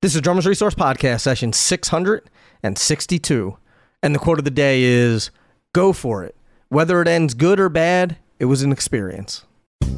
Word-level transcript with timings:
This 0.00 0.14
is 0.14 0.20
Drummers 0.20 0.46
Resource 0.46 0.76
Podcast, 0.76 1.22
session 1.22 1.52
662. 1.52 3.56
And 4.00 4.14
the 4.14 4.20
quote 4.20 4.38
of 4.38 4.44
the 4.44 4.50
day 4.52 4.84
is 4.84 5.32
Go 5.72 5.92
for 5.92 6.22
it. 6.22 6.36
Whether 6.68 7.02
it 7.02 7.08
ends 7.08 7.34
good 7.34 7.58
or 7.58 7.68
bad, 7.68 8.16
it 8.38 8.44
was 8.44 8.62
an 8.62 8.70
experience. 8.70 9.44
You're 9.82 9.90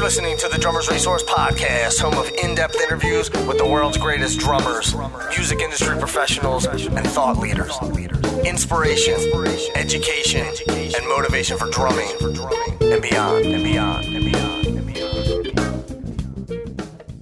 listening 0.00 0.38
to 0.38 0.48
the 0.48 0.56
Drummers 0.58 0.88
Resource 0.88 1.22
Podcast, 1.24 2.00
home 2.00 2.14
of 2.14 2.30
in 2.42 2.54
depth 2.54 2.80
interviews 2.80 3.30
with 3.30 3.58
the 3.58 3.68
world's 3.68 3.98
greatest 3.98 4.40
drummers, 4.40 4.96
music 5.36 5.60
industry 5.60 5.98
professionals, 5.98 6.64
and 6.64 7.06
thought 7.08 7.36
leaders. 7.36 7.76
Inspiration, 8.46 9.16
education, 9.74 10.46
and 10.66 11.06
motivation 11.10 11.58
for 11.58 11.68
drumming 11.68 12.08
and 12.80 13.02
beyond, 13.02 13.44
and 13.44 13.62
beyond, 13.62 13.62
and 13.62 13.64
beyond, 13.64 14.06
and 14.06 14.32
beyond. 14.32 14.59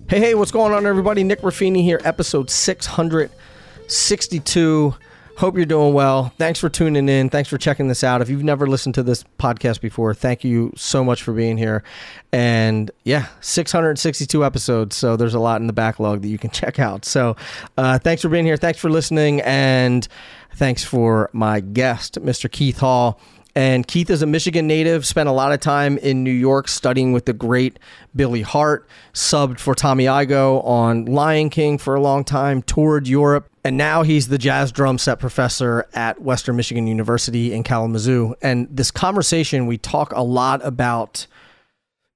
Hey, 0.08 0.20
hey, 0.20 0.34
what's 0.34 0.50
going 0.50 0.72
on, 0.72 0.86
everybody? 0.86 1.22
Nick 1.22 1.42
Ruffini 1.42 1.82
here, 1.82 2.00
episode 2.02 2.48
662. 2.48 4.94
Hope 5.36 5.54
you're 5.54 5.66
doing 5.66 5.92
well. 5.92 6.32
Thanks 6.38 6.58
for 6.58 6.70
tuning 6.70 7.10
in. 7.10 7.28
Thanks 7.28 7.50
for 7.50 7.58
checking 7.58 7.88
this 7.88 8.02
out. 8.02 8.22
If 8.22 8.30
you've 8.30 8.42
never 8.42 8.66
listened 8.66 8.94
to 8.94 9.02
this 9.02 9.22
podcast 9.38 9.82
before, 9.82 10.14
thank 10.14 10.44
you 10.44 10.72
so 10.76 11.04
much 11.04 11.22
for 11.22 11.34
being 11.34 11.58
here. 11.58 11.84
And 12.32 12.90
yeah, 13.04 13.26
662 13.42 14.46
episodes. 14.46 14.96
So 14.96 15.14
there's 15.14 15.34
a 15.34 15.40
lot 15.40 15.60
in 15.60 15.66
the 15.66 15.74
backlog 15.74 16.22
that 16.22 16.28
you 16.28 16.38
can 16.38 16.48
check 16.52 16.78
out. 16.78 17.04
So 17.04 17.36
uh, 17.76 17.98
thanks 17.98 18.22
for 18.22 18.30
being 18.30 18.46
here. 18.46 18.56
Thanks 18.56 18.78
for 18.78 18.88
listening. 18.88 19.42
And 19.42 20.08
thanks 20.54 20.82
for 20.82 21.28
my 21.34 21.60
guest, 21.60 22.14
Mr. 22.22 22.50
Keith 22.50 22.78
Hall. 22.78 23.20
And 23.58 23.88
Keith 23.88 24.08
is 24.08 24.22
a 24.22 24.26
Michigan 24.26 24.68
native, 24.68 25.04
spent 25.04 25.28
a 25.28 25.32
lot 25.32 25.52
of 25.52 25.58
time 25.58 25.98
in 25.98 26.22
New 26.22 26.30
York 26.30 26.68
studying 26.68 27.10
with 27.12 27.24
the 27.24 27.32
great 27.32 27.80
Billy 28.14 28.42
Hart, 28.42 28.88
subbed 29.12 29.58
for 29.58 29.74
Tommy 29.74 30.04
Igoe 30.04 30.64
on 30.64 31.06
Lion 31.06 31.50
King 31.50 31.76
for 31.76 31.96
a 31.96 32.00
long 32.00 32.22
time, 32.22 32.62
toured 32.62 33.08
Europe, 33.08 33.50
and 33.64 33.76
now 33.76 34.04
he's 34.04 34.28
the 34.28 34.38
jazz 34.38 34.70
drum 34.70 34.96
set 34.96 35.18
professor 35.18 35.88
at 35.92 36.22
Western 36.22 36.54
Michigan 36.54 36.86
University 36.86 37.52
in 37.52 37.64
Kalamazoo. 37.64 38.36
And 38.42 38.68
this 38.70 38.92
conversation, 38.92 39.66
we 39.66 39.76
talk 39.76 40.12
a 40.12 40.22
lot 40.22 40.64
about 40.64 41.26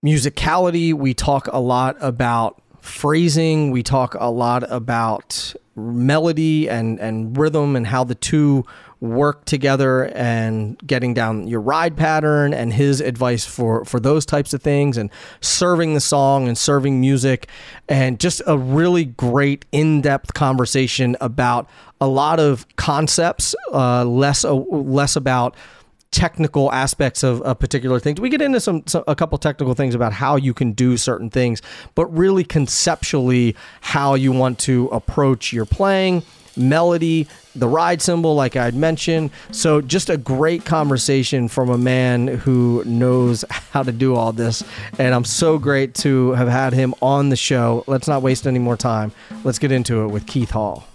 musicality, 0.06 0.95
we 0.95 1.12
talk 1.12 1.49
a 1.49 1.59
lot 1.59 1.97
about 1.99 2.62
phrasing, 2.83 3.73
we 3.73 3.83
talk 3.83 4.15
a 4.15 4.31
lot 4.31 4.62
about 4.71 5.56
melody 5.75 6.69
and, 6.69 6.98
and 7.01 7.37
rhythm 7.37 7.77
and 7.77 7.87
how 7.87 8.05
the 8.05 8.15
two 8.15 8.65
work 9.01 9.45
together 9.47 10.05
and 10.15 10.78
getting 10.87 11.12
down 11.12 11.48
your 11.48 11.61
ride 11.61 11.97
pattern 11.97 12.55
and 12.55 12.73
his 12.73 13.01
advice 13.01 13.45
for 13.45 13.84
for 13.84 13.98
those 13.98 14.25
types 14.25 14.55
of 14.55 14.62
things 14.62 14.97
and 14.97 15.11
serving 15.41 15.95
the 15.95 16.00
song 16.00 16.47
and 16.47 16.56
serving 16.56 17.00
music 17.00 17.48
and 17.89 18.20
just 18.20 18.41
a 18.47 18.56
really 18.56 19.05
great 19.05 19.65
in-depth 19.73 20.34
conversation 20.34 21.17
about 21.20 21.69
a 22.00 22.06
lot 22.06 22.39
of 22.39 22.65
concepts 22.77 23.56
uh, 23.73 24.05
less 24.05 24.45
uh, 24.45 24.55
less 24.55 25.17
about 25.17 25.56
technical 26.13 26.71
aspects 26.73 27.25
of, 27.25 27.43
of 27.43 27.59
particular 27.59 27.99
things. 27.99 28.21
We 28.21 28.29
get 28.29 28.43
into 28.43 28.61
some, 28.61 28.87
some, 28.87 29.03
a 29.09 29.17
couple 29.17 29.37
technical 29.39 29.75
things 29.75 29.95
about 29.95 30.13
how 30.13 30.37
you 30.37 30.55
can 30.55 30.73
do 30.73 30.97
certain 30.97 31.31
things, 31.31 31.61
but 31.95 32.07
really 32.07 32.45
conceptually 32.45 33.57
how 33.81 34.15
you 34.15 34.31
want 34.31 34.59
to 34.61 34.87
approach 34.89 35.53
your 35.53 35.65
playing, 35.65 36.23
melody, 36.57 37.27
the 37.55 37.67
ride 37.67 38.03
cymbal, 38.03 38.35
like 38.35 38.57
I'd 38.57 38.75
mentioned. 38.75 39.31
So 39.51 39.81
just 39.81 40.11
a 40.11 40.17
great 40.17 40.65
conversation 40.65 41.49
from 41.49 41.71
a 41.71 41.79
man 41.79 42.29
who 42.29 42.83
knows 42.85 43.45
how 43.51 43.83
to 43.83 43.93
do 43.93 44.15
all 44.15 44.33
this. 44.33 44.63
And 44.99 45.15
I'm 45.15 45.25
so 45.25 45.59
great 45.59 45.95
to 45.97 46.33
have 46.33 46.49
had 46.49 46.73
him 46.73 46.95
on 47.01 47.31
the 47.31 47.37
show. 47.37 47.85
Let's 47.87 48.07
not 48.07 48.23
waste 48.23 48.47
any 48.47 48.59
more 48.59 48.77
time. 48.77 49.13
Let's 49.45 49.59
get 49.59 49.73
into 49.73 50.03
it 50.03 50.09
with 50.09 50.27
Keith 50.27 50.51
Hall. 50.51 50.87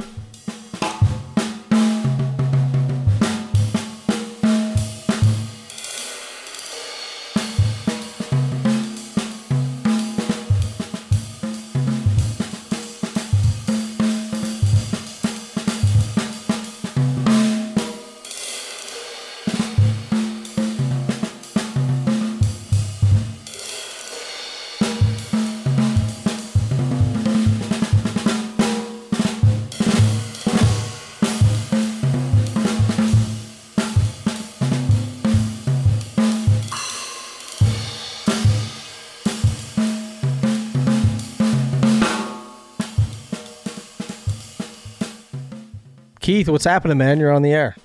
Keith, 46.28 46.50
what's 46.50 46.66
happening, 46.66 46.98
man? 46.98 47.22
You're 47.22 47.32
on 47.32 47.42
the 47.42 47.54
air. 47.54 47.78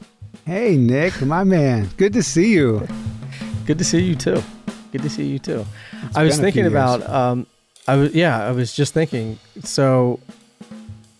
Hey, 0.45 0.77
Nick, 0.77 1.23
my 1.23 1.45
man. 1.45 1.89
Good 1.97 2.13
to 2.15 2.25
see 2.25 2.53
you. 2.53 2.89
Good 3.67 3.79
to 3.79 3.85
see 3.85 4.03
you 4.03 4.17
too. 4.17 4.43
Good 4.91 5.03
to 5.03 5.09
see 5.09 5.27
you 5.27 5.39
too. 5.39 5.65
It's 6.03 6.17
I 6.17 6.25
was 6.25 6.41
thinking 6.41 6.67
about. 6.67 7.09
Um, 7.09 7.47
I 7.87 7.95
was 7.95 8.13
yeah. 8.13 8.45
I 8.45 8.51
was 8.51 8.75
just 8.75 8.95
thinking. 8.95 9.39
So, 9.63 10.19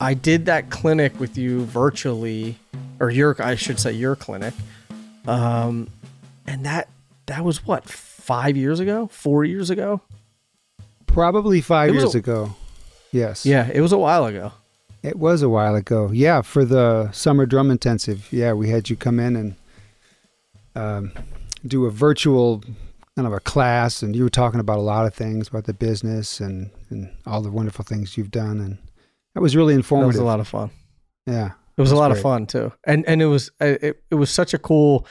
I 0.01 0.15
did 0.15 0.47
that 0.47 0.71
clinic 0.71 1.21
with 1.21 1.39
you 1.39 1.65
virtually, 1.67 2.59
or 2.99 3.09
your 3.09 3.37
I 3.41 3.55
should 3.55 3.79
say 3.79 3.93
your 3.93 4.17
clinic, 4.17 4.55
um, 5.29 5.91
and 6.49 6.67
that 6.67 6.89
that 7.27 7.45
was 7.45 7.65
what 7.65 7.89
five 7.89 8.57
years 8.57 8.81
ago, 8.81 9.07
four 9.13 9.45
years 9.45 9.71
ago. 9.71 10.01
Probably 11.07 11.61
five 11.61 11.95
years 11.95 12.17
a, 12.17 12.19
ago. 12.19 12.57
Yes. 13.13 13.47
Yeah, 13.47 13.71
it 13.73 13.81
was 13.81 13.93
a 13.93 13.99
while 13.99 14.27
ago. 14.27 14.51
It 15.03 15.19
was 15.19 15.43
a 15.43 15.49
while 15.49 15.75
ago. 15.75 16.11
Yeah, 16.13 16.43
for 16.43 16.65
the 16.65 17.11
summer 17.13 17.45
drum 17.45 17.71
intensive. 17.71 18.29
Yeah, 18.33 18.53
we 18.53 18.71
had 18.71 18.89
you 18.89 18.97
come 18.97 19.19
in 19.19 19.35
and 19.37 19.57
um, 20.77 21.13
do 21.67 21.87
a 21.87 21.91
virtual 21.91 22.63
kind 23.17 23.27
of 23.27 23.33
a 23.33 23.41
class, 23.41 24.03
and 24.03 24.15
you 24.15 24.23
were 24.23 24.31
talking 24.31 24.61
about 24.61 24.79
a 24.79 24.83
lot 24.83 25.07
of 25.07 25.15
things 25.15 25.49
about 25.49 25.65
the 25.65 25.75
business 25.75 26.41
and, 26.41 26.71
and 26.91 27.13
all 27.27 27.43
the 27.43 27.51
wonderful 27.51 27.85
things 27.85 28.17
you've 28.17 28.31
done, 28.31 28.61
and 28.61 28.79
that 29.35 29.41
was 29.41 29.57
really 29.57 29.75
informative. 29.75 30.15
It 30.15 30.19
was 30.19 30.19
a 30.19 30.25
lot 30.25 30.41
of 30.41 30.49
fun. 30.49 30.71
Yeah, 31.27 31.51
it 31.77 31.81
was, 31.81 31.93
a 31.93 31.97
lot 31.97 32.09
great. 32.09 32.19
of 32.19 32.23
fun 32.23 32.47
too, 32.47 32.73
and 32.85 33.05
and 33.07 33.21
it 33.21 33.27
was 33.27 33.51
it, 33.61 34.03
it 34.11 34.15
was 34.15 34.31
such 34.31 34.55
a 34.55 34.59
cool, 34.59 35.07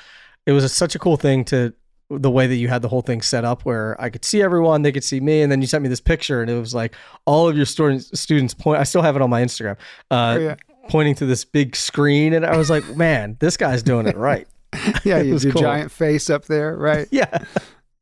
it 0.45 0.51
was 0.51 0.63
a, 0.63 0.69
such 0.69 0.95
a 0.95 0.99
cool 0.99 1.17
thing 1.17 1.45
to 1.45 1.73
the 2.19 2.29
way 2.29 2.47
that 2.47 2.55
you 2.55 2.67
had 2.67 2.81
the 2.81 2.87
whole 2.87 3.01
thing 3.01 3.21
set 3.21 3.45
up 3.45 3.63
where 3.63 3.99
I 3.99 4.09
could 4.09 4.25
see 4.25 4.41
everyone, 4.41 4.81
they 4.81 4.91
could 4.91 5.03
see 5.03 5.19
me, 5.19 5.41
and 5.41 5.51
then 5.51 5.61
you 5.61 5.67
sent 5.67 5.83
me 5.83 5.89
this 5.89 6.01
picture, 6.01 6.41
and 6.41 6.49
it 6.49 6.59
was 6.59 6.73
like 6.73 6.95
all 7.25 7.47
of 7.47 7.55
your 7.55 7.65
students 7.65 8.19
students 8.19 8.53
point. 8.53 8.79
I 8.79 8.83
still 8.83 9.01
have 9.01 9.15
it 9.15 9.21
on 9.21 9.29
my 9.29 9.41
Instagram, 9.41 9.77
uh, 10.09 10.35
oh, 10.37 10.39
yeah. 10.39 10.55
pointing 10.89 11.15
to 11.15 11.25
this 11.25 11.45
big 11.45 11.75
screen, 11.75 12.33
and 12.33 12.45
I 12.45 12.57
was 12.57 12.69
like, 12.69 12.95
man, 12.95 13.37
this 13.39 13.57
guy's 13.57 13.83
doing 13.83 14.07
it 14.07 14.17
right. 14.17 14.47
yeah, 15.03 15.17
you 15.21 15.37
your 15.37 15.53
cool. 15.53 15.61
giant 15.61 15.91
face 15.91 16.29
up 16.29 16.45
there, 16.45 16.75
right? 16.75 17.07
Yeah, 17.11 17.45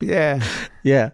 yeah, 0.02 0.44
yeah. 0.84 1.10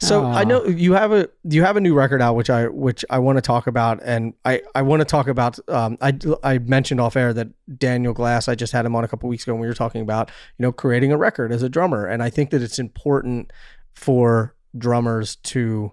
So 0.00 0.22
Aww. 0.22 0.34
I 0.34 0.44
know 0.44 0.64
you 0.64 0.92
have 0.92 1.12
a 1.12 1.28
you 1.44 1.62
have 1.62 1.76
a 1.76 1.80
new 1.80 1.94
record 1.94 2.20
out, 2.20 2.34
which 2.34 2.50
I 2.50 2.66
which 2.68 3.04
I 3.10 3.18
want 3.18 3.36
to 3.38 3.42
talk 3.42 3.66
about, 3.66 4.00
and 4.02 4.34
I 4.44 4.62
I 4.74 4.82
want 4.82 5.00
to 5.00 5.04
talk 5.04 5.28
about. 5.28 5.58
Um, 5.68 5.98
I 6.00 6.18
I 6.42 6.58
mentioned 6.58 7.00
off 7.00 7.16
air 7.16 7.32
that 7.32 7.48
Daniel 7.78 8.12
Glass. 8.12 8.48
I 8.48 8.54
just 8.54 8.72
had 8.72 8.84
him 8.84 8.94
on 8.94 9.04
a 9.04 9.08
couple 9.08 9.28
weeks 9.28 9.44
ago, 9.44 9.52
and 9.52 9.60
we 9.60 9.66
were 9.66 9.74
talking 9.74 10.02
about 10.02 10.30
you 10.58 10.62
know 10.62 10.72
creating 10.72 11.12
a 11.12 11.16
record 11.16 11.52
as 11.52 11.62
a 11.62 11.68
drummer, 11.68 12.06
and 12.06 12.22
I 12.22 12.30
think 12.30 12.50
that 12.50 12.62
it's 12.62 12.78
important 12.78 13.52
for 13.94 14.54
drummers 14.76 15.36
to 15.36 15.92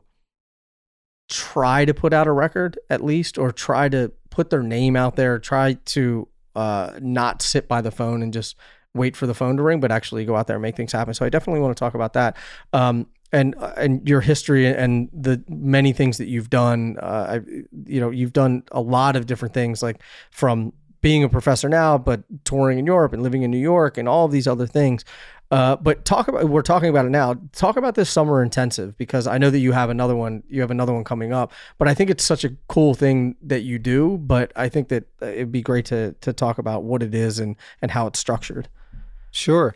try 1.30 1.86
to 1.86 1.94
put 1.94 2.14
out 2.14 2.28
a 2.28 2.32
record 2.32 2.78
at 2.90 3.04
least, 3.04 3.38
or 3.38 3.52
try 3.52 3.90
to 3.90 4.12
put 4.30 4.50
their 4.50 4.64
name 4.64 4.96
out 4.96 5.16
there, 5.16 5.40
try 5.40 5.74
to 5.86 6.28
uh, 6.56 6.92
not 7.02 7.42
sit 7.42 7.68
by 7.68 7.82
the 7.82 7.92
phone 7.92 8.22
and 8.22 8.34
just 8.34 8.56
wait 8.94 9.16
for 9.16 9.26
the 9.26 9.34
phone 9.34 9.58
to 9.58 9.64
ring, 9.64 9.80
but 9.80 9.92
actually 9.92 10.26
go 10.26 10.36
out 10.36 10.48
there 10.48 10.58
and 10.58 10.62
make 10.62 10.76
things 10.76 10.92
happen. 10.92 11.14
So 11.14 11.26
I 11.26 11.30
definitely 11.30 11.62
want 11.62 11.76
to 11.76 11.80
talk 11.80 11.96
about 11.96 12.14
that. 12.14 12.38
Um, 12.74 13.08
and 13.34 13.56
and 13.76 14.08
your 14.08 14.22
history 14.22 14.68
and 14.68 15.10
the 15.12 15.44
many 15.50 15.92
things 15.92 16.18
that 16.20 16.28
you've 16.28 16.50
done. 16.50 16.98
Uh, 17.02 17.40
I, 17.40 17.62
you 17.86 18.00
know, 18.00 18.12
you've 18.12 18.32
done 18.32 18.64
a 18.72 18.80
lot 18.80 19.16
of 19.16 19.26
different 19.26 19.54
things, 19.54 19.82
like 19.82 20.02
from 20.32 20.72
being 21.02 21.24
a 21.24 21.30
professor 21.30 21.68
now, 21.68 21.98
but 21.98 22.24
touring 22.46 22.80
in 22.80 22.86
Europe 22.86 23.12
and 23.12 23.22
living 23.22 23.42
in 23.42 23.52
New 23.52 23.58
York 23.58 23.98
and 23.98 24.08
all 24.08 24.30
these 24.30 24.48
other 24.48 24.68
things. 24.68 25.04
Uh, 25.52 25.76
but 25.76 26.06
talk 26.06 26.28
about 26.28 26.46
we're 26.46 26.62
talking 26.62 26.90
about 26.90 27.06
it 27.06 27.10
now. 27.10 27.36
Talk 27.52 27.76
about 27.76 27.96
this 27.96 28.10
summer 28.10 28.42
intensive 28.42 28.98
because 28.98 29.28
I 29.28 29.38
know 29.40 29.50
that 29.50 29.60
you 29.60 29.72
have 29.72 29.90
another 29.90 30.16
one. 30.16 30.44
You 30.48 30.62
have 30.62 30.72
another 30.72 30.94
one 30.94 31.04
coming 31.04 31.34
up, 31.34 31.52
but 31.78 31.88
I 31.88 31.94
think 31.94 32.10
it's 32.10 32.24
such 32.24 32.44
a 32.44 32.56
cool 32.68 32.94
thing 32.94 33.36
that 33.42 33.62
you 33.62 33.80
do. 33.80 34.18
But 34.18 34.52
I 34.56 34.70
think 34.70 34.90
that 34.90 35.06
it'd 35.22 35.52
be 35.52 35.62
great 35.62 35.86
to 35.86 36.14
to 36.22 36.34
talk 36.34 36.60
about 36.60 36.84
what 36.84 37.02
it 37.04 37.14
is 37.16 37.40
and 37.40 37.56
and 37.82 37.92
how 37.92 38.08
it's 38.08 38.20
structured. 38.20 38.70
Sure 39.32 39.76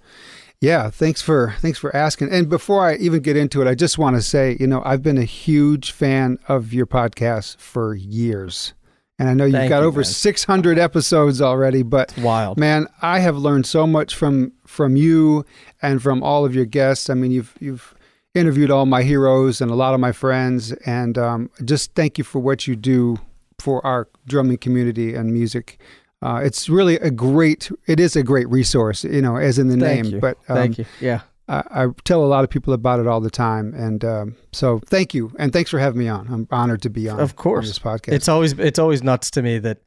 Yeah, 0.61 0.89
thanks 0.89 1.21
for 1.21 1.53
thanks 1.59 1.77
for 1.77 1.95
asking. 1.95 2.31
And 2.31 2.49
before 2.49 2.87
I 2.87 2.95
even 2.95 3.21
get 3.21 3.37
into 3.37 3.61
it, 3.61 3.67
I 3.67 3.75
just 3.75 3.97
want 3.97 4.15
to 4.15 4.21
say, 4.21 4.57
you 4.59 4.65
know, 4.65 4.81
I've 4.83 5.03
been 5.03 5.17
a 5.17 5.23
huge 5.23 5.91
fan 5.91 6.39
of 6.47 6.73
your 6.73 6.87
podcast 6.87 7.57
for 7.57 7.93
years. 7.93 8.73
And 9.19 9.29
I 9.29 9.33
know 9.33 9.45
you've 9.45 9.53
Thank 9.53 9.69
got 9.69 9.81
you, 9.81 9.87
over 9.87 10.01
man. 10.01 10.05
600 10.05 10.77
episodes 10.77 11.41
already, 11.41 11.81
but 11.81 12.15
Wild. 12.19 12.59
man, 12.59 12.87
I 13.01 13.19
have 13.19 13.35
learned 13.35 13.65
so 13.65 13.87
much 13.87 14.15
from 14.15 14.51
from 14.65 14.95
you 14.95 15.43
and 15.81 16.01
from 16.01 16.21
all 16.21 16.45
of 16.45 16.53
your 16.53 16.65
guests. 16.65 17.09
I 17.09 17.13
mean, 17.15 17.31
you've 17.31 17.55
you've 17.59 17.95
interviewed 18.35 18.69
all 18.69 18.85
my 18.85 19.03
heroes 19.03 19.61
and 19.61 19.71
a 19.71 19.75
lot 19.75 19.93
of 19.93 19.99
my 19.99 20.11
friends, 20.11 20.71
and 20.85 21.17
um, 21.17 21.49
just 21.65 21.93
thank 21.95 22.17
you 22.17 22.23
for 22.23 22.39
what 22.39 22.67
you 22.67 22.75
do 22.75 23.17
for 23.59 23.83
our 23.85 24.07
drumming 24.27 24.57
community 24.57 25.15
and 25.15 25.33
music. 25.33 25.79
Uh, 26.21 26.41
it's 26.43 26.67
really 26.67 26.95
a 26.95 27.11
great. 27.11 27.71
It 27.85 27.99
is 27.99 28.15
a 28.15 28.23
great 28.23 28.49
resource, 28.49 29.03
you 29.03 29.21
know, 29.21 29.35
as 29.35 29.59
in 29.59 29.67
the 29.67 29.77
Thank 29.77 30.05
name. 30.05 30.13
you. 30.15 30.19
But 30.19 30.37
um, 30.49 30.55
Thank 30.55 30.77
you. 30.79 30.85
Yeah. 30.99 31.21
I, 31.47 31.63
I 31.71 31.87
tell 32.03 32.23
a 32.23 32.27
lot 32.27 32.43
of 32.43 32.49
people 32.49 32.73
about 32.73 32.99
it 32.99 33.07
all 33.07 33.21
the 33.21 33.29
time, 33.29 33.73
and 33.73 34.03
um, 34.03 34.35
so 34.51 34.79
thank 34.87 35.13
you, 35.13 35.31
and 35.39 35.53
thanks 35.53 35.71
for 35.71 35.79
having 35.79 35.99
me 35.99 36.07
on. 36.09 36.27
I'm 36.27 36.47
honored 36.51 36.81
to 36.81 36.89
be 36.89 37.07
on. 37.07 37.19
Of 37.19 37.35
course. 37.35 37.65
on 37.65 37.67
this 37.67 37.79
podcast. 37.79 38.13
It's 38.13 38.27
always 38.27 38.53
it's 38.53 38.79
always 38.79 39.01
nuts 39.01 39.31
to 39.31 39.41
me 39.41 39.59
that 39.59 39.79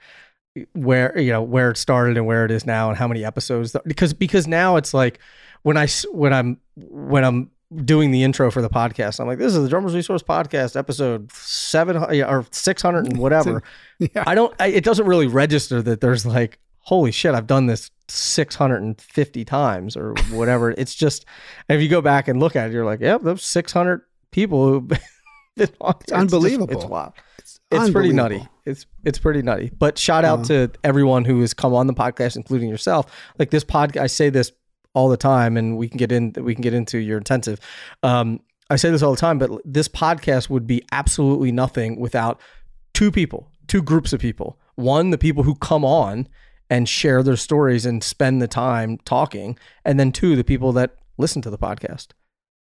where 0.73 1.17
you 1.19 1.31
know 1.31 1.43
where 1.43 1.71
it 1.71 1.77
started 1.77 2.17
and 2.17 2.27
where 2.27 2.45
it 2.45 2.51
is 2.51 2.67
now 2.67 2.89
and 2.89 2.99
how 2.99 3.07
many 3.07 3.25
episodes 3.25 3.77
because 3.85 4.15
because 4.15 4.47
now 4.49 4.77
it's 4.77 4.95
like 4.95 5.21
when 5.63 5.77
I 5.77 5.87
when 6.13 6.33
I'm 6.33 6.61
when 6.77 7.25
I'm 7.25 7.51
doing 7.85 8.11
the 8.11 8.25
intro 8.25 8.51
for 8.51 8.63
the 8.63 8.69
podcast 8.69 9.21
I'm 9.21 9.27
like 9.27 9.39
this 9.39 9.55
is 9.55 9.63
the 9.63 9.69
Drummers 9.69 9.95
Resource 9.95 10.23
Podcast 10.23 10.77
episode 10.77 11.31
700 11.33 12.25
or 12.25 12.45
600 12.51 13.07
and 13.07 13.19
whatever 13.19 13.63
yeah, 13.99 14.25
I 14.27 14.35
don't 14.35 14.55
I, 14.59 14.69
it 14.69 14.83
doesn't 14.83 15.07
really 15.07 15.29
register 15.29 15.81
that 15.83 16.01
there's 16.01 16.27
like 16.27 16.59
holy 16.81 17.13
shit 17.13 17.35
I've 17.35 17.47
done 17.47 17.67
this 17.67 17.91
650 18.09 19.45
times 19.45 19.97
or 19.97 20.15
whatever 20.33 20.71
it's 20.79 20.95
just 20.95 21.25
if 21.69 21.81
you 21.81 21.89
go 21.89 22.01
back 22.01 22.27
and 22.27 22.41
look 22.41 22.57
at 22.57 22.71
it 22.71 22.73
you're 22.73 22.85
like 22.85 23.01
yep 23.01 23.23
those 23.23 23.45
600 23.45 24.03
people 24.33 24.67
who 24.67 24.77
on 24.81 24.89
It's 25.57 25.71
there. 25.79 25.93
just- 26.01 26.13
unbelievable. 26.13 26.77
it's 26.77 26.85
wild 26.85 27.13
it's 27.71 27.91
pretty 27.91 28.13
nutty. 28.13 28.47
It's 28.67 28.87
it's 29.05 29.19
pretty 29.19 29.43
nutty. 29.43 29.71
But 29.77 29.97
shout 29.97 30.25
out 30.25 30.41
uh-huh. 30.41 30.67
to 30.67 30.71
everyone 30.85 31.25
who 31.25 31.41
has 31.41 31.55
come 31.55 31.75
on 31.75 31.87
the 31.87 31.95
podcast, 31.95 32.37
including 32.37 32.69
yourself. 32.69 33.07
Like 33.39 33.51
this 33.51 33.65
podcast, 33.65 34.01
I 34.01 34.07
say 34.07 34.31
this 34.31 34.53
all 34.95 35.09
the 35.09 35.17
time, 35.17 35.57
and 35.57 35.77
we 35.77 35.89
can 35.89 35.99
get 35.99 36.13
in. 36.13 36.33
We 36.39 36.55
can 36.55 36.63
get 36.63 36.75
into 36.75 36.99
your 36.99 37.19
intensive. 37.19 37.61
Um, 38.03 38.41
I 38.71 38.77
say 38.77 38.91
this 38.91 39.03
all 39.03 39.11
the 39.13 39.21
time, 39.21 39.39
but 39.39 39.51
this 39.65 39.89
podcast 39.89 40.49
would 40.51 40.67
be 40.67 40.83
absolutely 40.93 41.53
nothing 41.53 41.99
without 41.99 42.41
two 42.95 43.11
people, 43.11 43.51
two 43.67 43.83
groups 43.83 44.13
of 44.13 44.21
people. 44.21 44.59
One, 44.77 45.11
the 45.11 45.19
people 45.19 45.43
who 45.43 45.55
come 45.57 45.85
on 45.85 46.29
and 46.69 46.89
share 46.89 47.23
their 47.23 47.37
stories 47.37 47.85
and 47.85 48.03
spend 48.03 48.41
the 48.41 48.47
time 48.49 48.99
talking, 49.05 49.59
and 49.85 49.99
then 49.99 50.13
two, 50.13 50.37
the 50.37 50.45
people 50.45 50.73
that 50.73 50.97
listen 51.19 51.43
to 51.43 51.51
the 51.51 51.59
podcast. 51.59 52.09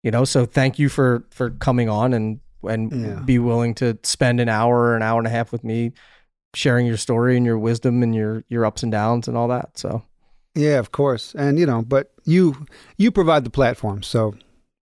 You 0.03 0.11
know, 0.11 0.25
so 0.25 0.45
thank 0.45 0.77
you 0.79 0.89
for 0.89 1.25
for 1.31 1.49
coming 1.51 1.89
on 1.89 2.13
and 2.13 2.39
and 2.63 2.91
Yeah. 2.91 3.19
be 3.25 3.39
willing 3.39 3.73
to 3.75 3.97
spend 4.03 4.39
an 4.39 4.49
hour 4.49 4.75
or 4.79 4.95
an 4.95 5.03
hour 5.03 5.19
and 5.19 5.27
a 5.27 5.31
half 5.31 5.51
with 5.51 5.63
me 5.63 5.93
sharing 6.55 6.85
your 6.87 6.97
story 6.97 7.37
and 7.37 7.45
your 7.45 7.59
wisdom 7.59 8.01
and 8.03 8.13
your 8.15 8.43
your 8.49 8.65
ups 8.65 8.83
and 8.83 8.91
downs 8.91 9.27
and 9.27 9.37
all 9.37 9.47
that. 9.49 9.77
So 9.77 10.03
Yeah, 10.55 10.79
of 10.79 10.91
course, 10.91 11.35
and 11.35 11.59
you 11.59 11.65
know, 11.65 11.81
but 11.81 12.11
you 12.23 12.65
you 12.97 13.11
provide 13.11 13.43
the 13.43 13.49
platform, 13.49 14.03
so 14.03 14.33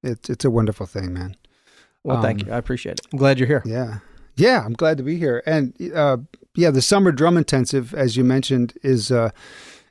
it's 0.03 0.29
it's 0.29 0.45
a 0.45 0.51
wonderful 0.51 0.85
thing, 0.85 1.13
man. 1.13 1.35
well, 2.03 2.21
thank 2.21 2.41
Um, 2.41 2.47
you. 2.47 2.53
I 2.53 2.57
appreciate 2.57 2.99
it. 2.99 3.07
I'm 3.11 3.17
glad 3.19 3.39
you're 3.39 3.47
here. 3.47 3.63
Yeah, 3.65 3.99
yeah, 4.35 4.63
I'm 4.65 4.73
glad 4.73 4.97
to 4.97 5.03
be 5.03 5.17
here, 5.17 5.41
and 5.45 5.73
uh, 5.95 6.17
yeah, 6.55 6.69
the 6.71 6.81
summer 6.81 7.11
drum 7.11 7.37
intensive, 7.37 7.93
as 7.93 8.15
you 8.15 8.23
mentioned, 8.23 8.73
is 8.83 9.11
uh, 9.11 9.31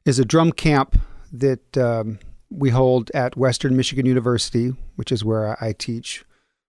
is 0.05 0.19
a 0.19 0.25
drum 0.25 0.52
camp 0.52 0.99
that 1.32 1.76
um, 1.79 2.19
we 2.50 2.70
hold 2.70 3.11
at 3.12 3.37
Western 3.37 3.76
Michigan 3.76 4.06
University, 4.06 4.73
which 4.96 5.11
is 5.11 5.25
where 5.25 5.49
I, 5.62 5.69
I 5.69 5.73
teach 5.73 6.25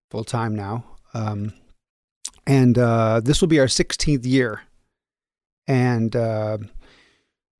full 0.10 0.24
time 0.24 0.56
now. 0.56 0.86
Um, 1.13 1.54
and 2.48 2.77
uh, 2.77 3.19
this 3.24 3.42
will 3.42 3.48
be 3.50 3.60
our 3.60 3.68
16th 3.68 4.25
year. 4.25 4.62
And 5.68 6.15
uh, 6.15 6.57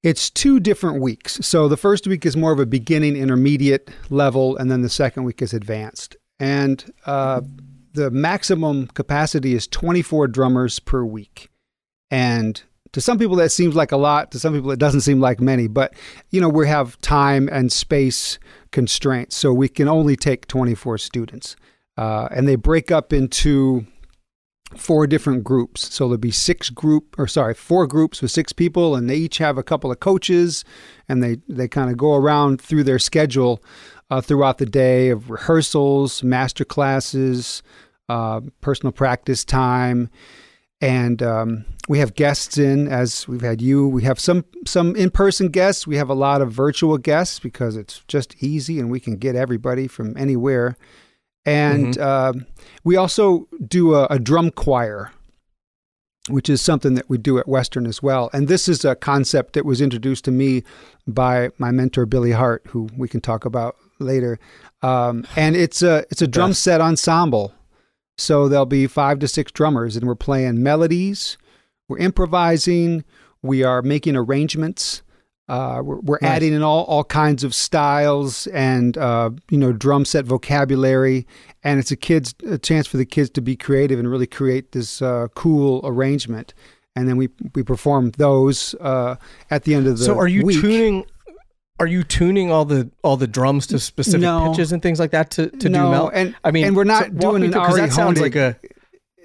it's 0.04 0.30
two 0.30 0.60
different 0.60 1.02
weeks. 1.02 1.40
So 1.42 1.68
the 1.70 1.78
first 1.78 2.06
week 2.06 2.26
is 2.26 2.36
more 2.36 2.52
of 2.52 2.60
a 2.60 2.66
beginning, 2.66 3.16
intermediate 3.16 3.90
level, 4.10 4.58
and 4.58 4.70
then 4.70 4.82
the 4.82 4.90
second 4.90 5.24
week 5.24 5.42
is 5.42 5.54
advanced. 5.54 6.18
And 6.40 6.92
uh, 7.06 7.42
the 7.94 8.12
maximum 8.12 8.88
capacity 8.88 9.56
is 9.56 9.66
24 9.68 10.28
drummers 10.28 10.80
per 10.80 11.06
week. 11.06 11.50
And 12.12 12.62
to 12.92 13.02
some 13.02 13.18
people 13.18 13.38
that 13.38 13.52
seems 13.52 13.76
like 13.76 13.94
a 13.94 13.98
lot, 13.98 14.32
to 14.32 14.40
some 14.40 14.54
people 14.54 14.72
it 14.72 14.80
doesn't 14.80 15.02
seem 15.02 15.22
like 15.22 15.40
many, 15.40 15.68
but 15.68 15.94
you 16.32 16.42
know, 16.42 16.50
we 16.50 16.68
have 16.68 17.00
time 17.00 17.48
and 17.52 17.72
space 17.72 18.40
constraints, 18.72 19.38
so 19.38 19.54
we 19.54 19.70
can 19.70 19.88
only 19.88 20.16
take 20.16 20.48
24 20.48 20.98
students. 20.98 21.56
Uh, 21.98 22.28
and 22.32 22.48
they 22.48 22.56
break 22.56 22.92
up 22.92 23.14
into 23.14 23.86
four 24.78 25.08
different 25.08 25.44
groups. 25.44 25.94
So 25.94 26.06
there'll 26.06 26.18
be 26.18 26.32
six 26.32 26.70
group 26.70 27.16
or 27.18 27.28
sorry, 27.28 27.54
four 27.54 27.88
groups 27.88 28.22
with 28.22 28.32
six 28.32 28.54
people 28.54 28.96
and 28.96 29.10
they 29.10 29.16
each 29.16 29.38
have 29.38 29.58
a 29.58 29.64
couple 29.64 29.92
of 29.92 30.00
coaches 30.00 30.64
and 31.08 31.22
they 31.22 31.38
they 31.48 31.68
kind 31.68 31.90
of 31.90 31.98
go 31.98 32.16
around 32.16 32.62
through 32.62 32.84
their 32.84 33.00
schedule 33.00 33.64
uh, 34.10 34.22
throughout 34.22 34.58
the 34.58 34.66
day 34.66 35.10
of 35.10 35.30
rehearsals, 35.30 36.24
master 36.24 36.66
classes, 36.66 37.64
uh, 38.10 38.42
personal 38.62 38.92
practice 38.92 39.44
time, 39.44 40.10
and 40.82 41.24
um, 41.24 41.66
we 41.88 42.00
have 42.00 42.14
guests 42.14 42.58
in 42.58 42.88
as 42.88 43.28
we've 43.28 43.42
had 43.42 43.62
you. 43.62 43.88
We 43.88 44.04
have 44.04 44.20
some 44.20 44.46
some 44.66 44.96
in 44.96 45.10
person 45.12 45.48
guests. 45.48 45.88
We 45.88 45.96
have 45.96 46.10
a 46.10 46.14
lot 46.14 46.42
of 46.42 46.52
virtual 46.52 46.98
guests 46.98 47.40
because 47.40 47.76
it's 47.76 48.04
just 48.08 48.36
easy 48.44 48.80
and 48.80 48.92
we 48.92 49.00
can 49.00 49.16
get 49.16 49.36
everybody 49.36 49.88
from 49.88 50.16
anywhere. 50.18 50.78
And 51.46 51.98
um 51.98 52.46
we 52.84 52.96
also 52.96 53.48
do 53.66 53.96
a, 53.96 54.06
a 54.10 54.20
drum 54.20 54.52
choir, 54.52 55.12
which 56.30 56.50
is 56.50 56.62
something 56.62 56.96
that 56.96 57.10
we 57.10 57.18
do 57.18 57.38
at 57.38 57.48
Western 57.48 57.86
as 57.86 58.04
well. 58.04 58.30
And 58.34 58.48
this 58.48 58.68
is 58.68 58.84
a 58.86 58.96
concept 58.96 59.54
that 59.54 59.66
was 59.66 59.82
introduced 59.82 60.26
to 60.26 60.32
me 60.32 60.64
by 61.08 61.50
my 61.58 61.72
mentor 61.72 62.06
Billy 62.06 62.32
Hart, 62.32 62.64
who 62.70 62.90
we 62.98 63.08
can 63.08 63.22
talk 63.22 63.46
about 63.46 63.76
later. 64.00 64.40
Um, 64.82 65.26
and 65.36 65.56
it's 65.56 65.82
a 65.82 66.06
it's 66.10 66.22
a 66.22 66.28
drum 66.28 66.52
Best. 66.52 66.64
set 66.64 66.82
ensemble. 66.82 67.54
So 68.18 68.48
there'll 68.48 68.66
be 68.66 68.88
five 68.88 69.20
to 69.20 69.28
six 69.28 69.52
drummers, 69.52 69.96
and 69.96 70.06
we're 70.08 70.16
playing 70.16 70.62
melodies, 70.62 71.38
we're 71.88 72.00
improvising, 72.00 73.04
we 73.42 73.64
are 73.64 73.82
making 73.82 74.16
arrangements. 74.16 75.03
Uh, 75.50 75.82
we're 75.84 76.00
we're 76.00 76.18
Nice. 76.22 76.32
adding 76.32 76.54
in 76.54 76.64
all, 76.64 76.84
all 76.86 77.04
kinds 77.04 77.44
of 77.44 77.54
styles 77.54 78.48
and 78.48 78.98
uh, 78.98 79.30
you 79.50 79.58
know 79.58 79.74
drum 79.74 80.06
set 80.06 80.26
vocabulary, 80.26 81.28
and 81.64 81.80
it's 81.80 81.92
a 81.92 81.96
kids 81.98 82.34
a 82.48 82.58
chance 82.58 82.88
for 82.88 82.98
the 82.98 83.06
kids 83.06 83.30
to 83.32 83.42
be 83.42 83.56
creative 83.58 84.00
and 84.00 84.10
really 84.10 84.28
create 84.28 84.72
this 84.72 85.02
uh, 85.02 85.28
cool 85.36 85.82
arrangement. 85.84 86.54
And 86.96 87.10
then 87.10 87.18
we 87.18 87.30
we 87.56 87.64
perform 87.64 88.12
those 88.18 88.74
uh, 88.80 89.16
at 89.50 89.64
the 89.64 89.76
end 89.76 89.88
of 89.88 89.98
the 89.98 90.06
so 90.06 90.18
are 90.18 90.28
you 90.28 90.46
week. 90.46 90.62
tuning 90.62 91.06
are 91.80 91.88
you 91.88 92.04
tuning 92.04 92.50
all 92.52 92.64
the 92.66 92.90
all 93.04 93.18
the 93.18 93.28
drums 93.28 93.68
to 93.68 93.80
specific 93.80 94.22
No. 94.22 94.52
pitches 94.52 94.72
and 94.72 94.82
things 94.82 95.00
like 95.00 95.12
that 95.12 95.32
to, 95.32 95.50
to 95.50 95.70
no, 95.70 95.86
do 95.86 95.92
mel? 95.92 96.12
and 96.14 96.36
I 96.44 96.52
mean, 96.52 96.66
and 96.68 96.76
we're 96.76 96.84
not 96.86 97.06
so 97.06 97.10
doing 97.12 97.44
an 97.44 97.54
Ari 97.56 97.82
that 97.82 97.92
sounds 97.92 98.20
Honig. 98.20 98.22
like 98.22 98.36
a 98.36 98.56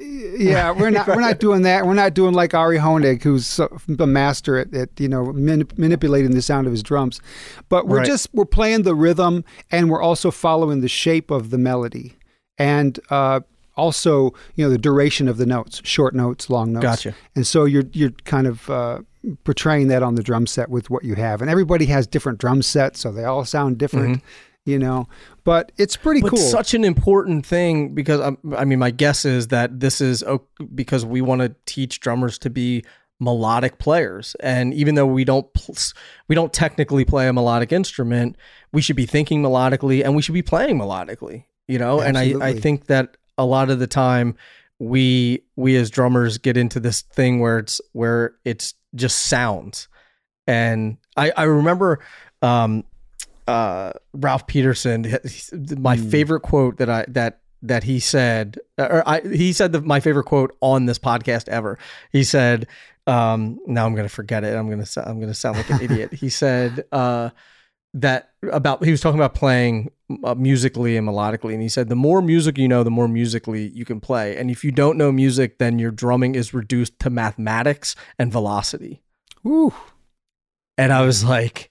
yeah, 0.01 0.71
we're 0.79 0.91
not 0.91 1.07
we're 1.09 1.21
not 1.21 1.39
doing 1.41 1.63
that. 1.63 1.87
We're 1.87 1.95
not 1.95 2.15
doing 2.15 2.35
like 2.35 2.55
Ari 2.55 2.79
Honig, 2.79 3.23
who's 3.23 3.61
the 3.89 4.07
master 4.07 4.59
at, 4.59 4.75
at 4.75 4.89
you 4.99 5.09
know 5.09 5.27
manip- 5.27 5.77
manipulating 5.79 6.33
the 6.33 6.43
sound 6.43 6.67
of 6.67 6.73
his 6.73 6.83
drums. 6.83 7.21
But 7.69 7.87
we're 7.89 7.99
Right. 7.99 8.07
just 8.07 8.29
we're 8.33 8.45
playing 8.45 8.83
the 8.83 8.95
rhythm, 8.95 9.45
and 9.71 9.91
we're 9.91 10.03
also 10.03 10.31
following 10.31 10.81
the 10.81 10.89
shape 10.89 11.31
of 11.31 11.51
the 11.51 11.59
melody, 11.59 12.17
and 12.59 12.99
uh, 13.11 13.41
also 13.77 14.33
you 14.55 14.65
know 14.65 14.71
the 14.71 14.79
duration 14.79 15.29
of 15.29 15.37
the 15.37 15.47
notes, 15.47 15.81
short 15.85 16.15
notes, 16.15 16.49
long 16.51 16.73
notes. 16.73 16.83
Gotcha. 16.85 17.15
And 17.35 17.47
so 17.47 17.65
you're 17.65 17.85
you're 17.93 18.11
kind 18.25 18.47
of 18.47 18.69
uh, 18.71 19.01
portraying 19.45 19.89
that 19.89 20.03
on 20.03 20.15
the 20.15 20.23
drum 20.23 20.47
set 20.47 20.69
with 20.71 20.91
what 20.91 21.05
you 21.05 21.15
have, 21.17 21.41
and 21.43 21.51
everybody 21.51 21.87
has 21.87 22.07
different 22.07 22.39
drum 22.39 22.63
sets, 22.63 23.01
so 23.01 23.11
they 23.11 23.25
all 23.25 23.45
sound 23.45 23.79
different. 23.79 24.23
You 24.69 24.79
know, 24.79 25.09
but 25.45 25.73
it's 25.79 25.97
pretty 25.97 26.21
but 26.21 26.33
cool. 26.33 26.39
such 26.39 26.75
an 26.75 26.85
important 26.85 27.47
thing 27.47 27.95
because 27.95 28.21
um, 28.21 28.37
I 28.55 28.67
mean, 28.67 28.79
my 28.79 28.91
guess 28.91 29.25
is 29.25 29.49
that 29.49 29.81
this 29.81 30.03
is 30.03 30.23
because 30.75 31.07
we 31.07 31.23
want 31.23 31.41
to 31.41 31.55
teach 31.65 32.01
drummers 32.01 32.39
to 32.41 32.51
be 32.51 32.85
melodic 33.19 33.79
players, 33.79 34.37
and 34.41 34.75
even 34.75 34.95
though 34.95 35.07
we 35.07 35.25
don't 35.25 35.51
pl- 35.55 35.75
we 36.29 36.35
don't 36.35 36.53
technically 36.53 37.07
play 37.07 37.29
a 37.29 37.33
melodic 37.33 37.73
instrument, 37.73 38.37
we 38.71 38.83
should 38.83 38.95
be 38.95 39.07
thinking 39.07 39.43
melodically 39.43 40.05
and 40.05 40.15
we 40.15 40.21
should 40.21 40.35
be 40.35 40.43
playing 40.43 40.79
melodically. 40.79 41.45
You 41.67 41.79
know, 41.79 42.01
and 42.01 42.19
I 42.19 42.35
I 42.39 42.53
think 42.53 42.89
that 42.89 43.17
a 43.39 43.47
lot 43.47 43.71
of 43.71 43.79
the 43.79 43.87
time 43.87 44.37
we 44.79 45.43
we 45.57 45.77
as 45.77 45.89
drummers 45.89 46.37
get 46.37 46.59
into 46.59 46.79
this 46.79 47.01
thing 47.01 47.41
where 47.41 47.59
it's 47.59 47.81
where 47.93 48.35
it's 48.45 48.75
just 48.95 49.19
sounds 49.21 49.89
and 50.47 50.97
i 51.17 51.33
i 51.37 51.43
remember 51.43 52.01
um 52.43 52.85
uh 53.49 53.93
ralph 54.13 54.47
peterson 54.47 55.07
my 55.79 55.97
Hmm. 55.97 56.09
favorite 56.11 56.41
quote 56.43 56.77
that 56.79 56.89
i 56.91 57.05
that 57.09 57.41
that 57.63 57.83
he 57.83 57.99
said 57.99 58.59
or 58.79 59.03
i 59.09 59.21
he 59.21 59.53
said 59.53 59.73
the, 59.73 59.81
my 59.81 59.99
favorite 60.01 60.25
quote 60.25 60.57
on 60.61 60.87
this 60.87 60.99
podcast 61.01 61.49
ever. 61.49 61.77
He 62.13 62.23
said 62.23 62.69
um 63.09 63.59
now 63.67 63.85
i'm 63.87 63.95
gonna 63.97 64.09
forget 64.09 64.45
it. 64.45 64.55
I'm 64.55 64.69
gonna 64.71 64.87
i'm 65.05 65.19
gonna 65.19 65.35
sound 65.35 65.57
like 65.57 65.69
an 65.71 65.81
idiot. 65.87 66.13
He 66.13 66.29
said 66.29 66.85
uh 66.93 67.31
that 67.95 68.31
about 68.53 68.85
he 68.85 68.91
was 68.93 69.01
talking 69.01 69.19
about 69.19 69.35
playing 69.35 69.91
uh, 70.23 70.35
musically 70.37 70.97
and 70.97 71.09
melodically. 71.09 71.53
And 71.55 71.63
he 71.63 71.69
said 71.69 71.89
the 71.89 71.97
more 71.97 72.21
music 72.23 72.59
you 72.59 72.69
know 72.69 72.85
the 72.85 72.91
more 72.93 73.09
musically 73.09 73.69
you 73.71 73.85
can 73.85 73.99
play. 73.99 74.37
And 74.37 74.51
if 74.53 74.63
you 74.63 74.71
don't 74.71 74.97
know 74.97 75.11
music 75.11 75.59
then 75.59 75.79
your 75.81 75.91
drumming 75.91 76.35
is 76.37 76.55
reduced 76.55 76.99
to 77.01 77.11
mathematics 77.11 77.97
and 78.21 78.31
velocity. 78.31 79.03
Ooh. 79.47 79.73
and 80.77 80.93
i 80.93 81.01
was 81.01 81.25
like 81.25 81.71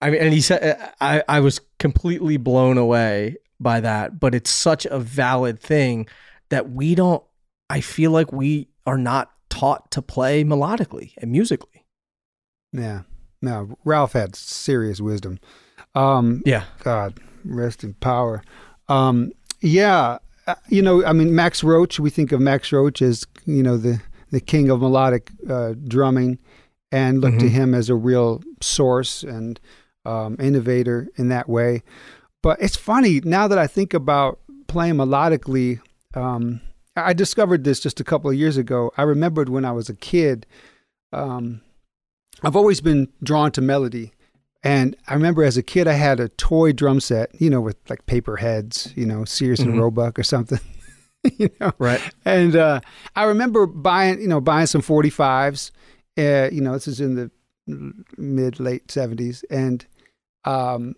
i 0.00 0.10
mean 0.10 0.20
and 0.20 0.32
he 0.32 0.40
said 0.40 0.92
i 1.00 1.22
i 1.28 1.40
was 1.40 1.60
completely 1.78 2.36
blown 2.36 2.78
away 2.78 3.36
by 3.60 3.80
that 3.80 4.18
but 4.20 4.34
it's 4.34 4.50
such 4.50 4.86
a 4.86 4.98
valid 4.98 5.58
thing 5.60 6.06
that 6.50 6.70
we 6.70 6.94
don't 6.94 7.22
i 7.70 7.80
feel 7.80 8.10
like 8.10 8.32
we 8.32 8.68
are 8.86 8.98
not 8.98 9.32
taught 9.50 9.90
to 9.90 10.00
play 10.02 10.44
melodically 10.44 11.12
and 11.18 11.30
musically 11.32 11.84
Yeah. 12.72 13.02
No, 13.40 13.76
Ralph 13.84 14.14
had 14.14 14.34
serious 14.34 15.00
wisdom. 15.00 15.38
Um, 15.94 16.42
yeah 16.44 16.64
God, 16.82 17.14
rest 17.44 17.84
in 17.84 17.94
power. 17.94 18.42
Um, 18.88 19.30
yeah, 19.60 20.18
uh, 20.48 20.54
you 20.68 20.82
know, 20.82 21.04
I 21.04 21.12
mean, 21.12 21.34
Max 21.36 21.62
Roach. 21.62 22.00
We 22.00 22.10
think 22.10 22.32
of 22.32 22.40
Max 22.40 22.72
Roach 22.72 23.00
as 23.00 23.26
you 23.46 23.62
know 23.62 23.76
the 23.76 24.00
the 24.30 24.40
king 24.40 24.70
of 24.70 24.80
melodic 24.80 25.30
uh, 25.48 25.74
drumming, 25.86 26.38
and 26.90 27.20
look 27.20 27.38
to 27.38 27.46
Mhm. 27.46 27.50
him 27.50 27.74
as 27.74 27.88
a 27.88 27.94
real 27.94 28.42
source 28.60 29.22
and 29.22 29.60
um, 30.04 30.36
innovator 30.40 31.08
in 31.16 31.28
that 31.28 31.48
way. 31.48 31.82
But 32.42 32.60
it's 32.60 32.76
funny 32.76 33.20
now 33.24 33.48
that 33.48 33.58
I 33.58 33.66
think 33.66 33.94
about 33.94 34.38
playing 34.68 34.94
melodically. 34.94 35.80
Um, 36.14 36.60
I 36.96 37.12
discovered 37.12 37.64
this 37.64 37.80
just 37.80 38.00
a 38.00 38.04
couple 38.04 38.30
of 38.30 38.36
years 38.36 38.56
ago. 38.56 38.90
I 38.96 39.02
remembered 39.02 39.48
when 39.48 39.64
I 39.64 39.72
was 39.72 39.88
a 39.88 39.94
kid. 39.94 40.46
Um, 41.12 41.60
I've 42.42 42.56
always 42.56 42.80
been 42.80 43.08
drawn 43.22 43.50
to 43.52 43.60
melody. 43.60 44.12
And 44.64 44.96
I 45.06 45.14
remember 45.14 45.44
as 45.44 45.56
a 45.56 45.62
kid, 45.62 45.86
I 45.86 45.92
had 45.92 46.18
a 46.18 46.28
toy 46.30 46.72
drum 46.72 47.00
set, 47.00 47.30
you 47.40 47.48
know, 47.50 47.60
with 47.60 47.76
like 47.88 48.06
paper 48.06 48.36
heads, 48.36 48.92
you 48.96 49.06
know, 49.06 49.24
Sears 49.24 49.60
and 49.60 49.70
Mhm. 49.74 49.78
Roebuck 49.80 50.18
or 50.18 50.24
something, 50.24 50.58
you 51.38 51.48
know. 51.60 51.72
right 51.78 52.00
And 52.24 52.56
uh, 52.56 52.80
I 53.14 53.24
remember 53.24 53.66
buying, 53.66 54.20
you 54.20 54.26
know, 54.28 54.40
buying 54.40 54.66
some 54.66 54.82
45s. 54.82 55.70
Uh, 56.18 56.48
you 56.52 56.60
know, 56.60 56.72
this 56.72 56.88
is 56.88 57.00
in 57.00 57.14
the 57.14 57.30
mid 58.16 58.58
late 58.58 58.88
70s, 58.88 59.44
and 59.50 59.86
um, 60.44 60.94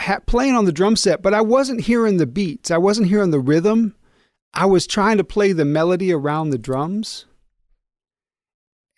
ha- 0.00 0.20
playing 0.26 0.54
on 0.54 0.64
the 0.64 0.72
drum 0.72 0.96
set. 0.96 1.22
But 1.22 1.34
I 1.34 1.40
wasn't 1.40 1.82
hearing 1.82 2.16
the 2.16 2.26
beats. 2.26 2.70
I 2.70 2.78
wasn't 2.78 3.08
hearing 3.08 3.30
the 3.30 3.40
rhythm. 3.40 3.94
I 4.52 4.66
was 4.66 4.86
trying 4.86 5.18
to 5.18 5.24
play 5.24 5.52
the 5.52 5.64
melody 5.64 6.12
around 6.12 6.50
the 6.50 6.58
drums. 6.58 7.26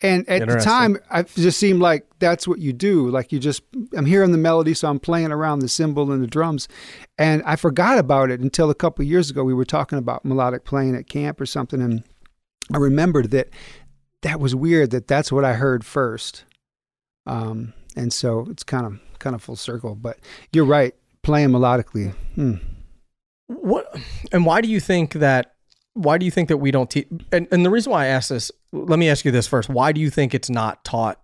And 0.02 0.28
at 0.28 0.46
the 0.46 0.56
time, 0.60 0.98
it 1.14 1.28
just 1.34 1.58
seemed 1.58 1.80
like 1.80 2.06
that's 2.18 2.46
what 2.46 2.58
you 2.58 2.74
do. 2.74 3.08
Like 3.08 3.32
you 3.32 3.38
just, 3.38 3.62
I'm 3.96 4.04
hearing 4.04 4.30
the 4.30 4.38
melody, 4.38 4.74
so 4.74 4.90
I'm 4.90 5.00
playing 5.00 5.32
around 5.32 5.60
the 5.60 5.70
cymbal 5.70 6.12
and 6.12 6.22
the 6.22 6.26
drums. 6.26 6.68
And 7.16 7.42
I 7.44 7.56
forgot 7.56 7.98
about 7.98 8.30
it 8.30 8.40
until 8.40 8.68
a 8.68 8.74
couple 8.74 9.02
of 9.02 9.08
years 9.08 9.30
ago. 9.30 9.42
We 9.42 9.54
were 9.54 9.64
talking 9.64 9.98
about 9.98 10.22
melodic 10.22 10.66
playing 10.66 10.94
at 10.94 11.08
camp 11.08 11.40
or 11.40 11.46
something, 11.46 11.80
and 11.80 12.04
I 12.74 12.76
remembered 12.76 13.30
that 13.30 13.48
that 14.20 14.38
was 14.38 14.54
weird. 14.54 14.90
That 14.90 15.08
that's 15.08 15.32
what 15.32 15.46
I 15.46 15.54
heard 15.54 15.84
first. 15.84 16.44
Um, 17.26 17.72
and 17.96 18.12
so 18.12 18.46
it's 18.50 18.62
kind 18.62 18.86
of 18.86 19.00
kind 19.18 19.34
of 19.34 19.42
full 19.42 19.56
circle. 19.56 19.94
But 19.94 20.18
you're 20.52 20.64
right, 20.64 20.94
playing 21.22 21.50
melodically. 21.50 22.14
Hmm. 22.34 22.54
What 23.48 23.86
and 24.32 24.44
why 24.44 24.60
do 24.60 24.68
you 24.68 24.80
think 24.80 25.14
that? 25.14 25.52
Why 25.94 26.18
do 26.18 26.26
you 26.26 26.30
think 26.30 26.48
that 26.48 26.58
we 26.58 26.70
don't 26.70 26.90
teach? 26.90 27.08
And 27.32 27.48
and 27.50 27.64
the 27.64 27.70
reason 27.70 27.92
why 27.92 28.04
I 28.04 28.08
ask 28.08 28.28
this, 28.28 28.50
let 28.72 28.98
me 28.98 29.08
ask 29.08 29.24
you 29.24 29.30
this 29.30 29.46
first: 29.46 29.68
Why 29.68 29.92
do 29.92 30.00
you 30.00 30.10
think 30.10 30.34
it's 30.34 30.50
not 30.50 30.84
taught 30.84 31.20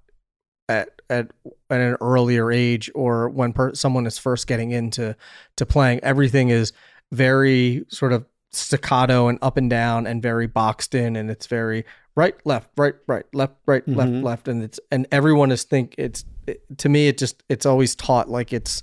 at 0.68 0.90
at 1.11 1.30
at 1.71 1.80
an 1.80 1.97
earlier 2.00 2.50
age, 2.50 2.90
or 2.94 3.28
when 3.28 3.52
per, 3.52 3.75
someone 3.75 4.06
is 4.06 4.18
first 4.18 4.47
getting 4.47 4.71
into 4.71 5.16
to 5.56 5.66
playing? 5.66 6.00
Everything 6.02 6.49
is 6.49 6.73
very 7.11 7.85
sort 7.88 8.12
of 8.12 8.25
staccato 8.52 9.28
and 9.28 9.38
up 9.42 9.56
and 9.56 9.68
down, 9.68 10.06
and 10.06 10.23
very 10.23 10.47
boxed 10.47 10.94
in, 10.94 11.16
and 11.16 11.30
it's 11.30 11.47
very 11.47 11.85
right, 12.14 12.35
left, 12.45 12.69
right, 12.76 12.95
right, 13.07 13.25
left, 13.33 13.54
right, 13.66 13.87
left, 13.88 14.12
Mhm. 14.12 14.23
left, 14.23 14.49
and 14.49 14.62
it's 14.62 14.78
and 14.90 15.07
everyone 15.11 15.50
is 15.50 15.64
think 15.64 15.95
it's 15.99 16.25
it, 16.47 16.62
to 16.78 16.88
me 16.88 17.09
it 17.09 17.19
just 17.19 17.42
it's 17.49 17.64
always 17.66 17.95
taught 17.95 18.28
like 18.28 18.52
it's 18.52 18.83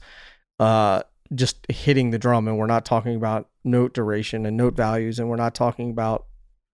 uh 0.60 1.02
just 1.36 1.58
hitting 1.70 2.10
the 2.12 2.18
drum 2.20 2.48
and 2.48 2.58
we're 2.58 2.66
not 2.66 2.86
talking 2.86 3.16
about 3.16 3.48
note 3.64 3.94
duration 3.94 4.46
and 4.46 4.58
note 4.58 4.76
values 4.76 5.20
and 5.20 5.30
we're 5.30 5.36
not 5.36 5.54
talking 5.54 5.90
about 5.92 6.26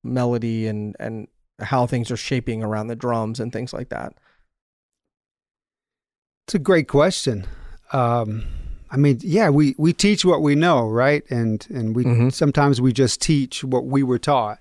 melody 0.03 0.67
and 0.67 0.95
and 0.99 1.27
how 1.59 1.85
things 1.85 2.09
are 2.11 2.17
shaping 2.17 2.63
around 2.63 2.87
the 2.87 2.95
drums 2.95 3.39
and 3.39 3.51
things 3.51 3.73
like 3.73 3.89
that 3.89 4.13
It's 6.47 6.53
a 6.55 6.59
great 6.59 6.87
question. 6.87 7.45
Um, 7.91 8.43
I 8.91 8.97
mean, 8.97 9.17
yeah, 9.23 9.49
we, 9.49 9.73
we 9.79 9.93
teach 9.93 10.23
what 10.23 10.41
we 10.43 10.53
know, 10.55 10.87
right? 10.87 11.23
And 11.31 11.65
and 11.71 11.95
we 11.95 12.05
Mhm. 12.05 12.31
sometimes 12.31 12.79
we 12.79 12.93
just 12.93 13.19
teach 13.21 13.63
what 13.63 13.85
we 13.85 14.03
were 14.03 14.19
taught. 14.19 14.59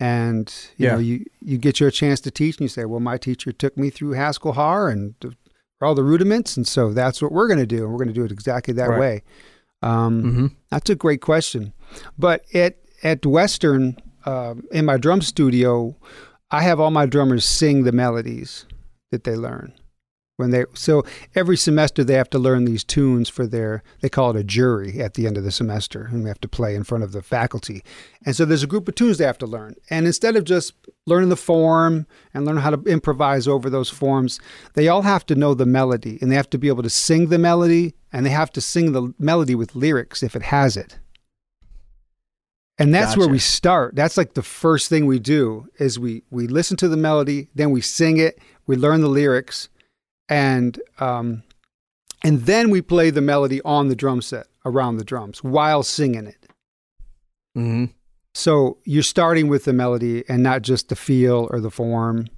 And 0.00 0.52
you 0.76 0.88
know, 0.88 0.98
you 0.98 1.24
you 1.40 1.58
get 1.58 1.78
your 1.78 1.90
chance 1.90 2.20
to 2.22 2.30
teach, 2.30 2.56
and 2.56 2.62
you 2.62 2.68
say, 2.68 2.84
"Well, 2.84 3.00
my 3.00 3.18
teacher 3.18 3.52
took 3.52 3.76
me 3.76 3.88
through 3.90 4.12
Haskell 4.12 4.52
Harr 4.54 4.88
and 4.88 5.14
all 5.80 5.94
the 5.94 6.02
rudiments, 6.04 6.56
and 6.56 6.66
so 6.66 6.92
that's 6.92 7.22
what 7.22 7.32
we're 7.32 7.46
going 7.46 7.60
to 7.60 7.66
do, 7.66 7.84
and 7.84 7.92
we're 7.92 7.98
going 7.98 8.08
to 8.08 8.14
do 8.14 8.24
it 8.24 8.32
exactly 8.32 8.74
that 8.74 8.88
Right. 8.88 9.00
way." 9.00 9.22
Um, 9.82 10.22
mm-hmm. 10.22 10.46
that's 10.70 10.90
a 10.90 10.94
great 10.94 11.20
question. 11.20 11.72
But 12.18 12.44
at 12.54 12.78
at 13.02 13.24
Western, 13.26 13.96
um, 14.26 14.64
in 14.72 14.84
my 14.84 14.96
drum 14.96 15.22
studio, 15.22 15.96
I 16.50 16.62
have 16.62 16.80
all 16.80 16.90
my 16.90 17.06
drummers 17.06 17.44
sing 17.44 17.84
the 17.84 17.92
melodies 17.92 18.66
that 19.10 19.24
they 19.24 19.36
learn 19.36 19.72
when 20.42 20.50
they. 20.50 20.64
So 20.74 21.04
every 21.36 21.56
semester 21.56 22.02
they 22.02 22.14
have 22.14 22.30
to 22.30 22.38
learn 22.38 22.64
these 22.64 22.82
tunes 22.82 23.28
for 23.28 23.46
their. 23.46 23.84
They 24.00 24.08
call 24.08 24.30
it 24.30 24.40
a 24.40 24.42
jury 24.42 25.00
at 25.00 25.14
the 25.14 25.26
end 25.26 25.38
of 25.38 25.44
the 25.44 25.52
semester, 25.52 26.08
and 26.10 26.24
we 26.24 26.28
have 26.28 26.40
to 26.40 26.48
play 26.48 26.74
in 26.74 26.82
front 26.82 27.04
of 27.04 27.12
the 27.12 27.22
faculty. 27.22 27.84
And 28.26 28.34
so 28.34 28.44
there's 28.44 28.64
a 28.64 28.66
group 28.66 28.88
of 28.88 28.96
tunes 28.96 29.18
they 29.18 29.24
have 29.24 29.38
to 29.38 29.46
learn. 29.46 29.76
And 29.88 30.04
instead 30.04 30.34
of 30.34 30.44
just 30.44 30.74
learning 31.06 31.28
the 31.28 31.36
form 31.36 32.06
and 32.34 32.44
learning 32.44 32.62
how 32.62 32.70
to 32.70 32.82
improvise 32.90 33.46
over 33.46 33.70
those 33.70 33.88
forms, 33.88 34.40
they 34.74 34.88
all 34.88 35.02
have 35.02 35.24
to 35.26 35.36
know 35.36 35.54
the 35.54 35.64
melody, 35.64 36.18
and 36.20 36.30
they 36.30 36.36
have 36.36 36.50
to 36.50 36.58
be 36.58 36.68
able 36.68 36.82
to 36.82 36.90
sing 36.90 37.28
the 37.28 37.38
melody, 37.38 37.94
and 38.12 38.26
they 38.26 38.30
have 38.30 38.50
to 38.52 38.60
sing 38.60 38.92
the 38.92 39.14
melody 39.18 39.54
with 39.54 39.76
lyrics 39.76 40.24
if 40.24 40.34
it 40.34 40.42
has 40.42 40.76
it. 40.76 40.98
And 42.78 42.92
that's 42.92 43.16
where 43.16 43.28
we 43.28 43.38
start. 43.38 43.94
That's 43.94 44.16
like 44.16 44.34
the 44.34 44.42
first 44.42 44.88
thing 44.88 45.06
we 45.06 45.20
do 45.20 45.68
is 45.78 46.00
we 46.00 46.24
we 46.30 46.48
listen 46.48 46.76
to 46.78 46.88
the 46.88 46.96
melody, 46.96 47.48
then 47.54 47.70
we 47.70 47.80
sing 47.80 48.16
it, 48.16 48.40
we 48.66 48.76
learn 48.76 49.02
the 49.02 49.08
lyrics, 49.08 49.68
and 50.32 50.80
um, 50.98 51.42
and 52.24 52.42
then 52.42 52.70
we 52.70 52.80
play 52.80 53.10
the 53.10 53.20
melody 53.20 53.60
on 53.62 53.88
the 53.88 53.96
drum 53.96 54.22
set 54.22 54.46
around 54.64 54.96
the 54.96 55.04
drums 55.04 55.44
while 55.44 55.82
singing 55.82 56.26
it. 56.26 56.46
Mm-hmm. 57.56 57.86
So 58.34 58.78
you're 58.84 59.02
starting 59.02 59.48
with 59.48 59.64
the 59.64 59.74
melody 59.74 60.24
and 60.28 60.42
not 60.42 60.62
just 60.62 60.88
the 60.88 60.96
feel 60.96 61.48
or 61.50 61.60
the 61.60 61.70
form. 61.70 62.28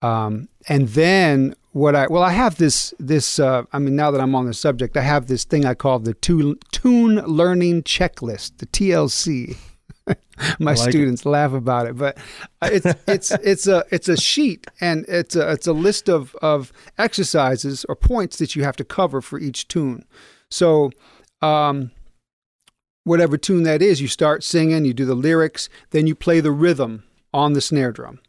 Um, 0.00 0.48
and 0.68 0.88
then 0.88 1.54
what 1.72 1.96
I 1.96 2.06
well 2.06 2.22
I 2.22 2.30
have 2.30 2.56
this 2.56 2.94
this 3.00 3.40
uh, 3.40 3.64
I 3.72 3.78
mean 3.80 3.96
now 3.96 4.12
that 4.12 4.20
I'm 4.20 4.34
on 4.34 4.46
the 4.46 4.54
subject 4.54 4.96
I 4.96 5.02
have 5.02 5.26
this 5.26 5.44
thing 5.44 5.64
I 5.64 5.74
call 5.74 5.98
the 5.98 6.14
tune 6.14 6.56
tune 6.70 7.16
learning 7.26 7.82
checklist 7.82 8.58
the 8.58 8.66
TLC. 8.66 9.56
My 10.58 10.74
like 10.74 10.88
it. 10.88 10.92
students 10.92 11.24
laugh 11.24 11.52
about 11.52 11.86
it, 11.86 11.96
but 11.96 12.18
uh, 12.60 12.70
it's 12.72 12.86
it's 13.06 13.30
it's 13.30 13.66
a 13.66 13.84
it's 13.90 14.08
a 14.08 14.16
sheet 14.16 14.66
and 14.80 15.04
it's 15.08 15.36
a 15.36 15.52
it's 15.52 15.66
a 15.66 15.72
list 15.72 16.08
of 16.08 16.34
of 16.36 16.72
exercises 16.98 17.84
or 17.88 17.96
points 17.96 18.36
that 18.38 18.54
you 18.54 18.64
have 18.64 18.76
to 18.76 18.84
cover 18.84 19.20
for 19.20 19.38
each 19.38 19.68
tune. 19.68 20.04
So 20.50 20.90
um, 21.40 21.90
whatever 23.04 23.36
tune 23.36 23.62
that 23.62 23.82
is, 23.82 24.00
you 24.00 24.08
start 24.08 24.42
singing, 24.42 24.84
you 24.84 24.94
do 24.94 25.04
the 25.04 25.14
lyrics, 25.14 25.68
then 25.90 26.06
you 26.06 26.14
play 26.14 26.40
the 26.40 26.52
rhythm 26.52 27.04
on 27.32 27.52
the 27.52 27.60
snare 27.60 27.92
drum. 27.92 28.20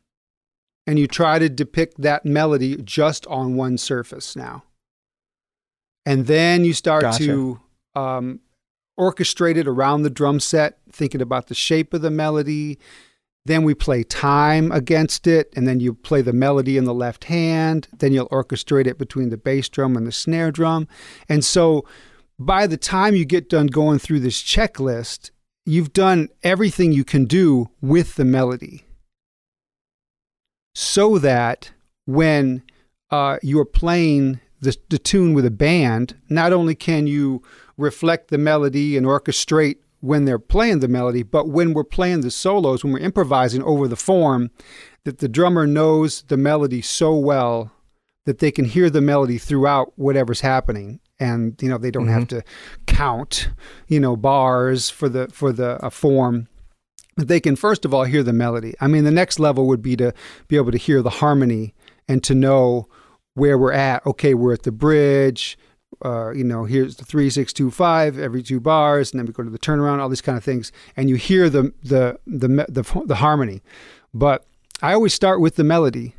And 0.88 1.00
you 1.00 1.08
try 1.08 1.40
to 1.40 1.50
depict 1.50 2.02
that 2.02 2.26
melody 2.26 2.78
just 2.78 3.26
on 3.28 3.56
one 3.56 3.78
surface 3.80 4.36
now. 4.36 4.64
And 6.06 6.28
then 6.28 6.64
you 6.64 6.74
start 6.74 7.02
Gotcha. 7.02 7.26
to 7.26 7.60
um, 7.96 8.40
orchestrate 9.00 9.58
it 9.58 9.68
around 9.68 10.04
the 10.04 10.10
drum 10.10 10.40
set, 10.40 10.80
thinking 10.92 11.22
about 11.22 11.48
the 11.48 11.56
shape 11.56 11.94
of 11.94 12.02
the 12.02 12.10
melody. 12.10 12.80
Then 13.46 13.64
we 13.64 13.76
play 13.76 14.04
time 14.04 14.72
against 14.72 15.28
it, 15.28 15.54
and 15.56 15.68
then 15.68 15.80
you 15.80 15.94
play 15.94 16.22
the 16.22 16.34
melody 16.34 16.78
in 16.78 16.86
the 16.86 16.94
left 16.94 17.26
hand. 17.26 17.88
Then 18.00 18.12
you'll 18.12 18.30
orchestrate 18.30 18.88
it 18.88 18.98
between 18.98 19.30
the 19.30 19.38
bass 19.38 19.70
drum 19.70 19.96
and 19.96 20.08
the 20.08 20.12
snare 20.12 20.52
drum. 20.52 20.88
And 21.30 21.46
so 21.46 21.86
by 22.40 22.68
the 22.68 22.78
time 22.78 23.16
you 23.16 23.26
get 23.26 23.50
done 23.50 23.68
going 23.68 24.00
through 24.00 24.22
this 24.22 24.42
checklist, 24.42 25.32
you've 25.66 25.94
done 25.94 26.30
everything 26.44 26.92
you 26.92 27.04
can 27.04 27.26
do 27.26 27.70
with 27.82 28.16
the 28.16 28.26
melody. 28.26 28.86
So 30.74 31.18
that 31.20 31.72
when 32.06 32.64
uh, 33.12 33.38
you're 33.42 33.66
playing 33.66 34.40
the, 34.60 34.76
the 34.90 34.98
tune 34.98 35.34
with 35.34 35.46
a 35.46 35.52
band, 35.52 36.16
not 36.30 36.52
only 36.52 36.76
can 36.76 37.08
you 37.08 37.42
reflect 37.78 38.30
the 38.30 38.38
melody 38.38 38.98
and 38.98 39.06
orchestrate 39.06 39.78
when 40.02 40.26
they're 40.26 40.40
playing 40.40 40.80
the 40.80 40.88
melody, 40.88 41.24
but 41.24 41.50
when 41.50 41.74
we're 41.74 41.84
playing 41.84 42.22
the 42.22 42.32
solos, 42.32 42.84
when 42.84 42.94
we're 42.94 43.00
improvising 43.00 43.64
over 43.64 43.88
the 43.88 43.96
form, 43.96 44.52
that 45.04 45.18
the 45.18 45.28
drummer 45.28 45.66
knows 45.66 46.24
the 46.28 46.38
melody 46.38 46.82
so 46.82 47.16
well 47.16 47.72
that 48.26 48.40
they 48.40 48.52
can 48.52 48.66
hear 48.66 48.90
the 48.90 49.02
melody 49.02 49.38
throughout 49.38 49.94
whatever's 49.96 50.42
happening. 50.42 51.00
And 51.20 51.56
you 51.62 51.70
know 51.70 51.78
they 51.78 51.92
don't 51.92 52.10
have 52.10 52.28
to 52.28 52.44
count 52.88 53.50
you 53.88 54.02
know 54.02 54.18
bars 54.18 54.90
for 54.90 55.08
the 55.08 55.30
for 55.30 55.54
the 55.54 55.84
uh, 55.84 55.90
form. 55.90 56.50
But 57.16 57.30
they 57.30 57.40
can 57.40 57.56
first 57.56 57.86
of 57.86 57.94
all 57.94 58.04
hear 58.04 58.22
the 58.22 58.34
melody. 58.34 58.76
I 58.82 58.88
mean 58.88 59.06
the 59.06 59.12
next 59.12 59.40
level 59.40 59.66
would 59.68 59.82
be 59.82 59.96
to 59.96 60.14
be 60.50 60.58
able 60.58 60.72
to 60.72 60.78
hear 60.78 61.02
the 61.02 61.10
harmony 61.10 61.74
and 62.08 62.22
to 62.26 62.36
know 62.36 62.90
where 63.34 63.58
we're 63.58 63.72
at. 63.72 64.06
Okay 64.06 64.34
we're 64.34 64.54
at 64.54 64.64
the 64.64 64.74
bridge 64.74 65.58
uh, 66.04 66.32
you 66.32 66.44
know 66.44 66.66
here's 66.66 66.96
the 66.98 67.06
three 67.06 67.30
six 67.30 67.54
two 67.54 67.72
five 67.72 68.18
every 68.20 68.44
two 68.44 68.60
bars 68.60 69.12
and 69.12 69.20
then 69.20 69.26
we 69.26 69.34
go 69.34 69.44
to 69.44 69.50
the 69.50 69.60
turnaround 69.60 70.00
all 70.00 70.10
these 70.10 70.22
kind 70.22 70.38
of 70.38 70.44
things 70.44 70.72
and 70.98 71.10
you 71.10 71.16
hear 71.16 71.50
the 71.50 71.74
the 71.84 72.20
the 72.26 72.48
the, 72.48 72.66
the, 72.70 73.02
the 73.06 73.16
harmony 73.16 73.62
but 74.14 74.46
i 74.82 74.94
always 74.94 75.14
start 75.14 75.40
with 75.40 75.56
the 75.56 75.64
melody 75.64 76.14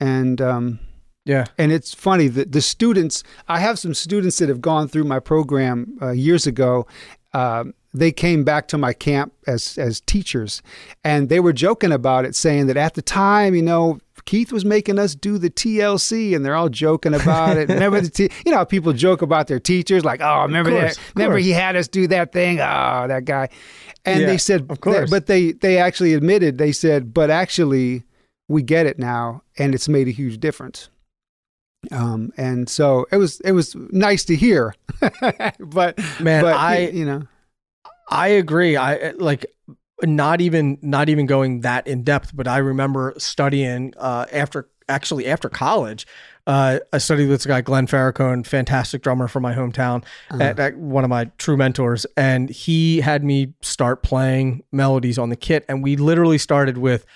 and 0.00 0.40
um, 0.40 0.78
Yeah. 1.24 1.44
and 1.58 1.70
it's 1.70 1.94
funny 1.94 2.26
that 2.28 2.50
the 2.52 2.60
students, 2.60 3.22
I 3.46 3.60
have 3.60 3.78
some 3.78 3.94
students 3.94 4.38
that 4.38 4.48
have 4.48 4.60
gone 4.60 4.88
through 4.88 5.04
my 5.04 5.20
program 5.20 5.96
uh, 6.02 6.10
years 6.10 6.46
ago. 6.46 6.86
Um, 7.32 7.74
they 7.94 8.10
came 8.10 8.42
back 8.42 8.66
to 8.68 8.78
my 8.78 8.92
camp 8.94 9.32
as 9.46 9.78
as 9.78 10.00
teachers, 10.00 10.62
and 11.04 11.28
they 11.28 11.38
were 11.40 11.52
joking 11.52 11.92
about 11.92 12.24
it, 12.24 12.34
saying 12.34 12.66
that 12.66 12.76
at 12.76 12.94
the 12.94 13.02
time, 13.02 13.54
you 13.54 13.62
know, 13.62 13.98
Keith 14.24 14.52
was 14.52 14.64
making 14.64 14.98
us 14.98 15.14
do 15.14 15.38
the 15.38 15.50
TLC, 15.50 16.34
and 16.34 16.44
they're 16.44 16.54
all 16.54 16.68
joking 16.68 17.14
about 17.14 17.56
it. 17.56 17.68
Remember 17.68 18.00
the 18.00 18.10
T- 18.10 18.30
you 18.44 18.52
know 18.52 18.58
how 18.58 18.64
people 18.64 18.92
joke 18.92 19.22
about 19.22 19.46
their 19.48 19.60
teachers, 19.60 20.04
like, 20.04 20.20
oh, 20.20 20.42
remember 20.42 20.70
course, 20.70 20.96
that? 20.96 21.12
Remember 21.16 21.38
he 21.38 21.50
had 21.50 21.76
us 21.76 21.88
do 21.88 22.06
that 22.08 22.32
thing? 22.32 22.60
Oh, 22.60 23.06
that 23.08 23.24
guy. 23.24 23.48
And 24.04 24.20
Yeah, 24.20 24.26
they 24.26 24.38
said, 24.38 24.66
of 24.70 24.80
course. 24.80 25.10
but 25.10 25.26
they 25.26 25.52
they 25.52 25.78
actually 25.78 26.14
admitted 26.14 26.58
they 26.58 26.72
said, 26.72 27.12
but 27.12 27.30
actually 27.30 28.04
we 28.48 28.62
get 28.62 28.86
it 28.86 28.98
now, 28.98 29.42
and 29.58 29.74
it's 29.74 29.88
made 29.88 30.08
a 30.08 30.12
huge 30.12 30.38
difference. 30.38 30.88
Um, 31.90 32.32
and 32.36 32.68
so 32.68 33.06
it 33.10 33.16
was 33.16 33.40
it 33.40 33.52
was 33.52 33.74
nice 33.90 34.24
to 34.26 34.36
hear, 34.36 34.74
but 35.58 35.98
Man, 36.20 36.42
but, 36.42 36.54
I 36.54 36.88
you 36.88 37.04
know 37.04 37.22
I 38.08 38.28
agree. 38.28 38.76
I 38.76 39.12
like 39.12 39.46
not 40.02 40.40
even 40.40 40.78
not 40.82 41.08
even 41.08 41.26
going 41.26 41.60
that 41.60 41.86
in 41.86 42.02
depth, 42.02 42.34
but 42.34 42.48
I 42.48 42.58
remember 42.58 43.14
studying 43.18 43.94
uh, 43.96 44.26
after 44.32 44.68
actually 44.88 45.26
after 45.26 45.48
college. 45.48 46.06
Uh, 46.46 46.80
I 46.92 46.98
studied 46.98 47.28
with 47.28 47.38
this 47.38 47.46
guy 47.46 47.60
Glenn 47.60 47.86
Farrakhan, 47.86 48.44
fantastic 48.44 49.02
drummer 49.02 49.28
from 49.28 49.44
my 49.44 49.54
hometown, 49.54 50.04
at, 50.40 50.58
at 50.58 50.76
one 50.76 51.04
of 51.04 51.10
my 51.10 51.26
true 51.38 51.56
mentors, 51.56 52.04
and 52.16 52.50
he 52.50 53.00
had 53.00 53.22
me 53.22 53.54
start 53.62 54.02
playing 54.02 54.64
melodies 54.72 55.18
on 55.18 55.28
the 55.28 55.36
kit, 55.36 55.64
and 55.68 55.84
we 55.84 55.96
literally 55.96 56.38
started 56.38 56.78
with 56.78 57.06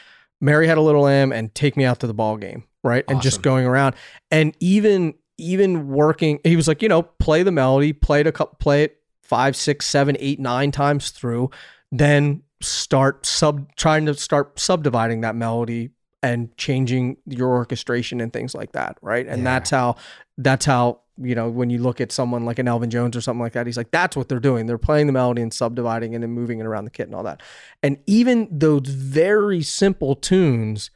"Mary 0.41 0.69
Had 0.69 0.79
a 0.79 0.83
Little 0.83 1.03
Lamb" 1.03 1.33
and 1.33 1.53
"Take 1.55 1.77
Me 1.77 1.85
Out 1.85 2.01
to 2.01 2.07
the 2.07 2.15
Ball 2.15 2.37
Game," 2.37 2.65
right, 2.85 3.05
and 3.09 3.21
just 3.21 3.43
going 3.43 3.67
around, 3.67 3.97
and 4.31 4.57
even 4.61 5.15
even 5.39 5.89
working, 5.89 6.41
he 6.45 6.57
was 6.57 6.67
like, 6.69 6.81
you 6.83 6.89
know, 6.89 7.03
play 7.03 7.43
the 7.43 7.53
melody, 7.53 7.93
play 7.93 8.21
it 8.21 8.27
a 8.27 8.33
couple, 8.33 8.57
play 8.59 8.85
it 8.85 9.01
five, 9.23 9.57
six, 9.57 9.87
seven, 9.87 10.17
eight, 10.21 10.39
nine 10.39 10.71
times 10.71 11.11
through, 11.11 11.51
then 11.91 12.43
start 12.61 13.27
sub 13.27 13.75
trying 13.77 14.07
to 14.07 14.15
start 14.15 14.59
subdividing 14.59 15.21
that 15.23 15.35
melody 15.37 15.91
and 16.23 16.57
changing 16.57 17.17
your 17.27 17.51
orchestration 17.51 18.21
and 18.21 18.33
things 18.33 18.55
like 18.55 18.73
that, 18.73 18.97
right? 19.03 19.27
And 19.27 19.39
Yeah. 19.39 19.45
that's 19.45 19.71
how 19.71 19.97
that's 20.39 20.65
how 20.65 21.01
you 21.19 21.35
know 21.35 21.49
when 21.49 21.71
you 21.71 21.79
look 21.79 22.01
at 22.01 22.13
someone 22.13 22.45
like 22.45 22.59
an 22.59 22.69
Elvin 22.69 22.91
Jones 22.91 23.17
or 23.17 23.21
something 23.21 23.41
like 23.41 23.53
that, 23.53 23.67
he's 23.67 23.77
like 23.77 23.91
that's 23.91 24.17
what 24.17 24.29
they're 24.29 24.41
doing. 24.41 24.67
They're 24.67 24.79
playing 24.79 25.07
the 25.07 25.13
melody 25.13 25.43
and 25.43 25.53
subdividing 25.53 26.15
and 26.15 26.23
then 26.23 26.31
moving 26.31 26.59
it 26.61 26.67
around 26.67 26.85
the 26.85 26.91
kit 26.91 27.07
and 27.07 27.15
all 27.15 27.23
that. 27.25 27.43
And 27.83 27.99
even 28.07 28.49
those 28.51 28.89
very 28.89 29.63
simple 29.63 30.15
tunes, 30.17 30.91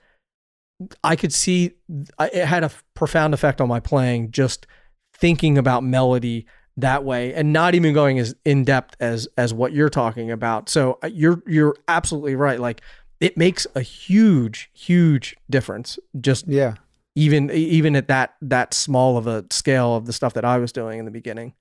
I 1.05 1.17
could 1.17 1.33
see 1.33 1.73
it 2.21 2.45
had 2.47 2.65
a 2.65 2.71
profound 2.95 3.35
effect 3.35 3.61
on 3.61 3.69
my 3.69 3.81
playing 3.81 4.31
just 4.31 4.67
thinking 5.15 5.59
about 5.59 5.85
melody 5.85 6.47
that 6.81 7.05
way 7.05 7.33
and 7.35 7.53
not 7.53 7.75
even 7.75 7.93
going 7.95 8.19
as 8.19 8.35
in 8.45 8.65
depth 8.65 8.97
as 9.01 9.29
as 9.37 9.53
what 9.55 9.73
you're 9.73 9.91
talking 9.91 10.31
about. 10.31 10.69
So 10.69 10.99
uh, 11.03 11.09
you're 11.13 11.43
you're 11.47 11.75
absolutely 11.89 12.35
right. 12.37 12.59
Like 12.61 12.81
it 13.21 13.37
makes 13.37 13.67
a 13.75 13.81
huge 13.83 14.71
huge 14.73 15.37
difference 15.49 15.99
just 16.21 16.47
yeah 16.49 16.75
even 17.15 17.51
even 17.51 17.97
at 17.97 18.09
that 18.09 18.35
that 18.41 18.73
small 18.73 19.17
of 19.17 19.27
a 19.27 19.45
scale 19.51 19.95
of 19.97 20.07
the 20.07 20.13
stuff 20.13 20.33
that 20.35 20.45
I 20.45 20.59
was 20.59 20.73
doing 20.73 20.99
in 20.99 21.05
the 21.05 21.11
beginning. 21.11 21.55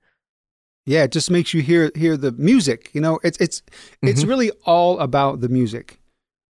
yeah 0.86 1.02
it 1.04 1.12
just 1.12 1.30
makes 1.30 1.52
you 1.54 1.60
hear 1.62 1.90
hear 1.94 2.16
the 2.16 2.32
music. 2.32 2.90
You 2.94 3.00
know, 3.00 3.18
it's 3.22 3.38
it's 3.38 3.62
it's 4.02 4.24
Mhm. 4.24 4.28
really 4.28 4.50
all 4.64 4.98
about 5.00 5.40
the 5.40 5.48
music, 5.48 5.98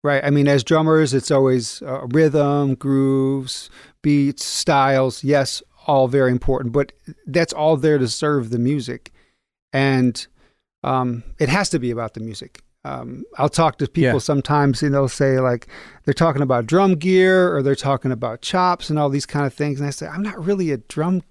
right? 0.03 0.25
I 0.25 0.31
mean, 0.31 0.49
as 0.49 0.65
drummers, 0.65 1.15
it's 1.15 1.31
always 1.31 1.83
uh, 1.83 2.07
rhythm, 2.13 2.75
grooves, 2.75 3.71
beats, 4.03 4.45
styles. 4.45 5.23
Yes, 5.23 5.63
all 5.87 6.09
very 6.09 6.31
important, 6.31 6.73
but 6.73 6.93
that's 7.27 7.53
all 7.53 7.77
there 7.77 7.99
to 7.99 8.09
serve 8.09 8.51
the 8.51 8.59
music, 8.59 9.13
and 9.73 10.27
um, 10.83 11.25
it 11.39 11.49
has 11.49 11.69
to 11.71 11.79
be 11.79 11.91
about 11.91 12.15
the 12.15 12.21
music. 12.21 12.63
Um, 12.85 13.25
I'll 13.37 13.49
talk 13.49 13.79
to 13.79 13.89
people 13.89 14.13
Yeah. 14.13 14.19
sometimes, 14.19 14.83
and 14.83 14.95
they'll 14.95 15.09
say 15.09 15.41
like 15.41 15.67
they're 16.05 16.15
talking 16.15 16.43
about 16.43 16.67
drum 16.67 16.95
gear 16.95 17.53
or 17.55 17.63
they're 17.63 17.75
talking 17.75 18.13
about 18.13 18.43
chops 18.43 18.91
and 18.91 18.99
all 18.99 19.09
these 19.09 19.27
kind 19.27 19.45
of 19.47 19.53
things, 19.55 19.81
and 19.81 19.87
I 19.87 19.91
say 19.91 20.07
I'm 20.07 20.23
not 20.23 20.43
really 20.45 20.71
a 20.71 20.77
drum 20.77 21.23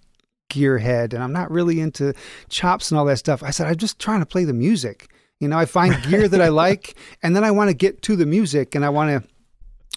gear 0.50 0.80
head, 0.80 1.14
and 1.14 1.24
I'm 1.24 1.32
not 1.34 1.50
really 1.50 1.80
into 1.80 2.14
chops 2.50 2.92
and 2.92 3.00
all 3.00 3.06
that 3.06 3.18
stuff. 3.20 3.42
I 3.44 3.52
said 3.52 3.68
I'm 3.68 3.78
just 3.78 4.00
trying 4.00 4.20
to 4.20 4.26
play 4.26 4.44
the 4.44 4.54
music. 4.54 5.10
You 5.40 5.48
know, 5.48 5.58
I 5.58 5.66
find 5.66 6.02
gear 6.10 6.28
that 6.28 6.42
I 6.42 6.50
like, 6.50 6.96
and 7.24 7.36
then 7.36 7.44
I 7.44 7.52
want 7.52 7.70
to 7.70 7.74
get 7.74 8.02
to 8.04 8.16
the 8.16 8.26
music, 8.26 8.76
and 8.76 8.84
I 8.86 8.90
want 8.90 9.10
to, 9.24 9.30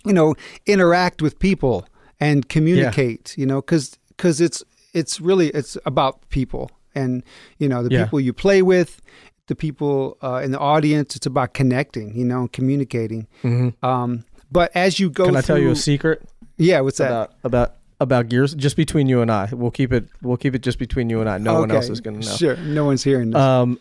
you 0.05 0.13
know, 0.13 0.35
interact 0.67 1.23
with 1.23 1.39
people 1.41 1.87
and 2.21 2.49
communicate. 2.49 3.37
You 3.37 3.47
know, 3.47 3.61
because 3.61 3.99
because 4.19 4.43
it's 4.43 4.63
it's 4.93 5.21
really 5.21 5.49
it's 5.51 5.79
about 5.87 6.29
people, 6.29 6.71
and 6.95 7.23
you 7.59 7.69
know 7.69 7.83
the 7.83 7.91
Yeah. 7.91 8.05
people 8.05 8.21
you 8.21 8.35
play 8.35 8.61
with, 8.61 9.01
the 9.47 9.55
people 9.55 10.19
uh, 10.23 10.43
in 10.45 10.51
the 10.51 10.59
audience. 10.59 11.17
It's 11.17 11.25
about 11.27 11.55
connecting. 11.55 12.15
You 12.15 12.27
know, 12.27 12.41
and 12.41 12.53
communicating. 12.53 13.27
Mm-hmm. 13.43 13.83
Um, 13.87 14.25
but 14.53 14.71
as 14.75 14.99
you 15.01 15.09
go, 15.09 15.25
Can 15.27 15.37
I 15.37 15.41
tell 15.41 15.59
you 15.59 15.71
a 15.71 15.77
secret 15.77 16.23
Yeah, 16.59 16.81
what's 16.81 16.99
that? 16.99 17.11
about 17.11 17.33
about 17.45 17.75
about 18.01 18.29
gears? 18.29 18.55
Just 18.55 18.77
between 18.77 19.09
you 19.09 19.21
and 19.23 19.31
I. 19.31 19.49
We'll 19.53 19.71
keep 19.71 19.93
it. 19.93 20.09
We'll 20.23 20.37
keep 20.37 20.55
it 20.55 20.63
just 20.63 20.79
between 20.79 21.09
you 21.11 21.21
and 21.21 21.29
I. 21.29 21.39
No 21.39 21.61
one 21.61 21.71
else 21.71 21.89
is 21.89 22.01
going 22.01 22.21
to 22.21 22.27
know. 22.27 22.37
Sure, 22.37 22.57
no 22.57 22.85
one's 22.85 23.03
hearing 23.05 23.31
this. 23.31 23.41
Um, 23.41 23.79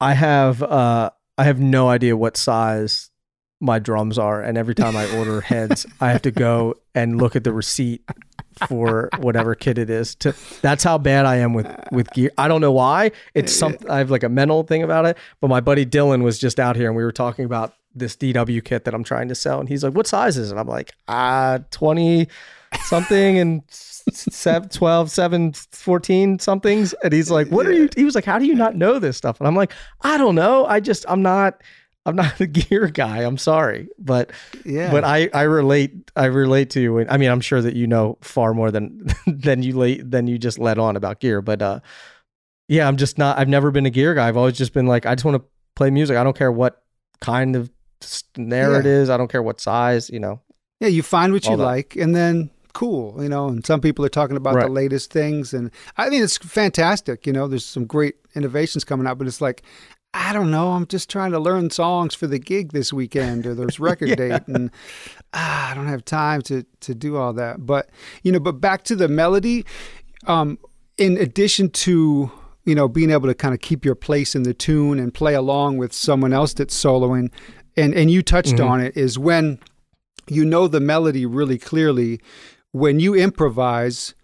I 0.00 0.14
have 0.14 0.62
uh, 0.62 1.10
I 1.38 1.44
have 1.44 1.60
no 1.60 1.88
idea 1.88 2.16
what 2.16 2.36
size 2.36 3.10
my 3.62 3.78
drums 3.78 4.18
are, 4.18 4.42
and 4.42 4.58
every 4.58 4.74
time 4.74 4.96
I 4.96 5.08
order 5.16 5.40
heads, 5.40 5.86
I 6.00 6.10
have 6.10 6.22
to 6.22 6.30
go 6.30 6.74
and 6.94 7.16
look 7.16 7.36
at 7.36 7.44
the 7.44 7.52
receipt 7.52 8.02
for 8.66 9.08
whatever 9.18 9.54
kit 9.54 9.78
it 9.78 9.88
is. 9.88 10.14
To 10.16 10.34
that's 10.60 10.82
how 10.84 10.98
bad 10.98 11.24
I 11.24 11.36
am 11.36 11.54
with 11.54 11.72
with 11.92 12.10
gear. 12.10 12.30
I 12.36 12.48
don't 12.48 12.60
know 12.60 12.72
why. 12.72 13.12
It's 13.34 13.54
something 13.54 13.88
I 13.88 13.98
have 13.98 14.10
like 14.10 14.24
a 14.24 14.28
mental 14.28 14.64
thing 14.64 14.82
about 14.82 15.06
it. 15.06 15.16
But 15.40 15.48
my 15.48 15.60
buddy 15.60 15.86
Dylan 15.86 16.22
was 16.22 16.38
just 16.38 16.58
out 16.58 16.76
here, 16.76 16.88
and 16.88 16.96
we 16.96 17.04
were 17.04 17.12
talking 17.12 17.44
about 17.44 17.72
this 17.94 18.16
DW 18.16 18.64
kit 18.64 18.84
that 18.84 18.94
I'm 18.94 19.04
trying 19.04 19.28
to 19.28 19.34
sell, 19.34 19.60
and 19.60 19.68
he's 19.68 19.84
like, 19.84 19.94
"What 19.94 20.08
size 20.08 20.36
is 20.36 20.50
it?" 20.50 20.58
I'm 20.58 20.68
like, 20.68 20.92
"Ah, 21.08 21.60
twenty 21.70 22.28
something 22.84 23.38
and." 23.38 23.62
Seven, 24.10 24.68
12, 24.68 25.12
7, 25.12 25.52
14 25.52 26.40
somethings. 26.40 26.92
And 27.04 27.12
he's 27.12 27.30
like, 27.30 27.46
What 27.52 27.68
are 27.68 27.72
you? 27.72 27.88
He 27.94 28.02
was 28.04 28.16
like, 28.16 28.24
How 28.24 28.36
do 28.36 28.46
you 28.46 28.54
not 28.56 28.74
know 28.74 28.98
this 28.98 29.16
stuff? 29.16 29.38
And 29.38 29.46
I'm 29.46 29.54
like, 29.54 29.72
I 30.00 30.18
don't 30.18 30.34
know. 30.34 30.66
I 30.66 30.80
just, 30.80 31.04
I'm 31.08 31.22
not, 31.22 31.62
I'm 32.04 32.16
not 32.16 32.40
a 32.40 32.46
gear 32.60 32.88
guy. 32.88 33.18
I'm 33.22 33.38
sorry. 33.38 33.88
But, 33.98 34.30
yeah, 34.64 34.90
but 34.90 35.04
I, 35.04 35.28
I 35.32 35.42
relate, 35.42 36.10
I 36.16 36.24
relate 36.26 36.70
to 36.70 36.80
you. 36.80 36.98
And 36.98 37.10
I 37.10 37.16
mean, 37.16 37.30
I'm 37.30 37.40
sure 37.40 37.60
that 37.62 37.74
you 37.76 37.86
know 37.86 38.18
far 38.22 38.54
more 38.54 38.70
than, 38.70 39.06
than 39.26 39.62
you 39.62 39.76
late, 39.78 40.10
than 40.10 40.26
you 40.26 40.38
just 40.38 40.58
let 40.58 40.78
on 40.78 40.96
about 40.96 41.20
gear. 41.20 41.40
But, 41.42 41.62
uh, 41.62 41.80
yeah, 42.68 42.88
I'm 42.88 42.96
just 42.96 43.18
not, 43.18 43.38
I've 43.38 43.48
never 43.48 43.70
been 43.70 43.86
a 43.86 43.90
gear 43.90 44.14
guy. 44.14 44.28
I've 44.28 44.36
always 44.36 44.56
just 44.56 44.72
been 44.72 44.86
like, 44.86 45.06
I 45.06 45.14
just 45.14 45.24
want 45.24 45.36
to 45.42 45.44
play 45.76 45.90
music. 45.90 46.16
I 46.16 46.24
don't 46.24 46.36
care 46.36 46.50
what 46.52 46.82
kind 47.20 47.54
of 47.56 47.70
snare 48.00 48.80
it 48.80 48.84
Yeah. 48.84 48.92
is. 48.92 49.10
I 49.10 49.16
don't 49.16 49.30
care 49.30 49.42
what 49.42 49.60
size, 49.60 50.10
you 50.10 50.20
know. 50.20 50.40
Yeah, 50.80 50.88
you 50.88 51.02
find 51.02 51.32
what 51.32 51.44
you 51.44 51.56
that. 51.56 51.62
like, 51.62 51.94
and 51.96 52.14
then 52.16 52.50
cool, 52.72 53.22
you 53.22 53.28
know. 53.28 53.46
And 53.48 53.64
some 53.64 53.80
people 53.80 54.04
are 54.04 54.08
talking 54.08 54.36
about 54.36 54.58
the 54.58 54.66
latest 54.68 55.12
things, 55.12 55.54
and 55.54 55.70
I 55.96 56.08
think 56.08 56.24
it's 56.24 56.36
fantastic. 56.38 57.24
You 57.26 57.32
know, 57.32 57.46
there's 57.46 57.64
some 57.64 57.84
great 57.84 58.16
innovations 58.34 58.82
coming 58.82 59.06
out, 59.06 59.16
but 59.18 59.28
it's 59.28 59.40
like, 59.40 59.62
I 60.14 60.32
don't 60.34 60.50
know. 60.50 60.72
I'm 60.72 60.86
just 60.86 61.08
trying 61.08 61.32
to 61.32 61.38
learn 61.40 61.70
songs 61.70 62.14
for 62.14 62.26
the 62.26 62.38
gig 62.38 62.72
this 62.72 62.92
weekend 62.92 63.46
or 63.46 63.54
there's 63.54 63.80
record 63.88 64.10
Yeah. 64.10 64.14
date, 64.16 64.42
and 64.48 64.70
ah, 65.32 65.70
I 65.70 65.74
don't 65.74 65.86
have 65.88 66.04
time 66.04 66.42
to 66.42 66.64
to 66.80 66.94
do 66.94 67.16
all 67.16 67.32
that. 67.34 67.64
But 67.66 67.88
you 68.22 68.30
know, 68.32 68.40
but 68.40 68.60
back 68.60 68.84
to 68.84 68.96
the 68.96 69.08
melody. 69.08 69.64
Um, 70.26 70.58
in 70.98 71.16
addition 71.16 71.70
to 71.70 72.30
you 72.64 72.74
know 72.74 72.88
being 72.88 73.10
able 73.10 73.26
to 73.28 73.34
kind 73.34 73.54
of 73.54 73.60
keep 73.60 73.84
your 73.84 73.94
place 73.94 74.34
in 74.34 74.42
the 74.42 74.54
tune 74.54 74.98
and 75.00 75.12
play 75.12 75.34
along 75.34 75.78
with 75.78 75.92
someone 75.92 76.32
else 76.32 76.52
that's 76.54 76.78
soloing, 76.80 77.30
and 77.76 77.94
and 77.94 78.10
you 78.10 78.22
touched 78.22 78.56
Mhm. 78.56 78.68
on 78.70 78.80
it 78.80 78.96
is 78.96 79.18
when 79.18 79.58
you 80.28 80.44
know 80.44 80.68
the 80.68 80.80
melody 80.80 81.24
really 81.26 81.58
clearly. 81.58 82.20
When 82.74 83.00
you 83.00 83.14
improvise, 83.14 84.14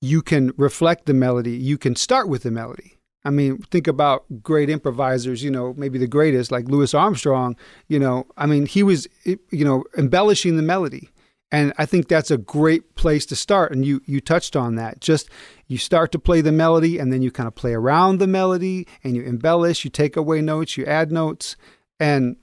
you 0.00 0.22
can 0.22 0.52
reflect 0.56 1.06
the 1.06 1.14
melody. 1.14 1.52
You 1.56 1.76
can 1.78 1.96
start 1.96 2.28
with 2.28 2.42
the 2.44 2.50
melody. 2.52 2.98
I 3.24 3.30
mean, 3.30 3.58
think 3.70 3.86
about 3.86 4.24
great 4.42 4.70
improvisers, 4.70 5.42
you 5.42 5.50
know, 5.50 5.74
maybe 5.76 5.98
the 5.98 6.06
greatest, 6.06 6.50
like 6.50 6.68
Louis 6.68 6.94
Armstrong, 6.94 7.54
you 7.86 7.98
know, 7.98 8.26
I 8.36 8.46
mean, 8.46 8.66
he 8.66 8.82
was, 8.82 9.06
you 9.24 9.64
know, 9.64 9.84
embellishing 9.96 10.56
the 10.56 10.62
melody. 10.62 11.10
And 11.52 11.72
I 11.78 11.84
think 11.84 12.08
that's 12.08 12.30
a 12.30 12.38
great 12.38 12.94
place 12.94 13.26
to 13.26 13.36
start. 13.36 13.72
And 13.72 13.84
you 13.84 14.00
you 14.06 14.20
touched 14.20 14.54
on 14.54 14.76
that. 14.76 15.00
Just 15.00 15.28
you 15.66 15.78
start 15.78 16.12
to 16.12 16.18
play 16.18 16.40
the 16.40 16.52
melody 16.52 16.98
and 16.98 17.12
then 17.12 17.22
you 17.22 17.32
kind 17.32 17.48
of 17.48 17.56
play 17.56 17.74
around 17.74 18.18
the 18.18 18.28
melody 18.28 18.86
and 19.02 19.16
you 19.16 19.22
embellish, 19.22 19.84
you 19.84 19.90
take 19.90 20.16
away 20.16 20.40
notes, 20.40 20.76
you 20.76 20.86
add 20.86 21.10
notes, 21.10 21.56
and 21.98 22.36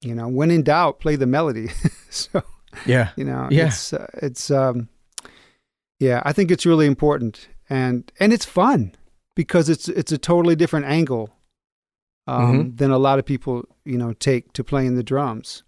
you 0.00 0.14
know, 0.14 0.28
when 0.28 0.50
in 0.50 0.62
doubt, 0.62 0.98
play 0.98 1.14
the 1.14 1.26
melody. 1.26 1.68
so 2.10 2.42
yeah, 2.86 3.10
you 3.16 3.24
know, 3.24 3.48
yeah. 3.50 3.66
it's 3.66 3.92
uh, 3.92 4.06
it's 4.14 4.50
um 4.50 4.88
yeah, 6.00 6.22
I 6.24 6.32
think 6.32 6.50
it's 6.50 6.64
really 6.64 6.86
important 6.86 7.48
and 7.68 8.10
and 8.18 8.32
it's 8.32 8.46
fun 8.46 8.94
because 9.38 9.68
it's 9.68 9.88
it's 9.88 10.10
a 10.10 10.18
totally 10.18 10.56
different 10.56 10.86
angle 10.86 11.30
um, 12.26 12.42
Mm-hmm. 12.42 12.76
than 12.76 12.90
a 12.90 12.98
lot 12.98 13.20
of 13.20 13.24
people, 13.24 13.62
you 13.84 13.96
know, 13.96 14.12
take 14.12 14.52
to 14.54 14.64
playing 14.64 14.96
the 14.96 15.04
drums. 15.04 15.62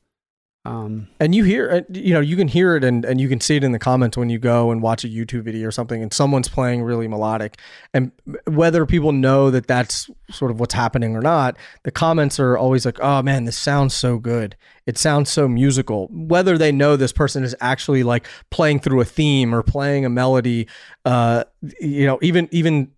Um, 0.66 1.08
and 1.20 1.34
you 1.34 1.44
hear 1.44 1.86
you 1.90 2.12
know 2.12 2.20
you 2.20 2.36
can 2.36 2.48
hear 2.48 2.76
it 2.76 2.84
and, 2.84 3.02
and 3.06 3.18
you 3.18 3.30
can 3.30 3.40
see 3.40 3.56
it 3.56 3.64
in 3.64 3.72
the 3.72 3.78
comments 3.78 4.18
when 4.18 4.28
you 4.28 4.38
go 4.38 4.70
and 4.70 4.82
watch 4.82 5.04
a 5.04 5.08
youtube 5.08 5.42
video 5.44 5.66
or 5.66 5.70
something 5.70 6.02
and 6.02 6.12
someone's 6.12 6.50
playing 6.50 6.82
really 6.82 7.08
melodic 7.08 7.58
and 7.94 8.12
whether 8.46 8.84
people 8.84 9.10
know 9.10 9.50
that 9.50 9.66
that's 9.66 10.10
sort 10.28 10.50
of 10.50 10.60
what's 10.60 10.74
happening 10.74 11.16
or 11.16 11.22
not 11.22 11.56
the 11.84 11.90
comments 11.90 12.38
are 12.38 12.58
always 12.58 12.84
like 12.84 12.98
oh 13.00 13.22
man 13.22 13.46
this 13.46 13.56
sounds 13.56 13.94
so 13.94 14.18
good 14.18 14.54
it 14.84 14.98
sounds 14.98 15.30
so 15.30 15.48
musical 15.48 16.08
whether 16.12 16.58
they 16.58 16.70
know 16.70 16.94
this 16.94 17.12
person 17.12 17.42
is 17.42 17.56
actually 17.62 18.02
like 18.02 18.26
playing 18.50 18.78
through 18.78 19.00
a 19.00 19.04
theme 19.06 19.54
or 19.54 19.62
playing 19.62 20.04
a 20.04 20.10
melody 20.10 20.68
uh 21.06 21.42
you 21.80 22.04
know 22.04 22.18
even 22.20 22.50
even 22.52 22.92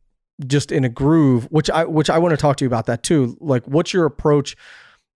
just 0.46 0.72
in 0.72 0.84
a 0.84 0.88
groove 0.88 1.44
which 1.50 1.68
i 1.70 1.84
which 1.84 2.08
i 2.10 2.18
want 2.18 2.32
to 2.32 2.36
talk 2.36 2.56
to 2.56 2.64
you 2.64 2.68
about 2.68 2.86
that 2.86 3.02
too 3.02 3.36
like 3.40 3.64
what's 3.66 3.92
your 3.92 4.04
approach 4.04 4.56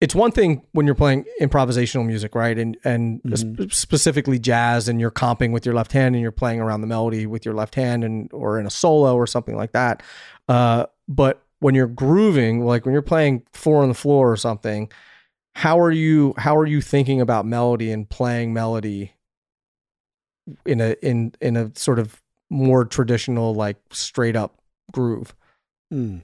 it's 0.01 0.13
one 0.13 0.31
thing 0.31 0.61
when 0.73 0.85
you're 0.85 0.95
playing 0.95 1.23
improvisational 1.39 2.05
music, 2.05 2.35
right? 2.35 2.59
And 2.59 2.75
and 2.83 3.21
Mhm. 3.23 3.71
sp- 3.71 3.71
specifically 3.71 4.37
jazz, 4.37 4.89
and 4.89 4.99
you're 4.99 5.09
comping 5.11 5.53
with 5.53 5.65
your 5.65 5.73
left 5.73 5.93
hand, 5.93 6.13
and 6.13 6.21
you're 6.21 6.29
playing 6.33 6.59
around 6.59 6.81
the 6.81 6.87
melody 6.87 7.25
with 7.25 7.45
your 7.45 7.53
left 7.53 7.75
hand, 7.75 8.03
and 8.03 8.29
or 8.33 8.59
in 8.59 8.65
a 8.65 8.69
solo 8.69 9.15
or 9.15 9.25
something 9.25 9.55
like 9.55 9.71
that. 9.71 10.03
Uh, 10.49 10.87
but 11.07 11.41
when 11.59 11.73
you're 11.73 11.87
grooving, 11.87 12.65
like 12.65 12.85
when 12.85 12.91
you're 12.91 13.01
playing 13.01 13.43
four 13.53 13.81
on 13.81 13.87
the 13.87 13.93
floor 13.95 14.29
or 14.29 14.35
something, 14.35 14.91
how 15.55 15.79
are 15.79 15.91
you 15.91 16.33
how 16.37 16.57
are 16.57 16.65
you 16.65 16.81
thinking 16.81 17.21
about 17.21 17.45
melody 17.45 17.89
and 17.89 18.09
playing 18.09 18.51
melody 18.51 19.13
in 20.65 20.81
a 20.81 20.95
in 21.01 21.33
in 21.39 21.55
a 21.55 21.71
sort 21.75 21.99
of 21.99 22.21
more 22.49 22.83
traditional, 22.83 23.53
like 23.55 23.77
straight 23.91 24.35
up 24.35 24.59
groove? 24.93 25.35
hmm. 25.91 26.19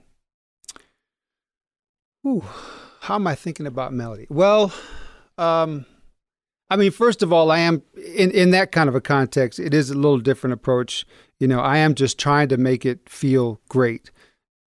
Ooh, 2.28 2.44
how 3.02 3.16
am 3.16 3.28
I 3.28 3.36
thinking 3.36 3.66
about 3.66 3.94
melody? 3.94 4.28
Well, 4.30 4.74
um, 5.38 5.86
I 6.70 6.76
mean, 6.76 6.92
first 6.92 7.24
of 7.24 7.32
all, 7.32 7.50
I 7.52 7.60
am 7.60 7.82
in 7.96 8.32
in 8.32 8.52
that 8.52 8.72
kind 8.72 8.90
of 8.90 8.96
a 8.96 9.02
context. 9.02 9.58
It 9.60 9.74
is 9.74 9.90
a 9.90 9.96
little 9.96 10.20
different 10.20 10.54
approach. 10.54 11.06
You 11.40 11.48
know, 11.48 11.62
I 11.62 11.78
am 11.78 11.96
just 11.96 12.20
trying 12.20 12.50
to 12.50 12.58
make 12.58 12.86
it 12.86 13.10
feel 13.10 13.60
great. 13.70 14.12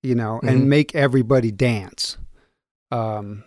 You 0.03 0.15
know, 0.15 0.41
Mhm. 0.43 0.49
and 0.49 0.69
make 0.69 0.95
everybody 0.95 1.53
dance. 1.53 2.17
Um, 2.91 3.45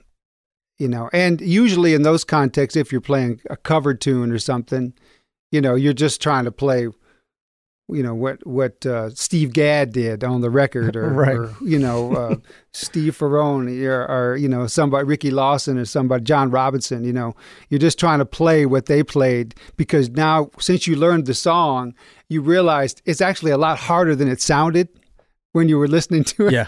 you 0.77 0.87
know, 0.87 1.09
and 1.11 1.41
usually 1.41 1.93
in 1.93 2.03
those 2.03 2.23
contexts, 2.23 2.77
if 2.77 2.91
you're 2.91 3.01
playing 3.01 3.41
a 3.49 3.57
cover 3.57 3.93
tune 3.93 4.31
or 4.31 4.39
something, 4.39 4.93
you 5.51 5.59
know, 5.61 5.75
you're 5.75 5.93
just 5.93 6.21
trying 6.21 6.45
to 6.45 6.51
play. 6.51 6.87
You 7.87 8.01
know 8.01 8.15
what 8.15 8.45
what 8.47 8.83
uh, 8.85 9.11
Steve 9.11 9.53
Gadd 9.53 9.93
did 9.93 10.23
on 10.23 10.41
the 10.41 10.49
record, 10.49 10.95
or, 10.95 11.09
Right. 11.09 11.35
or 11.35 11.53
you 11.63 11.77
know 11.77 12.15
uh, 12.15 12.35
Steve 12.73 13.15
Ferrone, 13.17 13.67
or, 13.85 14.05
or 14.09 14.35
you 14.37 14.49
know 14.49 14.65
somebody 14.65 15.05
Ricky 15.05 15.29
Lawson, 15.29 15.77
or 15.77 15.85
somebody 15.85 16.23
John 16.23 16.49
Robinson. 16.49 17.03
You 17.03 17.13
know, 17.13 17.35
you're 17.69 17.79
just 17.79 17.99
trying 17.99 18.19
to 18.19 18.25
play 18.25 18.65
what 18.65 18.87
they 18.87 19.03
played 19.03 19.53
because 19.77 20.09
now 20.09 20.49
since 20.59 20.87
you 20.87 20.95
learned 20.95 21.27
the 21.27 21.35
song, 21.35 21.93
you 22.27 22.41
realized 22.41 23.03
it's 23.05 23.21
actually 23.21 23.51
a 23.51 23.57
lot 23.57 23.77
harder 23.77 24.15
than 24.15 24.27
it 24.29 24.41
sounded 24.41 24.89
when 25.51 25.69
you 25.69 25.77
were 25.77 25.87
listening 25.87 26.23
to 26.23 26.47
it. 26.47 26.53
Yeah. 26.53 26.65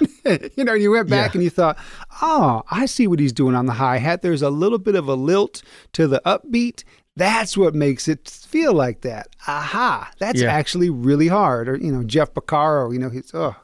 you 0.56 0.64
know, 0.64 0.74
you 0.74 0.92
went 0.92 1.10
back 1.10 1.34
Yeah. 1.34 1.38
and 1.40 1.44
you 1.44 1.50
thought, 1.50 1.78
oh, 2.22 2.62
I 2.72 2.86
see 2.86 3.08
what 3.08 3.20
he's 3.20 3.34
doing 3.34 3.56
on 3.56 3.66
the 3.66 3.74
hi 3.74 3.98
hat. 3.98 4.22
There's 4.22 4.44
a 4.44 4.50
little 4.52 4.78
bit 4.78 4.94
of 4.96 5.08
a 5.10 5.16
lilt 5.16 5.62
to 5.94 6.08
the 6.08 6.22
upbeat. 6.26 6.84
That's 7.18 7.58
what 7.58 7.74
makes 7.76 8.08
it 8.08 8.30
feel 8.30 8.74
like 8.74 9.02
that. 9.02 9.28
Aha, 9.48 10.12
that's 10.20 10.42
Yeah. 10.42 10.54
actually 10.54 10.90
really 10.90 11.28
hard. 11.28 11.68
Or 11.68 11.76
you 11.76 11.92
know, 11.92 12.04
Jeff 12.04 12.34
Porcaro. 12.34 12.94
You 12.94 13.00
know, 13.00 13.10
he's 13.10 13.32
oh, 13.34 13.56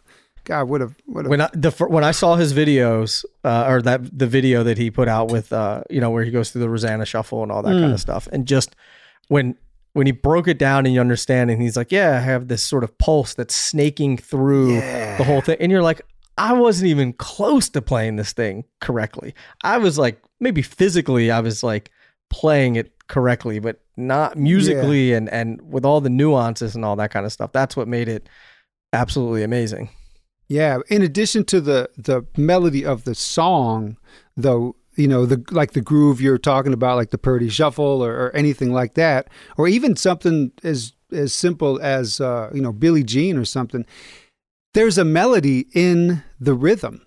God, 0.44 0.64
what 0.68 0.82
a 0.82 0.90
what 1.06 1.26
a 1.26 1.30
when 1.30 1.40
I 1.42 1.50
the 1.54 1.70
when 1.88 2.04
I 2.04 2.12
saw 2.12 2.36
his 2.36 2.52
videos 2.54 3.24
uh, 3.44 3.66
or 3.70 3.82
that 3.84 4.18
the 4.18 4.28
video 4.28 4.64
that 4.64 4.78
he 4.78 4.90
put 4.92 5.08
out 5.08 5.32
with 5.32 5.54
uh 5.54 5.84
you 5.90 6.02
know 6.02 6.10
where 6.10 6.24
he 6.24 6.32
goes 6.32 6.50
through 6.52 6.62
the 6.62 6.70
Rosanna 6.70 7.06
Shuffle 7.06 7.44
and 7.44 7.52
all 7.52 7.62
that 7.62 7.70
kind 7.70 7.86
Mm. 7.86 7.94
of 7.94 8.00
stuff 8.02 8.28
and 8.34 8.46
just 8.48 8.76
when 9.30 9.56
when 9.94 10.08
he 10.08 10.12
broke 10.12 10.48
it 10.48 10.58
down 10.58 10.86
and 10.88 10.94
you 10.96 11.00
understand 11.00 11.52
and 11.52 11.62
he's 11.62 11.78
like 11.78 11.92
yeah 11.92 12.18
I 12.18 12.20
have 12.20 12.48
this 12.48 12.66
sort 12.66 12.84
of 12.84 12.98
pulse 12.98 13.36
that's 13.36 13.54
snaking 13.56 14.18
through 14.18 14.78
yeah. 14.78 15.16
the 15.18 15.24
whole 15.24 15.42
thing 15.42 15.58
and 15.60 15.72
you're 15.72 15.84
like 15.84 16.02
I 16.38 16.54
wasn't 16.54 16.88
even 16.90 17.14
close 17.14 17.70
to 17.70 17.82
playing 17.82 18.16
this 18.18 18.34
thing 18.34 18.64
correctly 18.82 19.36
I 19.64 19.78
was 19.78 19.98
like 20.00 20.20
maybe 20.40 20.62
physically 20.64 21.30
I 21.32 21.40
was 21.40 21.62
like 21.64 21.92
playing 22.40 22.76
it 22.76 22.92
correctly 23.08 23.60
but 23.60 23.80
not 23.96 24.36
musically 24.38 25.14
and 25.14 25.30
and 25.30 25.62
with 25.74 25.86
all 25.86 26.02
the 26.02 26.10
nuances 26.10 26.76
and 26.76 26.84
all 26.84 26.96
that 26.96 27.12
kind 27.12 27.26
of 27.26 27.32
stuff 27.32 27.52
that's 27.52 27.76
what 27.78 27.88
made 27.88 28.10
it 28.10 28.28
absolutely 28.92 29.44
amazing 29.44 29.88
Yeah. 30.50 30.80
In 30.90 31.02
addition 31.02 31.46
to 31.46 31.62
the 31.62 31.90
the 31.98 32.24
melody 32.38 32.86
of 32.86 33.06
the 33.06 33.16
song, 33.16 33.98
though, 34.36 34.76
you 34.96 35.08
know, 35.08 35.26
the 35.26 35.44
like 35.52 35.72
the 35.74 35.82
groove 35.82 36.22
you're 36.22 36.38
talking 36.38 36.74
about, 36.74 36.98
like 36.98 37.12
the 37.12 37.18
Purdie 37.18 37.50
Shuffle 37.50 38.04
or, 38.04 38.14
or 38.14 38.36
anything 38.36 38.72
like 38.74 38.94
that, 38.96 39.30
or 39.58 39.68
even 39.68 39.96
something 39.96 40.52
as 40.64 40.94
as 41.12 41.34
simple 41.34 41.80
as 41.82 42.20
uh, 42.22 42.50
you 42.54 42.62
know 42.62 42.74
Billie 42.74 43.04
Jean 43.04 43.38
or 43.38 43.46
something. 43.46 43.86
There's 44.74 44.98
a 44.98 45.06
melody 45.06 45.66
in 45.74 46.24
the 46.40 46.54
rhythm, 46.56 47.02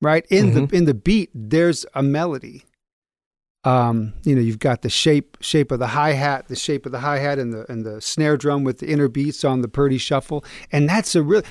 right? 0.00 0.24
In 0.30 0.54
the 0.54 0.76
in 0.76 0.84
the 0.84 0.94
beat, 0.94 1.30
there's 1.34 1.84
a 1.94 2.02
melody. 2.02 2.64
Um, 3.68 4.14
you 4.24 4.34
know, 4.34 4.40
you've 4.40 4.58
got 4.60 4.82
the 4.82 4.88
shape 4.88 5.36
shape 5.40 5.70
of 5.72 5.78
the 5.78 5.88
hi 5.88 6.12
hat, 6.12 6.48
the 6.48 6.56
shape 6.56 6.86
of 6.86 6.92
the 6.92 7.00
hi 7.00 7.18
hat, 7.18 7.38
and 7.38 7.52
the 7.52 7.70
and 7.70 7.84
the 7.84 8.00
snare 8.00 8.36
drum 8.36 8.64
with 8.64 8.78
the 8.78 8.86
inner 8.88 9.08
beats 9.08 9.44
on 9.44 9.62
the 9.62 9.68
Purdie 9.68 9.98
Shuffle, 9.98 10.44
and 10.72 10.88
that's 10.88 11.14
a 11.14 11.22
real 11.22 11.42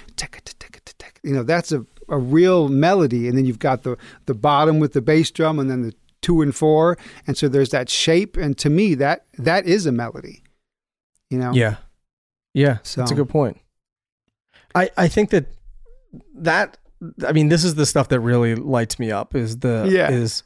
you 1.23 1.33
know 1.33 1.43
that's 1.43 1.71
a, 1.71 1.85
a 2.09 2.17
real 2.17 2.69
melody 2.69 3.27
and 3.27 3.37
then 3.37 3.45
you've 3.45 3.59
got 3.59 3.83
the 3.83 3.97
the 4.25 4.33
bottom 4.33 4.79
with 4.79 4.93
the 4.93 5.01
bass 5.01 5.29
drum 5.31 5.59
and 5.59 5.69
then 5.69 5.81
the 5.81 5.93
two 6.21 6.41
and 6.41 6.55
four 6.55 6.97
and 7.25 7.37
so 7.37 7.47
there's 7.47 7.69
that 7.69 7.89
shape 7.89 8.37
and 8.37 8.57
to 8.57 8.69
me 8.69 8.95
that 8.95 9.25
that 9.37 9.65
is 9.65 9.85
a 9.85 9.91
melody 9.91 10.43
you 11.29 11.37
know 11.37 11.51
Yeah. 11.53 11.75
Yeah. 12.53 12.77
That's 12.95 13.11
a 13.11 13.15
good 13.15 13.29
point. 13.29 13.57
I, 14.73 14.89
I 14.97 15.07
think 15.07 15.29
that 15.31 15.45
that 16.35 16.77
I 17.27 17.31
mean 17.33 17.49
this 17.49 17.63
is 17.63 17.75
the 17.75 17.85
stuff 17.85 18.07
that 18.09 18.19
really 18.19 18.55
lights 18.55 18.97
me 18.99 19.11
up 19.11 19.35
is 19.35 19.59
the 19.59 19.87
Yeah. 19.91 20.09
is 20.09 20.43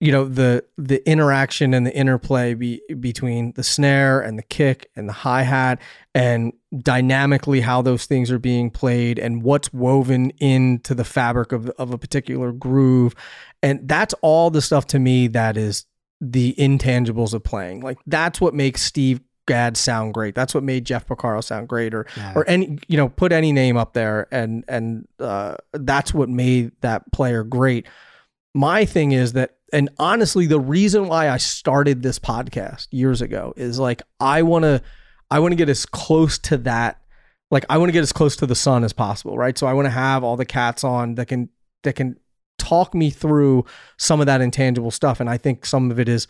you 0.00 0.12
know 0.12 0.24
the 0.24 0.64
the 0.76 1.06
interaction 1.10 1.74
and 1.74 1.84
the 1.84 1.94
interplay 1.94 2.54
be, 2.54 2.80
between 3.00 3.52
the 3.52 3.64
snare 3.64 4.20
and 4.20 4.38
the 4.38 4.42
kick 4.44 4.90
and 4.94 5.08
the 5.08 5.12
hi-hat 5.12 5.80
and 6.14 6.52
dynamically 6.82 7.60
how 7.60 7.82
those 7.82 8.06
things 8.06 8.30
are 8.30 8.38
being 8.38 8.70
played 8.70 9.18
and 9.18 9.42
what's 9.42 9.72
woven 9.72 10.30
into 10.38 10.94
the 10.94 11.04
fabric 11.04 11.52
of 11.52 11.68
of 11.70 11.92
a 11.92 11.98
particular 11.98 12.52
groove. 12.52 13.14
And 13.62 13.88
that's 13.88 14.14
all 14.22 14.50
the 14.50 14.62
stuff 14.62 14.86
to 14.88 14.98
me 15.00 15.26
that 15.28 15.56
is 15.56 15.84
the 16.20 16.54
intangibles 16.58 17.34
of 17.34 17.42
playing. 17.42 17.80
Like 17.80 17.98
that's 18.06 18.40
what 18.40 18.54
makes 18.54 18.82
Steve 18.82 19.20
Gadd 19.46 19.76
sound 19.76 20.14
great. 20.14 20.34
That's 20.34 20.54
what 20.54 20.62
made 20.62 20.84
Jeff 20.84 21.06
Porcaro 21.06 21.42
sound 21.42 21.68
great 21.68 21.94
or 21.94 22.06
Yeah. 22.16 22.34
or 22.36 22.48
any 22.48 22.78
you 22.86 22.96
know 22.96 23.08
put 23.08 23.32
any 23.32 23.50
name 23.50 23.76
up 23.76 23.94
there. 23.94 24.28
And 24.30 24.64
and 24.68 25.08
uh, 25.18 25.56
that's 25.72 26.14
what 26.14 26.28
made 26.28 26.70
that 26.82 27.10
player 27.10 27.42
great. 27.42 27.86
My 28.54 28.84
thing 28.84 29.12
is 29.12 29.32
that 29.32 29.56
and 29.72 29.88
honestly 29.98 30.46
the 30.46 30.60
reason 30.60 31.08
why 31.08 31.28
i 31.28 31.36
started 31.36 32.02
this 32.02 32.18
podcast 32.18 32.86
years 32.90 33.20
ago 33.20 33.52
is 33.56 33.78
like 33.78 34.02
i 34.20 34.42
want 34.42 34.62
to 34.62 34.80
i 35.30 35.38
want 35.38 35.52
to 35.52 35.56
get 35.56 35.68
as 35.68 35.84
close 35.86 36.38
to 36.38 36.56
that 36.56 37.00
like 37.50 37.64
i 37.70 37.78
want 37.78 37.88
to 37.88 37.92
get 37.92 38.02
as 38.02 38.12
close 38.12 38.36
to 38.36 38.46
the 38.46 38.54
sun 38.54 38.84
as 38.84 38.92
possible 38.92 39.36
right? 39.36 39.56
So 39.58 39.66
i 39.66 39.72
want 39.72 39.86
to 39.86 39.90
have 39.90 40.24
all 40.24 40.36
the 40.36 40.44
cats 40.44 40.84
on 40.84 41.14
that 41.16 41.26
can 41.26 41.48
that 41.84 41.94
can 41.94 42.18
talk 42.58 42.94
me 42.94 43.08
through 43.08 43.64
some 43.96 44.20
of 44.20 44.26
that 44.26 44.40
intangible 44.40 44.90
stuff. 44.90 45.20
And 45.20 45.30
i 45.30 45.38
think 45.38 45.64
some 45.64 45.90
of 45.90 45.98
it 45.98 46.08
is 46.08 46.26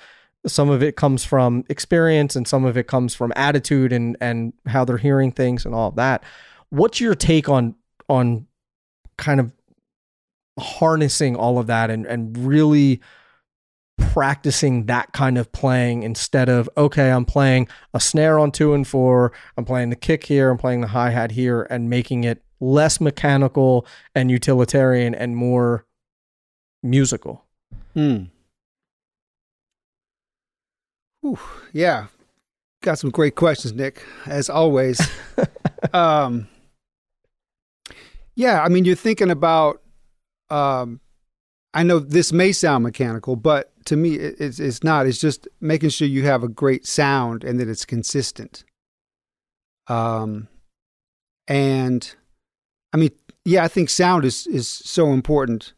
some 0.47 0.71
of 0.71 0.83
it 0.83 0.95
comes 0.97 1.25
from 1.25 1.65
experience 1.69 2.37
and 2.37 2.47
some 2.47 2.65
of 2.65 2.77
it 2.77 2.87
comes 2.87 3.15
from 3.15 3.33
attitude 3.35 3.93
and 3.93 4.17
and 4.21 4.53
how 4.67 4.85
they're 4.85 4.99
hearing 4.99 5.33
things 5.33 5.67
and 5.67 5.75
all 5.75 5.89
of 5.89 5.97
that. 5.97 6.23
What's 6.71 7.01
your 7.01 7.15
take 7.15 7.49
on 7.49 7.75
on 8.09 8.47
kind 9.17 9.41
of 9.41 9.53
harnessing 10.59 11.35
all 11.35 11.59
of 11.59 11.67
that 11.67 11.91
and 11.91 12.07
and 12.07 12.37
really 12.39 13.01
practicing 13.99 14.87
that 14.87 15.13
kind 15.13 15.37
of 15.37 15.51
playing 15.53 16.03
instead 16.03 16.49
of 16.49 16.69
okay 16.77 17.11
i'm 17.11 17.25
playing 17.25 17.69
a 17.93 18.01
snare 18.01 18.39
on 18.39 18.51
two 18.51 18.73
and 18.73 18.87
four 18.87 19.33
i'm 19.57 19.65
playing 19.65 19.91
the 19.91 19.97
kick 19.97 20.25
here 20.25 20.51
i'm 20.51 20.59
playing 20.59 20.81
the 20.81 20.89
hi-hat 20.89 21.33
here 21.33 21.67
and 21.71 21.91
making 21.91 22.25
it 22.25 22.43
less 22.61 23.01
mechanical 23.01 23.85
and 24.15 24.31
utilitarian 24.31 25.15
and 25.15 25.37
more 25.37 25.85
musical 26.83 27.45
Hmm. 27.95 28.25
Whew, 31.21 31.39
yeah 31.73 32.07
got 32.83 32.99
some 32.99 33.11
great 33.11 33.35
questions, 33.35 33.75
Nick, 33.75 34.03
as 34.27 34.49
always. 34.49 35.01
um, 35.93 36.49
yeah, 38.35 38.63
I 38.63 38.69
mean, 38.69 38.85
you're 38.85 38.97
thinking 38.97 39.31
about. 39.31 39.83
Um, 40.51 41.01
I 41.75 41.83
know 41.83 41.99
this 41.99 42.33
may 42.33 42.53
sound 42.53 42.85
mechanical, 42.85 43.37
but 43.37 43.73
to 43.87 43.97
me, 43.97 44.15
it's 44.17 44.59
it's 44.59 44.83
not. 44.83 45.07
It's 45.07 45.19
just 45.21 45.47
making 45.61 45.91
sure 45.91 46.09
you 46.09 46.25
have 46.25 46.43
a 46.43 46.49
great 46.49 46.87
sound 46.87 47.45
and 47.45 47.61
that 47.61 47.69
it's 47.69 47.85
consistent. 47.85 48.65
Um, 49.87 50.49
and 51.47 52.15
I 52.93 52.97
mean, 52.97 53.11
yeah, 53.45 53.65
I 53.65 53.69
think 53.69 53.91
sound 53.91 54.25
is 54.25 54.47
is 54.47 54.69
so 54.69 55.13
important. 55.13 55.73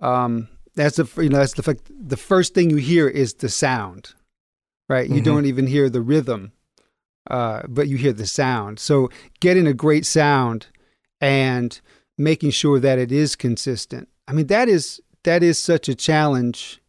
Um, 0.00 0.48
that's 0.74 0.96
the 0.96 1.08
you 1.22 1.28
know 1.28 1.38
that's 1.38 1.54
the 1.54 1.62
fact. 1.62 1.82
The 1.88 2.16
first 2.16 2.54
thing 2.54 2.70
you 2.70 2.76
hear 2.76 3.08
is 3.08 3.34
the 3.34 3.48
sound, 3.48 4.14
right? 4.88 5.08
You 5.08 5.20
Mhm. 5.20 5.24
don't 5.24 5.46
even 5.46 5.66
hear 5.66 5.88
the 5.90 6.00
rhythm, 6.02 6.52
uh, 7.30 7.62
but 7.68 7.88
you 7.88 7.96
hear 7.96 8.12
the 8.12 8.26
sound. 8.26 8.78
So 8.78 9.10
getting 9.40 9.66
a 9.66 9.74
great 9.74 10.06
sound 10.06 10.66
and 11.20 11.80
making 12.16 12.50
sure 12.50 12.78
that 12.80 12.98
it 12.98 13.10
is 13.12 13.34
consistent. 13.36 14.08
I 14.28 14.32
mean, 14.32 14.46
that 14.48 14.68
is 14.68 15.00
that 15.24 15.42
is 15.42 15.58
such 15.58 15.88
a 15.88 15.94
challenge. 15.94 16.80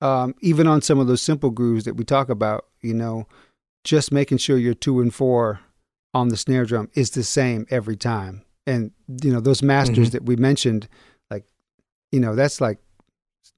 Um, 0.00 0.34
even 0.40 0.66
on 0.66 0.82
some 0.82 0.98
of 0.98 1.06
those 1.06 1.22
simple 1.22 1.50
grooves 1.50 1.84
that 1.84 1.94
we 1.94 2.04
talk 2.04 2.28
about, 2.28 2.64
you 2.80 2.92
know, 2.92 3.26
just 3.84 4.10
making 4.10 4.38
sure 4.38 4.58
your 4.58 4.74
two 4.74 5.00
and 5.00 5.14
four 5.14 5.60
on 6.12 6.28
the 6.28 6.36
snare 6.36 6.64
drum 6.64 6.90
is 6.94 7.10
the 7.10 7.22
same 7.22 7.66
every 7.70 7.96
time. 7.96 8.42
And 8.66 8.90
you 9.22 9.32
know, 9.32 9.40
those 9.40 9.62
masters 9.62 10.08
Mhm. 10.08 10.12
that 10.12 10.24
we 10.24 10.36
mentioned, 10.36 10.88
like, 11.30 11.44
you 12.10 12.18
know, 12.20 12.34
that's 12.34 12.60
like 12.60 12.78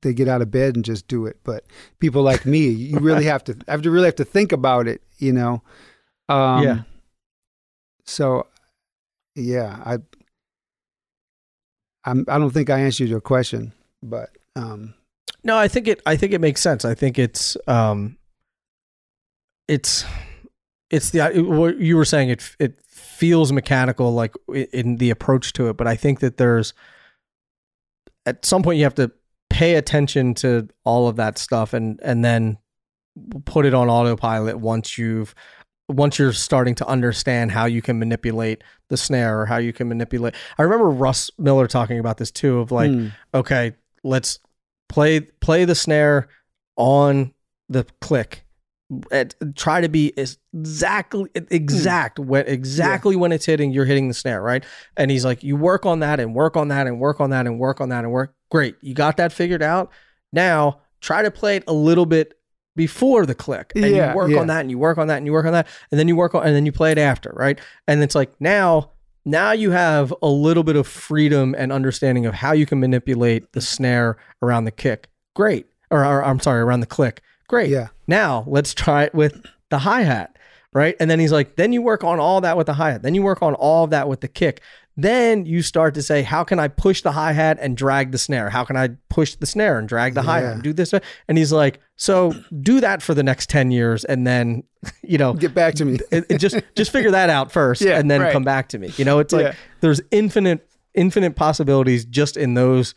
they 0.03 0.13
get 0.13 0.29
out 0.29 0.43
of 0.43 0.51
bed 0.51 0.77
and 0.77 0.85
just 0.85 1.09
do 1.09 1.25
it. 1.27 1.39
But 1.45 1.65
people 1.99 2.23
like 2.23 2.45
me, 2.45 2.69
you 2.69 2.99
really 2.99 3.25
have 3.33 3.43
to 3.45 3.57
have 3.69 3.81
to 3.83 3.91
really 3.91 4.07
have 4.07 4.17
to 4.17 4.25
think 4.25 4.53
about 4.53 4.87
it, 4.87 5.01
you 5.19 5.33
know. 5.33 5.63
Um, 6.29 6.63
Yeah. 6.63 6.83
So, 8.05 8.47
yeah, 9.35 9.81
I, 9.85 9.99
I'm. 12.05 12.25
I 12.29 12.39
don't 12.39 12.51
think 12.51 12.69
I 12.71 12.81
answered 12.81 13.09
your 13.09 13.21
question, 13.23 13.73
but 14.05 14.31
um, 14.57 14.95
No, 15.43 15.57
I 15.57 15.69
think 15.69 15.89
it. 15.89 16.01
I 16.07 16.17
think 16.17 16.33
it 16.33 16.41
makes 16.41 16.61
sense. 16.61 16.85
I 16.85 16.95
think 16.95 17.19
it's. 17.19 17.57
Um, 17.67 18.19
it's, 19.67 20.05
it's 20.91 21.11
the 21.11 21.43
what 21.43 21.79
you 21.79 21.97
were 21.97 22.05
saying. 22.05 22.29
It 22.29 22.57
it 22.59 22.81
feels 22.87 23.51
mechanical, 23.53 24.13
like 24.13 24.35
in 24.73 24.97
the 24.97 25.11
approach 25.11 25.53
to 25.55 25.69
it. 25.69 25.77
But 25.77 25.87
I 25.87 25.97
think 25.97 26.21
that 26.21 26.37
there's, 26.37 26.75
at 28.27 28.45
some 28.45 28.63
point, 28.63 28.79
you 28.79 28.85
have 28.85 28.95
to 28.97 29.11
pay 29.51 29.77
attention 29.77 30.35
to 30.35 30.69
all 30.85 31.09
of 31.09 31.17
that 31.17 31.39
stuff, 31.39 31.73
and 31.73 31.99
and 32.03 32.25
then 32.25 32.59
put 33.45 33.65
it 33.65 33.75
on 33.75 33.89
autopilot 33.89 34.59
once 34.59 34.99
you've 34.99 35.35
once 35.89 36.19
you're 36.19 36.33
starting 36.33 36.75
to 36.75 36.87
understand 36.87 37.51
how 37.51 37.67
you 37.67 37.83
can 37.83 37.99
manipulate 37.99 38.63
the 38.89 38.97
snare 38.97 39.41
or 39.41 39.47
how 39.47 39.59
you 39.59 39.73
can 39.73 39.89
manipulate. 39.89 40.35
I 40.59 40.63
remember 40.63 40.89
Russ 40.91 41.31
Miller 41.39 41.67
talking 41.67 41.99
about 41.99 42.19
this 42.19 42.31
too. 42.31 42.59
Of 42.59 42.73
like, 42.73 42.91
hmm, 42.91 43.09
okay, 43.33 43.73
let's 44.05 44.39
play 44.89 45.21
play 45.21 45.65
the 45.65 45.75
snare 45.75 46.29
on 46.77 47.35
the 47.69 47.85
click. 48.01 48.45
And 49.11 49.35
try 49.57 49.81
to 49.81 49.89
be 49.89 50.13
exactly 50.17 51.31
exact 51.35 52.19
hmm. 52.19 52.27
when 52.27 52.47
exactly 52.47 53.17
when 53.17 53.33
it's 53.33 53.47
hitting, 53.47 53.73
you're 53.73 53.87
hitting 53.87 54.09
the 54.09 54.15
snare, 54.15 54.43
right? 54.43 54.63
And 54.97 55.11
he's 55.11 55.25
like, 55.25 55.43
you 55.43 55.57
work 55.57 55.87
on 55.87 56.01
that 56.01 56.21
and 56.21 56.35
work 56.35 56.57
on 56.57 56.69
that 56.69 56.87
and 56.87 57.01
work 57.01 57.21
on 57.21 57.31
that 57.31 57.47
and 57.47 57.59
work 57.59 57.81
on 57.81 57.89
that 57.89 58.05
and 58.05 58.13
work. 58.13 58.35
Great, 58.51 58.77
you 58.83 58.95
got 58.95 59.17
that 59.17 59.33
figured 59.33 59.63
out. 59.63 59.91
Now 60.33 60.81
try 61.01 61.23
to 61.23 61.31
play 61.31 61.57
it 61.57 61.65
a 61.67 61.73
little 61.73 62.07
bit 62.07 62.39
before 62.77 63.25
the 63.25 63.35
click, 63.35 63.73
and 63.75 63.87
Yeah, 63.87 64.11
you 64.11 64.17
work 64.17 64.31
yeah. 64.31 64.41
on 64.41 64.49
that 64.49 64.61
and 64.61 64.71
you 64.71 64.79
work 64.79 64.99
on 64.99 65.07
that 65.09 65.17
and 65.17 65.27
you 65.27 65.33
work 65.33 65.47
on 65.47 65.53
that, 65.53 65.67
and 65.91 65.99
then 65.99 66.07
you 66.07 66.15
work 66.15 66.35
on 66.35 66.47
and 66.47 66.55
then 66.55 66.67
you 66.67 66.73
play 66.73 66.93
it 66.93 66.99
after, 66.99 67.33
right? 67.35 67.59
And 67.89 68.03
it's 68.03 68.15
like 68.15 68.33
now 68.39 68.91
now 69.25 69.53
you 69.53 69.71
have 69.71 70.13
a 70.23 70.29
little 70.29 70.63
bit 70.63 70.77
of 70.77 70.87
freedom 70.87 71.55
and 71.59 71.73
understanding 71.73 72.27
of 72.27 72.35
how 72.35 72.53
you 72.53 72.67
can 72.67 72.81
manipulate 72.81 73.53
the 73.53 73.61
snare 73.61 74.17
around 74.43 74.65
the 74.65 74.71
kick. 74.71 75.09
Great. 75.35 75.67
Or, 75.91 76.05
or 76.05 76.25
I'm 76.25 76.41
sorry, 76.41 76.61
around 76.61 76.81
the 76.81 76.87
click. 76.87 77.23
Great. 77.49 77.71
yeah, 77.71 77.89
Now 78.07 78.45
let's 78.47 78.75
try 78.75 79.05
it 79.05 79.15
with 79.15 79.45
the 79.71 79.79
hi 79.81 80.03
hat. 80.03 80.37
Right. 80.73 80.97
And 80.99 81.09
then 81.09 81.21
he's 81.21 81.31
like, 81.31 81.55
then 81.57 81.73
you 81.73 81.83
work 81.83 82.03
on 82.03 82.19
all 82.19 82.41
that 82.41 82.57
with 82.57 82.67
the 82.67 82.75
hi 82.75 82.93
hat. 82.93 83.03
Then 83.03 83.15
you 83.15 83.23
work 83.23 83.43
on 83.43 83.55
all 83.55 83.85
of 83.85 83.91
that 83.91 84.09
with 84.09 84.21
the 84.23 84.29
kick. 84.29 84.61
Then 84.97 85.47
you 85.47 85.63
start 85.63 85.95
to 85.95 86.03
say, 86.03 86.23
how 86.23 86.43
can 86.43 86.59
I 86.59 86.67
push 86.69 87.03
the 87.03 87.13
hi 87.13 87.33
hat 87.33 87.59
and 87.61 87.77
drag 87.77 88.11
the 88.13 88.19
snare? 88.19 88.51
How 88.51 88.65
can 88.65 88.77
I 88.77 88.91
push 89.09 89.35
the 89.37 89.47
snare 89.47 89.79
and 89.79 89.89
drag 89.89 90.15
the 90.15 90.23
hi 90.23 90.39
hat 90.41 90.43
Yeah. 90.47 90.53
and 90.53 90.63
do 90.63 90.73
this? 90.73 90.93
And 91.29 91.39
he's 91.39 91.53
like, 91.53 91.81
so 91.97 92.33
do 92.61 92.81
that 92.81 93.03
for 93.03 93.15
the 93.15 93.23
next 93.23 93.49
10 93.51 93.71
years. 93.71 94.05
And 94.05 94.27
then, 94.27 94.65
you 95.03 95.19
know, 95.19 95.33
get 95.35 95.55
back 95.55 95.75
to 95.75 95.85
me. 95.85 95.99
it, 96.11 96.27
it 96.29 96.39
just 96.39 96.57
just 96.75 96.91
figure 96.91 97.13
that 97.13 97.31
out 97.31 97.53
first 97.53 97.81
Yeah, 97.83 97.99
and 97.99 98.11
then 98.11 98.21
right. 98.21 98.33
come 98.33 98.43
back 98.45 98.69
to 98.71 98.79
me 98.79 98.93
you 98.97 99.05
know 99.05 99.19
it's 99.21 99.33
like 99.33 99.47
Yeah. 99.47 99.55
there's 99.81 100.01
infinite 100.11 100.69
infinite 100.95 101.37
possibilities 101.37 102.05
just 102.05 102.37
in 102.37 102.55
those 102.55 102.95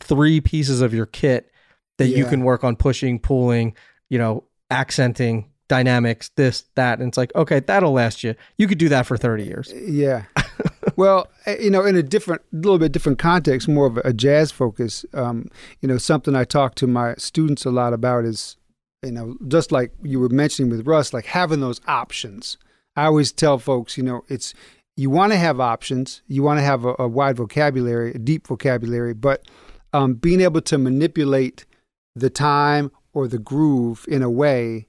three 0.00 0.40
pieces 0.40 0.80
of 0.80 0.92
your 0.94 1.06
kit 1.06 1.50
that 1.98 2.08
you 2.08 2.24
can 2.26 2.42
work 2.44 2.62
on 2.64 2.76
pushing 2.76 3.18
pulling 3.18 3.74
you 4.08 4.18
know 4.18 4.44
accenting 4.70 5.50
dynamics 5.68 6.30
this 6.36 6.64
that 6.74 6.98
and 6.98 7.08
it's 7.08 7.18
like 7.18 7.34
okay 7.34 7.60
that'll 7.60 7.92
last 7.92 8.24
you 8.24 8.34
you 8.56 8.66
could 8.66 8.78
do 8.78 8.88
that 8.88 9.06
for 9.06 9.16
30 9.16 9.44
years 9.44 9.72
Yeah. 9.98 10.24
well, 10.96 11.28
eh, 11.46 11.56
you 11.60 11.70
know, 11.70 11.84
in 11.84 11.96
a 11.96 12.02
different, 12.02 12.42
little 12.52 12.78
bit 12.78 12.92
different 12.92 13.18
context, 13.18 13.68
more 13.68 13.86
of 13.86 13.96
a 13.98 14.12
jazz 14.12 14.50
focus. 14.50 15.04
Um, 15.12 15.48
you 15.80 15.88
know, 15.88 15.98
something 15.98 16.34
I 16.34 16.44
talk 16.44 16.74
to 16.76 16.86
my 16.86 17.14
students 17.16 17.64
a 17.64 17.70
lot 17.70 17.92
about 17.92 18.24
is, 18.24 18.56
you 19.02 19.12
know, 19.12 19.36
just 19.46 19.72
like 19.72 19.92
you 20.02 20.20
were 20.20 20.28
mentioning 20.28 20.70
with 20.70 20.86
Russ, 20.86 21.12
like 21.12 21.26
having 21.26 21.60
those 21.60 21.80
options. 21.86 22.58
I 22.96 23.04
always 23.06 23.32
tell 23.32 23.58
folks, 23.58 23.96
you 23.96 24.02
know, 24.02 24.24
it's 24.28 24.54
you 24.96 25.10
want 25.10 25.32
to 25.32 25.38
have 25.38 25.60
options, 25.60 26.22
you 26.26 26.42
want 26.42 26.58
to 26.58 26.64
have 26.64 26.84
a, 26.84 26.94
a 26.98 27.06
wide 27.06 27.36
vocabulary, 27.36 28.12
a 28.12 28.18
deep 28.18 28.48
vocabulary, 28.48 29.14
but 29.14 29.46
um, 29.92 30.14
being 30.14 30.40
able 30.40 30.60
to 30.62 30.78
manipulate 30.78 31.64
the 32.16 32.30
time 32.30 32.90
or 33.12 33.28
the 33.28 33.38
groove 33.38 34.04
in 34.08 34.22
a 34.22 34.30
way 34.30 34.87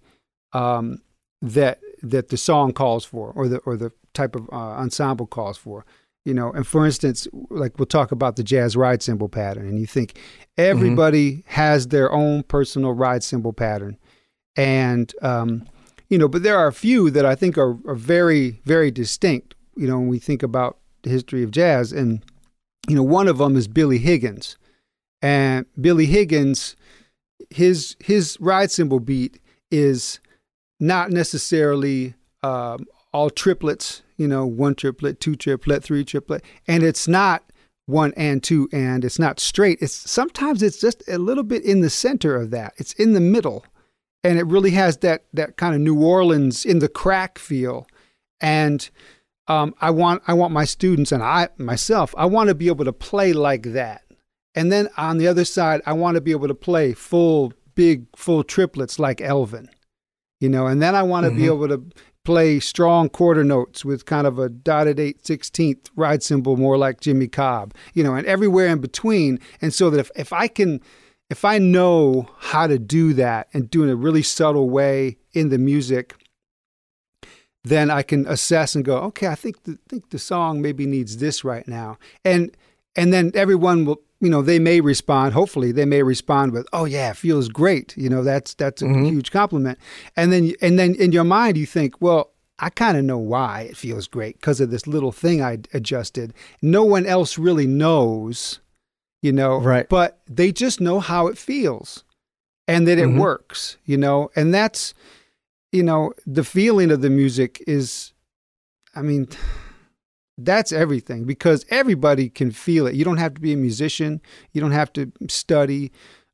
um, 0.54 1.02
that 1.42 1.80
that 2.02 2.30
the 2.30 2.38
song 2.38 2.74
calls 2.74 3.06
for, 3.06 3.32
or 3.36 3.48
the 3.48 3.58
or 3.60 3.78
the 3.78 3.92
type 4.14 4.36
of 4.36 4.50
uh, 4.52 4.56
ensemble 4.56 5.28
calls 5.28 5.58
for. 5.58 5.86
You 6.26 6.34
know, 6.34 6.52
and 6.52 6.68
for 6.68 6.86
instance, 6.86 7.28
like 7.50 7.80
we'll 7.80 7.86
talk 7.86 8.12
about 8.12 8.36
the 8.36 8.44
jazz 8.44 8.76
ride 8.76 9.02
cymbal 9.02 9.30
pattern, 9.30 9.68
and 9.68 9.80
you 9.80 9.88
think 9.88 10.20
everybody 10.58 11.44
has 11.48 11.88
their 11.88 12.12
own 12.12 12.44
personal 12.44 12.92
ride 12.92 13.24
cymbal 13.24 13.54
pattern, 13.54 13.98
and 14.56 15.14
um, 15.22 15.66
you 16.10 16.18
know, 16.18 16.28
but 16.28 16.44
there 16.44 16.58
are 16.58 16.68
a 16.68 16.74
few 16.74 17.10
that 17.12 17.26
I 17.26 17.36
think 17.36 17.58
are, 17.58 17.78
are 17.88 17.96
very 17.96 18.62
very 18.66 18.92
distinct. 18.92 19.56
You 19.76 19.88
know, 19.88 19.98
when 19.98 20.10
we 20.10 20.20
think 20.20 20.44
about 20.44 20.78
the 21.04 21.10
history 21.10 21.42
of 21.42 21.52
jazz, 21.52 21.94
and 21.94 22.24
you 22.88 22.96
know, 22.96 23.04
one 23.04 23.28
of 23.28 23.38
them 23.38 23.56
is 23.56 23.68
Billy 23.68 23.98
Higgins, 23.98 24.58
and 25.22 25.66
Billy 25.80 26.06
Higgins, 26.06 26.76
his 27.50 27.96
his 28.00 28.38
ride 28.42 28.72
cymbal 28.72 29.00
beat 29.00 29.40
is 29.72 30.20
not 30.80 31.12
necessarily 31.12 32.16
um, 32.44 32.86
all 33.14 33.30
triplets, 33.30 34.02
you 34.18 34.28
know, 34.28 34.46
one 34.46 34.76
triplet, 34.76 35.20
two 35.20 35.36
triplet, 35.36 35.84
three 35.84 36.06
triplet, 36.06 36.44
and 36.68 36.84
it's 36.84 37.08
not 37.08 37.44
one 37.86 38.14
and 38.16 38.44
two 38.44 38.70
and 38.72 39.04
it's 39.04 39.20
not 39.20 39.40
straight. 39.40 39.80
It's 39.82 39.94
sometimes 39.94 40.62
it's 40.62 40.80
just 40.80 41.04
a 41.08 41.18
little 41.18 41.44
bit 41.44 41.64
in 41.64 41.82
the 41.82 41.90
center 41.90 42.36
of 42.36 42.52
that. 42.52 42.74
It's 42.78 42.94
in 42.94 43.14
the 43.14 43.20
middle, 43.20 43.66
and 44.24 44.38
it 44.38 44.46
really 44.46 44.72
has 44.72 44.98
that 44.98 45.26
that 45.34 45.58
kind 45.58 45.76
of 45.76 45.82
New 45.82 46.02
Orleans 46.02 46.66
in 46.66 46.80
the 46.80 46.90
crack 46.90 47.40
feel. 47.40 47.88
And 48.40 48.90
um, 49.48 49.74
I 49.82 49.90
want 49.90 50.22
I 50.28 50.34
want 50.34 50.54
my 50.54 50.66
students 50.66 51.12
and 51.12 51.24
I 51.24 51.50
myself 51.58 52.14
I 52.18 52.26
want 52.26 52.50
to 52.50 52.56
be 52.56 52.68
able 52.68 52.86
to 52.86 52.94
play 52.94 53.34
like 53.34 53.64
that. 53.74 54.04
And 54.56 54.72
then 54.72 54.90
on 54.98 55.18
the 55.18 55.28
other 55.28 55.46
side, 55.46 55.82
I 55.86 55.94
want 55.94 56.16
to 56.16 56.22
be 56.22 56.32
able 56.32 56.48
to 56.48 56.56
play 56.56 56.94
full 56.94 57.54
big 57.76 58.06
full 58.16 58.44
triplets 58.44 59.00
like 59.00 59.22
Elvin 59.22 59.70
you 60.40 60.50
know, 60.50 60.68
and 60.68 60.82
then 60.82 60.96
I 60.96 61.04
want 61.04 61.26
to 61.26 61.32
be 61.32 61.44
Mhm. 61.44 61.54
able 61.56 61.68
to 61.70 61.84
play 62.26 62.60
strong 62.60 63.10
quarter 63.10 63.44
notes 63.44 63.84
with 63.84 64.06
kind 64.06 64.28
of 64.28 64.38
a 64.40 64.50
dotted 64.50 65.00
eight 65.00 65.26
sixteenth 65.26 65.90
ride 65.96 66.22
cymbal, 66.22 66.58
more 66.58 66.78
like 66.78 67.00
Jimmy 67.02 67.28
Cobb, 67.28 67.74
you 67.94 68.04
know, 68.04 68.14
and 68.16 68.28
everywhere 68.28 68.68
in 68.68 68.80
between. 68.80 69.40
And 69.62 69.74
so 69.74 69.90
that 69.90 70.00
if, 70.00 70.12
if 70.16 70.32
I 70.34 70.48
can, 70.48 70.82
if 71.30 71.44
I 71.46 71.58
know 71.58 72.30
how 72.38 72.68
to 72.68 72.78
do 72.78 73.14
that 73.14 73.48
and 73.54 73.70
do 73.70 73.82
it 73.82 73.86
in 73.86 73.92
a 73.92 73.96
really 73.96 74.24
subtle 74.24 74.70
way 74.70 75.18
in 75.34 75.50
the 75.50 75.58
music, 75.58 76.16
then 77.64 77.90
I 77.92 78.04
can 78.04 78.26
assess 78.28 78.76
and 78.76 78.86
go, 78.86 78.98
okay, 78.98 79.28
I 79.28 79.36
think 79.36 79.64
the, 79.64 79.78
think 79.88 80.10
the 80.10 80.20
song 80.20 80.62
maybe 80.62 80.86
needs 80.86 81.18
this 81.18 81.44
right 81.44 81.68
now, 81.68 81.98
and 82.24 82.56
and 82.96 83.14
then 83.14 83.32
everyone 83.34 83.86
will, 83.86 84.02
you 84.22 84.30
know, 84.30 84.42
they 84.42 84.60
may 84.60 84.82
respond. 84.82 85.34
Hopefully, 85.34 85.72
they 85.72 85.86
may 85.86 86.04
respond 86.04 86.52
with, 86.52 86.68
"Oh 86.74 86.86
yeah, 86.86 87.12
it 87.12 87.18
feels 87.18 87.48
great." 87.50 87.96
You 87.98 88.10
know, 88.10 88.24
that's 88.24 88.54
that's 88.54 88.82
a 88.82 88.86
Mhm. 88.86 89.08
huge 89.10 89.32
compliment. 89.32 89.78
And 90.16 90.32
then 90.34 90.54
and 90.62 90.78
then 90.78 90.96
in 90.96 91.12
your 91.12 91.24
mind, 91.24 91.58
you 91.58 91.66
think, 91.66 92.02
"Well, 92.02 92.32
I 92.60 92.70
kind 92.70 92.98
of 92.98 93.06
know 93.06 93.18
why 93.18 93.62
it 93.70 93.78
feels 93.78 94.08
great 94.08 94.36
because 94.40 94.60
of 94.60 94.70
this 94.72 94.86
little 94.88 95.14
thing 95.14 95.42
I 95.42 95.60
adjusted. 95.74 96.34
No 96.62 96.84
one 96.84 97.06
else 97.06 97.38
really 97.38 97.68
knows, 97.68 98.60
you 99.22 99.32
know, 99.32 99.60
Right. 99.62 99.88
But 99.88 100.20
they 100.30 100.52
just 100.52 100.82
know 100.82 101.00
how 101.00 101.28
it 101.28 101.38
feels, 101.38 102.04
and 102.68 102.86
that 102.88 102.98
it 103.00 103.08
Mhm. 103.08 103.18
works, 103.18 103.78
you 103.86 103.98
know. 103.98 104.30
And 104.36 104.54
that's 104.54 104.94
you 105.72 105.84
know, 105.84 106.12
the 106.26 106.44
feeling 106.44 106.90
of 106.90 107.02
the 107.02 107.12
music 107.12 107.64
is, 107.68 108.12
I 108.96 109.04
mean, 109.04 109.28
that's 110.46 110.72
everything 110.72 111.26
because 111.26 111.66
everybody 111.70 112.30
can 112.30 112.52
feel 112.52 112.88
it. 112.88 112.96
You 112.96 113.04
don't 113.06 113.18
have 113.18 113.34
to 113.36 113.42
be 113.42 113.54
a 113.54 113.58
musician. 113.58 114.22
You 114.54 114.62
don't 114.62 114.72
have 114.72 114.92
to 114.94 115.12
study. 115.30 115.92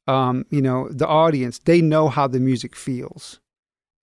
Um, 0.08 0.46
you 0.52 0.62
know, 0.62 0.88
the 0.90 1.08
audience, 1.08 1.60
they 1.60 1.82
know 1.82 2.10
how 2.10 2.28
the 2.28 2.40
music 2.40 2.76
feels. 2.76 3.40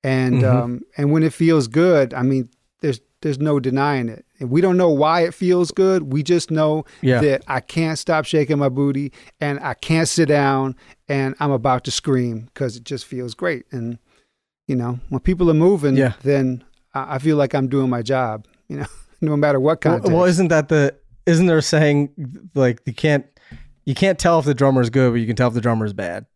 And 0.04 0.42
Mhm. 0.42 0.52
um, 0.54 0.80
and 0.96 1.12
when 1.12 1.22
it 1.22 1.32
feels 1.32 1.68
good, 1.68 2.12
I 2.14 2.22
mean, 2.22 2.48
there's 2.80 3.00
there's 3.20 3.38
no 3.38 3.60
denying 3.60 4.08
it. 4.08 4.24
And 4.40 4.50
we 4.50 4.60
don't 4.60 4.76
know 4.76 4.90
why 4.90 5.20
it 5.20 5.32
feels 5.32 5.70
good. 5.70 6.12
We 6.12 6.24
just 6.24 6.50
know 6.50 6.84
Yeah. 7.02 7.20
that 7.20 7.44
I 7.46 7.60
can't 7.60 7.96
stop 7.96 8.24
shaking 8.24 8.58
my 8.58 8.68
booty 8.68 9.12
and 9.40 9.60
I 9.60 9.74
can't 9.74 10.08
sit 10.08 10.26
down 10.26 10.74
and 11.08 11.36
I'm 11.38 11.52
about 11.52 11.84
to 11.84 11.92
scream 11.92 12.48
because 12.52 12.76
it 12.76 12.82
just 12.82 13.04
feels 13.06 13.34
great. 13.34 13.64
And 13.70 13.98
you 14.66 14.74
know, 14.74 14.98
when 15.08 15.20
people 15.20 15.48
are 15.50 15.54
moving, 15.54 15.96
Yeah. 15.96 16.14
then 16.24 16.64
I 16.94 17.14
I 17.14 17.18
feel 17.18 17.36
like 17.36 17.54
I'm 17.54 17.68
doing 17.68 17.88
my 17.90 18.02
job. 18.02 18.46
You 18.68 18.78
know, 18.78 18.86
no 19.22 19.36
matter 19.36 19.58
what 19.60 19.82
Well, 19.84 19.94
context. 19.94 20.12
well, 20.12 20.24
isn't 20.24 20.48
that 20.48 20.68
the 20.68 20.94
isn't 21.24 21.46
there 21.46 21.58
a 21.58 21.62
saying 21.62 22.10
like 22.54 22.80
you 22.84 22.92
can't 22.92 23.24
you 23.84 23.94
can't 23.94 24.18
tell 24.18 24.38
if 24.38 24.44
the 24.44 24.54
drummer's 24.54 24.90
good, 24.90 25.12
but 25.12 25.20
you 25.20 25.26
can 25.26 25.36
tell 25.36 25.48
if 25.48 25.54
the 25.54 25.60
drummer's 25.60 25.92
bad. 25.92 26.26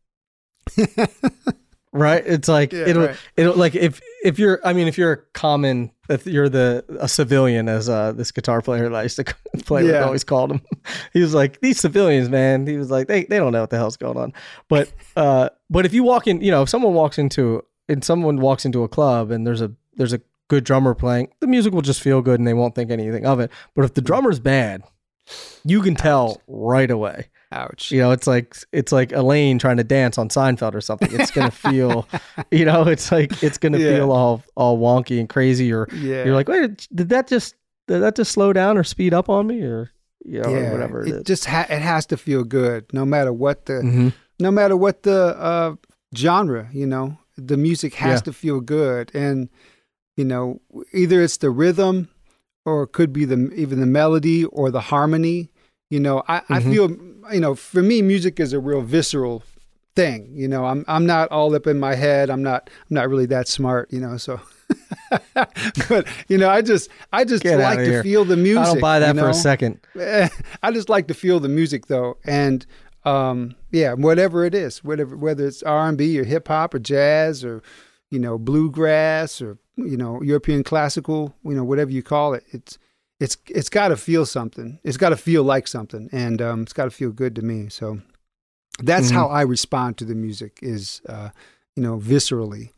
right? 1.92 2.22
It's 2.26 2.48
like 2.48 2.72
Yeah, 2.72 2.88
it'll 2.88 3.06
right. 3.06 3.16
it'll 3.36 3.56
like 3.56 3.74
if 3.74 4.00
if 4.24 4.38
you're 4.38 4.60
I 4.64 4.72
mean 4.72 4.88
if 4.88 4.98
you're 4.98 5.12
a 5.12 5.16
common 5.32 5.90
if 6.08 6.26
you're 6.26 6.48
the 6.48 6.84
a 7.00 7.08
civilian 7.08 7.68
as 7.68 7.88
uh 7.88 8.12
this 8.12 8.32
guitar 8.32 8.60
player 8.62 8.88
that 8.88 8.94
I 8.94 9.02
used 9.04 9.16
to 9.16 9.24
play 9.64 9.84
with 9.84 9.94
always 9.96 10.24
called 10.24 10.52
him. 10.52 10.60
He 11.12 11.20
was 11.20 11.34
like 11.34 11.60
these 11.60 11.80
civilians, 11.80 12.28
man. 12.28 12.66
He 12.66 12.76
was 12.76 12.90
like 12.90 13.08
they 13.08 13.24
they 13.24 13.38
don't 13.38 13.52
know 13.52 13.60
what 13.62 13.70
the 13.70 13.76
hell's 13.78 13.96
going 13.96 14.16
on. 14.16 14.32
But 14.68 14.92
uh 15.16 15.50
but 15.70 15.86
if 15.86 15.92
you 15.94 16.02
walk 16.04 16.26
in, 16.26 16.40
you 16.40 16.50
know, 16.50 16.62
if 16.62 16.68
someone 16.68 16.94
walks 16.94 17.18
into 17.18 17.62
and 17.88 18.04
someone 18.04 18.40
walks 18.40 18.64
into 18.64 18.82
a 18.84 18.88
club 18.88 19.30
and 19.30 19.46
there's 19.46 19.62
a 19.62 19.72
there's 19.96 20.12
a 20.12 20.20
good 20.48 20.64
drummer 20.64 20.94
playing, 20.94 21.28
the 21.40 21.46
music 21.46 21.72
will 21.72 21.82
just 21.82 22.00
feel 22.00 22.22
good 22.22 22.38
and 22.40 22.46
they 22.46 22.54
won't 22.54 22.74
think 22.74 22.90
anything 22.90 23.26
of 23.26 23.40
it. 23.40 23.50
But 23.74 23.84
if 23.84 23.94
the 23.94 24.00
drummer's 24.00 24.38
bad, 24.38 24.82
you 25.64 25.82
can 25.82 25.94
tell 25.94 26.40
right 26.46 26.90
away. 26.90 27.26
Ouch. 27.52 27.90
You 27.90 28.00
know, 28.00 28.10
it's 28.10 28.26
like 28.26 28.56
it's 28.72 28.92
like 28.92 29.12
Elaine 29.12 29.58
trying 29.58 29.76
to 29.76 29.84
dance 29.84 30.18
on 30.18 30.28
Seinfeld 30.28 30.74
or 30.74 30.80
something. 30.80 31.08
It's 31.12 31.30
gonna 31.30 31.50
feel, 31.70 32.08
you 32.50 32.64
know, 32.64 32.82
it's 32.82 33.10
like 33.12 33.42
it's 33.42 33.58
gonna 33.58 33.78
Yeah. 33.78 33.96
feel 33.96 34.12
all 34.12 34.42
all 34.56 34.78
wonky 34.78 35.18
and 35.20 35.28
crazy. 35.28 35.72
Or 35.72 35.88
Yeah. 35.92 36.24
you're 36.24 36.34
like, 36.34 36.48
wait, 36.48 36.86
did 36.94 37.08
that 37.10 37.28
just 37.28 37.54
did 37.88 38.00
that 38.00 38.16
just 38.16 38.32
slow 38.32 38.52
down 38.52 38.76
or 38.76 38.84
speed 38.84 39.14
up 39.14 39.28
on 39.28 39.46
me 39.46 39.62
or 39.62 39.90
you 40.24 40.40
know 40.42 40.48
or 40.50 40.72
whatever 40.72 41.02
it 41.06 41.08
is. 41.08 41.22
just 41.22 41.44
ha- 41.44 41.66
it 41.70 41.80
has 41.82 42.04
to 42.06 42.16
feel 42.16 42.42
good, 42.42 42.84
no 42.92 43.04
matter 43.04 43.32
what 43.32 43.66
the 43.66 43.74
Mhm. 43.74 44.12
no 44.40 44.50
matter 44.50 44.76
what 44.76 45.04
the 45.04 45.36
uh, 45.38 45.74
genre. 46.16 46.68
You 46.72 46.86
know, 46.86 47.16
the 47.36 47.56
music 47.56 47.94
has 47.94 48.20
Yeah. 48.20 48.24
to 48.24 48.32
feel 48.32 48.60
good, 48.60 49.10
and 49.14 49.48
you 50.16 50.24
know, 50.24 50.60
either 50.92 51.22
it's 51.22 51.36
the 51.36 51.50
rhythm, 51.50 52.08
or 52.64 52.82
it 52.84 52.88
could 52.92 53.12
be 53.12 53.24
the 53.24 53.52
even 53.54 53.80
the 53.80 53.86
melody 53.86 54.44
or 54.46 54.70
the 54.70 54.80
harmony. 54.80 55.50
You 55.90 56.00
know, 56.00 56.22
I, 56.26 56.38
I 56.48 56.60
Mhm. 56.60 56.70
feel 56.72 56.90
you 57.34 57.40
know 57.40 57.54
for 57.54 57.82
me, 57.82 58.02
music 58.02 58.40
is 58.40 58.52
a 58.52 58.58
real 58.58 58.82
visceral 58.82 59.42
thing. 59.94 60.30
You 60.34 60.48
know, 60.48 60.64
I'm 60.64 60.84
I'm 60.88 61.06
not 61.06 61.30
all 61.30 61.54
up 61.54 61.66
in 61.66 61.78
my 61.78 61.94
head. 61.94 62.28
I'm 62.30 62.42
not 62.42 62.68
I'm 62.90 62.94
not 62.94 63.08
really 63.08 63.26
that 63.26 63.46
smart. 63.48 63.92
You 63.92 64.00
know, 64.00 64.16
so. 64.16 64.40
but 65.88 66.06
you 66.28 66.36
know, 66.38 66.48
I 66.48 66.62
just 66.62 66.90
I 67.12 67.24
just 67.24 67.42
Get 67.42 67.58
like 67.60 67.78
to 67.78 67.84
here. 67.84 68.02
feel 68.02 68.24
the 68.24 68.36
music. 68.36 68.62
I 68.62 68.64
don't 68.64 68.80
buy 68.80 68.96
you 68.96 69.00
that 69.12 69.16
for 69.16 69.28
a 69.28 69.34
second. 69.34 69.80
I 70.62 70.70
just 70.72 70.88
like 70.88 71.06
to 71.08 71.14
feel 71.14 71.38
the 71.40 71.48
music 71.48 71.86
though, 71.86 72.16
and 72.24 72.66
um, 73.04 73.54
yeah, 73.70 73.92
whatever 73.92 74.44
it 74.44 74.54
is, 74.54 74.82
whatever 74.82 75.16
whether 75.16 75.46
it's 75.46 75.62
R 75.62 75.88
and 75.88 75.96
B 75.96 76.18
or 76.18 76.24
hip 76.24 76.48
hop 76.48 76.74
or 76.74 76.78
jazz 76.80 77.44
or 77.44 77.62
you 78.10 78.18
know 78.18 78.38
bluegrass 78.38 79.40
or 79.40 79.58
you 79.76 79.96
know 79.96 80.22
European 80.22 80.62
classical, 80.64 81.34
you 81.44 81.54
know 81.54 81.64
whatever 81.64 81.90
you 81.90 82.02
call 82.02 82.34
it, 82.34 82.44
it's 82.50 82.78
it's 83.20 83.36
it's 83.48 83.68
got 83.68 83.88
to 83.88 83.96
feel 83.96 84.26
something. 84.26 84.78
It's 84.84 84.96
got 84.96 85.10
to 85.10 85.16
feel 85.16 85.42
like 85.42 85.66
something, 85.68 86.08
and 86.12 86.40
um, 86.42 86.62
it's 86.62 86.72
got 86.72 86.84
to 86.84 86.90
feel 86.90 87.10
good 87.10 87.34
to 87.36 87.42
me. 87.42 87.68
So 87.68 88.00
that's 88.82 89.10
Mhm. 89.10 89.14
how 89.14 89.26
I 89.28 89.42
respond 89.42 89.96
to 89.98 90.04
the 90.04 90.14
music 90.14 90.58
is 90.62 91.00
uh, 91.08 91.30
you 91.76 91.82
know 91.82 91.98
viscerally. 91.98 92.70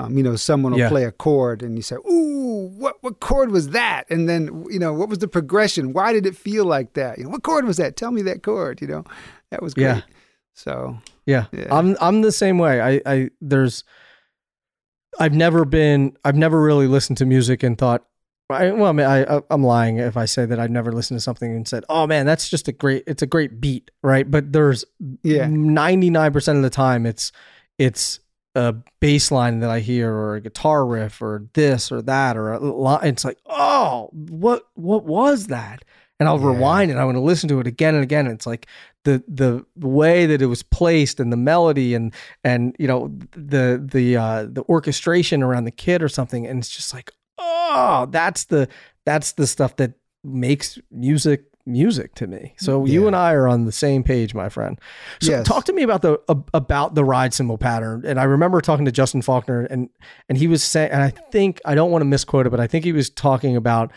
Um, 0.00 0.16
you 0.18 0.24
know, 0.24 0.34
someone 0.34 0.72
will 0.72 0.80
Yeah. 0.80 0.88
play 0.88 1.04
a 1.04 1.12
chord 1.12 1.62
and 1.62 1.76
you 1.76 1.82
say, 1.82 1.94
"Ooh, 2.10 2.68
what 2.76 2.96
what 3.02 3.20
chord 3.20 3.52
was 3.52 3.68
that?" 3.70 4.06
And 4.10 4.28
then 4.28 4.64
you 4.68 4.80
know, 4.80 4.92
what 4.92 5.08
was 5.08 5.18
the 5.18 5.28
progression? 5.28 5.92
Why 5.92 6.12
did 6.12 6.26
it 6.26 6.36
feel 6.36 6.64
like 6.64 6.94
that? 6.94 7.18
You 7.18 7.24
know, 7.24 7.30
what 7.30 7.44
chord 7.44 7.64
was 7.64 7.76
that? 7.76 7.96
Tell 7.96 8.10
me 8.10 8.20
that 8.22 8.42
chord. 8.42 8.80
You 8.80 8.88
know, 8.88 9.04
that 9.50 9.62
was 9.62 9.72
great. 9.74 9.84
Yeah. 9.84 10.00
So 10.54 10.98
Yeah. 11.26 11.46
Yeah. 11.52 11.68
I'm 11.70 11.96
I'm 12.00 12.22
the 12.22 12.32
same 12.32 12.58
way. 12.58 12.80
I 12.80 13.00
I 13.06 13.30
there's 13.40 13.84
I've 15.18 15.34
never 15.34 15.64
been 15.64 16.16
I've 16.24 16.36
never 16.36 16.60
really 16.62 16.86
listened 16.86 17.18
to 17.18 17.26
music 17.26 17.62
and 17.62 17.76
thought 17.78 18.04
I 18.50 18.70
well 18.72 18.86
I 18.86 18.92
mean 18.92 19.06
I 19.06 19.40
I'm 19.50 19.64
lying 19.64 19.98
if 19.98 20.16
I 20.16 20.24
say 20.26 20.44
that 20.46 20.60
I've 20.60 20.70
never 20.70 20.92
listened 20.92 21.16
to 21.18 21.22
something 21.22 21.50
and 21.54 21.66
said, 21.66 21.84
"Oh 21.88 22.06
man, 22.06 22.26
that's 22.26 22.48
just 22.48 22.68
a 22.68 22.72
great 22.72 23.04
it's 23.06 23.22
a 23.22 23.26
great 23.26 23.60
beat," 23.60 23.90
right? 24.02 24.30
But 24.30 24.52
there's 24.52 24.84
Yeah. 25.22 25.46
99% 25.46 26.56
of 26.56 26.62
the 26.62 26.70
time 26.70 27.06
it's 27.06 27.32
it's 27.78 28.20
a 28.54 28.74
bass 29.00 29.30
line 29.32 29.60
that 29.60 29.70
I 29.70 29.80
hear 29.80 30.12
or 30.12 30.36
a 30.36 30.40
guitar 30.40 30.86
riff 30.86 31.20
or 31.22 31.46
this 31.54 31.90
or 31.90 32.02
that 32.02 32.36
or 32.36 32.52
a 32.52 32.58
line 32.60 33.06
it's 33.08 33.24
like, 33.24 33.38
"Oh, 33.46 34.10
what 34.12 34.64
what 34.74 35.04
was 35.04 35.46
that?" 35.46 35.84
And 36.20 36.28
I'll 36.28 36.38
Yeah. 36.38 36.46
rewind 36.48 36.90
and 36.90 37.00
I 37.00 37.04
want 37.04 37.16
to 37.16 37.20
listen 37.20 37.48
to 37.48 37.58
it 37.60 37.66
again 37.66 37.94
and 37.94 38.04
again. 38.04 38.26
And 38.26 38.34
It's 38.34 38.46
like 38.46 38.66
the 39.04 39.22
the 39.28 39.64
way 39.86 40.26
that 40.26 40.42
it 40.42 40.46
was 40.46 40.62
placed 40.62 41.20
and 41.20 41.32
the 41.32 41.36
melody 41.36 41.94
and 41.94 42.12
and 42.42 42.74
you 42.78 42.86
know 42.86 43.10
the 43.32 43.82
the 43.84 44.16
uh 44.16 44.46
the 44.50 44.62
orchestration 44.68 45.42
around 45.42 45.64
the 45.64 45.70
kid 45.70 46.02
or 46.02 46.08
something. 46.08 46.46
And 46.46 46.58
it's 46.58 46.68
just 46.68 46.92
like 46.92 47.10
oh 47.38 48.06
that's 48.10 48.44
the 48.44 48.68
that's 49.04 49.32
the 49.32 49.46
stuff 49.46 49.76
that 49.76 49.92
makes 50.22 50.78
music 50.90 51.44
music 51.66 52.14
to 52.14 52.26
me. 52.26 52.54
So 52.58 52.84
you 52.84 53.06
and 53.06 53.16
i 53.16 53.32
are 53.32 53.48
on 53.48 53.64
the 53.64 53.72
same 53.72 54.02
page 54.02 54.34
my 54.34 54.50
friend. 54.50 54.78
So 55.22 55.30
Yes. 55.30 55.46
talk 55.46 55.64
to 55.64 55.72
me 55.72 55.82
about 55.82 56.02
the 56.02 56.18
about 56.52 56.94
the 56.94 57.04
ride 57.04 57.32
cymbal 57.32 57.56
pattern. 57.56 58.02
And 58.04 58.20
i 58.20 58.24
remember 58.24 58.60
talking 58.60 58.84
to 58.84 58.92
justin 58.92 59.22
faulkner 59.22 59.62
and 59.70 59.88
and 60.28 60.36
he 60.36 60.46
was 60.46 60.62
saying 60.62 60.90
and 60.90 61.02
i 61.02 61.08
think 61.30 61.60
i 61.64 61.74
don't 61.74 61.90
want 61.90 62.02
to 62.02 62.06
misquote 62.06 62.46
it 62.46 62.50
but 62.50 62.60
i 62.60 62.66
think 62.66 62.84
he 62.84 62.92
was 62.92 63.08
talking 63.08 63.56
about 63.56 63.92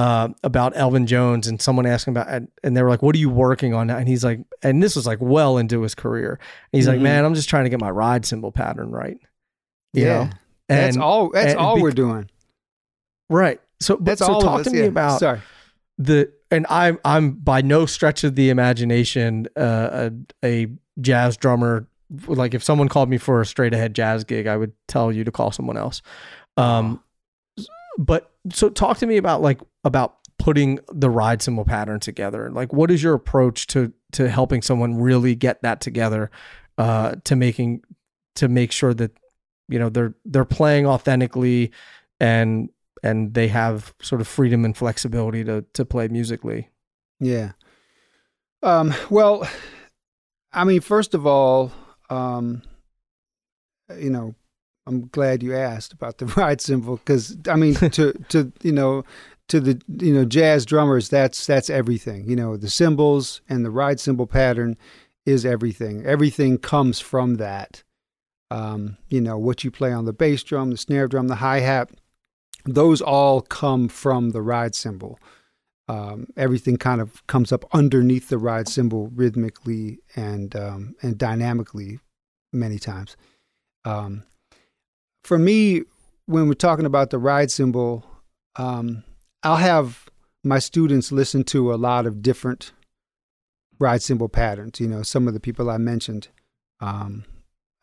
uh, 0.00 0.28
about 0.42 0.72
Elvin 0.76 1.06
Jones 1.06 1.46
and 1.46 1.60
someone 1.60 1.86
asking 1.86 2.12
about 2.12 2.28
and, 2.28 2.48
and 2.62 2.76
they 2.76 2.82
were 2.82 2.88
like, 2.88 3.02
"What 3.02 3.14
are 3.14 3.18
you 3.18 3.28
working 3.30 3.74
on?" 3.74 3.86
now?" 3.88 3.96
And 3.98 4.08
he's 4.08 4.24
like, 4.24 4.40
and 4.62 4.82
this 4.82 4.96
was 4.96 5.06
like 5.06 5.18
well 5.20 5.58
into 5.58 5.82
his 5.82 5.94
career. 5.94 6.38
And 6.72 6.78
he's 6.78 6.88
like, 6.88 6.98
Mhm. 7.00 7.02
"Man, 7.02 7.24
I'm 7.24 7.34
just 7.34 7.48
trying 7.48 7.64
to 7.64 7.70
get 7.70 7.80
my 7.80 7.90
ride 7.90 8.24
cymbal 8.24 8.52
pattern 8.52 8.90
right." 8.90 9.18
You 9.92 10.04
yeah, 10.04 10.24
know? 10.24 10.30
that's 10.68 10.96
And- 10.96 11.02
all. 11.04 11.30
That's 11.30 11.54
all 11.54 11.74
bec- 11.76 11.82
we're 11.82 11.90
doing. 11.92 12.30
right. 13.28 13.60
So, 13.80 13.96
but, 13.96 14.04
That's 14.04 14.20
so 14.20 14.32
all 14.34 14.40
talk 14.42 14.60
us. 14.60 14.66
to 14.66 14.72
me 14.72 14.80
about 14.86 15.20
Sorry. 15.20 15.40
the 15.98 16.30
and 16.50 16.66
I'm 16.68 16.98
I'm 17.04 17.32
by 17.32 17.62
no 17.62 17.86
stretch 17.86 18.24
of 18.24 18.34
the 18.36 18.50
imagination 18.50 19.48
uh, 19.56 20.10
a 20.44 20.46
a 20.46 20.66
jazz 21.00 21.36
drummer. 21.36 21.86
Like 22.26 22.54
if 22.54 22.62
someone 22.62 22.88
called 22.88 23.08
me 23.08 23.18
for 23.18 23.40
a 23.40 23.46
straight 23.46 23.72
ahead 23.72 23.94
jazz 23.94 24.24
gig, 24.24 24.46
I 24.46 24.56
would 24.56 24.72
tell 24.88 25.10
you 25.12 25.24
to 25.24 25.30
call 25.32 25.50
someone 25.52 25.76
else. 25.76 26.02
Um, 26.56 27.02
but 27.98 28.29
so 28.52 28.68
talk 28.70 28.98
to 28.98 29.06
me 29.06 29.16
about 29.16 29.42
like 29.42 29.60
about 29.84 30.16
putting 30.38 30.78
the 30.92 31.10
ride 31.10 31.42
cymbal 31.42 31.64
pattern 31.64 32.00
together. 32.00 32.50
Like, 32.50 32.72
what 32.72 32.90
is 32.90 33.02
your 33.02 33.14
approach 33.14 33.66
to 33.68 33.92
to 34.12 34.28
helping 34.28 34.62
someone 34.62 34.96
really 35.00 35.34
get 35.34 35.62
that 35.62 35.80
together? 35.80 36.30
Uh, 36.78 37.16
to 37.24 37.36
making 37.36 37.82
to 38.36 38.48
make 38.48 38.72
sure 38.72 38.94
that 38.94 39.12
you 39.68 39.78
know 39.78 39.88
they're 39.88 40.14
they're 40.24 40.44
playing 40.44 40.86
authentically 40.86 41.70
and 42.18 42.70
and 43.02 43.34
they 43.34 43.48
have 43.48 43.94
sort 44.00 44.20
of 44.20 44.28
freedom 44.28 44.64
and 44.64 44.76
flexibility 44.76 45.44
to 45.44 45.64
to 45.74 45.84
play 45.84 46.08
musically. 46.08 46.70
Yeah. 47.18 47.52
Um, 48.62 48.94
well, 49.08 49.48
I 50.52 50.64
mean, 50.64 50.80
first 50.80 51.14
of 51.14 51.26
all, 51.26 51.72
um, 52.08 52.62
you 53.96 54.10
know, 54.10 54.34
I'm 54.90 55.08
glad 55.08 55.42
you 55.42 55.54
asked 55.54 55.92
about 55.92 56.18
the 56.18 56.26
ride 56.36 56.60
cymbal 56.60 56.96
because 56.96 57.36
I 57.48 57.56
mean, 57.56 57.74
to 57.74 58.12
to 58.28 58.52
you 58.62 58.72
know, 58.72 59.04
to 59.48 59.60
the 59.60 59.80
you 59.98 60.12
know 60.12 60.24
jazz 60.24 60.66
drummers, 60.66 61.08
that's 61.08 61.46
that's 61.46 61.70
everything. 61.70 62.28
You 62.28 62.36
know, 62.36 62.56
the 62.56 62.70
cymbals 62.70 63.40
and 63.48 63.64
the 63.64 63.70
ride 63.70 64.00
cymbal 64.00 64.26
pattern 64.26 64.76
is 65.24 65.46
everything. 65.46 66.04
Everything 66.04 66.58
comes 66.58 67.00
from 67.00 67.36
that. 67.36 67.82
Um, 68.50 68.96
you 69.08 69.20
know, 69.20 69.38
what 69.38 69.62
you 69.62 69.70
play 69.70 69.92
on 69.92 70.06
the 70.06 70.12
bass 70.12 70.42
drum, 70.42 70.72
the 70.72 70.76
snare 70.76 71.06
drum, 71.06 71.28
the 71.28 71.36
hi 71.36 71.60
hat, 71.60 71.90
those 72.64 73.00
all 73.00 73.42
come 73.42 73.88
from 73.88 74.30
the 74.30 74.42
ride 74.42 74.74
cymbal 74.74 75.20
um, 75.90 76.28
everything 76.36 76.76
kind 76.76 77.00
of 77.00 77.26
comes 77.26 77.50
up 77.50 77.64
underneath 77.72 78.28
the 78.28 78.38
ride 78.38 78.68
cymbal 78.68 79.08
rhythmically 79.08 79.98
and 80.14 80.54
um, 80.54 80.94
and 81.02 81.18
dynamically 81.18 81.98
many 82.52 82.78
times. 82.78 83.16
Um, 83.84 84.22
for 85.24 85.38
me, 85.38 85.82
when 86.26 86.48
we're 86.48 86.54
talking 86.54 86.86
about 86.86 87.10
the 87.10 87.18
ride 87.18 87.50
cymbal, 87.50 88.04
um, 88.56 89.04
I'll 89.42 89.56
have 89.56 90.08
my 90.44 90.58
students 90.58 91.12
listen 91.12 91.44
to 91.44 91.72
a 91.72 91.76
lot 91.76 92.06
of 92.06 92.22
different 92.22 92.72
ride 93.78 94.02
cymbal 94.02 94.28
patterns. 94.28 94.80
You 94.80 94.88
know, 94.88 95.02
some 95.02 95.28
of 95.28 95.34
the 95.34 95.40
people 95.40 95.70
I 95.70 95.78
mentioned, 95.78 96.28
um, 96.80 97.24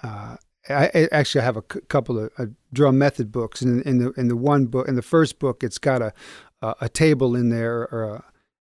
uh, 0.04 0.38
I, 0.70 0.92
I 0.94 1.08
actually 1.12 1.44
have 1.44 1.58
a 1.58 1.64
c- 1.72 1.80
couple 1.88 2.20
of 2.20 2.32
uh, 2.38 2.46
drum 2.74 2.98
method 2.98 3.32
books, 3.32 3.62
and 3.62 3.82
in, 3.82 3.88
in 3.88 3.98
the 4.00 4.12
in 4.12 4.28
the 4.28 4.36
one 4.36 4.66
book, 4.66 4.88
in 4.88 4.96
the 4.96 5.02
first 5.02 5.40
book, 5.40 5.64
it's 5.64 5.78
got 5.78 6.02
a 6.02 6.14
a, 6.62 6.76
a 6.82 6.90
table 6.90 7.36
in 7.36 7.50
there, 7.50 7.84
a, 7.86 8.24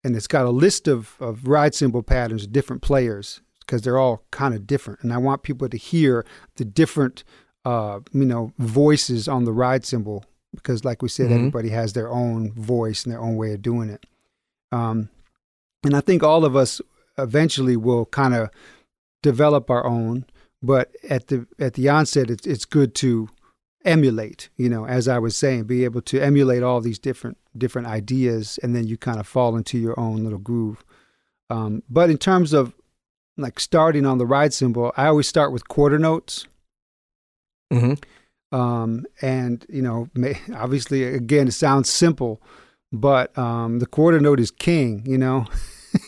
and 0.04 0.16
it's 0.16 0.26
got 0.26 0.46
a 0.46 0.50
list 0.50 0.88
of 0.88 1.16
of 1.20 1.46
ride 1.46 1.74
cymbal 1.74 2.02
patterns, 2.02 2.46
different 2.46 2.82
players, 2.82 3.40
because 3.60 3.82
they're 3.82 3.98
all 3.98 4.24
kind 4.30 4.54
of 4.54 4.66
different, 4.66 5.00
and 5.02 5.12
I 5.12 5.18
want 5.18 5.42
people 5.42 5.68
to 5.68 5.76
hear 5.76 6.24
the 6.56 6.64
different, 6.64 7.24
uh, 7.66 8.00
you 8.12 8.24
know, 8.24 8.52
voices 8.58 9.26
on 9.28 9.44
the 9.44 9.52
ride 9.52 9.84
cymbal, 9.84 10.24
because 10.54 10.84
like 10.84 11.02
we 11.02 11.08
said, 11.08 11.30
Mhm. 11.30 11.34
everybody 11.36 11.70
has 11.70 11.92
their 11.92 12.10
own 12.10 12.52
voice 12.52 13.04
and 13.04 13.12
their 13.12 13.20
own 13.20 13.36
way 13.36 13.52
of 13.54 13.60
doing 13.62 13.88
it. 13.90 14.06
Um, 14.72 15.08
and 15.84 15.94
I 15.96 16.00
think 16.00 16.22
all 16.22 16.44
of 16.44 16.54
us 16.56 16.80
eventually 17.18 17.76
will 17.76 18.06
kind 18.06 18.34
of 18.34 18.50
develop 19.22 19.70
our 19.70 19.84
own 19.86 20.24
but 20.62 20.90
at 21.08 21.26
the 21.28 21.46
at 21.58 21.74
the 21.74 21.88
onset 21.88 22.30
it's 22.30 22.46
it's 22.46 22.64
good 22.64 22.94
to 22.94 23.28
emulate 23.84 24.48
you 24.56 24.68
know 24.68 24.86
as 24.86 25.06
i 25.08 25.18
was 25.18 25.36
saying 25.36 25.64
be 25.64 25.84
able 25.84 26.00
to 26.02 26.20
emulate 26.20 26.62
all 26.62 26.80
these 26.80 26.98
different 26.98 27.36
different 27.56 27.86
ideas 27.88 28.58
and 28.62 28.74
then 28.74 28.86
you 28.86 28.96
kind 28.96 29.18
of 29.20 29.26
fall 29.26 29.56
into 29.56 29.78
your 29.78 29.98
own 29.98 30.22
little 30.24 30.38
groove 30.38 30.84
um, 31.50 31.82
but 31.88 32.10
in 32.10 32.18
terms 32.18 32.52
of 32.52 32.74
like 33.36 33.58
starting 33.60 34.04
on 34.06 34.18
the 34.18 34.26
ride 34.26 34.52
cymbal 34.52 34.92
i 34.96 35.06
always 35.06 35.28
start 35.28 35.52
with 35.52 35.66
quarter 35.68 35.98
notes 35.98 36.46
hmm 37.72 37.94
um, 38.52 39.04
and 39.20 39.66
you 39.68 39.82
know 39.82 40.08
obviously 40.54 41.02
again 41.04 41.48
it 41.48 41.52
sounds 41.52 41.88
simple 41.90 42.40
but 42.92 43.36
um, 43.36 43.80
the 43.80 43.86
quarter 43.86 44.20
note 44.20 44.40
is 44.40 44.50
king 44.50 45.02
you 45.06 45.18
know? 45.18 45.46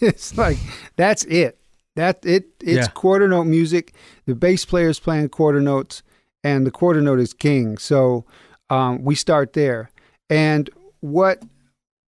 It's 0.02 0.36
like 0.36 0.58
that's 0.96 1.24
it. 1.24 1.58
That 1.96 2.24
it 2.26 2.44
it's 2.60 2.86
Yeah. 2.86 2.92
quarter 2.92 3.26
note 3.26 3.44
music. 3.46 3.94
The 4.26 4.34
bass 4.34 4.64
player 4.66 4.90
is 4.90 5.00
playing 5.00 5.30
quarter 5.30 5.60
notes 5.60 6.02
and 6.44 6.66
the 6.66 6.70
quarter 6.70 7.00
note 7.00 7.20
is 7.20 7.32
king. 7.32 7.78
So 7.78 8.24
um, 8.70 9.02
we 9.02 9.14
start 9.14 9.54
there. 9.54 9.90
And 10.28 10.68
what 11.00 11.42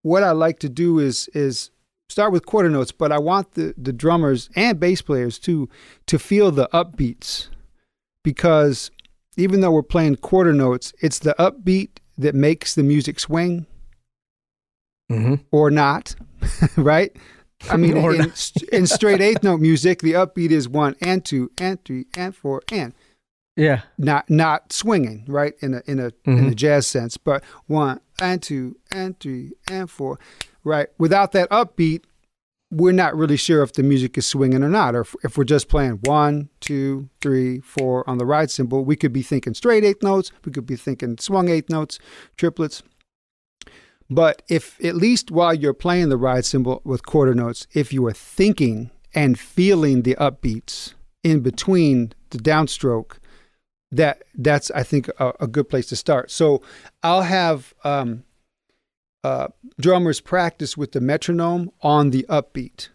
what 0.03 0.23
i 0.23 0.31
like 0.31 0.59
to 0.61 0.69
do 0.69 0.99
is 1.01 1.29
is 1.35 1.71
start 2.11 2.31
with 2.33 2.45
quarter 2.47 2.69
notes 2.71 2.93
but 2.93 3.11
i 3.11 3.19
want 3.19 3.53
the 3.55 3.75
the 3.79 3.93
drummers 3.93 4.51
and 4.55 4.79
bass 4.79 5.01
players 5.03 5.39
too 5.39 5.69
to 6.07 6.19
feel 6.19 6.51
the 6.53 6.69
upbeats 6.69 7.49
because 8.23 8.91
even 9.37 9.61
though 9.61 9.71
we're 9.73 9.83
playing 9.83 10.17
quarter 10.17 10.53
notes, 10.53 10.93
it's 11.01 11.19
the 11.19 11.35
upbeat 11.39 11.91
that 12.19 12.35
makes 12.35 12.75
the 12.75 12.83
music 12.83 13.19
swing 13.21 13.67
hmm 15.11 15.35
or 15.51 15.71
not, 15.71 16.15
right? 16.77 17.15
I 17.71 17.77
mean, 17.77 17.97
in, 17.97 18.33
in 18.73 18.87
straight 18.87 19.21
eighth 19.21 19.43
note 19.43 19.61
music, 19.61 20.01
the 20.01 20.13
upbeat 20.13 20.51
is 20.51 20.69
one 20.69 20.97
and 21.01 21.25
two 21.25 21.51
and 21.59 21.83
three 21.85 22.07
and 22.17 22.35
four 22.35 22.63
and 22.71 22.93
Yeah. 23.57 23.83
not 23.99 24.29
not 24.31 24.73
swinging, 24.73 25.25
right? 25.29 25.55
In 25.61 25.75
a 25.75 25.83
in 25.87 25.99
a 26.01 26.11
in 26.25 26.49
a 26.49 26.55
jazz 26.55 26.87
sense, 26.87 27.17
but 27.17 27.43
one 27.67 28.01
and 28.21 28.43
two 28.43 28.77
and 28.91 29.19
three 29.21 29.53
and 29.69 29.91
four, 29.91 30.19
right? 30.63 30.89
Without 30.99 31.33
that 31.33 31.49
upbeat, 31.51 32.05
we're 32.75 32.93
not 32.93 33.17
really 33.17 33.37
sure 33.37 33.63
if 33.63 33.73
the 33.73 33.83
music 33.83 34.19
is 34.19 34.27
swinging 34.27 34.63
or 34.63 34.69
not, 34.69 34.95
or 34.95 35.03
if, 35.03 35.15
if 35.23 35.39
we're 35.39 35.45
just 35.45 35.69
playing 35.69 36.01
one, 36.05 36.49
two, 36.61 37.09
three, 37.21 37.61
four 37.61 38.09
on 38.09 38.19
the 38.19 38.27
ride 38.27 38.51
cymbal. 38.51 38.85
We 38.85 38.97
could 38.97 39.13
be 39.13 39.23
thinking 39.23 39.55
straight 39.55 39.85
eighth 39.85 40.03
notes. 40.03 40.33
We 40.45 40.53
could 40.53 40.67
be 40.67 40.77
thinking 40.77 41.19
swung 41.19 41.49
eighth 41.49 41.71
notes, 41.71 41.99
triplets. 42.37 42.83
But 44.11 44.43
if 44.49 44.83
at 44.85 44.97
least 44.97 45.31
while 45.31 45.55
you're 45.55 45.73
playing 45.73 46.09
the 46.09 46.17
ride 46.17 46.45
cymbal 46.45 46.83
with 46.85 47.07
quarter 47.07 47.35
notes, 47.35 47.67
if 47.73 47.93
you 47.93 48.05
are 48.07 48.13
thinking 48.13 48.91
and 49.15 49.39
feeling 49.39 50.03
the 50.03 50.17
upbeats 50.17 50.95
in 51.23 51.41
between 51.41 52.13
the 52.31 52.39
downstroke, 52.39 53.19
that 53.91 54.23
that's 54.35 54.71
I 54.73 54.83
think 54.83 55.09
a, 55.19 55.33
a 55.41 55.47
good 55.47 55.69
place 55.69 55.87
to 55.87 55.97
start. 55.97 56.31
So 56.31 56.63
I'll 57.03 57.23
have 57.23 57.73
um, 57.85 58.25
uh, 59.25 59.49
drummers 59.81 60.21
practice 60.21 60.77
with 60.77 60.93
the 60.93 61.01
metronome 61.01 61.71
on 61.83 62.11
the 62.11 62.25
upbeat, 62.29 62.89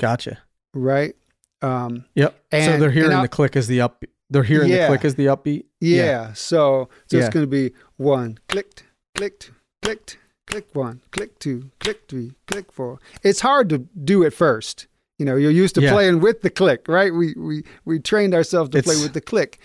Gotcha. 0.00 0.38
right? 0.74 1.14
Um, 1.60 2.06
Yep. 2.14 2.34
so 2.52 2.78
they're 2.78 2.90
hearing 2.90 3.12
and 3.12 3.22
the 3.24 3.28
click 3.28 3.54
as 3.56 3.68
the 3.68 3.80
up. 3.80 4.04
They're 4.30 4.42
hearing 4.42 4.70
Yeah. 4.70 4.82
the 4.82 4.86
click 4.96 5.04
as 5.04 5.14
the 5.14 5.26
upbeat. 5.26 5.66
yeah. 5.80 6.32
So 6.32 6.88
so 7.06 7.16
Yeah. 7.18 7.24
it's 7.26 7.32
going 7.32 7.44
to 7.44 7.50
be 7.50 7.72
one 7.96 8.38
clicked, 8.48 8.84
clicked, 9.14 9.52
clicked, 9.82 10.18
click 10.46 10.66
one, 10.72 11.02
click 11.12 11.38
two, 11.38 11.70
click 11.78 12.04
three, 12.08 12.32
click 12.48 12.72
four. 12.72 12.98
It's 13.22 13.40
hard 13.40 13.68
to 13.68 13.78
do 13.78 14.24
at 14.24 14.32
first. 14.32 14.86
You 15.18 15.26
know, 15.26 15.36
you're 15.36 15.50
used 15.52 15.74
to 15.76 15.82
Yeah. 15.82 15.92
playing 15.92 16.20
with 16.20 16.40
the 16.42 16.50
click, 16.50 16.88
right? 16.88 17.14
We 17.14 17.34
we 17.36 17.62
we 17.84 18.00
trained 18.00 18.34
ourselves 18.34 18.70
to 18.70 18.82
play 18.82 18.96
with 18.96 19.12
the 19.12 19.20
click. 19.20 19.60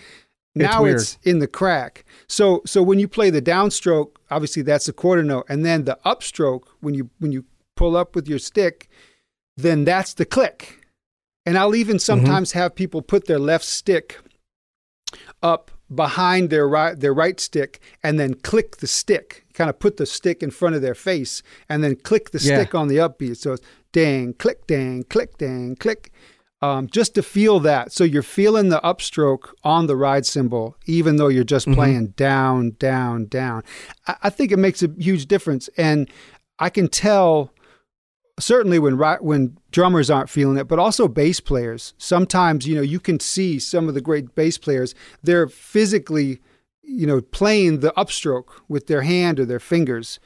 Now 0.54 0.82
weird. 0.82 0.96
it's 0.96 1.18
in 1.22 1.38
the 1.38 1.46
crack. 1.46 2.04
So 2.26 2.62
so 2.66 2.82
when 2.82 2.98
you 2.98 3.06
play 3.08 3.30
the 3.30 3.42
downstroke, 3.42 4.12
obviously 4.30 4.62
that's 4.62 4.86
the 4.86 4.92
quarter 4.92 5.22
note, 5.22 5.46
and 5.48 5.64
then 5.64 5.84
the 5.84 5.98
upstroke 6.04 6.64
when 6.80 6.94
you 6.94 7.10
when 7.18 7.32
you 7.32 7.44
pull 7.76 7.96
up 7.96 8.14
with 8.16 8.26
your 8.28 8.38
stick, 8.40 8.88
then 9.56 9.84
that's 9.84 10.14
the 10.14 10.24
click. 10.26 10.80
And 11.46 11.56
I'll 11.56 11.70
Mm-hmm. 11.70 11.76
even 11.80 11.98
sometimes 11.98 12.52
have 12.52 12.74
people 12.74 13.02
put 13.02 13.26
their 13.26 13.38
left 13.38 13.64
stick 13.64 14.18
up 15.42 15.70
behind 15.94 16.50
their 16.50 16.68
right 16.68 16.98
their 16.98 17.14
right 17.14 17.40
stick 17.40 17.80
and 18.02 18.18
then 18.20 18.34
click 18.34 18.78
the 18.78 18.86
stick. 18.86 19.44
Kind 19.54 19.70
of 19.70 19.78
put 19.78 19.96
the 19.96 20.06
stick 20.06 20.42
in 20.42 20.50
front 20.50 20.74
of 20.76 20.82
their 20.82 20.94
face 20.94 21.42
and 21.68 21.82
then 21.82 21.96
click 21.96 22.30
the 22.30 22.38
Yeah. 22.38 22.56
stick 22.62 22.74
on 22.74 22.88
the 22.88 22.96
upbeat. 22.96 23.36
So 23.38 23.52
it's 23.54 23.62
dang, 23.92 24.34
click, 24.34 24.66
dang, 24.66 25.04
click, 25.04 25.38
dang, 25.38 25.76
click. 25.76 26.12
Um, 26.60 26.88
just 26.88 27.14
to 27.14 27.22
feel 27.22 27.60
that. 27.60 27.92
So 27.92 28.02
you're 28.02 28.22
feeling 28.22 28.68
the 28.68 28.80
upstroke 28.80 29.50
on 29.62 29.86
the 29.86 29.94
ride 29.94 30.26
cymbal, 30.26 30.76
even 30.86 31.14
though 31.16 31.28
you're 31.28 31.44
just 31.44 31.68
Mhm. 31.68 31.74
playing 31.74 32.06
down, 32.16 32.72
down, 32.80 33.26
down. 33.26 33.62
I, 34.08 34.16
I 34.24 34.30
think 34.30 34.50
it 34.50 34.56
makes 34.58 34.82
a 34.82 34.88
huge 34.98 35.26
difference. 35.26 35.68
And 35.76 36.10
I 36.58 36.68
can 36.68 36.88
tell 36.88 37.52
certainly 38.40 38.78
when 38.80 38.96
ri- 38.96 39.18
when 39.20 39.56
drummers 39.70 40.10
aren't 40.10 40.30
feeling 40.30 40.56
it, 40.58 40.66
but 40.66 40.80
also 40.80 41.06
bass 41.06 41.38
players. 41.40 41.94
Sometimes 41.98 42.66
you 42.66 42.74
know 42.74 42.82
you 42.82 42.98
can 43.00 43.20
see 43.20 43.58
some 43.60 43.88
of 43.88 43.94
the 43.94 44.00
great 44.00 44.34
bass 44.34 44.58
players. 44.58 44.94
They're 45.22 45.46
physically, 45.48 46.40
you 46.82 47.06
know, 47.06 47.20
playing 47.20 47.80
the 47.80 47.92
upstroke 47.96 48.46
with 48.68 48.88
their 48.88 49.02
hand 49.02 49.38
or 49.38 49.44
their 49.44 49.60
fingers, 49.60 50.18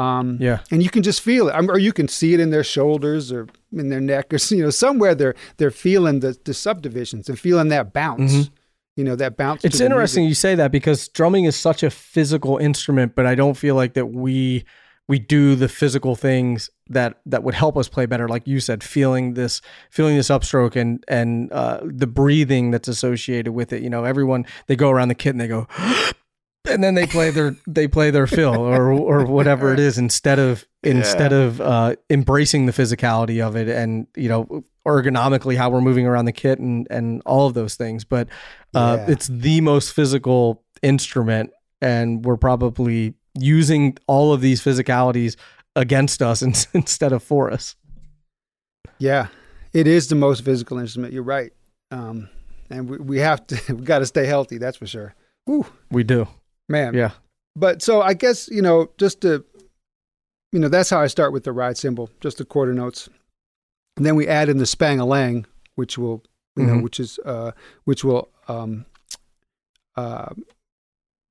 um, 0.00 0.36
Yeah. 0.40 0.58
and 0.70 0.82
you 0.82 0.90
can 0.90 1.02
just 1.02 1.20
feel 1.20 1.48
it, 1.48 1.54
or 1.68 1.78
you 1.78 1.92
can 1.92 2.08
see 2.08 2.32
it 2.34 2.40
in 2.40 2.50
their 2.50 2.64
shoulders 2.64 3.30
or 3.32 3.46
in 3.72 3.88
their 3.90 4.00
neck, 4.00 4.32
or 4.32 4.38
you 4.50 4.62
know, 4.64 4.70
somewhere 4.70 5.14
they're 5.14 5.34
they're 5.58 5.70
feeling 5.70 6.20
the 6.20 6.36
the 6.44 6.54
subdivisions 6.54 7.28
and 7.28 7.38
feeling 7.38 7.68
that 7.68 7.92
bounce. 7.92 8.32
Mhm. 8.34 8.50
You 8.96 9.04
know, 9.04 9.16
that 9.16 9.36
bounce. 9.36 9.64
It's 9.64 9.80
interesting 9.80 10.24
you 10.24 10.34
say 10.34 10.54
that 10.56 10.70
because 10.72 11.08
drumming 11.08 11.44
is 11.44 11.56
such 11.56 11.82
a 11.82 11.90
physical 11.90 12.58
instrument, 12.58 13.14
but 13.14 13.24
I 13.24 13.34
don't 13.34 13.56
feel 13.56 13.74
like 13.74 13.94
that 13.94 14.06
we 14.06 14.64
we 15.08 15.18
do 15.18 15.54
the 15.56 15.68
physical 15.68 16.14
things 16.16 16.70
that 16.88 17.18
that 17.26 17.42
would 17.42 17.54
help 17.54 17.76
us 17.76 17.88
play 17.88 18.06
better. 18.06 18.28
Like 18.28 18.46
you 18.46 18.60
said, 18.60 18.82
feeling 18.84 19.34
this 19.34 19.60
feeling 19.90 20.16
this 20.16 20.28
upstroke 20.28 20.76
and 20.76 21.02
and 21.08 21.50
uh, 21.52 21.80
the 21.84 22.06
breathing 22.06 22.70
that's 22.72 22.88
associated 22.88 23.52
with 23.52 23.72
it. 23.72 23.82
You 23.82 23.90
know, 23.90 24.04
everyone 24.04 24.44
they 24.66 24.76
go 24.76 24.90
around 24.90 25.08
the 25.08 25.14
kit 25.14 25.30
and 25.34 25.40
they 25.40 25.48
go. 25.48 25.66
And 26.68 26.84
then 26.84 26.94
they 26.94 27.06
play 27.06 27.30
their 27.30 27.56
they 27.66 27.88
play 27.88 28.10
their 28.10 28.26
fill 28.26 28.54
or 28.56 28.92
or 28.92 29.24
whatever 29.24 29.72
it 29.72 29.80
is 29.80 29.96
instead 29.98 30.38
of 30.38 30.66
instead 30.82 31.32
of 31.32 31.60
uh, 31.60 31.96
embracing 32.10 32.66
the 32.66 32.72
physicality 32.72 33.44
of 33.44 33.56
it 33.56 33.68
and 33.68 34.06
you 34.14 34.28
know 34.28 34.64
ergonomically 34.86 35.56
how 35.56 35.70
we're 35.70 35.80
moving 35.80 36.06
around 36.06 36.26
the 36.26 36.32
kit 36.32 36.58
and 36.58 36.86
and 36.90 37.22
all 37.24 37.46
of 37.46 37.54
those 37.54 37.76
things. 37.76 38.04
But 38.04 38.28
uh, 38.74 38.98
Yeah. 39.00 39.12
it's 39.12 39.26
the 39.28 39.62
most 39.62 39.94
physical 39.94 40.62
instrument, 40.82 41.50
and 41.80 42.24
we're 42.24 42.36
probably 42.36 43.14
using 43.38 43.96
all 44.06 44.32
of 44.32 44.40
these 44.42 44.62
physicalities 44.62 45.36
against 45.76 46.20
us 46.20 46.42
in, 46.46 46.52
instead 46.74 47.12
of 47.12 47.22
for 47.22 47.50
us. 47.50 47.74
Yeah, 48.98 49.28
it 49.72 49.86
is 49.86 50.08
the 50.08 50.14
most 50.14 50.44
physical 50.44 50.78
instrument. 50.78 51.14
You're 51.14 51.22
right, 51.22 51.52
um, 51.90 52.28
and 52.68 52.88
we, 52.88 52.98
we 52.98 53.18
have 53.20 53.46
to 53.46 53.58
we 53.74 53.82
got 53.84 54.00
to 54.00 54.06
stay 54.06 54.26
healthy. 54.26 54.58
That's 54.58 54.76
for 54.76 54.86
sure. 54.86 55.14
Whew, 55.46 55.64
We 55.90 56.04
do, 56.04 56.28
man. 56.70 56.94
yeah. 56.94 57.10
But 57.56 57.82
so 57.82 58.00
I 58.00 58.14
guess 58.14 58.48
you 58.48 58.62
know 58.62 58.90
just 58.96 59.20
to, 59.22 59.44
you 60.52 60.58
know, 60.60 60.68
that's 60.68 60.88
how 60.90 61.00
I 61.00 61.08
start 61.08 61.32
with 61.32 61.44
the 61.44 61.52
ride 61.52 61.76
cymbal, 61.76 62.08
just 62.20 62.38
the 62.38 62.44
quarter 62.44 62.72
notes, 62.72 63.08
and 63.96 64.06
then 64.06 64.14
we 64.16 64.26
add 64.28 64.48
in 64.48 64.58
the 64.58 64.66
spang-a-lang, 64.66 65.46
which 65.74 65.98
will 65.98 66.22
you 66.56 66.64
know 66.66 66.74
Mhm. 66.74 66.82
which 66.82 67.00
is 67.00 67.18
uh, 67.24 67.50
which 67.84 68.04
will 68.04 68.28
um, 68.48 68.86
uh, 69.96 70.30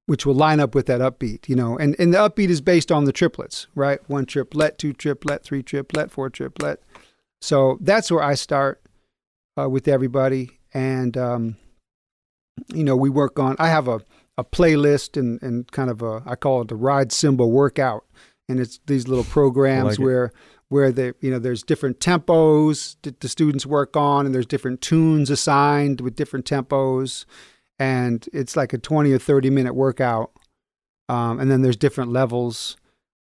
which 0.08 0.26
will 0.26 0.34
line 0.36 0.60
up 0.60 0.76
with 0.76 0.88
that 0.88 1.02
upbeat, 1.02 1.48
you 1.48 1.56
know, 1.56 1.78
and 1.78 1.96
and 2.00 2.14
the 2.14 2.18
upbeat 2.18 2.50
is 2.50 2.62
based 2.62 2.92
on 2.92 3.06
the 3.06 3.12
triplets, 3.14 3.68
right? 3.76 4.00
One 4.10 4.26
triplet, 4.26 4.78
two 4.78 4.92
triplet, 4.94 5.44
three 5.44 5.64
triplet, 5.64 6.12
four 6.12 6.30
triplet. 6.30 6.82
So 7.42 7.78
that's 7.80 8.12
where 8.12 8.24
I 8.24 8.36
start 8.36 8.82
uh, 9.58 9.70
with 9.70 9.88
everybody, 9.88 10.60
and 10.74 11.16
um, 11.16 11.56
you 12.74 12.84
know, 12.84 12.98
we 12.98 13.10
work 13.10 13.40
on. 13.40 13.56
I 13.58 13.70
have 13.70 13.88
a 13.88 14.02
a 14.40 14.44
playlist 14.44 15.20
and 15.20 15.42
and 15.44 15.72
kind 15.72 15.90
of 15.90 16.02
a 16.02 16.24
I 16.26 16.36
call 16.36 16.62
it 16.62 16.70
the 16.70 16.76
ride 16.76 17.12
cymbal 17.12 17.52
workout, 17.52 18.06
and 18.48 18.60
it's 18.60 18.80
these 18.88 19.08
little 19.08 19.26
programs 19.26 19.86
like 19.86 20.00
it. 20.00 20.04
where 20.04 20.32
where 20.70 20.92
the 20.92 21.14
you 21.20 21.30
know 21.30 21.40
there's 21.40 21.64
different 21.64 22.00
tempos 22.00 22.96
that 23.02 23.20
the 23.20 23.28
students 23.28 23.66
work 23.66 23.98
on, 23.98 24.26
and 24.26 24.34
there's 24.34 24.46
different 24.46 24.82
tunes 24.82 25.30
assigned 25.30 26.00
with 26.02 26.16
different 26.16 26.46
tempos, 26.46 27.26
and 27.78 28.28
it's 28.32 28.56
like 28.56 28.72
a 28.72 28.78
20 28.78 29.12
or 29.12 29.20
30 29.20 29.50
minute 29.50 29.74
workout, 29.74 30.32
um, 31.10 31.40
and 31.40 31.52
then 31.52 31.62
there's 31.62 31.78
different 31.78 32.12
levels, 32.12 32.78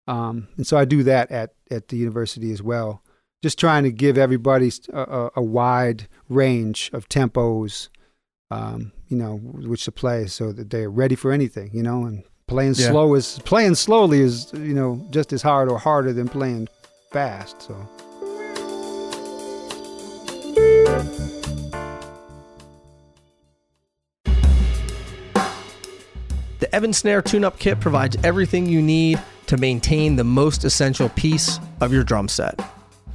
um, 0.07 0.47
and 0.57 0.68
so 0.68 0.78
I 0.78 0.86
do 0.86 1.03
that 1.03 1.32
at 1.32 1.53
at 1.72 1.88
the 1.88 1.97
university 1.97 2.51
as 2.51 2.61
well. 2.61 3.01
Just 3.43 3.59
trying 3.59 3.84
to 3.84 3.91
give 3.91 4.18
everybody 4.18 4.72
a, 4.91 5.01
a, 5.01 5.30
a 5.38 5.43
wide 5.43 6.07
range 6.28 6.89
of 6.91 7.07
tempos, 7.07 7.89
um, 8.51 8.91
you 9.10 9.18
know, 9.18 9.38
which 9.38 9.86
to 9.86 9.91
play, 9.91 10.28
so 10.28 10.51
that 10.51 10.70
they're 10.70 10.89
ready 10.89 11.16
for 11.16 11.32
anything, 11.32 11.70
you 11.74 11.84
know, 11.84 12.05
and 12.05 12.24
playing 12.47 12.76
Yeah. 12.78 12.89
slow 12.91 13.14
is 13.16 13.39
playing 13.45 13.76
slowly 13.76 14.22
is 14.22 14.51
you 14.53 14.74
know 14.74 15.05
just 15.12 15.34
as 15.34 15.41
hard 15.41 15.70
or 15.70 15.78
harder 15.78 16.14
than 16.14 16.28
playing 16.30 16.68
fast. 17.12 17.62
So 17.62 17.76
The 26.60 26.74
Evans 26.74 26.97
Snare 26.97 27.22
Tune 27.22 27.43
Up 27.43 27.60
Kit 27.60 27.80
provides 27.80 28.18
everything 28.24 28.66
you 28.66 28.82
need 28.82 29.22
to 29.47 29.58
maintain 29.58 30.16
the 30.16 30.24
most 30.24 30.64
essential 30.64 31.10
piece 31.10 31.60
of 31.82 31.93
your 31.93 32.03
drum 32.03 32.28
set. 32.28 32.60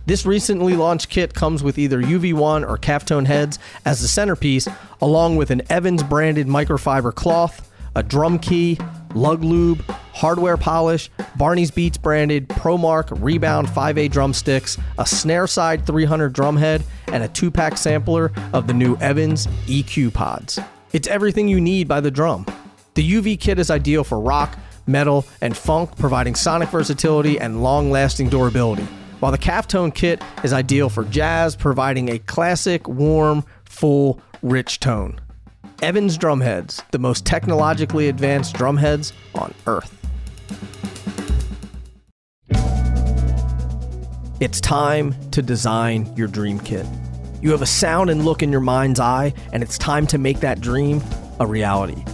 This 0.05 0.27
recently 0.27 0.75
launched 0.75 1.09
kit 1.09 1.33
comes 1.33 1.63
with 1.63 1.79
either 1.79 2.03
UV1 2.03 2.69
or 2.69 2.77
Calftone 2.77 3.27
heads 3.27 3.61
as 3.85 4.01
the 4.01 4.09
centerpiece, 4.09 4.69
along 5.01 5.37
with 5.37 5.51
an 5.51 5.63
Evans 5.71 6.03
branded 6.03 6.49
microfiber 6.49 7.15
cloth, 7.15 7.71
a 7.95 8.03
drum 8.03 8.41
key, 8.41 8.79
lug 9.15 9.45
lube, 9.45 9.81
hardware 10.13 10.57
polish, 10.57 11.09
Barney's 11.37 11.71
Beats 11.71 11.99
branded 11.99 12.49
ProMark 12.49 13.17
Rebound 13.23 13.69
5A 13.69 14.11
drumsticks, 14.11 14.77
a 14.99 15.07
snare 15.07 15.47
side 15.47 15.87
300 15.87 16.33
drum 16.33 16.57
head, 16.57 16.83
and 17.09 17.23
a 17.23 17.29
two 17.29 17.51
pack 17.51 17.77
sampler 17.77 18.33
of 18.53 18.67
the 18.67 18.75
new 18.75 18.97
Evans 18.97 19.47
EQ 19.67 20.13
pods. 20.15 20.59
It's 20.93 21.07
everything 21.07 21.47
you 21.47 21.61
need 21.61 21.87
by 21.87 22.01
the 22.01 22.11
drum. 22.11 22.45
The 22.95 23.09
UV 23.09 23.39
kit 23.39 23.59
is 23.59 23.71
ideal 23.71 24.03
for 24.03 24.19
rock, 24.19 24.59
metal, 24.87 25.25
and 25.41 25.57
funk, 25.57 25.97
providing 25.97 26.35
sonic 26.35 26.71
versatility 26.71 27.39
and 27.39 27.63
long 27.63 27.91
lasting 27.91 28.31
durability, 28.31 28.87
while 29.23 29.31
the 29.31 29.39
Calftone 29.39 29.95
kit 29.95 30.21
is 30.43 30.53
ideal 30.53 30.89
for 30.89 31.05
jazz, 31.05 31.55
providing 31.55 32.09
a 32.09 32.19
classic, 32.19 32.89
warm, 32.89 33.45
full, 33.65 34.21
rich 34.43 34.81
tone. 34.81 35.21
Evans 35.81 36.19
Drumheads, 36.19 36.83
the 36.91 36.99
most 36.99 37.25
technologically 37.25 38.09
advanced 38.09 38.57
drumheads 38.57 39.13
on 39.37 39.55
earth. 39.69 39.97
It's 44.41 44.61
time 44.61 45.15
to 45.31 45.41
design 45.41 46.13
your 46.17 46.27
dream 46.27 46.59
kit. 46.59 46.85
You 47.41 47.53
have 47.53 47.63
a 47.63 47.67
sound 47.67 48.11
and 48.11 48.25
look 48.25 48.43
in 48.43 48.51
your 48.51 48.61
mind's 48.61 48.99
eye, 48.99 49.35
and 49.53 49.63
it's 49.63 49.79
time 49.79 50.09
to 50.09 50.19
make 50.19 50.41
that 50.41 50.61
dream 50.61 51.01
a 51.39 51.47
reality. 51.47 52.05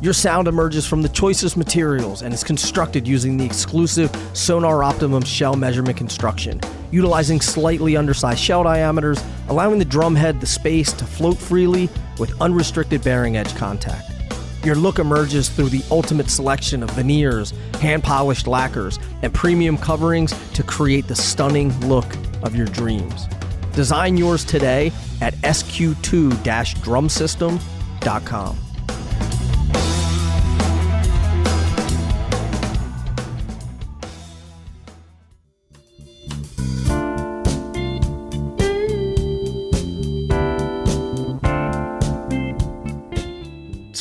Your 0.00 0.12
sound 0.12 0.46
emerges 0.46 0.86
from 0.86 1.02
the 1.02 1.08
choicest 1.08 1.56
materials 1.56 2.22
and 2.22 2.32
is 2.32 2.44
constructed 2.44 3.08
using 3.08 3.36
the 3.36 3.44
exclusive 3.44 4.12
Sonor 4.32 4.84
Optimum 4.84 5.24
shell 5.24 5.56
measurement 5.56 5.96
construction, 5.96 6.60
utilizing 6.92 7.40
slightly 7.40 7.96
undersized 7.96 8.38
shell 8.38 8.62
diameters, 8.62 9.20
allowing 9.48 9.80
the 9.80 9.84
drum 9.84 10.14
head 10.14 10.40
the 10.40 10.46
space 10.46 10.92
to 10.92 11.04
float 11.04 11.36
freely 11.36 11.88
with 12.20 12.40
unrestricted 12.40 13.02
bearing 13.02 13.36
edge 13.36 13.52
contact. 13.56 14.08
Your 14.64 14.76
look 14.76 15.00
emerges 15.00 15.48
through 15.48 15.70
the 15.70 15.82
ultimate 15.90 16.30
selection 16.30 16.84
of 16.84 16.90
veneers, 16.90 17.50
hand 17.80 18.04
polished 18.04 18.46
lacquers, 18.46 19.00
and 19.22 19.34
premium 19.34 19.76
coverings 19.76 20.32
to 20.52 20.62
create 20.62 21.08
the 21.08 21.16
stunning 21.16 21.76
look 21.88 22.06
of 22.44 22.54
your 22.54 22.66
dreams. 22.66 23.26
Design 23.72 24.16
yours 24.16 24.44
today 24.44 24.92
at 25.20 25.34
sq2 25.34 26.30
drumsystem.com. 26.44 28.58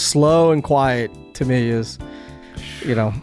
slow 0.08 0.51
and 0.51 0.64
quiet 0.64 1.12
to 1.36 1.45
me 1.45 1.70
is 1.70 1.97
you 2.86 2.95
know 2.95 3.14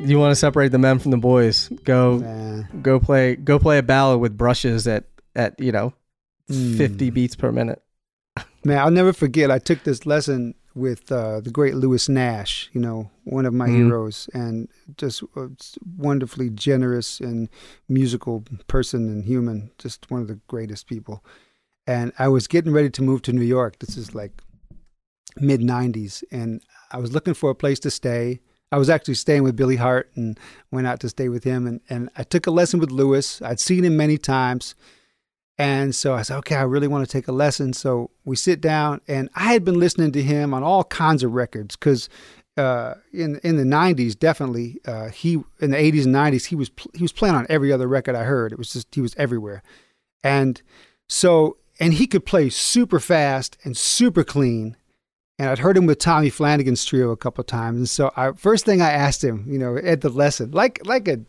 you 0.00 0.18
want 0.18 0.30
to 0.32 0.36
separate 0.36 0.68
the 0.72 0.78
men 0.78 0.98
from 0.98 1.10
the 1.10 1.16
boys 1.16 1.68
go 1.84 2.18
nah. 2.18 2.62
go 2.82 2.98
play 3.00 3.36
go 3.36 3.58
play 3.58 3.78
a 3.78 3.82
ballad 3.82 4.20
with 4.20 4.36
brushes 4.36 4.86
at 4.86 5.04
at 5.34 5.58
you 5.60 5.72
know 5.72 5.92
Hmm. 6.48 6.76
50 6.76 7.10
beats 7.10 7.36
per 7.36 7.52
minute 7.52 7.82
man, 8.64 8.78
I'll 8.78 8.90
never 8.90 9.12
forget. 9.12 9.50
I 9.50 9.58
took 9.58 9.84
this 9.84 10.04
lesson 10.06 10.54
with 10.74 11.10
uh, 11.12 11.40
the 11.40 11.50
great 11.50 11.74
Lewis 11.76 12.08
Nash. 12.08 12.68
You 12.72 12.80
know, 12.80 13.10
one 13.24 13.46
of 13.46 13.54
my 13.54 13.68
Mhm. 13.68 13.76
heroes, 13.76 14.28
and 14.34 14.68
just 14.96 15.22
a 15.36 15.48
wonderfully 15.96 16.50
generous 16.50 17.20
and 17.20 17.48
musical 17.88 18.44
person 18.66 19.08
and 19.08 19.24
human. 19.24 19.70
Just 19.78 20.10
one 20.10 20.20
of 20.20 20.28
the 20.28 20.40
greatest 20.48 20.86
people. 20.88 21.24
And 21.86 22.12
I 22.18 22.28
was 22.28 22.46
getting 22.48 22.72
ready 22.72 22.90
to 22.90 23.02
move 23.02 23.22
to 23.22 23.32
New 23.32 23.42
York. 23.44 23.78
This 23.78 23.96
is 23.96 24.14
like 24.14 24.42
mid 25.36 25.60
90s 25.60 26.22
and 26.30 26.62
I 26.90 26.98
was 26.98 27.12
looking 27.12 27.34
for 27.34 27.50
a 27.50 27.54
place 27.54 27.78
to 27.80 27.90
stay. 27.90 28.40
I 28.70 28.78
was 28.78 28.90
actually 28.90 29.14
staying 29.14 29.42
with 29.42 29.56
Billy 29.56 29.76
Hart 29.76 30.10
and 30.14 30.38
went 30.70 30.86
out 30.86 31.00
to 31.00 31.08
stay 31.08 31.28
with 31.28 31.44
him 31.44 31.66
and, 31.66 31.80
and 31.88 32.10
I 32.16 32.22
took 32.24 32.46
a 32.46 32.50
lesson 32.50 32.80
with 32.80 32.90
Lewis. 32.90 33.40
I'd 33.42 33.60
seen 33.60 33.84
him 33.84 33.96
many 33.96 34.18
times. 34.18 34.74
And 35.58 35.94
so 35.94 36.14
I 36.14 36.22
said, 36.22 36.38
okay, 36.38 36.56
I 36.56 36.62
really 36.62 36.88
want 36.88 37.06
to 37.06 37.12
take 37.12 37.28
a 37.28 37.32
lesson. 37.32 37.72
So 37.72 38.10
we 38.24 38.36
sit 38.36 38.60
down 38.60 39.00
and 39.06 39.28
I 39.34 39.52
had 39.52 39.64
been 39.64 39.78
listening 39.78 40.12
to 40.12 40.22
him 40.22 40.54
on 40.54 40.62
all 40.62 40.84
kinds 40.84 41.22
of 41.22 41.32
records 41.32 41.76
because 41.76 42.08
uh, 42.56 42.94
in 43.12 43.38
in 43.42 43.56
the 43.56 43.64
'90s, 43.64 44.18
definitely 44.18 44.78
uh, 44.86 45.08
he 45.08 45.42
in 45.60 45.70
the 45.70 45.76
'80s 45.76 46.04
and 46.04 46.14
'90s 46.14 46.46
he 46.46 46.54
was 46.54 46.68
pl- 46.68 46.90
he 46.94 47.02
was 47.02 47.12
playing 47.12 47.34
on 47.34 47.46
every 47.48 47.72
other 47.72 47.88
record 47.88 48.14
I 48.14 48.24
heard. 48.24 48.52
It 48.52 48.58
was 48.58 48.72
just 48.72 48.94
he 48.94 49.00
was 49.00 49.14
everywhere, 49.16 49.62
and 50.22 50.60
so 51.08 51.56
and 51.80 51.94
he 51.94 52.06
could 52.06 52.26
play 52.26 52.50
super 52.50 53.00
fast 53.00 53.56
and 53.64 53.76
super 53.76 54.22
clean. 54.22 54.76
And 55.38 55.48
I'd 55.48 55.58
heard 55.58 55.76
him 55.76 55.86
with 55.86 55.98
Tommy 55.98 56.30
Flanagan's 56.30 56.84
trio 56.84 57.10
a 57.10 57.16
couple 57.16 57.42
of 57.42 57.46
times. 57.46 57.78
And 57.78 57.88
so 57.88 58.12
I 58.16 58.32
first 58.32 58.64
thing 58.64 58.80
I 58.80 58.90
asked 58.90 59.24
him, 59.24 59.44
you 59.48 59.58
know, 59.58 59.76
at 59.76 60.02
the 60.02 60.08
lesson, 60.08 60.50
like 60.52 60.84
like 60.86 61.08
a 61.08 61.20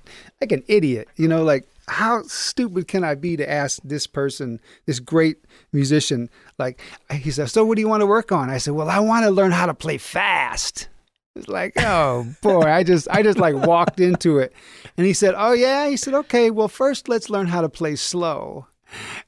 like 0.42 0.52
an 0.52 0.64
idiot, 0.68 1.08
you 1.16 1.28
know, 1.28 1.44
like 1.44 1.68
how 1.88 2.24
stupid 2.24 2.88
can 2.88 3.04
I 3.04 3.16
be 3.16 3.36
to 3.38 3.50
ask 3.50 3.80
this 3.84 4.08
person, 4.08 4.60
this 4.86 5.00
great 5.00 5.38
musician, 5.72 6.30
like 6.58 6.80
he 7.12 7.32
said, 7.32 7.50
so 7.50 7.66
what 7.66 7.76
do 7.76 7.82
you 7.82 7.90
want 7.90 8.02
to 8.02 8.08
work 8.08 8.32
on? 8.32 8.50
I 8.50 8.58
said, 8.58 8.74
well, 8.74 8.90
I 8.90 9.00
want 9.00 9.26
to 9.26 9.32
learn 9.32 9.52
how 9.52 9.66
to 9.66 9.74
play 9.74 9.98
fast. 9.98 10.88
It's 11.36 11.48
like, 11.48 11.74
oh 11.78 12.28
boy, 12.42 12.62
I 12.62 12.84
just 12.84 13.08
I 13.10 13.24
just 13.24 13.40
like 13.40 13.56
walked 13.56 14.00
into 14.00 14.38
it. 14.38 14.54
And 14.98 15.08
he 15.08 15.14
said, 15.14 15.34
"Oh 15.36 15.54
yeah." 15.54 15.88
He 15.90 15.98
said, 15.98 16.14
"Okay, 16.14 16.52
well 16.52 16.68
first 16.68 17.10
let's 17.10 17.30
learn 17.30 17.48
how 17.48 17.62
to 17.62 17.70
play 17.70 17.96
slow." 17.96 18.68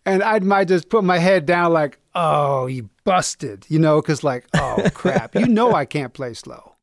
And 0.06 0.22
I 0.22 0.38
might 0.40 0.68
just 0.68 0.90
put 0.90 1.04
my 1.04 1.18
head 1.18 1.48
down 1.48 1.74
like, 1.74 1.98
"Oh, 2.14 2.68
you 2.68 2.92
busted." 3.06 3.66
You 3.70 3.80
know, 3.80 4.02
cuz 4.02 4.24
like, 4.24 4.46
"Oh 4.54 4.90
crap. 4.94 5.36
You 5.36 5.48
know 5.48 5.74
I 5.74 5.86
can't 5.86 6.14
play 6.14 6.34
slow." 6.34 6.74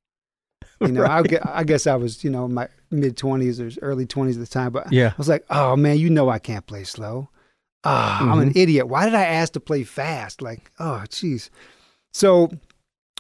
You 0.81 0.91
know, 0.91 1.05
I, 1.05 1.23
I 1.45 1.63
guess 1.63 1.87
I 1.87 1.95
was, 1.95 2.25
you 2.25 2.31
know, 2.31 2.49
my 2.49 2.67
mid 2.91 3.17
20s 3.17 3.61
or 3.61 3.85
early 3.85 4.05
20s 4.05 4.35
at 4.35 4.41
the 4.41 4.47
time, 4.47 4.73
but 4.73 4.93
Yeah. 4.93 5.09
I 5.11 5.15
was 5.17 5.29
like, 5.29 5.45
"Oh 5.51 5.77
man, 5.77 5.99
you 5.99 6.11
know 6.11 6.29
I 6.29 6.39
can't 6.39 6.67
play 6.67 6.85
slow." 6.85 7.29
Ah, 7.85 8.31
I'm 8.31 8.39
an 8.41 8.53
idiot. 8.55 8.87
Why 8.89 9.05
did 9.05 9.15
I 9.15 9.25
ask 9.25 9.53
to 9.55 9.61
play 9.61 9.83
fast? 9.85 10.41
Like, 10.41 10.71
oh, 10.79 11.03
jeez. 11.09 11.51
So 12.13 12.51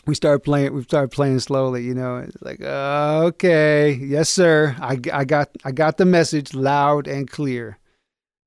we 0.07 0.14
started 0.14 0.40
playing. 0.40 0.72
We 0.74 0.82
started 0.84 1.11
playing 1.11 1.40
slowly. 1.40 1.82
You 1.84 1.94
know, 1.94 2.18
it's 2.18 2.40
like, 2.42 2.61
uh, 2.62 3.22
okay, 3.26 3.92
yes, 3.92 4.28
sir. 4.28 4.76
I, 4.80 4.98
I 5.12 5.24
got 5.24 5.50
I 5.64 5.72
got 5.72 5.96
the 5.96 6.05
message 6.05 6.55
loud 6.55 7.07
and 7.09 7.28
clear. 7.30 7.78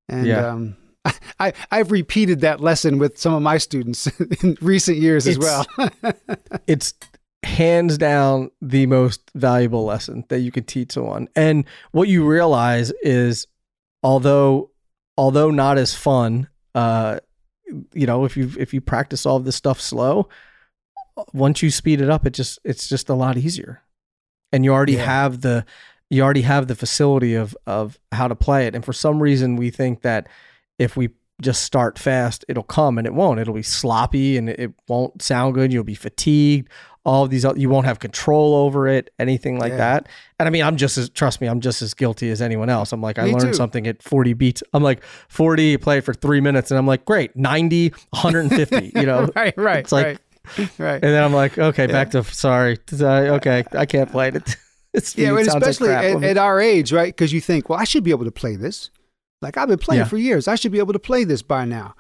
And 0.08 0.28
Yeah. 0.28 0.48
um, 0.52 0.78
I 1.40 1.54
I've 1.72 1.92
repeated 1.92 2.42
that 2.42 2.62
lesson 2.62 2.98
with 2.98 3.18
some 3.18 3.34
of 3.34 3.42
my 3.42 3.58
students 3.58 4.08
in 4.44 4.58
recent 4.62 4.98
years 4.98 5.28
as 5.28 5.38
well. 5.38 5.66
it's 6.68 6.94
hands 7.44 7.98
down 7.98 8.50
the 8.62 8.86
most 8.88 9.22
valuable 9.36 9.86
lesson 9.86 10.26
that 10.30 10.40
you 10.40 10.52
could 10.52 10.68
teach 10.68 10.94
someone. 10.94 11.28
And 11.36 11.66
what 11.92 12.08
you 12.08 12.26
realize 12.26 12.92
is 13.04 13.46
although 14.04 14.72
although 15.18 15.52
not 15.52 15.78
as 15.78 15.94
fun, 15.96 16.48
uh 16.74 17.20
you 17.94 18.06
know, 18.08 18.26
if 18.26 18.36
you 18.38 18.52
if 18.58 18.74
you 18.74 18.82
practice 18.82 19.26
all 19.26 19.38
of 19.38 19.46
this 19.46 19.56
stuff 19.56 19.80
slow, 19.82 20.28
once 21.34 21.62
you 21.62 21.72
speed 21.72 22.02
it 22.02 22.10
up 22.10 22.26
it 22.26 22.34
just 22.34 22.60
it's 22.64 22.88
just 22.90 23.10
a 23.10 23.14
lot 23.14 23.38
easier. 23.38 23.82
And 24.52 24.64
you 24.64 24.72
already 24.74 24.94
Yeah. 24.94 25.06
have 25.06 25.42
the 25.42 25.66
you 26.10 26.22
already 26.24 26.44
have 26.44 26.68
the 26.68 26.76
facility 26.76 27.36
of 27.36 27.56
of 27.68 28.00
how 28.12 28.28
to 28.28 28.36
play 28.36 28.68
it. 28.68 28.76
And 28.76 28.84
for 28.84 28.94
some 28.94 29.22
reason 29.22 29.56
we 29.56 29.70
think 29.70 30.02
that 30.02 30.28
if 30.80 30.96
we 30.98 31.10
just 31.42 31.64
start 31.64 32.00
fast, 32.00 32.46
it'll 32.48 32.64
come 32.64 32.98
and 32.98 33.06
it 33.06 33.14
won't. 33.14 33.40
It'll 33.40 33.54
be 33.54 33.62
sloppy 33.64 34.38
and 34.38 34.50
it 34.50 34.72
won't 34.88 35.22
sound 35.22 35.54
good. 35.54 35.72
You'll 35.74 35.84
be 35.84 35.96
fatigued. 35.96 36.70
All 37.04 37.24
of 37.24 37.30
these, 37.30 37.46
you 37.56 37.70
won't 37.70 37.86
have 37.86 38.00
control 38.00 38.56
over 38.56 38.88
it, 38.88 39.12
anything 39.20 39.60
like 39.60 39.72
Yeah. 39.72 39.78
that. 39.78 40.10
And 40.40 40.48
I 40.48 40.50
mean, 40.50 40.64
I'm 40.64 40.76
just 40.76 40.98
as, 40.98 41.08
trust 41.10 41.40
me, 41.40 41.46
I'm 41.48 41.60
just 41.60 41.84
as 41.84 41.94
guilty 41.94 42.32
as 42.32 42.42
anyone 42.42 42.68
else. 42.70 42.92
I'm 42.92 43.02
like, 43.02 43.20
I 43.20 43.26
learned 43.26 43.42
too. 43.42 43.54
something 43.54 43.86
at 43.86 44.02
40 44.02 44.34
beats. 44.34 44.64
I'm 44.74 44.82
like, 44.82 45.04
40, 45.28 45.78
play 45.78 46.00
it 46.00 46.02
for 46.02 46.16
three 46.16 46.42
minutes. 46.42 46.72
And 46.72 46.80
I'm 46.80 46.88
like, 46.88 47.06
great, 47.06 47.36
90, 47.36 47.90
150, 48.10 48.92
you 49.00 49.06
know? 49.06 49.30
right, 49.36 49.54
right, 49.56 49.80
It's 49.80 49.92
like- 49.92 50.20
right, 50.58 50.70
right. 50.80 50.94
And 50.96 51.04
then 51.04 51.24
I'm 51.24 51.34
like, 51.34 51.60
okay, 51.60 51.86
back 51.86 52.12
to, 52.12 52.24
sorry. 52.24 52.80
Uh, 53.00 53.06
Okay, 53.36 53.64
I 53.74 53.86
can't 53.86 54.12
play 54.12 54.30
it. 54.30 54.56
It's, 54.96 55.16
Yeah, 55.18 55.34
it 55.34 55.40
and 55.40 55.48
like 55.48 55.58
especially 55.58 55.90
crap. 55.90 56.04
at, 56.06 56.24
at 56.24 56.38
our 56.38 56.62
age, 56.62 56.94
right? 56.94 57.14
Because 57.14 57.34
you 57.34 57.42
think, 57.42 57.68
well, 57.68 57.78
I 57.78 57.84
should 57.84 58.06
be 58.06 58.12
able 58.12 58.24
to 58.24 58.32
play 58.32 58.56
this. 58.56 58.90
Like 59.42 59.58
I've 59.58 59.68
been 59.68 59.78
playing 59.80 60.02
Yeah. 60.02 60.08
for 60.08 60.18
years, 60.18 60.48
I 60.48 60.56
should 60.56 60.72
be 60.72 60.80
able 60.80 60.94
to 60.94 61.00
play 61.00 61.24
this 61.24 61.42
by 61.42 61.66
now. 61.66 61.96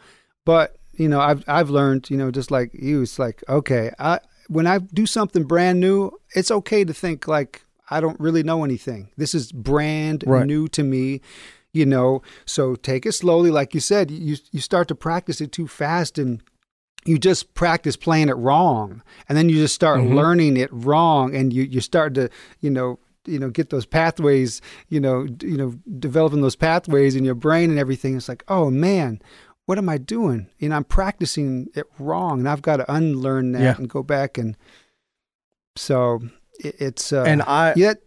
But 0.45 0.77
you 0.93 1.07
know, 1.09 1.19
I've 1.19 1.43
I've 1.47 1.69
learned, 1.69 2.09
you 2.09 2.17
know, 2.17 2.31
just 2.31 2.51
like 2.51 2.71
you, 2.73 3.01
it's 3.01 3.19
like 3.19 3.43
okay, 3.49 3.91
I 3.99 4.19
when 4.47 4.67
I 4.67 4.77
do 4.79 5.05
something 5.05 5.43
brand 5.43 5.79
new, 5.79 6.11
it's 6.35 6.51
okay 6.51 6.83
to 6.85 6.93
think 6.93 7.27
like 7.27 7.63
I 7.89 7.99
don't 7.99 8.19
really 8.19 8.43
know 8.43 8.63
anything. 8.63 9.09
This 9.17 9.35
is 9.35 9.51
brand 9.51 10.23
Right. 10.25 10.45
new 10.45 10.67
to 10.69 10.83
me. 10.83 11.21
You 11.73 11.85
know, 11.85 12.21
so 12.45 12.75
take 12.75 13.05
it 13.05 13.11
slowly, 13.11 13.51
like 13.51 13.73
you 13.73 13.81
said. 13.81 14.09
You 14.09 14.37
you 14.51 14.61
start 14.61 14.87
to 14.87 14.95
practice 14.95 15.41
it 15.41 15.51
too 15.51 15.67
fast, 15.67 16.17
and 16.17 16.41
you 17.05 17.19
just 17.19 17.53
practice 17.53 17.95
playing 17.97 18.29
it 18.29 18.37
wrong 18.37 19.03
and 19.29 19.37
then 19.37 19.47
you 19.47 19.57
just 19.57 19.75
start 19.75 19.99
Mhm. 19.99 20.15
learning 20.15 20.57
it 20.57 20.69
wrong 20.71 21.35
and 21.35 21.53
you 21.53 21.61
you 21.61 21.79
start 21.79 22.15
to 22.15 22.29
you 22.61 22.69
know 22.71 22.97
you 23.27 23.39
know 23.39 23.49
get 23.49 23.69
those 23.69 23.85
pathways 23.85 24.61
you 24.89 24.99
know 24.99 25.25
d- 25.27 25.47
you 25.47 25.57
know 25.57 25.73
developing 25.99 26.41
those 26.41 26.55
pathways 26.55 27.15
in 27.15 27.23
your 27.25 27.35
brain 27.35 27.69
and 27.69 27.79
everything 27.79 28.15
it's 28.15 28.29
like 28.29 28.43
oh 28.47 28.69
man 28.69 29.21
what 29.65 29.77
am 29.77 29.89
i 29.89 29.97
doing 29.97 30.47
you 30.59 30.69
know 30.69 30.75
i'm 30.75 30.83
practicing 30.83 31.67
it 31.75 31.85
wrong 31.99 32.39
and 32.39 32.49
i've 32.49 32.61
got 32.61 32.77
to 32.77 32.93
unlearn 32.93 33.51
that 33.53 33.61
Yeah. 33.61 33.75
and 33.77 33.89
go 33.89 34.03
back 34.03 34.37
and 34.37 34.55
so 35.75 36.19
it, 36.59 36.75
it's 36.79 37.11
uh 37.13 37.23
and 37.23 37.41
I, 37.41 37.73
yet 37.75 37.97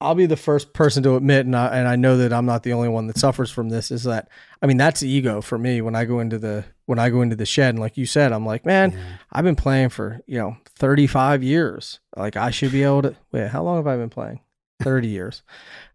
I'll 0.00 0.14
be 0.14 0.26
the 0.26 0.36
first 0.36 0.74
person 0.74 1.02
to 1.02 1.16
admit, 1.16 1.44
and 1.44 1.56
I, 1.56 1.76
and 1.76 1.88
I 1.88 1.96
know 1.96 2.18
that 2.18 2.32
I'm 2.32 2.46
not 2.46 2.62
the 2.62 2.72
only 2.72 2.88
one 2.88 3.08
that 3.08 3.18
suffers 3.18 3.50
from 3.50 3.68
this. 3.68 3.90
Is 3.90 4.04
that 4.04 4.28
I 4.62 4.66
mean 4.66 4.76
that's 4.76 5.02
ego 5.02 5.40
for 5.40 5.58
me 5.58 5.80
when 5.80 5.96
I 5.96 6.04
go 6.04 6.20
into 6.20 6.38
the 6.38 6.64
when 6.86 7.00
I 7.00 7.10
go 7.10 7.20
into 7.20 7.34
the 7.34 7.44
shed, 7.44 7.70
and 7.70 7.80
like 7.80 7.96
you 7.96 8.06
said, 8.06 8.30
I'm 8.32 8.46
like, 8.46 8.64
man, 8.64 8.96
I've 9.32 9.42
been 9.42 9.56
playing 9.56 9.88
for 9.88 10.20
you 10.28 10.38
know 10.38 10.56
35 10.76 11.42
years. 11.42 11.98
Like 12.16 12.36
I 12.36 12.50
should 12.50 12.70
be 12.70 12.84
able 12.84 13.02
to. 13.02 13.16
Wait, 13.32 13.48
how 13.48 13.64
long 13.64 13.74
have 13.78 13.88
I 13.88 13.96
been 13.96 14.08
playing? 14.08 14.38
30 14.80 15.08
years, 15.08 15.42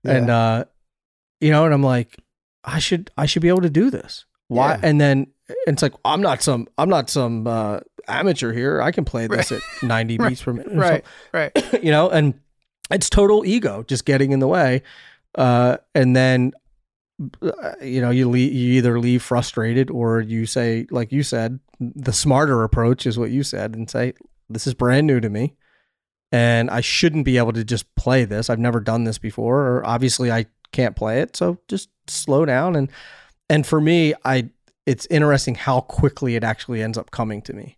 and 0.03 0.29
uh, 0.29 0.65
you 1.41 1.51
know, 1.51 1.65
and 1.65 1.73
I'm 1.73 1.84
like, 1.84 2.17
I 2.63 2.79
should 2.79 3.11
I 3.17 3.25
should 3.25 3.41
be 3.41 3.49
able 3.49 3.61
to 3.61 3.69
do 3.69 3.89
this. 3.89 4.25
Why? 4.47 4.71
Yeah. 4.71 4.79
And 4.84 4.99
then 5.01 5.27
it's 5.67 5.81
like 5.81 5.93
I'm 6.05 6.21
not 6.21 6.41
some 6.41 6.67
I'm 6.77 6.89
not 6.89 7.09
some 7.09 7.47
uh, 7.47 7.79
amateur 8.07 8.51
here. 8.53 8.81
I 8.81 8.91
can 8.91 9.05
play 9.05 9.27
this 9.27 9.51
at 9.51 9.61
90 9.81 10.17
Right. 10.19 10.29
beats 10.29 10.43
per 10.43 10.53
minute. 10.53 10.73
right 10.73 11.03
right 11.34 11.51
you 11.84 11.91
know, 11.91 12.09
and 12.09 12.34
it's 12.91 13.09
total 13.09 13.45
ego 13.45 13.84
just 13.84 14.05
getting 14.05 14.31
in 14.31 14.39
the 14.39 14.47
way. 14.47 14.84
Uh, 15.36 15.77
and 15.95 16.15
then, 16.15 16.51
uh, 17.41 17.73
you 17.81 18.01
know, 18.01 18.09
you 18.11 18.29
leave, 18.29 18.53
you 18.53 18.73
either 18.73 18.99
leave 18.99 19.23
frustrated 19.23 19.89
or 19.89 20.21
you 20.21 20.45
say, 20.45 20.86
like 20.91 21.11
you 21.11 21.23
said, 21.23 21.59
the 21.79 22.13
smarter 22.13 22.63
approach 22.63 23.07
is 23.07 23.17
what 23.17 23.31
you 23.31 23.41
said 23.41 23.73
and 23.73 23.89
say, 23.89 24.13
this 24.49 24.67
is 24.67 24.73
brand 24.75 25.07
new 25.07 25.19
to 25.19 25.29
me. 25.29 25.55
And 26.34 26.69
I 26.69 26.81
shouldn't 26.81 27.23
be 27.25 27.38
able 27.38 27.53
to 27.53 27.63
just 27.63 27.93
play 27.95 28.25
this. 28.25 28.49
I've 28.49 28.59
never 28.59 28.79
done 28.81 29.05
this 29.05 29.17
before, 29.19 29.59
or 29.61 29.86
obviously 29.86 30.31
I 30.31 30.47
can't 30.71 30.95
play 30.95 31.21
it. 31.21 31.36
So 31.38 31.59
just 31.69 31.89
slow 32.07 32.43
down. 32.43 32.75
And, 32.75 32.91
and 33.49 33.65
for 33.65 33.79
me, 33.79 34.15
I, 34.25 34.49
it's 34.86 35.05
interesting 35.11 35.55
how 35.55 35.79
quickly 35.81 36.36
it 36.36 36.43
actually 36.43 36.81
ends 36.81 36.97
up 36.97 37.11
coming 37.11 37.41
to 37.43 37.53
me 37.53 37.77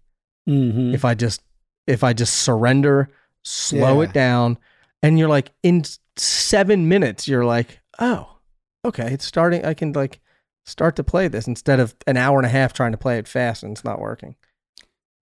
mm-hmm. 0.50 0.94
if 0.96 1.06
I 1.06 1.14
just 1.14 1.42
if 1.86 2.04
I 2.04 2.14
just 2.14 2.38
surrender, 2.38 3.10
slow 3.44 4.02
Yeah. 4.02 4.08
it 4.08 4.14
down, 4.14 4.58
and 5.04 5.20
you're 5.20 5.30
like 5.30 5.52
in 5.62 5.84
seven 6.18 6.88
minutes, 6.88 7.28
you're 7.28 7.46
like, 7.46 7.80
oh, 8.00 8.38
okay, 8.84 9.12
it's 9.14 9.26
starting. 9.26 9.64
I 9.66 9.74
can 9.76 9.92
like 9.92 10.20
start 10.66 10.96
to 10.96 11.04
play 11.04 11.28
this 11.28 11.46
instead 11.46 11.80
of 11.80 11.94
an 12.08 12.18
hour 12.18 12.40
and 12.40 12.46
a 12.46 12.50
half 12.50 12.74
trying 12.74 12.92
to 12.94 12.98
play 12.98 13.20
it 13.20 13.28
fast 13.28 13.62
and 13.62 13.74
it's 13.74 13.84
not 13.84 14.00
working. 14.00 14.36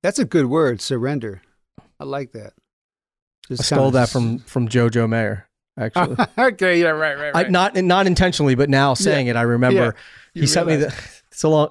that's 0.02 0.20
a 0.20 0.24
good 0.26 0.46
word 0.46 0.80
surrender 0.80 1.42
i 2.00 2.06
like 2.06 2.32
that 2.32 2.54
I 3.52 3.56
stole 3.56 3.92
that 3.92 4.10
from 4.10 4.40
from 4.40 4.68
Jojo 4.68 5.08
Mayer 5.10 5.48
actually. 5.78 6.16
okay 6.38 6.80
yeah 6.82 6.90
right 6.90 7.18
right 7.18 7.46
I, 7.48 7.50
not 7.50 7.76
not 7.76 8.08
intentionally, 8.08 8.56
but 8.56 8.70
now 8.70 8.94
saying 8.94 9.28
it, 9.28 9.36
I 9.36 9.42
remember 9.42 9.96
You 10.34 10.42
he 10.42 10.48
sent 10.48 10.68
me 10.68 10.76
the. 10.78 10.94
It's 11.34 11.42
a 11.44 11.48
long, 11.50 11.70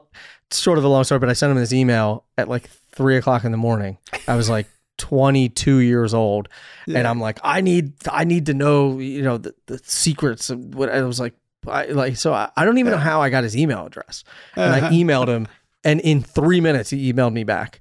it's 0.49 0.59
sort 0.59 0.77
of 0.79 0.83
a 0.83 0.89
long 0.89 1.05
story, 1.05 1.20
but 1.20 1.29
I 1.29 1.35
sent 1.35 1.53
him 1.53 1.57
this 1.57 1.73
email 1.73 2.25
at 2.37 2.49
like 2.49 2.68
three 2.91 3.16
o'clock 3.16 3.45
in 3.45 3.53
the 3.53 3.57
morning. 3.59 3.97
I 4.27 4.35
was 4.35 4.51
like 4.51 4.66
22 4.99 5.77
years 5.79 6.12
old, 6.14 6.49
and 6.89 7.07
I'm 7.07 7.20
like, 7.20 7.39
I 7.45 7.61
need, 7.61 7.93
I 8.11 8.25
need 8.25 8.47
to 8.47 8.55
know, 8.55 8.99
you 8.99 9.23
know, 9.23 9.39
the, 9.39 9.55
the 9.66 9.79
secrets 9.85 10.51
of 10.51 10.75
what 10.75 10.89
I 10.91 11.03
was 11.03 11.20
like, 11.20 11.35
I, 11.68 11.87
like, 11.87 12.16
so 12.16 12.33
I, 12.35 12.51
I 12.57 12.64
don't 12.64 12.79
even 12.79 12.91
know 12.91 12.99
how 12.99 13.23
I 13.23 13.31
got 13.31 13.45
his 13.45 13.57
email 13.57 13.87
address, 13.87 14.25
and 14.57 14.73
I 14.75 14.79
Uh-huh. 14.79 14.91
emailed 14.91 15.29
him, 15.29 15.47
and 15.85 16.01
in 16.01 16.23
three 16.23 16.61
minutes 16.61 16.91
he 16.91 17.12
emailed 17.12 17.33
me 17.35 17.45
back 17.45 17.81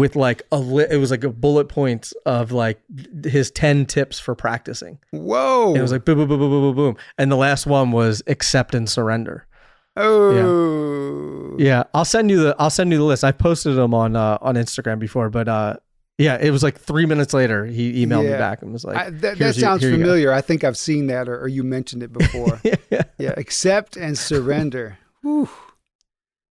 with 0.00 0.16
like 0.16 0.42
a 0.50 0.58
li- 0.58 0.86
it 0.90 0.96
was 0.96 1.10
like 1.10 1.24
a 1.24 1.28
bullet 1.30 1.68
points 1.68 2.12
of 2.24 2.52
like 2.52 2.80
his 3.24 3.50
10 3.50 3.84
tips 3.86 4.18
for 4.18 4.34
practicing. 4.34 4.98
Whoa! 5.10 5.68
And 5.68 5.76
it 5.76 5.82
was 5.82 5.92
like 5.92 6.04
boom, 6.06 6.16
boom, 6.18 6.28
boom, 6.28 6.38
boom, 6.40 6.50
boom, 6.50 6.62
boom, 6.62 6.76
boom, 6.76 6.96
and 7.18 7.30
the 7.30 7.36
last 7.36 7.66
one 7.66 7.92
was 7.92 8.22
accept 8.26 8.74
and 8.74 8.88
surrender. 8.88 9.46
oh, 9.96 11.56
Yeah, 11.58 11.64
yeah. 11.64 11.82
I'll 11.94 12.04
send 12.04 12.30
you 12.30 12.42
the 12.42 12.56
I'll 12.58 12.70
send 12.70 12.90
you 12.92 12.98
the 12.98 13.04
list. 13.04 13.24
I 13.24 13.32
posted 13.32 13.76
them 13.76 13.92
on 13.94 14.16
uh, 14.16 14.38
on 14.40 14.54
Instagram 14.54 14.98
before, 14.98 15.28
but 15.30 15.48
uh, 15.48 15.76
yeah, 16.18 16.38
it 16.40 16.50
was 16.50 16.62
like 16.62 16.78
three 16.78 17.06
minutes 17.06 17.32
later 17.34 17.66
he 17.66 18.04
emailed 18.06 18.24
me 18.24 18.30
back 18.38 18.62
and 18.62 18.72
was 18.72 18.84
like, 18.84 18.96
I, 18.96 19.04
that, 19.10 19.20
that 19.22 19.38
"Here's 19.38 19.56
your- 19.58 19.68
sounds 19.68 19.82
here 19.82 19.90
you 19.90 19.96
go." 19.98 20.02
familiar. 20.04 20.32
I 20.32 20.40
think 20.40 20.64
I've 20.64 20.76
seen 20.78 21.06
that, 21.08 21.28
or, 21.28 21.40
or 21.40 21.48
you 21.48 21.62
mentioned 21.62 22.02
it 22.02 22.12
before. 22.12 22.60
yeah, 22.90 23.02
yeah, 23.18 23.34
accept 23.36 23.96
and 23.96 24.16
surrender. 24.16 24.98
Whew. 25.22 25.48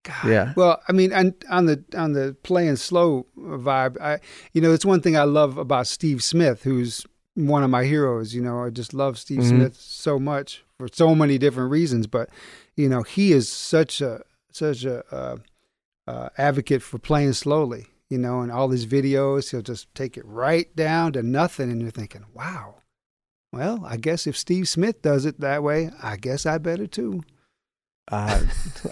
God. 0.04 0.28
Yeah. 0.30 0.54
Well, 0.56 0.82
I 0.88 0.92
mean, 0.92 1.14
on, 1.14 1.34
on 1.50 1.66
the 1.66 1.84
on 1.98 2.14
the 2.14 2.36
playing 2.44 2.76
slow 2.76 3.26
vibe, 3.38 4.00
I 4.02 4.20
you 4.54 4.62
know, 4.62 4.72
it's 4.74 4.86
one 4.86 5.02
thing 5.02 5.16
I 5.18 5.24
love 5.24 5.58
about 5.58 5.88
Steve 5.88 6.22
Smith, 6.24 6.64
who's 6.64 7.06
one 7.36 7.64
of 7.64 7.70
my 7.70 7.86
heroes. 7.86 8.36
You 8.36 8.42
know, 8.42 8.64
I 8.64 8.70
just 8.70 8.94
love 8.94 9.18
Steve 9.18 9.40
Mhm. 9.40 9.50
Smith 9.50 9.76
so 9.80 10.20
much 10.20 10.64
for 10.78 10.88
so 10.92 11.16
many 11.16 11.38
different 11.38 11.72
reasons. 11.72 12.06
But 12.08 12.30
you 12.76 12.90
know, 12.90 13.04
he 13.04 13.32
is 13.32 13.48
such 13.50 14.02
a 14.02 14.22
such 14.52 14.84
a 14.86 15.04
uh, 15.14 15.38
uh, 16.06 16.30
advocate 16.38 16.82
for 16.84 17.00
playing 17.00 17.34
slowly. 17.34 17.88
You 18.10 18.20
know, 18.20 18.42
and 18.42 18.52
all 18.52 18.70
his 18.70 18.86
videos, 18.86 19.50
he'll 19.50 19.64
just 19.64 19.88
take 19.96 20.18
it 20.18 20.26
right 20.26 20.76
down 20.76 21.14
to 21.14 21.24
nothing, 21.24 21.72
and 21.72 21.82
you're 21.82 21.90
thinking, 21.90 22.26
wow. 22.34 22.76
Well, 23.52 23.84
I 23.86 23.98
guess 23.98 24.28
if 24.28 24.38
Steve 24.38 24.68
Smith 24.68 25.02
does 25.02 25.26
it 25.26 25.40
that 25.40 25.64
way, 25.64 25.90
I 26.02 26.18
guess 26.18 26.46
I 26.46 26.58
better 26.60 26.86
too. 26.88 27.24
Uh, 28.12 28.42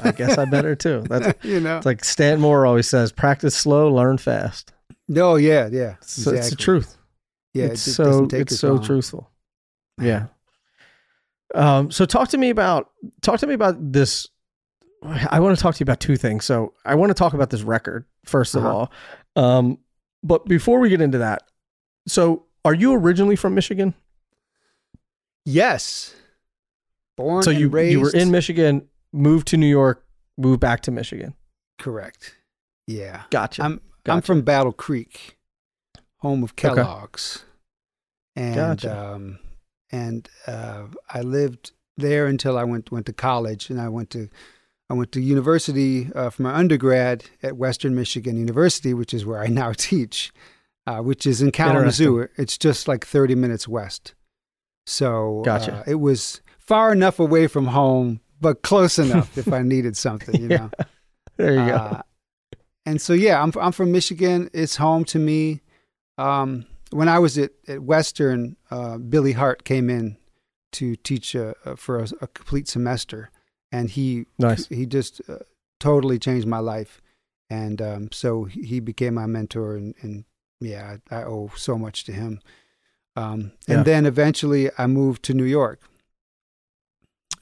I 0.04 0.12
guess 0.12 0.38
I 0.38 0.46
better 0.46 0.76
too. 0.76 1.04
That's 1.10 1.34
you 1.46 1.60
know. 1.60 1.78
it's 1.78 1.86
like 1.86 2.04
Stan 2.04 2.40
Moore 2.40 2.66
always 2.66 2.88
says: 2.88 3.12
practice 3.12 3.56
slow, 3.56 3.94
learn 3.94 4.18
fast. 4.18 4.72
No, 5.08 5.36
yeah, 5.36 5.68
yeah. 5.72 5.96
It's, 6.02 6.26
it's 6.28 6.50
the 6.52 6.56
truth. 6.56 6.98
Yeah, 7.54 7.66
it's 7.66 7.86
it 7.88 7.94
so 7.94 8.28
it's 8.32 8.58
so 8.58 8.76
long. 8.76 8.84
truthful. 8.84 9.30
Yeah. 10.00 10.28
Um, 11.54 11.92
so 11.92 12.06
talk 12.06 12.30
to 12.30 12.38
me 12.38 12.50
about 12.50 12.90
talk 13.22 13.40
to 13.42 13.48
me 13.48 13.54
about 13.54 13.76
this. 13.92 14.28
I 15.04 15.40
want 15.40 15.58
to 15.58 15.62
talk 15.62 15.76
to 15.76 15.80
you 15.80 15.84
about 15.84 16.00
two 16.00 16.16
things. 16.16 16.46
So 16.46 16.74
I 16.86 16.96
want 16.96 17.10
to 17.10 17.14
talk 17.16 17.34
about 17.34 17.50
this 17.50 17.64
record 17.64 18.06
1st 18.28 18.56
of 18.56 18.66
Uh-huh. 18.66 18.76
all. 18.76 18.92
Um, 19.36 19.80
but 20.24 20.46
before 20.46 20.80
we 20.80 20.90
get 20.90 21.02
into 21.02 21.18
that, 21.18 21.42
so 22.08 22.46
are 22.64 22.74
you 22.76 22.94
originally 22.94 23.36
from 23.36 23.56
Michigan? 23.56 23.96
Yes. 25.46 26.16
Born 27.18 27.44
so 27.44 27.50
you 27.50 27.68
raised. 27.70 27.92
you 27.94 28.00
were 28.02 28.12
in 28.12 28.32
Michigan, 28.32 28.88
moved 29.14 29.48
to 29.50 29.58
New 29.58 29.68
York, 29.68 30.06
moved 30.38 30.60
back 30.60 30.82
to 30.82 30.92
Michigan. 30.92 31.34
Correct. 31.80 32.36
Yeah. 32.88 33.24
Gotcha. 33.30 33.64
I'm 33.64 33.82
I'm 34.08 34.22
from 34.22 34.42
Battle 34.42 34.72
Creek, 34.72 35.38
home 36.18 36.44
of 36.44 36.52
Okay. 36.52 36.70
Kellogg's, 36.70 37.46
and 38.36 38.56
Gotcha. 38.56 38.98
um, 39.14 39.40
and 39.92 40.28
uh, 40.48 40.88
I 41.10 41.22
lived 41.22 41.72
there 41.98 42.26
until 42.26 42.58
I 42.58 42.64
went 42.64 42.92
went 42.92 43.06
to 43.08 43.14
college, 43.14 43.70
and 43.70 43.80
I 43.80 43.90
went 43.90 44.10
to 44.12 44.30
I 44.90 44.94
went 44.94 45.12
to 45.14 45.22
university 45.22 46.10
uh, 46.14 46.30
for 46.32 46.42
my 46.42 46.54
undergrad 46.54 47.26
at 47.44 47.56
Western 47.58 47.96
Michigan 47.96 48.38
University, 48.38 48.94
which 48.94 49.14
is 49.14 49.26
where 49.26 49.40
I 49.40 49.48
now 49.48 49.72
teach, 49.78 50.32
uh, 50.88 51.00
which 51.00 51.26
is 51.26 51.42
in 51.42 51.52
Kalamazoo. 51.52 52.28
It's 52.38 52.58
just 52.58 52.88
like 52.88 53.06
30 53.06 53.36
minutes 53.36 53.68
west. 53.68 54.16
So 54.86 55.44
Gotcha. 55.46 55.78
uh, 55.78 55.84
it 55.88 55.96
was 55.96 56.42
far 56.58 56.92
enough 56.92 57.20
away 57.20 57.48
from 57.48 57.68
home, 57.68 58.20
but 58.42 58.62
close 58.64 59.00
enough 59.00 59.38
if 59.38 59.54
I 59.54 59.62
needed 59.74 59.96
something, 59.96 60.40
you 60.42 60.50
Yeah. 60.50 60.58
know. 60.58 60.72
there 61.38 61.54
you 61.54 61.72
go. 61.72 61.76
Uh, 61.78 62.02
and 62.86 63.00
so 63.02 63.14
yeah, 63.14 63.42
I'm 63.42 63.52
I'm 63.60 63.72
from 63.72 63.92
Michigan. 63.92 64.50
It's 64.54 64.76
home 64.78 65.06
to 65.06 65.20
me. 65.20 65.62
Um, 66.18 66.66
when 66.92 67.08
I 67.08 67.20
was 67.20 67.38
at, 67.38 67.52
at 67.68 67.82
Western, 67.84 68.58
uh, 68.70 68.98
Billy 68.98 69.32
Hart 69.34 69.64
came 69.64 69.90
in 69.90 70.18
to 70.74 70.96
teach 70.98 71.36
uh, 71.36 71.54
uh, 71.66 71.76
for 71.76 72.00
a, 72.00 72.08
a 72.22 72.28
complete 72.28 72.68
semester, 72.68 73.30
and 73.72 73.90
he 73.90 74.26
Nice. 74.40 74.68
he 74.68 74.86
just 74.86 75.22
uh, 75.30 75.38
totally 75.80 76.20
changed 76.20 76.48
my 76.48 76.60
life. 76.60 77.02
And 77.50 77.82
um, 77.82 78.12
so 78.12 78.46
he 78.46 78.64
he 78.64 78.80
became 78.80 79.14
my 79.16 79.26
mentor, 79.28 79.76
and, 79.76 79.94
and 80.02 80.26
yeah, 80.60 80.98
I, 81.12 81.18
I 81.20 81.24
owe 81.24 81.52
so 81.56 81.78
much 81.78 82.04
to 82.06 82.12
him. 82.14 82.40
Um, 83.16 83.52
and 83.68 83.80
Yeah. 83.80 83.84
then 83.84 84.06
eventually 84.06 84.70
I 84.78 84.88
moved 84.88 85.24
to 85.24 85.34
New 85.34 85.44
York 85.46 85.82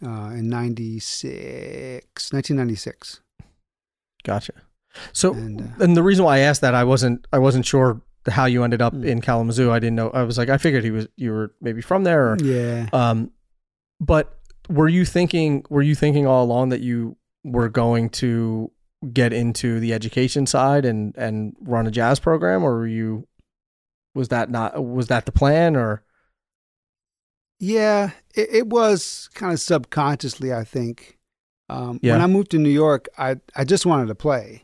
uh, 0.06 0.32
in 0.34 0.50
96, 0.50 2.32
1996. 2.34 3.22
Gotcha. 4.24 4.54
So, 5.14 5.34
And, 5.34 5.62
uh, 5.62 5.84
and 5.84 5.96
the 5.98 6.04
reason 6.04 6.26
why 6.26 6.38
I 6.38 6.40
asked 6.40 6.62
that, 6.62 6.74
I 6.76 6.84
wasn't, 6.84 7.26
I 7.32 7.40
wasn't 7.40 7.66
sure 7.66 8.02
how 8.28 8.46
you 8.46 8.64
ended 8.64 8.82
up 8.82 8.94
Mm. 8.94 9.06
in 9.06 9.22
Kalamazoo. 9.22 9.72
I 9.72 9.80
didn't 9.80 9.96
know. 9.96 10.10
I 10.10 10.24
was 10.24 10.38
like, 10.38 10.50
I 10.50 10.58
figured 10.58 10.84
he 10.84 10.92
was, 10.92 11.08
you 11.16 11.32
were 11.32 11.54
maybe 11.62 11.82
from 11.82 12.04
there, 12.04 12.32
or, 12.34 12.38
yeah. 12.42 12.88
um, 12.94 13.32
but 14.00 14.38
were 14.68 14.90
you 14.90 15.06
thinking, 15.06 15.64
were 15.70 15.82
you 15.82 15.96
thinking 15.96 16.28
all 16.28 16.44
along 16.44 16.70
that 16.70 16.82
you 16.82 17.18
were 17.44 17.70
going 17.70 18.10
to 18.10 18.72
get 19.14 19.32
into 19.32 19.80
the 19.80 19.94
education 19.94 20.46
side 20.46 20.84
and 20.84 21.16
and 21.18 21.56
run 21.62 21.88
a 21.88 21.92
jazz 21.92 22.20
program, 22.20 22.64
or 22.64 22.74
were 22.80 22.88
you, 22.88 23.28
was 24.14 24.28
that 24.28 24.50
not, 24.50 24.84
was 24.84 25.08
that 25.08 25.26
the 25.26 25.32
plan, 25.32 25.76
or 25.76 26.04
Yeah, 27.60 28.12
it, 28.36 28.50
it 28.52 28.68
was 28.68 29.30
kind 29.34 29.52
of 29.54 29.60
subconsciously, 29.60 30.54
I 30.54 30.64
think. 30.64 31.18
Um, 31.70 32.00
Yeah. 32.02 32.14
When 32.14 32.22
I 32.22 32.28
moved 32.28 32.52
to 32.52 32.58
New 32.58 32.70
York, 32.70 33.08
I 33.18 33.36
I 33.56 33.64
just 33.64 33.86
wanted 33.86 34.08
to 34.08 34.16
play, 34.16 34.64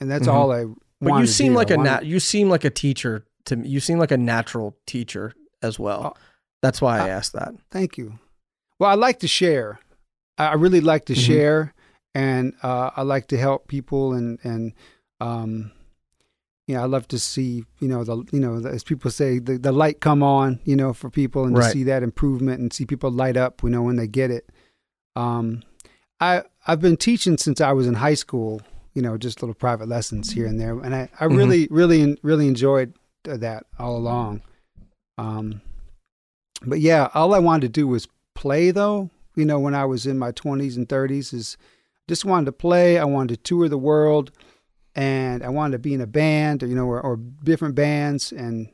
and 0.00 0.10
that's 0.10 0.26
Mhm. 0.26 0.32
all 0.32 0.52
I. 0.52 0.66
But 1.00 1.20
you 1.20 1.26
seem 1.26 1.54
like 1.54 1.70
I 1.70 1.74
a 1.74 1.76
wanted- 1.76 1.90
nat- 1.90 2.06
you 2.06 2.18
seem 2.20 2.48
like 2.50 2.64
a 2.64 2.70
teacher 2.70 3.24
to 3.46 3.56
me. 3.56 3.68
You 3.68 3.80
seem 3.80 3.98
like 3.98 4.10
a 4.10 4.16
natural 4.18 4.76
teacher 4.86 5.32
as 5.62 5.78
well. 5.78 6.14
Oh. 6.16 6.20
That's 6.60 6.82
why 6.82 6.98
I 6.98 7.02
Uh, 7.02 7.06
asked 7.18 7.32
that. 7.34 7.54
Thank 7.70 7.96
you. 7.96 8.18
Well, 8.80 8.90
I 8.90 8.94
like 8.94 9.20
to 9.20 9.28
share. 9.28 9.78
I 10.36 10.48
I 10.48 10.54
really 10.54 10.80
like 10.80 11.04
to 11.06 11.12
Mhm. 11.14 11.24
share, 11.26 11.74
and 12.14 12.52
uh, 12.64 12.90
I 12.96 13.02
like 13.02 13.28
to 13.28 13.38
help 13.38 13.68
people, 13.68 14.12
and 14.12 14.38
and 14.42 14.72
um, 15.20 15.70
you 16.68 16.74
know, 16.76 16.82
I 16.82 16.86
love 16.86 17.08
to 17.08 17.18
see 17.18 17.64
you 17.80 17.88
know 17.88 18.04
the 18.04 18.22
you 18.30 18.38
know 18.38 18.60
the, 18.60 18.68
as 18.68 18.84
people 18.84 19.10
say 19.10 19.40
the 19.40 19.58
the 19.58 19.72
light 19.72 20.00
come 20.00 20.22
on 20.22 20.60
you 20.64 20.76
know 20.76 20.92
for 20.92 21.10
people, 21.10 21.44
and 21.44 21.56
Right. 21.56 21.64
to 21.64 21.70
see 21.72 21.82
that 21.84 22.02
improvement, 22.04 22.60
and 22.60 22.72
see 22.72 22.84
people 22.86 23.10
light 23.10 23.36
up 23.36 23.62
you 23.64 23.70
know 23.70 23.82
when 23.82 23.96
they 23.96 24.06
get 24.06 24.30
it. 24.30 24.50
Um, 25.16 25.62
I 26.20 26.42
I've 26.66 26.80
been 26.80 26.96
teaching 26.96 27.38
since 27.38 27.60
I 27.60 27.72
was 27.72 27.86
in 27.88 27.94
high 27.94 28.14
school. 28.14 28.60
You 28.94 29.02
know, 29.02 29.16
just 29.16 29.42
little 29.42 29.54
private 29.54 29.88
lessons 29.88 30.32
here 30.32 30.46
and 30.46 30.60
there, 30.60 30.78
and 30.78 30.94
I 30.94 31.08
I 31.18 31.24
Mhm. 31.26 31.36
really 31.36 31.68
really 31.70 32.18
really 32.22 32.46
enjoyed 32.48 32.92
that 33.24 33.64
all 33.78 33.96
along. 33.96 34.42
Um, 35.16 35.60
but 36.62 36.80
yeah, 36.80 37.08
all 37.14 37.34
I 37.34 37.38
wanted 37.38 37.62
to 37.72 37.80
do 37.80 37.86
was 37.88 38.08
play 38.34 38.70
though. 38.70 39.10
You 39.36 39.44
know, 39.44 39.58
when 39.60 39.74
I 39.74 39.84
was 39.84 40.06
in 40.06 40.18
my 40.18 40.32
20s 40.32 40.76
and 40.76 40.88
30s, 40.88 41.32
is 41.32 41.56
just 42.08 42.24
wanted 42.24 42.46
to 42.46 42.52
play. 42.52 42.98
I 42.98 43.04
wanted 43.04 43.36
to 43.36 43.42
tour 43.42 43.68
the 43.68 43.78
world, 43.78 44.32
and 44.98 45.44
I 45.44 45.48
wanted 45.48 45.72
to 45.72 45.78
be 45.78 45.94
in 45.94 46.00
a 46.00 46.08
band, 46.08 46.64
or, 46.64 46.66
you 46.66 46.74
know, 46.74 46.86
or, 46.86 47.00
or 47.00 47.16
different 47.44 47.76
bands, 47.76 48.32
and 48.32 48.68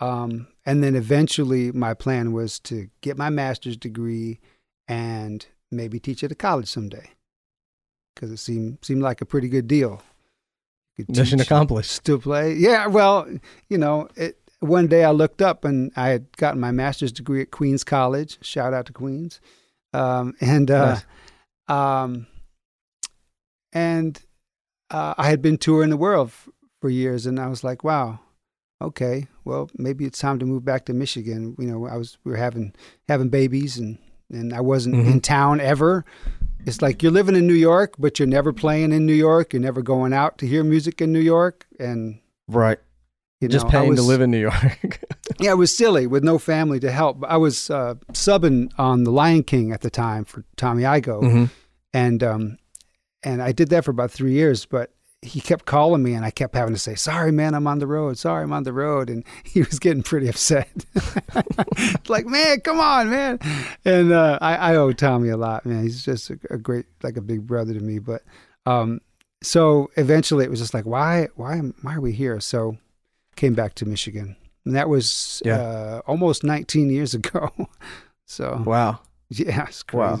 um, 0.00 0.48
and 0.66 0.82
then 0.82 0.96
eventually 0.96 1.70
my 1.70 1.94
plan 1.94 2.32
was 2.32 2.58
to 2.60 2.90
get 3.02 3.16
my 3.16 3.30
master's 3.30 3.76
degree 3.76 4.40
and 4.88 5.46
maybe 5.70 6.00
teach 6.00 6.24
at 6.24 6.32
a 6.32 6.34
college 6.34 6.66
someday, 6.66 7.10
because 8.14 8.32
it 8.32 8.38
seemed 8.38 8.78
seemed 8.82 9.02
like 9.02 9.20
a 9.20 9.26
pretty 9.26 9.48
good 9.48 9.68
deal. 9.68 10.02
Mission 11.08 11.38
teach- 11.38 11.46
accomplished. 11.46 11.92
still 11.92 12.18
play. 12.18 12.54
Yeah, 12.54 12.88
well, 12.88 13.26
you 13.68 13.78
know, 13.78 14.08
it, 14.16 14.36
one 14.58 14.88
day 14.88 15.04
I 15.04 15.12
looked 15.12 15.40
up 15.40 15.64
and 15.64 15.92
I 15.96 16.08
had 16.08 16.36
gotten 16.36 16.60
my 16.60 16.72
master's 16.72 17.12
degree 17.12 17.42
at 17.42 17.52
Queens 17.52 17.84
College. 17.84 18.38
Shout 18.42 18.74
out 18.74 18.86
to 18.86 18.92
Queens. 18.92 19.40
Um, 19.94 20.34
and 20.40 20.70
uh, 20.70 20.96
um, 21.68 22.26
and 23.72 24.20
uh, 24.90 25.14
I 25.18 25.28
had 25.28 25.40
been 25.42 25.58
touring 25.58 25.90
the 25.90 25.96
world 25.96 26.28
f- 26.28 26.48
for 26.80 26.90
years, 26.90 27.26
and 27.26 27.38
I 27.38 27.46
was 27.48 27.62
like, 27.64 27.84
wow, 27.84 28.20
okay, 28.82 29.26
well, 29.44 29.70
maybe 29.76 30.04
it's 30.04 30.18
time 30.18 30.38
to 30.38 30.46
move 30.46 30.64
back 30.64 30.86
to 30.86 30.94
Michigan. 30.94 31.54
You 31.58 31.66
know, 31.66 31.86
I 31.86 31.96
was 31.96 32.18
we 32.24 32.32
were 32.32 32.36
having 32.38 32.74
having 33.08 33.28
babies, 33.28 33.78
and 33.78 33.98
and 34.32 34.52
I 34.54 34.60
wasn't 34.60 34.94
Mhm. 34.96 35.10
in 35.12 35.20
town 35.20 35.60
ever. 35.60 36.04
It's 36.66 36.82
like 36.82 37.02
you're 37.02 37.12
living 37.12 37.36
in 37.36 37.46
New 37.46 37.54
York, 37.54 37.94
but 37.98 38.18
you're 38.18 38.28
never 38.28 38.52
playing 38.52 38.92
in 38.92 39.06
New 39.06 39.14
York. 39.14 39.52
You're 39.52 39.62
never 39.62 39.82
going 39.82 40.12
out 40.12 40.38
to 40.38 40.46
hear 40.46 40.62
music 40.62 41.00
in 41.00 41.12
New 41.12 41.20
York, 41.20 41.66
and 41.78 42.20
Right. 42.48 42.78
you 43.40 43.48
Just 43.48 43.64
know, 43.66 43.70
paying 43.70 43.96
to 43.96 44.02
live 44.02 44.20
in 44.20 44.30
New 44.30 44.40
York. 44.40 45.00
Yeah, 45.38 45.52
it 45.52 45.56
was 45.56 45.74
silly 45.74 46.06
with 46.06 46.22
no 46.22 46.36
family 46.38 46.78
to 46.80 46.90
help. 46.90 47.24
I 47.26 47.38
was 47.38 47.70
uh, 47.70 47.94
subbing 48.12 48.70
on 48.76 49.04
The 49.04 49.10
Lion 49.10 49.42
King 49.42 49.72
at 49.72 49.80
the 49.80 49.88
time 49.88 50.24
for 50.26 50.44
Tommy 50.56 50.82
Igoe, 50.82 51.22
Mhm. 51.22 51.50
and 51.94 52.22
um, 52.22 52.58
and 53.22 53.42
I 53.42 53.52
did 53.52 53.68
that 53.70 53.84
for 53.84 53.90
about 53.90 54.10
three 54.10 54.32
years. 54.32 54.66
But 54.66 54.92
he 55.22 55.40
kept 55.40 55.66
calling 55.66 56.02
me, 56.02 56.14
and 56.14 56.24
I 56.24 56.30
kept 56.30 56.54
having 56.54 56.74
to 56.74 56.80
say, 56.80 56.94
"Sorry, 56.94 57.30
man, 57.32 57.54
I'm 57.54 57.66
on 57.66 57.78
the 57.78 57.86
road. 57.86 58.16
Sorry, 58.18 58.42
I'm 58.42 58.52
on 58.52 58.62
the 58.62 58.72
road," 58.72 59.10
and 59.10 59.24
he 59.44 59.60
was 59.60 59.78
getting 59.78 60.02
pretty 60.02 60.28
upset. 60.28 60.68
like, 62.08 62.26
man, 62.26 62.60
come 62.60 62.80
on, 62.80 63.10
man. 63.10 63.38
And 63.84 64.12
uh, 64.12 64.38
I, 64.40 64.54
I 64.56 64.76
owe 64.76 64.92
Tommy 64.92 65.28
a 65.28 65.36
lot, 65.36 65.66
man. 65.66 65.82
He's 65.82 66.04
just 66.04 66.30
a, 66.30 66.38
a 66.50 66.58
great, 66.58 66.86
like 67.02 67.16
a 67.16 67.22
big 67.22 67.46
brother 67.46 67.74
to 67.74 67.80
me. 67.80 67.98
But 67.98 68.22
um, 68.66 69.00
so 69.42 69.90
eventually, 69.96 70.44
it 70.44 70.50
was 70.50 70.60
just 70.60 70.74
like, 70.74 70.86
why, 70.86 71.28
why, 71.36 71.58
why 71.82 71.94
are 71.96 72.00
we 72.00 72.12
here? 72.12 72.40
So 72.40 72.76
came 73.36 73.54
back 73.54 73.74
to 73.76 73.86
Michigan. 73.86 74.36
And 74.66 74.74
that 74.76 74.88
was 74.90 75.40
Yeah. 75.44 75.56
uh, 75.60 76.00
almost 76.06 76.44
19 76.44 76.90
years 76.90 77.14
ago. 77.14 77.50
so, 78.26 78.62
Wow. 78.66 79.00
yeah, 79.30 79.64
it's 79.68 79.82
Wow. 79.92 80.20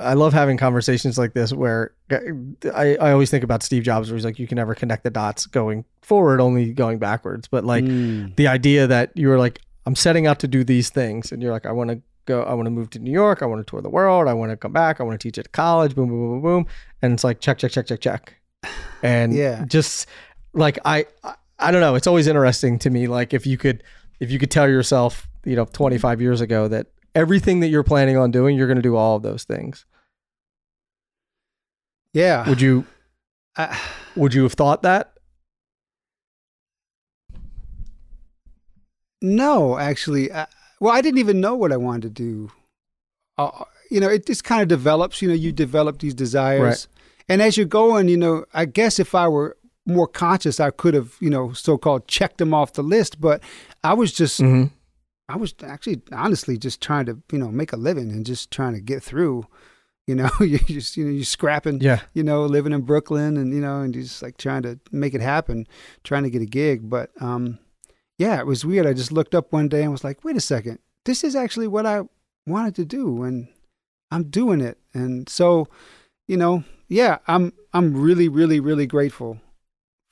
I 0.00 0.14
love 0.14 0.32
having 0.32 0.56
conversations 0.56 1.18
like 1.18 1.34
this 1.34 1.52
where 1.52 1.92
I, 2.10 2.96
I 3.00 3.12
always 3.12 3.30
think 3.30 3.44
about 3.44 3.62
Steve 3.62 3.82
Jobs, 3.82 4.08
where 4.10 4.16
he's 4.16 4.24
like, 4.24 4.38
you 4.38 4.46
can 4.46 4.56
never 4.56 4.74
connect 4.74 5.04
the 5.04 5.10
dots 5.10 5.46
going 5.46 5.84
forward, 6.02 6.40
only 6.40 6.72
going 6.72 6.98
backwards. 6.98 7.48
But 7.48 7.64
like 7.64 7.84
Mm. 7.84 8.34
the 8.36 8.48
idea 8.48 8.86
that 8.86 9.12
you 9.14 9.28
were 9.28 9.38
like, 9.38 9.60
I'm 9.86 9.94
setting 9.94 10.26
out 10.26 10.38
to 10.40 10.48
do 10.48 10.64
these 10.64 10.90
things, 10.90 11.32
and 11.32 11.42
you're 11.42 11.52
like, 11.52 11.66
I 11.66 11.72
want 11.72 11.90
to 11.90 12.00
go, 12.26 12.42
I 12.42 12.54
want 12.54 12.66
to 12.66 12.70
move 12.70 12.90
to 12.90 12.98
New 12.98 13.10
York, 13.12 13.42
I 13.42 13.46
want 13.46 13.64
to 13.66 13.70
tour 13.70 13.80
the 13.80 13.88
world, 13.90 14.28
I 14.28 14.34
want 14.34 14.50
to 14.50 14.56
come 14.56 14.72
back, 14.72 15.00
I 15.00 15.04
want 15.04 15.18
to 15.20 15.28
teach 15.28 15.38
at 15.38 15.52
college, 15.52 15.94
boom, 15.94 16.08
boom, 16.08 16.30
boom, 16.32 16.42
boom, 16.42 16.66
and 17.02 17.12
it's 17.14 17.24
like 17.24 17.40
check, 17.40 17.58
check, 17.58 17.70
check, 17.72 17.86
check, 17.86 18.00
check, 18.00 18.34
and 19.02 19.32
Yeah. 19.34 19.64
just 19.66 20.06
like 20.52 20.78
I, 20.84 21.06
I, 21.24 21.34
I 21.58 21.70
don't 21.70 21.80
know, 21.80 21.94
it's 21.94 22.06
always 22.06 22.26
interesting 22.26 22.78
to 22.80 22.90
me, 22.90 23.06
like 23.06 23.32
if 23.34 23.46
you 23.46 23.56
could, 23.56 23.82
if 24.20 24.30
you 24.30 24.38
could 24.38 24.50
tell 24.50 24.68
yourself, 24.68 25.28
you 25.44 25.56
know, 25.56 25.64
25 25.64 26.20
years 26.20 26.40
ago 26.40 26.68
that 26.68 26.86
everything 27.14 27.60
that 27.60 27.68
you're 27.68 27.82
planning 27.82 28.16
on 28.16 28.30
doing, 28.30 28.56
you're 28.56 28.66
going 28.66 28.76
to 28.76 28.82
do 28.82 28.96
all 28.96 29.16
of 29.16 29.22
those 29.22 29.44
things. 29.44 29.84
yeah. 32.12 32.48
Would 32.48 32.60
you, 32.60 32.84
I, 33.56 33.78
would 34.16 34.34
you 34.34 34.42
have 34.44 34.54
thought 34.54 34.82
that? 34.82 35.12
no, 39.22 39.78
actually. 39.78 40.32
I, 40.32 40.46
well, 40.80 40.94
I 40.94 41.00
didn't 41.00 41.18
even 41.18 41.40
know 41.40 41.54
what 41.54 41.72
I 41.72 41.76
wanted 41.76 42.02
to 42.02 42.10
do. 42.10 42.50
Uh, 43.36 43.64
you 43.90 44.00
know, 44.00 44.08
it 44.08 44.26
just 44.26 44.44
kind 44.44 44.62
of 44.62 44.68
develops. 44.68 45.20
You 45.20 45.28
know, 45.28 45.34
you 45.34 45.52
develop 45.52 45.98
these 45.98 46.14
desires. 46.14 46.60
Right. 46.62 46.86
And 47.28 47.42
as 47.42 47.56
you're 47.56 47.66
going, 47.66 48.08
you 48.08 48.16
know, 48.16 48.44
I 48.54 48.64
guess 48.64 48.98
if 48.98 49.14
I 49.14 49.28
were 49.28 49.56
more 49.86 50.08
conscious, 50.08 50.58
I 50.58 50.70
could 50.70 50.94
have, 50.94 51.16
you 51.20 51.30
know, 51.30 51.52
so 51.52 51.76
called 51.76 52.08
checked 52.08 52.38
them 52.38 52.54
off 52.54 52.72
the 52.72 52.82
list. 52.82 53.20
But 53.20 53.42
I 53.84 53.94
was 53.94 54.12
just 54.12 54.40
Mm-hmm. 54.40 54.74
I 55.32 55.36
was 55.36 55.54
actually 55.64 56.02
honestly 56.12 56.58
just 56.58 56.80
trying 56.80 57.06
to, 57.06 57.18
you 57.32 57.38
know, 57.38 57.50
make 57.50 57.72
a 57.72 57.76
living 57.76 58.10
and 58.10 58.26
just 58.26 58.50
trying 58.50 58.74
to 58.74 58.80
get 58.80 59.02
through. 59.02 59.46
You 60.06 60.14
know, 60.16 60.30
you 60.40 60.58
just 60.58 60.96
you 60.96 61.04
know, 61.04 61.10
you're 61.12 61.24
scrapping, 61.24 61.80
Yeah. 61.80 62.00
you 62.14 62.22
know, 62.24 62.44
living 62.44 62.72
in 62.72 62.82
Brooklyn 62.82 63.36
and 63.36 63.54
you 63.54 63.60
know, 63.60 63.80
and 63.80 63.94
just 63.94 64.22
like 64.22 64.36
trying 64.38 64.62
to 64.62 64.78
make 64.90 65.14
it 65.14 65.20
happen, 65.20 65.66
trying 66.04 66.24
to 66.24 66.30
get 66.30 66.42
a 66.42 66.46
gig. 66.46 66.88
But 66.90 67.10
um 67.20 67.58
yeah, 68.18 68.38
it 68.40 68.46
was 68.46 68.64
weird. 68.64 68.86
I 68.86 68.92
just 68.92 69.12
looked 69.12 69.34
up 69.34 69.52
one 69.52 69.68
day 69.68 69.82
and 69.82 69.92
was 69.92 70.04
like, 70.04 70.24
wait 70.24 70.36
a 70.36 70.40
second, 70.40 70.78
this 71.06 71.24
is 71.24 71.34
actually 71.36 71.68
what 71.68 71.86
I 71.86 72.02
wanted 72.46 72.74
to 72.76 72.84
do 72.84 73.22
and 73.22 73.48
I'm 74.10 74.24
doing 74.24 74.60
it. 74.60 74.78
And 74.92 75.28
so, 75.28 75.68
you 76.28 76.36
know, 76.36 76.64
yeah, 76.88 77.18
I'm 77.28 77.52
I'm 77.72 77.94
really, 77.96 78.28
really, 78.28 78.58
really 78.58 78.86
grateful 78.86 79.40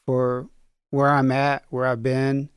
for 0.07 0.49
where 0.91 1.09
I'm 1.11 1.33
at, 1.33 1.65
where 1.71 1.85
I've 1.87 2.03
been, 2.03 2.49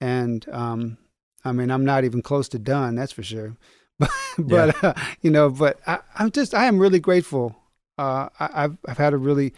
and 0.00 0.46
um, 0.50 0.98
I 1.44 1.52
mean, 1.52 1.70
I'm 1.70 1.84
not 1.84 2.04
even 2.04 2.22
close 2.22 2.48
to 2.50 2.58
done. 2.58 2.94
That's 2.94 3.12
for 3.12 3.22
sure. 3.22 3.56
But, 4.38 4.74
but 4.78 4.84
uh, 4.84 4.94
you 5.20 5.30
know, 5.30 5.50
but 5.50 5.78
I, 5.86 5.98
I'm 6.18 6.30
just, 6.30 6.54
I 6.54 6.64
am 6.66 6.78
really 6.78 7.00
grateful. 7.00 7.54
Uh, 7.98 8.28
I, 8.38 8.64
I've, 8.64 8.78
I've 8.86 8.96
had 8.96 9.12
a 9.12 9.18
really, 9.18 9.52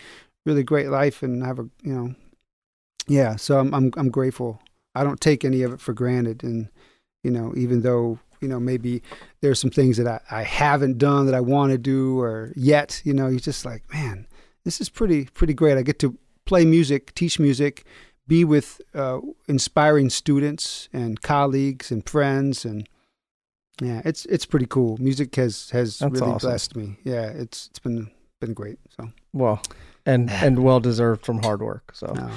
really 0.45 0.65
great 0.65 0.89
life, 0.89 1.23
and 1.23 1.45
I 1.45 1.47
have 1.47 1.61
a, 1.61 1.69
you 1.83 1.93
know, 1.93 2.15
yeah. 3.07 3.37
So 3.37 3.61
I'm, 3.61 3.73
I'm, 3.73 3.93
I'm 3.97 4.11
grateful. 4.11 4.61
I 4.97 5.05
don't 5.05 5.21
take 5.21 5.45
any 5.45 5.63
of 5.63 5.73
it 5.73 5.81
for 5.81 5.93
granted, 5.93 6.43
and 6.43 6.69
you 7.23 7.31
know, 7.31 7.53
even 7.57 7.83
though 7.83 8.19
you 8.41 8.49
know 8.49 8.59
maybe 8.59 9.03
there's 9.41 9.61
some 9.61 9.71
things 9.71 9.97
that 9.99 10.09
I, 10.09 10.21
I 10.41 10.43
haven't 10.43 10.99
done 10.99 11.27
that 11.27 11.35
I 11.35 11.41
want 11.41 11.71
to 11.71 11.79
do 11.79 12.19
or 12.21 12.53
yet, 12.57 13.01
you 13.05 13.15
know, 13.15 13.29
you're 13.29 13.39
just 13.39 13.65
like, 13.65 13.83
man, 13.93 14.27
this 14.65 14.81
is 14.81 14.89
pretty, 14.89 15.27
pretty 15.27 15.55
great. 15.55 15.79
I 15.79 15.83
get 15.83 15.99
to 16.01 16.17
play 16.45 16.65
music, 16.65 17.15
teach 17.15 17.39
music, 17.39 17.85
be 18.27 18.45
with 18.45 18.81
uh, 18.95 19.19
inspiring 19.49 20.11
students 20.11 20.89
and 20.93 21.21
colleagues 21.23 21.91
and 21.91 22.09
friends, 22.09 22.65
and 22.65 22.89
Yeah, 23.81 24.03
it's 24.05 24.25
it's 24.27 24.47
pretty 24.47 24.67
cool. 24.67 24.97
Music 24.99 25.35
has 25.37 25.71
has 25.71 25.99
That's 25.99 26.13
really 26.13 26.33
awesome. 26.33 26.49
blessed 26.49 26.77
me. 26.77 26.99
Yeah, 27.05 27.27
it's 27.27 27.69
it's 27.69 27.79
been 27.79 28.11
been 28.41 28.55
great. 28.55 28.79
So 28.97 29.09
Well, 29.33 29.63
and 30.07 30.31
and 30.31 30.63
well 30.63 30.81
deserved 30.81 31.25
from 31.25 31.43
hard 31.43 31.63
work. 31.63 31.93
So, 31.95 32.13
no. 32.13 32.31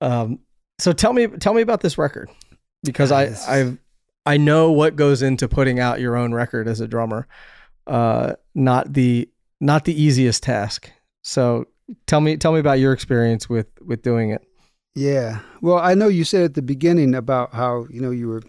um, 0.00 0.38
so 0.78 0.92
tell 0.92 1.12
me 1.12 1.26
tell 1.26 1.54
me 1.54 1.62
about 1.62 1.80
this 1.80 1.98
record 1.98 2.30
because 2.82 3.12
I 3.12 3.34
I 3.48 3.76
I 4.24 4.36
know 4.38 4.72
what 4.72 4.96
goes 4.96 5.22
into 5.22 5.48
putting 5.48 5.78
out 5.80 6.00
your 6.00 6.16
own 6.16 6.32
record 6.34 6.66
as 6.68 6.80
a 6.80 6.88
drummer. 6.88 7.26
Uh, 7.86 8.34
not 8.54 8.92
the 8.92 9.28
not 9.60 9.84
the 9.84 10.00
easiest 10.00 10.42
task. 10.42 10.90
So 11.22 11.66
tell 12.06 12.20
me 12.20 12.36
tell 12.36 12.52
me 12.52 12.60
about 12.60 12.78
your 12.78 12.92
experience 12.92 13.48
with 13.48 13.68
with 13.80 14.02
doing 14.02 14.30
it. 14.30 14.42
Yeah. 14.96 15.40
Well, 15.60 15.76
I 15.78 15.94
know 15.94 16.08
you 16.08 16.24
said 16.24 16.42
at 16.42 16.54
the 16.54 16.62
beginning 16.62 17.14
about 17.14 17.52
how, 17.54 17.86
you 17.90 18.00
know, 18.00 18.10
you 18.10 18.28
were 18.28 18.42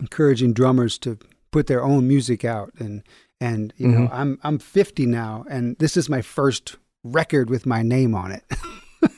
encouraging 0.00 0.52
drummers 0.52 0.98
to 0.98 1.16
put 1.52 1.68
their 1.68 1.82
own 1.84 2.06
music 2.08 2.44
out 2.44 2.72
and 2.78 3.02
and 3.40 3.72
you 3.78 3.86
know, 3.88 4.00
Mhm. 4.08 4.10
I'm 4.12 4.38
I'm 4.42 4.58
50 4.58 5.06
now 5.06 5.44
and 5.48 5.76
this 5.78 5.96
is 5.96 6.08
my 6.10 6.22
first 6.22 6.76
record 7.04 7.48
with 7.48 7.66
my 7.66 7.82
name 7.82 8.14
on 8.16 8.32
it. 8.32 8.44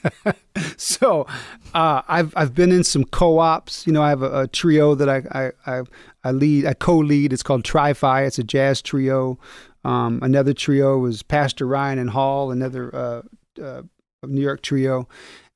so, 0.77 1.27
uh, 1.75 2.03
I've 2.07 2.33
I've 2.37 2.55
been 2.55 2.71
in 2.71 2.85
some 2.85 3.05
co-ops. 3.05 3.87
You 3.87 3.93
know, 3.95 4.03
I 4.03 4.11
have 4.11 4.23
a, 4.23 4.41
a 4.43 4.47
trio 4.47 4.95
that 4.95 5.09
I 5.09 5.23
I 5.67 5.79
I, 5.79 5.83
I 6.23 6.31
lead, 6.33 6.67
I 6.67 6.75
co-lead. 6.75 7.33
It's 7.33 7.43
called 7.43 7.65
Tri-Fi. 7.65 8.25
It's 8.25 8.39
a 8.39 8.45
jazz 8.45 8.83
trio. 8.83 9.39
Um, 9.85 10.21
another 10.23 10.53
trio 10.53 10.99
was 10.99 11.23
Pastor 11.23 11.67
Ryan 11.67 11.99
and 11.99 12.11
Hall. 12.11 12.51
Another 12.53 12.95
uh, 12.95 13.23
uh, 13.61 13.83
New 14.25 14.41
York 14.43 14.63
trio 14.63 15.09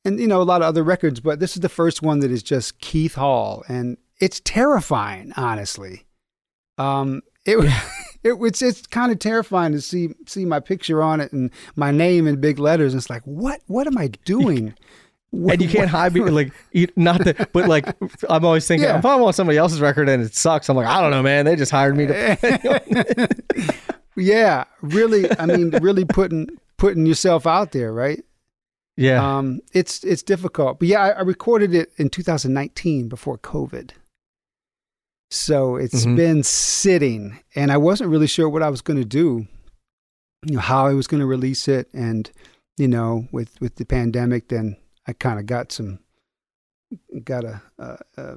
and 0.06 0.20
you 0.20 0.26
know 0.26 0.40
a 0.40 0.44
lot 0.44 0.62
of 0.62 0.68
other 0.68 0.82
records, 0.82 1.20
but 1.20 1.40
this 1.40 1.56
is 1.56 1.60
the 1.60 1.68
first 1.68 2.02
one 2.02 2.20
that 2.20 2.30
is 2.30 2.42
just 2.42 2.80
Keith 2.80 3.14
Hall, 3.14 3.64
and 3.68 3.96
it's 4.20 4.40
terrifying, 4.44 5.32
honestly. 5.36 6.06
Um, 6.78 7.22
it, 7.44 7.56
it 8.22 8.36
it's 8.40 8.62
it's 8.62 8.86
kind 8.86 9.12
of 9.12 9.18
terrifying 9.18 9.72
to 9.72 9.80
see 9.80 10.10
see 10.26 10.44
my 10.44 10.60
picture 10.60 11.02
on 11.02 11.20
it 11.20 11.32
and 11.32 11.50
my 11.74 11.90
name 11.90 12.26
in 12.26 12.40
big 12.40 12.58
letters. 12.58 12.92
And 12.94 13.00
it's 13.00 13.10
like, 13.10 13.22
what 13.22 13.60
what 13.66 13.86
am 13.86 13.98
I 13.98 14.08
doing? 14.24 14.74
and 15.32 15.60
you 15.60 15.68
can't 15.68 15.90
hide 15.90 16.14
me 16.14 16.20
like 16.20 16.50
not 16.94 17.22
that 17.24 17.52
but 17.52 17.68
like 17.68 17.84
i'm 18.30 18.44
always 18.44 18.66
thinking 18.66 18.88
Yeah. 18.88 18.98
if 18.98 19.04
i'm 19.04 19.20
on 19.22 19.32
somebody 19.34 19.58
else's 19.58 19.80
record 19.80 20.08
and 20.08 20.22
it 20.22 20.34
sucks 20.34 20.68
i'm 20.70 20.76
like 20.76 20.86
i 20.86 21.00
don't 21.00 21.10
know 21.10 21.22
man 21.22 21.44
they 21.44 21.56
just 21.56 21.72
hired 21.72 21.94
me 21.96 22.06
to 22.06 23.28
yeah, 24.16 24.64
really. 24.80 25.28
I 25.38 25.46
mean, 25.46 25.70
really 25.82 26.04
putting 26.04 26.48
putting 26.78 27.06
yourself 27.06 27.46
out 27.46 27.72
there, 27.72 27.92
right? 27.92 28.24
Yeah 28.96 29.38
Um, 29.38 29.60
it's 29.72 30.02
it's 30.04 30.22
difficult, 30.22 30.78
but 30.78 30.88
yeah, 30.88 31.00
I, 31.02 31.08
I 31.10 31.20
recorded 31.22 31.74
it 31.74 31.92
in 31.96 32.08
2019 32.08 33.08
before 33.08 33.38
COVID, 33.38 33.90
so 35.30 35.76
it's 35.76 36.04
Mhm. 36.06 36.16
been 36.16 36.42
sitting, 36.42 37.38
and 37.54 37.72
I 37.72 37.76
wasn't 37.76 38.10
really 38.10 38.26
sure 38.26 38.48
what 38.48 38.62
I 38.62 38.70
was 38.70 38.80
going 38.80 38.98
to 38.98 39.04
do, 39.04 39.46
you 40.46 40.54
know, 40.54 40.60
how 40.60 40.86
I 40.86 40.94
was 40.94 41.06
going 41.06 41.20
to 41.20 41.26
release 41.26 41.68
it, 41.68 41.88
and 41.92 42.30
you 42.78 42.88
know, 42.88 43.26
with 43.32 43.60
with 43.60 43.76
the 43.76 43.84
pandemic, 43.84 44.48
then 44.48 44.76
I 45.06 45.12
kind 45.12 45.38
of 45.40 45.46
got 45.46 45.72
some 45.72 45.98
got 47.24 47.44
a, 47.44 47.60
uh 47.78 47.96
uh 48.16 48.36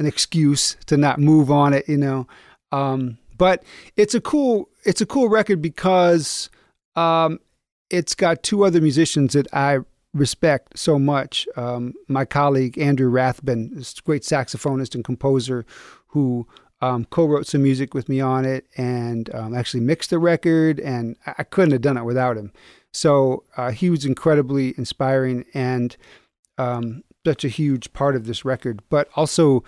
an 0.00 0.06
excuse 0.06 0.76
to 0.86 0.96
not 0.96 1.18
move 1.18 1.50
on 1.50 1.72
it, 1.72 1.88
you 1.88 1.96
know. 1.98 2.26
Um, 2.72 3.18
but 3.36 3.62
it's 3.96 4.14
a 4.14 4.20
cool 4.20 4.68
it's 4.84 5.00
a 5.00 5.06
cool 5.06 5.28
record 5.28 5.62
because 5.62 6.50
um, 6.96 7.38
it's 7.90 8.14
got 8.14 8.42
two 8.42 8.64
other 8.64 8.80
musicians 8.80 9.32
that 9.32 9.46
I 9.52 9.78
respect 10.14 10.78
so 10.78 10.98
much. 10.98 11.46
Um, 11.56 11.94
my 12.08 12.24
colleague 12.24 12.78
Andrew 12.78 13.08
Rathbun, 13.08 13.82
great 14.04 14.22
saxophonist 14.22 14.94
and 14.94 15.04
composer, 15.04 15.64
who 16.08 16.46
um, 16.80 17.04
co-wrote 17.06 17.46
some 17.46 17.62
music 17.62 17.92
with 17.92 18.08
me 18.08 18.20
on 18.20 18.44
it 18.44 18.66
and 18.76 19.34
um, 19.34 19.54
actually 19.54 19.80
mixed 19.80 20.10
the 20.10 20.18
record, 20.18 20.80
and 20.80 21.16
I 21.26 21.34
I 21.38 21.42
couldn't 21.44 21.72
have 21.72 21.82
done 21.82 21.96
it 21.96 22.04
without 22.04 22.36
him. 22.36 22.52
So 22.92 23.44
uh, 23.56 23.70
he 23.70 23.90
was 23.90 24.04
incredibly 24.04 24.74
inspiring 24.78 25.44
and 25.54 25.96
um, 26.56 27.02
such 27.26 27.44
a 27.44 27.48
huge 27.48 27.92
part 27.92 28.16
of 28.16 28.26
this 28.26 28.44
record. 28.44 28.82
But 28.88 29.08
also, 29.14 29.64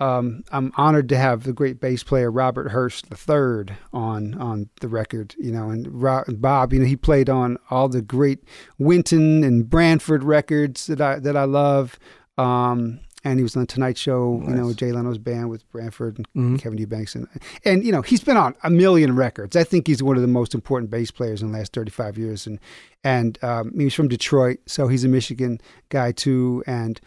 um, 0.00 0.42
I'm 0.50 0.72
honored 0.76 1.08
to 1.10 1.16
have 1.16 1.44
the 1.44 1.52
great 1.52 1.80
bass 1.80 2.02
player 2.02 2.30
Robert 2.30 2.70
Hurst 2.70 3.06
III 3.10 3.76
on 3.92 4.34
on 4.34 4.68
the 4.80 4.88
record. 4.88 5.34
You 5.38 5.52
know, 5.52 5.70
and 5.70 5.86
Ro- 6.02 6.24
Bob, 6.28 6.72
you 6.72 6.80
know, 6.80 6.86
he 6.86 6.96
played 6.96 7.28
on 7.28 7.58
all 7.70 7.88
the 7.88 8.02
great 8.02 8.40
Wynton 8.78 9.44
and 9.44 9.68
Branford 9.68 10.24
records 10.24 10.86
that 10.86 11.00
I 11.00 11.18
that 11.20 11.36
I 11.36 11.44
love. 11.44 11.98
Um, 12.38 13.00
and 13.22 13.38
he 13.38 13.42
was 13.42 13.54
on 13.54 13.60
the 13.60 13.66
Tonight 13.66 13.98
Show, 13.98 14.40
you 14.46 14.54
know, 14.54 14.68
Nice. 14.68 14.76
Jay 14.76 14.92
Leno's 14.92 15.18
band 15.18 15.50
with 15.50 15.70
Branford 15.70 16.16
and 16.16 16.26
Mhm. 16.34 16.58
Kevin 16.58 16.78
Eubanks, 16.78 17.14
and 17.14 17.28
and 17.66 17.84
you 17.84 17.92
know, 17.92 18.00
he's 18.00 18.24
been 18.24 18.38
on 18.38 18.54
a 18.62 18.70
million 18.70 19.14
records. 19.14 19.56
I 19.56 19.64
think 19.64 19.86
he's 19.86 20.02
one 20.02 20.16
of 20.16 20.22
the 20.22 20.28
most 20.28 20.54
important 20.54 20.90
bass 20.90 21.10
players 21.10 21.42
in 21.42 21.52
the 21.52 21.58
last 21.58 21.74
35 21.74 22.16
years, 22.16 22.46
and 22.46 22.58
and 23.04 23.38
um, 23.42 23.72
he's 23.78 23.92
from 23.92 24.08
Detroit, 24.08 24.60
so 24.66 24.88
he's 24.88 25.04
a 25.04 25.08
Michigan 25.08 25.60
guy 25.90 26.12
too, 26.12 26.64
and 26.66 26.98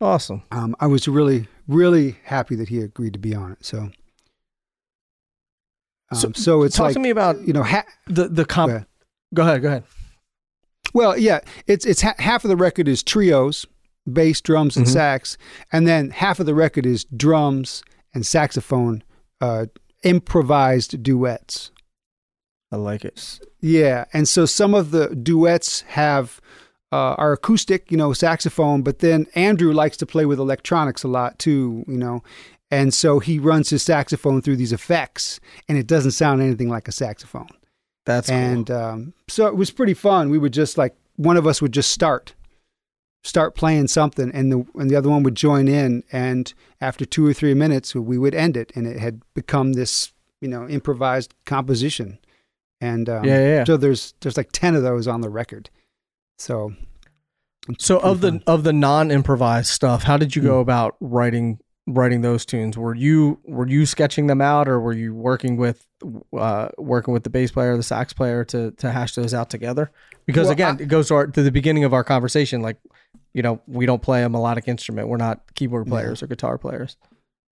awesome 0.00 0.42
um, 0.52 0.74
I 0.80 0.86
was 0.86 1.06
really, 1.08 1.46
really 1.68 2.16
happy 2.24 2.54
that 2.56 2.68
he 2.68 2.78
agreed 2.80 3.12
to 3.12 3.18
be 3.18 3.34
on 3.34 3.52
it. 3.52 3.58
So, 3.64 3.78
um, 3.78 3.92
So, 6.18 6.32
so, 6.34 6.62
it's 6.62 6.76
talk 6.76 6.86
like 6.86 6.94
to 6.94 7.00
me 7.00 7.10
about 7.10 7.40
you 7.46 7.52
know, 7.52 7.62
ha- 7.62 7.84
the 8.06 8.28
the 8.28 8.44
comp 8.44 8.70
Go 8.70 8.76
ahead. 8.76 8.86
go 9.34 9.42
ahead 9.42 9.62
go 9.62 9.68
ahead 9.68 9.84
well, 10.92 11.16
yeah, 11.16 11.38
it's 11.68 11.86
it's 11.86 12.02
ha- 12.02 12.14
half 12.18 12.44
of 12.44 12.48
the 12.48 12.56
record 12.56 12.88
is 12.88 13.02
trios, 13.04 13.64
bass, 14.12 14.40
drums, 14.40 14.76
and 14.76 14.86
Mhm. 14.86 14.92
sax, 14.92 15.38
and 15.70 15.86
then 15.86 16.10
half 16.10 16.40
of 16.40 16.46
the 16.46 16.54
record 16.54 16.84
is 16.84 17.04
drums 17.16 17.84
and 18.12 18.26
saxophone, 18.26 19.04
uh, 19.40 19.66
improvised 20.02 21.00
duets. 21.02 21.70
i 22.72 22.76
like 22.76 23.04
it 23.04 23.38
Yeah, 23.60 24.06
and 24.12 24.26
so 24.26 24.46
some 24.46 24.74
of 24.74 24.90
the 24.90 25.14
duets 25.14 25.82
have 25.82 26.40
uh, 26.92 27.14
are 27.18 27.32
acoustic, 27.32 27.90
you 27.90 27.96
know, 27.96 28.12
saxophone, 28.12 28.82
but 28.82 28.98
then 28.98 29.26
Andrew 29.34 29.72
likes 29.72 29.96
to 29.98 30.06
play 30.06 30.26
with 30.26 30.38
electronics 30.38 31.04
a 31.04 31.08
lot 31.08 31.38
too, 31.38 31.84
you 31.86 31.96
know, 31.96 32.22
and 32.70 32.94
so 32.94 33.18
he 33.18 33.38
runs 33.38 33.70
his 33.70 33.82
saxophone 33.82 34.42
through 34.42 34.56
these 34.56 34.72
effects, 34.72 35.40
and 35.68 35.76
it 35.76 35.86
doesn't 35.86 36.12
sound 36.12 36.40
anything 36.40 36.68
like 36.68 36.86
a 36.86 36.92
saxophone. 36.92 37.48
that's 38.06 38.28
cool. 38.28 38.38
and 38.38 38.70
um, 38.70 39.14
so 39.28 39.46
it 39.46 39.56
was 39.56 39.70
pretty 39.70 39.94
fun. 39.94 40.30
We 40.30 40.38
would 40.38 40.52
just 40.52 40.78
like 40.78 40.94
one 41.16 41.36
of 41.36 41.46
us 41.46 41.60
would 41.60 41.72
just 41.72 41.90
start, 41.90 42.34
start 43.24 43.56
playing 43.56 43.88
something, 43.88 44.30
and 44.32 44.52
the 44.52 44.64
and 44.76 44.88
the 44.88 44.96
other 44.96 45.10
one 45.10 45.24
would 45.24 45.34
join 45.34 45.66
in, 45.66 46.04
and 46.12 46.52
after 46.80 47.04
two 47.04 47.26
or 47.26 47.32
three 47.32 47.54
minutes, 47.54 47.94
we 47.94 48.18
would 48.18 48.34
end 48.34 48.56
it, 48.56 48.72
and 48.76 48.86
it 48.86 48.98
had 48.98 49.20
become 49.34 49.72
this, 49.72 50.12
you 50.40 50.48
know, 50.48 50.68
improvised 50.68 51.34
composition. 51.46 52.18
And 52.80 53.08
um, 53.10 53.24
yeah 53.24 53.38
yeah, 53.38 53.54
yeah. 53.56 53.64
so 53.64 53.76
there's 53.76 54.14
there's 54.20 54.36
like 54.36 54.52
ten 54.52 54.76
of 54.76 54.82
those 54.82 55.08
on 55.08 55.22
the 55.22 55.28
record. 55.28 55.70
So 56.40 56.72
so 57.78 57.98
of 57.98 58.20
the 58.22 58.40
of 58.46 58.64
the 58.64 58.72
non-improvised 58.72 59.68
stuff 59.68 60.02
how 60.04 60.16
did 60.16 60.34
you 60.34 60.42
go 60.42 60.58
Mm. 60.58 60.62
about 60.62 60.96
writing 61.00 61.58
writing 61.86 62.22
those 62.22 62.44
tunes? 62.46 62.76
Were 62.78 62.94
you 62.94 63.38
were 63.44 63.68
you 63.68 63.84
sketching 63.86 64.26
them 64.26 64.40
out 64.40 64.66
or 64.68 64.80
were 64.80 64.92
you 64.92 65.14
working 65.14 65.56
with 65.56 65.86
uh 66.36 66.68
working 66.78 67.12
with 67.12 67.24
the 67.24 67.30
bass 67.30 67.50
player 67.50 67.76
the 67.76 67.82
sax 67.82 68.12
player 68.12 68.44
to 68.46 68.70
to 68.72 68.90
hash 68.90 69.14
those 69.14 69.34
out 69.34 69.50
together? 69.50 69.90
Because 70.26 70.44
Well, 70.46 70.52
again 70.52 70.76
I- 70.80 70.82
it 70.82 70.88
goes 70.88 71.08
to, 71.08 71.14
our, 71.14 71.26
to 71.26 71.42
the 71.42 71.52
beginning 71.52 71.84
of 71.84 71.92
our 71.92 72.04
conversation 72.04 72.62
like 72.62 72.78
you 73.34 73.42
know 73.42 73.60
we 73.66 73.84
don't 73.86 74.02
play 74.02 74.22
a 74.22 74.28
melodic 74.28 74.66
instrument. 74.66 75.08
We're 75.08 75.16
not 75.18 75.54
keyboard 75.54 75.86
Yeah. 75.86 75.90
players 75.90 76.22
or 76.22 76.26
guitar 76.26 76.58
players. 76.58 76.96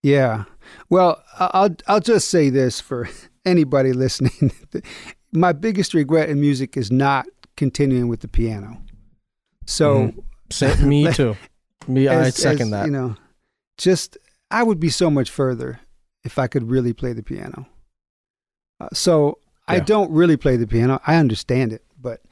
Yeah, 0.03 0.45
well, 0.91 1.23
I'll 1.39 1.75
I'll 1.89 2.01
just 2.01 2.29
say 2.29 2.51
this 2.51 2.81
for 2.81 3.09
anybody 3.45 3.93
listening: 3.93 4.53
my 5.33 5.53
biggest 5.53 5.93
regret 5.93 6.29
in 6.31 6.41
music 6.41 6.77
is 6.77 6.91
not 6.93 7.27
continuing 7.59 8.09
with 8.09 8.21
the 8.21 8.29
piano. 8.29 8.81
So 9.67 10.13
Sa- 10.51 10.75
me 10.83 11.13
too 11.13 11.37
me 11.89 12.09
i 12.09 12.31
second 12.31 12.67
as, 12.67 12.71
that 12.71 12.87
You 12.87 12.93
know, 12.93 13.17
just 13.77 14.19
I 14.51 14.63
would 14.63 14.79
be 14.79 14.91
so 14.91 15.11
much 15.11 15.31
further 15.31 15.81
if 16.25 16.39
I 16.39 16.47
could 16.47 16.71
really 16.71 16.93
play 16.93 17.13
the 17.13 17.23
piano. 17.23 17.67
Uh, 18.81 18.89
so 18.93 19.39
I 19.67 19.81
don't 19.81 20.11
really 20.11 20.37
play 20.39 20.57
the 20.57 20.67
piano. 20.67 20.99
I 21.07 21.17
understand 21.17 21.75
it, 21.75 21.85
but 22.01 22.23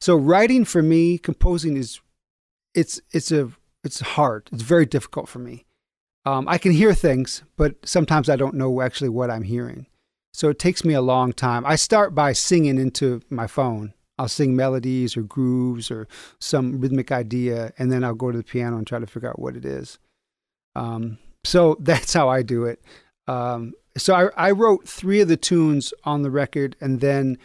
so 0.00 0.16
writing 0.16 0.64
for 0.64 0.82
me, 0.82 1.18
composing 1.18 1.76
is 1.76 2.00
it's 2.74 3.00
it's 3.10 3.32
a 3.32 3.50
it's 3.84 4.00
hard. 4.00 4.48
It's 4.52 4.62
very 4.62 4.86
difficult 4.86 5.28
for 5.28 5.38
me. 5.38 5.66
Um, 6.24 6.48
I 6.48 6.58
can 6.58 6.72
hear 6.72 6.94
things, 6.94 7.42
but 7.56 7.76
sometimes 7.84 8.28
I 8.28 8.36
don't 8.36 8.54
know 8.54 8.80
actually 8.80 9.10
what 9.10 9.30
I'm 9.30 9.44
hearing. 9.44 9.86
So 10.32 10.48
it 10.48 10.58
takes 10.58 10.84
me 10.84 10.94
a 10.94 11.00
long 11.00 11.32
time. 11.32 11.64
I 11.64 11.76
start 11.76 12.14
by 12.14 12.32
singing 12.32 12.78
into 12.78 13.22
my 13.30 13.46
phone. 13.46 13.94
I'll 14.18 14.28
sing 14.28 14.56
melodies 14.56 15.16
or 15.16 15.22
grooves 15.22 15.90
or 15.90 16.08
some 16.38 16.80
rhythmic 16.80 17.12
idea, 17.12 17.72
and 17.78 17.92
then 17.92 18.02
I'll 18.02 18.14
go 18.14 18.30
to 18.30 18.38
the 18.38 18.44
piano 18.44 18.78
and 18.78 18.86
try 18.86 18.98
to 18.98 19.06
figure 19.06 19.28
out 19.28 19.38
what 19.38 19.56
it 19.56 19.64
is. 19.64 19.98
Um, 20.74 21.18
so 21.44 21.76
that's 21.80 22.12
how 22.12 22.28
I 22.28 22.42
do 22.42 22.64
it. 22.64 22.82
Um, 23.28 23.74
so 23.96 24.14
I, 24.14 24.48
I 24.48 24.50
wrote 24.50 24.88
three 24.88 25.20
of 25.20 25.28
the 25.28 25.36
tunes 25.36 25.92
on 26.04 26.22
the 26.22 26.30
record, 26.30 26.76
and 26.80 27.00
then 27.00 27.38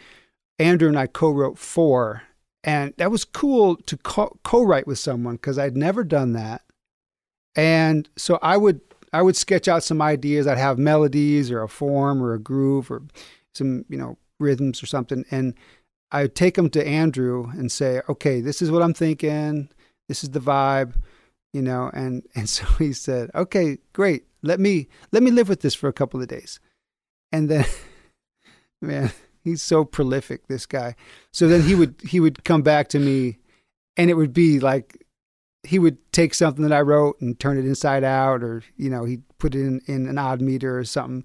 Andrew 0.58 0.88
and 0.88 0.98
I 0.98 1.06
co-wrote 1.06 1.58
four, 1.58 2.22
and 2.62 2.94
that 2.98 3.10
was 3.10 3.24
cool 3.24 3.76
to 3.76 3.96
co- 3.96 4.38
co-write 4.44 4.86
with 4.86 4.98
someone 4.98 5.36
because 5.36 5.58
I'd 5.58 5.76
never 5.76 6.04
done 6.04 6.32
that. 6.34 6.62
And 7.54 8.08
so 8.16 8.38
I 8.40 8.56
would 8.56 8.80
I 9.12 9.20
would 9.20 9.36
sketch 9.36 9.68
out 9.68 9.82
some 9.82 10.00
ideas. 10.00 10.46
I'd 10.46 10.58
have 10.58 10.78
melodies 10.78 11.50
or 11.50 11.62
a 11.62 11.68
form 11.68 12.22
or 12.22 12.32
a 12.32 12.38
groove 12.38 12.90
or 12.90 13.02
some 13.54 13.84
you 13.88 13.98
know 13.98 14.16
rhythms 14.38 14.82
or 14.82 14.86
something, 14.86 15.24
and 15.30 15.54
I 16.12 16.22
would 16.22 16.34
take 16.34 16.54
them 16.54 16.68
to 16.70 16.86
Andrew 16.86 17.50
and 17.50 17.72
say, 17.72 18.02
okay, 18.08 18.42
this 18.42 18.60
is 18.60 18.70
what 18.70 18.82
I'm 18.82 18.92
thinking. 18.92 19.70
This 20.08 20.22
is 20.22 20.30
the 20.30 20.40
vibe, 20.40 20.94
you 21.54 21.62
know. 21.62 21.90
And 21.92 22.22
and 22.34 22.48
so 22.48 22.66
he 22.78 22.92
said, 22.92 23.30
okay, 23.34 23.78
great. 23.92 24.24
Let 24.42 24.60
me 24.60 24.88
let 25.10 25.22
me 25.22 25.30
live 25.30 25.48
with 25.48 25.60
this 25.60 25.74
for 25.74 25.88
a 25.88 25.92
couple 25.92 26.20
of 26.20 26.28
days, 26.28 26.60
and 27.30 27.48
then, 27.48 27.64
man, 28.82 29.12
he's 29.44 29.62
so 29.62 29.84
prolific, 29.84 30.48
this 30.48 30.66
guy. 30.66 30.96
So 31.32 31.46
then 31.46 31.62
he 31.62 31.74
would 31.76 31.94
he 32.04 32.18
would 32.18 32.42
come 32.44 32.62
back 32.62 32.88
to 32.88 32.98
me, 32.98 33.38
and 33.96 34.10
it 34.10 34.14
would 34.14 34.32
be 34.32 34.58
like 34.58 35.06
he 35.62 35.78
would 35.78 35.96
take 36.12 36.34
something 36.34 36.64
that 36.64 36.76
I 36.76 36.80
wrote 36.80 37.20
and 37.20 37.38
turn 37.38 37.56
it 37.56 37.64
inside 37.64 38.02
out, 38.02 38.42
or 38.42 38.64
you 38.76 38.90
know, 38.90 39.04
he'd 39.04 39.22
put 39.38 39.54
it 39.54 39.60
in, 39.60 39.80
in 39.86 40.08
an 40.08 40.18
odd 40.18 40.40
meter 40.40 40.76
or 40.76 40.84
something. 40.84 41.24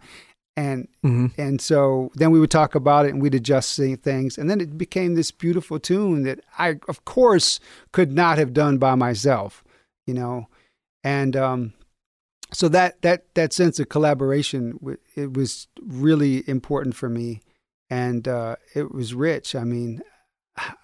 And 0.58 0.88
Mm-hmm. 1.06 1.40
and 1.40 1.62
so 1.62 2.12
then 2.16 2.32
we 2.32 2.40
would 2.40 2.52
talk 2.52 2.76
about 2.76 3.06
it 3.06 3.14
and 3.14 3.22
we'd 3.22 3.36
adjust 3.36 3.78
things, 3.78 4.38
and 4.38 4.50
then 4.50 4.60
it 4.60 4.78
became 4.78 5.14
this 5.16 5.32
beautiful 5.32 5.80
tune 5.80 6.24
that 6.24 6.42
I, 6.58 6.80
of 6.90 7.06
course, 7.06 7.62
could 7.94 8.12
not 8.12 8.38
have 8.40 8.52
done 8.52 8.78
by 8.78 8.96
myself, 8.96 9.64
you 10.06 10.14
know. 10.14 10.48
And 11.04 11.38
um, 11.38 11.74
so 12.52 12.68
that 12.70 13.02
that 13.04 13.34
that 13.36 13.54
sense 13.54 13.80
of 13.80 13.88
collaboration, 13.88 14.98
it 15.16 15.34
was 15.34 15.68
really 15.82 16.44
important 16.50 16.96
for 16.96 17.08
me, 17.08 17.40
and 17.90 18.28
uh, 18.28 18.56
it 18.74 18.92
was 18.92 19.14
rich. 19.14 19.56
I 19.56 19.64
mean, 19.64 20.02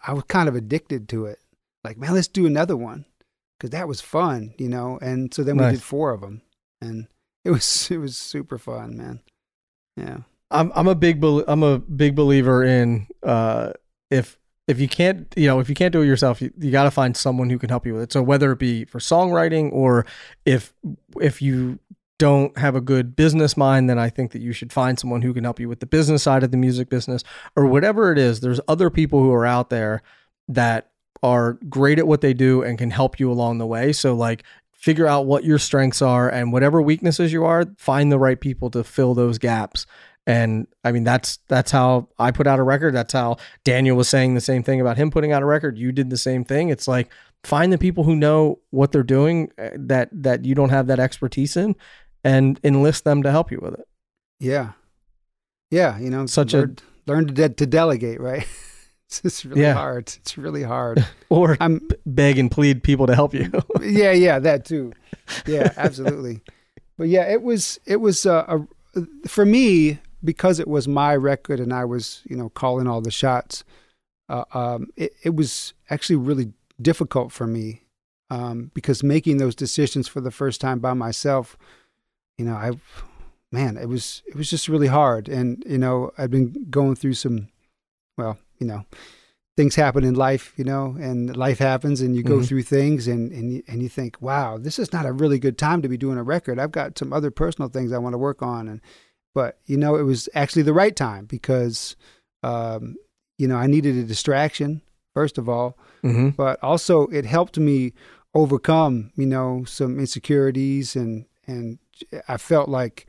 I 0.08 0.14
was 0.14 0.24
kind 0.28 0.48
of 0.48 0.56
addicted 0.56 1.10
to 1.10 1.26
it. 1.26 1.40
Like, 1.84 1.98
man, 1.98 2.14
let's 2.14 2.28
do 2.30 2.46
another 2.46 2.78
one 2.78 3.06
because 3.58 3.72
that 3.72 3.88
was 3.88 4.02
fun, 4.02 4.54
you 4.58 4.70
know. 4.70 5.00
And 5.02 5.34
so 5.34 5.44
then 5.44 5.58
we 5.58 5.64
did 5.72 5.84
four 5.84 6.12
of 6.12 6.22
them, 6.22 6.44
and 6.80 7.08
it 7.44 7.50
was 7.52 7.88
it 7.92 7.98
was 7.98 8.16
super 8.16 8.58
fun, 8.58 8.96
man. 8.96 9.22
Yeah. 9.96 10.18
I'm 10.52 10.72
I'm 10.76 10.88
a 10.88 10.96
big 10.96 11.20
bel 11.20 11.44
I'm 11.48 11.64
a 11.64 11.80
big 11.80 12.16
believer 12.16 12.64
in 12.64 13.08
uh 13.24 13.74
if 14.12 14.38
if 14.68 14.80
you 14.80 14.88
can't 14.88 15.34
you 15.36 15.48
know 15.48 15.60
if 15.60 15.68
you 15.68 15.76
can't 15.76 15.92
do 15.92 16.02
it 16.02 16.06
yourself 16.06 16.42
you, 16.42 16.52
you 16.60 16.72
got 16.72 16.84
to 16.84 16.92
find 16.92 17.18
someone 17.18 17.50
who 17.50 17.58
can 17.58 17.70
help 17.70 17.86
you 17.86 17.94
with 17.94 18.04
it. 18.04 18.14
So 18.14 18.22
whether 18.22 18.52
it 18.52 18.60
be 18.60 18.86
for 18.86 19.00
songwriting 19.00 19.72
or 19.74 20.06
if 20.46 20.74
if 21.20 21.42
you 21.42 21.80
don't 22.20 22.56
have 22.58 22.76
a 22.76 22.82
good 22.82 23.16
business 23.16 23.58
mind 23.58 23.90
then 23.90 23.98
I 23.98 24.10
think 24.10 24.32
that 24.32 24.42
you 24.42 24.54
should 24.54 24.72
find 24.72 25.00
someone 25.00 25.24
who 25.24 25.34
can 25.34 25.44
help 25.44 25.60
you 25.60 25.68
with 25.68 25.80
the 25.80 25.86
business 25.86 26.24
side 26.24 26.44
of 26.44 26.52
the 26.52 26.58
music 26.58 26.90
business 26.90 27.24
or 27.56 27.66
whatever 27.66 28.12
it 28.12 28.20
is. 28.20 28.40
There's 28.40 28.62
other 28.68 28.90
people 28.90 29.20
who 29.20 29.34
are 29.34 29.46
out 29.46 29.70
there 29.70 30.04
that 30.48 30.92
are 31.24 31.54
great 31.70 31.98
at 31.98 32.06
what 32.06 32.22
they 32.22 32.34
do 32.34 32.62
and 32.62 32.78
can 32.78 32.92
help 32.92 33.20
you 33.20 33.32
along 33.32 33.58
the 33.58 33.66
way. 33.66 33.94
So 33.94 34.14
like 34.14 34.44
figure 34.84 35.08
out 35.08 35.26
what 35.26 35.46
your 35.46 35.58
strengths 35.58 36.02
are 36.02 36.28
and 36.30 36.52
whatever 36.52 36.82
weaknesses 36.82 37.32
you 37.32 37.46
are 37.46 37.64
find 37.78 38.12
the 38.12 38.20
right 38.20 38.42
people 38.42 38.70
to 38.70 38.84
fill 38.84 39.14
those 39.14 39.38
gaps 39.38 39.86
and 40.28 40.68
i 40.84 40.92
mean 40.92 41.04
that's 41.06 41.40
that's 41.48 41.72
how 41.72 42.08
i 42.20 42.32
put 42.32 42.48
out 42.48 42.60
a 42.60 42.64
record 42.64 42.94
that's 42.94 43.14
how 43.14 43.38
daniel 43.64 43.96
was 43.96 44.10
saying 44.10 44.34
the 44.36 44.42
same 44.42 44.62
thing 44.62 44.82
about 44.82 44.98
him 44.98 45.10
putting 45.10 45.32
out 45.32 45.42
a 45.42 45.46
record 45.46 45.78
you 45.78 45.92
did 45.94 46.10
the 46.10 46.18
same 46.18 46.44
thing 46.44 46.68
it's 46.68 46.88
like 46.88 47.10
find 47.46 47.72
the 47.72 47.78
people 47.78 48.04
who 48.04 48.16
know 48.16 48.60
what 48.72 48.92
they're 48.92 49.04
doing 49.04 49.50
uh, 49.58 49.70
that 49.76 50.10
that 50.12 50.44
you 50.44 50.54
don't 50.56 50.70
have 50.70 50.88
that 50.88 51.00
expertise 51.00 51.56
in 51.56 51.76
and 52.26 52.60
enlist 52.64 53.04
them 53.06 53.24
to 53.24 53.32
help 53.32 53.52
you 53.52 53.60
with 53.62 53.74
it 53.74 53.88
Yeah. 54.40 54.72
Yeah. 55.72 55.98
You 55.98 56.10
know, 56.10 56.26
Such 56.26 56.54
a- 56.54 56.58
learn, 56.58 56.78
learn 57.08 57.28
to, 57.28 57.34
de- 57.34 57.50
to 57.56 57.66
delegate, 57.66 58.20
right? 58.22 58.46
it's 59.24 59.46
really 59.46 59.62
Yeah. 59.62 59.74
hard. 59.74 60.14
It's 60.22 60.38
really 60.38 60.64
hard. 60.64 61.06
or 61.30 61.58
I'm, 61.60 61.88
beg 62.06 62.38
and 62.38 62.50
plead 62.52 62.84
people 62.84 63.08
to 63.08 63.16
help 63.16 63.34
you 63.34 63.50
yeah, 63.82 64.12
yeah, 64.12 64.40
that 64.40 64.66
too. 64.66 64.94
Yeah, 65.46 65.72
absolutely. 65.78 66.42
but 66.98 67.08
yeah, 67.08 67.24
it 67.32 67.42
was, 67.42 67.80
it 67.86 67.98
was, 67.98 68.26
uh, 68.26 68.46
a, 68.96 69.28
for 69.28 69.46
me, 69.46 70.00
because 70.24 70.60
it 70.60 70.68
was 70.68 70.88
my 70.88 71.16
record 71.16 71.60
and 71.60 71.74
I 71.74 71.86
was, 71.86 72.22
you 72.26 72.36
know, 72.36 72.50
calling 72.50 72.88
all 72.88 73.02
the 73.02 73.12
shots, 73.12 73.64
uh, 74.30 74.46
um, 74.54 74.88
it, 74.96 75.14
it 75.24 75.36
was 75.36 75.74
actually 75.90 76.16
really 76.16 76.54
difficult 76.82 77.32
for 77.32 77.46
me 77.46 77.82
um, 78.30 78.72
because 78.74 79.04
making 79.04 79.38
those 79.38 79.56
decisions 79.56 80.08
for 80.08 80.22
the 80.22 80.32
first 80.32 80.62
time 80.62 80.80
by 80.80 80.94
myself, 80.94 81.58
you 82.38 82.46
know, 82.46 82.54
I, 82.56 82.72
man, 83.52 83.78
it 83.78 83.88
was 83.88 84.24
it 84.26 84.36
was 84.36 84.50
just 84.50 84.68
really 84.70 84.88
hard, 84.88 85.28
and 85.30 85.64
you 85.68 85.78
know, 85.78 86.12
I'd 86.18 86.32
been 86.32 86.66
going 86.70 86.96
through 86.96 87.14
some, 87.16 87.50
well, 88.18 88.38
you 88.64 88.70
know, 88.70 88.86
things 89.58 89.76
happen 89.76 90.04
in 90.04 90.16
life, 90.16 90.54
you 90.56 90.64
know, 90.64 90.96
and 91.00 91.36
life 91.36 91.60
happens, 91.60 92.00
and 92.02 92.16
you 92.16 92.24
go 92.24 92.38
Mhm. 92.38 92.48
through 92.48 92.64
things, 92.64 93.08
and 93.08 93.32
and 93.32 93.52
you, 93.52 93.64
and 93.68 93.84
you 93.84 93.90
think, 93.90 94.22
wow, 94.22 94.58
this 94.58 94.80
is 94.80 94.94
not 94.94 95.06
a 95.06 95.12
really 95.12 95.38
good 95.38 95.58
time 95.58 95.82
to 95.82 95.90
be 95.90 95.98
doing 95.98 96.18
a 96.18 96.24
record. 96.24 96.58
I've 96.60 96.72
got 96.72 96.98
some 96.98 97.12
other 97.14 97.30
personal 97.32 97.70
things 97.70 97.92
I 97.92 97.98
want 97.98 98.14
to 98.14 98.18
work 98.18 98.42
on, 98.42 98.68
and 98.70 98.82
but 99.36 99.60
you 99.66 99.78
know, 99.78 99.96
it 99.96 100.04
was 100.04 100.30
actually 100.34 100.62
the 100.64 100.74
right 100.74 100.96
time 100.96 101.26
because, 101.26 101.96
um, 102.42 102.96
you 103.38 103.48
know, 103.48 103.58
I 103.58 103.68
needed 103.68 103.98
a 103.98 104.04
distraction 104.04 104.82
first 105.14 105.38
of 105.38 105.48
all, 105.48 105.78
mm-hmm. 106.04 106.30
but 106.30 106.58
also 106.64 107.08
it 107.08 107.26
helped 107.26 107.58
me 107.60 107.94
overcome, 108.34 109.12
you 109.16 109.28
know, 109.28 109.64
some 109.66 110.00
insecurities 110.00 110.96
and 110.96 111.26
and 111.46 111.78
I 112.28 112.38
felt 112.38 112.70
like 112.70 113.06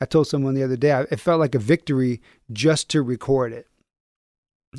I 0.00 0.06
told 0.06 0.26
someone 0.26 0.54
the 0.54 0.64
other 0.64 0.76
day, 0.76 1.04
it 1.10 1.20
felt 1.20 1.38
like 1.38 1.54
a 1.54 1.60
victory 1.60 2.20
just 2.52 2.90
to 2.90 3.02
record 3.02 3.52
it. 3.52 3.68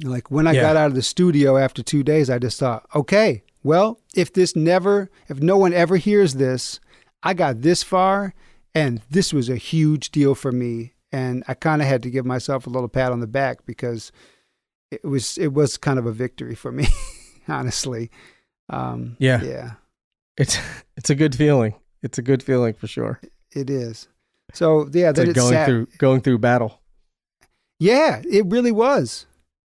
Like 0.04 0.30
when 0.32 0.48
I 0.48 0.54
Yeah. 0.54 0.62
got 0.62 0.76
out 0.78 0.88
of 0.88 0.96
the 0.96 1.02
studio 1.02 1.58
after 1.58 1.82
2 1.84 2.04
days, 2.04 2.30
I 2.30 2.40
just 2.40 2.60
thought, 2.60 2.86
okay, 2.96 3.44
well, 3.64 4.00
if 4.16 4.32
this 4.34 4.56
never 4.56 5.10
if 5.30 5.40
no 5.40 5.58
one 5.58 5.74
ever 5.74 5.96
hears 5.98 6.34
this, 6.36 6.80
I 7.24 7.34
got 7.34 7.62
this 7.62 7.82
far 7.84 8.34
and 8.74 9.02
this 9.10 9.34
was 9.34 9.50
a 9.50 9.56
huge 9.56 10.12
deal 10.12 10.36
for 10.36 10.52
me 10.52 10.94
and 11.12 11.44
I 11.48 11.54
kind 11.54 11.82
of 11.82 11.88
had 11.88 12.04
to 12.04 12.10
give 12.10 12.26
myself 12.26 12.68
a 12.68 12.70
little 12.70 12.90
pat 12.90 13.12
on 13.12 13.20
the 13.22 13.28
back 13.28 13.66
because 13.66 14.12
it 14.92 15.04
was 15.04 15.38
it 15.38 15.54
was 15.54 15.78
kind 15.78 15.98
of 16.00 16.06
a 16.06 16.12
victory 16.12 16.56
for 16.56 16.72
me, 16.72 16.88
honestly. 17.48 18.12
Um, 18.70 19.16
Yeah. 19.20 19.42
yeah, 19.44 19.72
it's 20.38 20.58
it's 20.98 21.10
a 21.10 21.16
good 21.16 21.36
feeling 21.36 21.76
it's 22.02 22.18
a 22.18 22.22
good 22.22 22.44
feeling 22.44 22.74
for 22.74 22.88
sure 22.88 23.20
it 23.52 23.70
is. 23.70 24.08
So 24.54 24.88
yeah, 24.94 25.10
it's 25.10 25.18
then 25.18 25.28
like 25.28 25.36
it's 25.36 25.40
going 25.40 25.54
sad. 25.54 25.66
through 25.68 25.88
going 25.98 26.22
through 26.22 26.40
battle 26.40 26.82
Yeah, 27.80 28.22
it 28.30 28.46
really 28.48 28.72
was. 28.72 29.26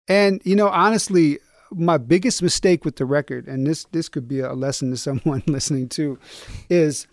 And 0.10 0.42
you 0.44 0.56
know, 0.56 0.68
honestly, 0.68 1.40
my 1.72 1.98
biggest 1.98 2.42
mistake 2.42 2.84
with 2.84 2.98
the 2.98 3.06
record, 3.06 3.48
and 3.48 3.66
this 3.66 3.86
this 3.92 4.10
could 4.10 4.28
be 4.28 4.40
a 4.40 4.54
lesson 4.54 4.90
to 4.90 4.98
someone 4.98 5.44
listening 5.48 5.88
too, 5.88 6.20
is 6.70 7.08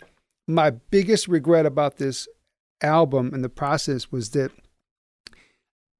my 0.47 0.71
biggest 0.71 1.27
regret 1.27 1.65
about 1.65 1.97
this 1.97 2.27
album 2.81 3.33
and 3.33 3.43
the 3.43 3.49
process 3.49 4.11
was 4.11 4.31
that 4.31 4.51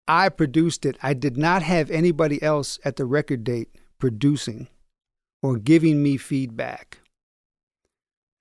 I 0.07 0.29
produced 0.29 0.85
it. 0.85 0.97
I 1.03 1.13
did 1.13 1.37
not 1.37 1.63
have 1.63 1.91
anybody 1.91 2.41
else 2.41 2.79
at 2.85 2.95
the 2.95 3.05
record 3.05 3.43
date 3.43 3.69
producing 3.99 4.67
or 5.43 5.57
giving 5.57 6.01
me 6.01 6.17
feedback. 6.17 6.99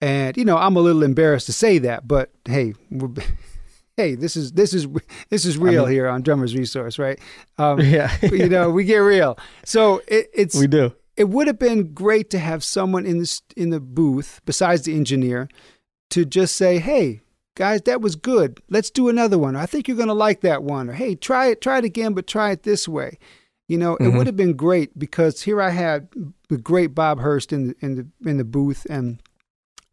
And 0.01 0.37
you 0.37 0.45
know, 0.45 0.57
I'm 0.57 0.77
a 0.77 0.81
little 0.81 1.03
embarrassed 1.03 1.47
to 1.47 1.53
say 1.53 1.79
that, 1.79 2.07
but 2.07 2.31
hey, 2.45 2.75
hey, 3.97 4.15
this 4.15 4.37
is 4.37 4.53
this 4.53 4.75
is 4.75 4.87
this 5.31 5.45
is 5.45 5.59
real 5.59 5.85
mean- 5.85 5.93
here 5.93 6.09
on 6.09 6.23
Drummers 6.23 6.55
Resource, 6.55 6.99
right? 6.99 7.19
Um, 7.59 7.81
yeah 7.81 8.15
you 8.23 8.49
know, 8.49 8.71
we 8.71 8.85
get 8.85 8.99
real. 8.99 9.39
So 9.65 10.03
it, 10.09 10.29
it's 10.35 10.55
we 10.59 10.67
do 10.67 10.93
it 11.17 11.29
would 11.31 11.47
have 11.47 11.59
been 11.59 11.95
great 11.95 12.29
to 12.31 12.39
have 12.39 12.63
someone 12.63 13.07
in 13.07 13.19
the 13.19 13.41
in 13.57 13.71
the 13.71 13.81
booth 13.81 14.41
besides 14.45 14.83
the 14.83 14.95
engineer 14.95 15.49
to 16.11 16.25
just 16.25 16.57
say, 16.57 16.79
"Hey, 16.79 17.23
guys, 17.57 17.83
that 17.83 18.01
was 18.03 18.17
good. 18.17 18.61
Let's 18.69 18.91
do 18.91 19.09
another 19.09 19.39
one. 19.39 19.57
I 19.57 19.67
think 19.67 19.89
you're 19.89 19.97
going 19.97 20.09
to 20.09 20.15
like 20.15 20.43
that 20.43 20.63
one." 20.63 20.91
Or, 20.91 20.93
"Hey, 20.93 21.15
try 21.15 21.47
it, 21.49 21.61
try 21.61 21.79
it 21.79 21.85
again, 21.85 22.13
but 22.13 22.27
try 22.27 22.51
it 22.53 22.63
this 22.65 22.87
way." 22.87 23.19
You 23.69 23.79
know, 23.79 23.97
it 23.97 24.03
Mhm. 24.05 24.17
would 24.19 24.27
have 24.29 24.37
been 24.37 24.53
great 24.55 24.97
because 24.97 25.43
here 25.43 25.61
I 25.61 25.71
had 25.71 26.09
the 26.49 26.59
great 26.59 26.95
Bob 26.95 27.19
Hurst 27.19 27.53
in 27.53 27.69
the 27.69 27.75
in 27.81 27.95
the 27.97 28.29
in 28.31 28.37
the 28.37 28.45
booth 28.45 28.87
and 28.91 29.21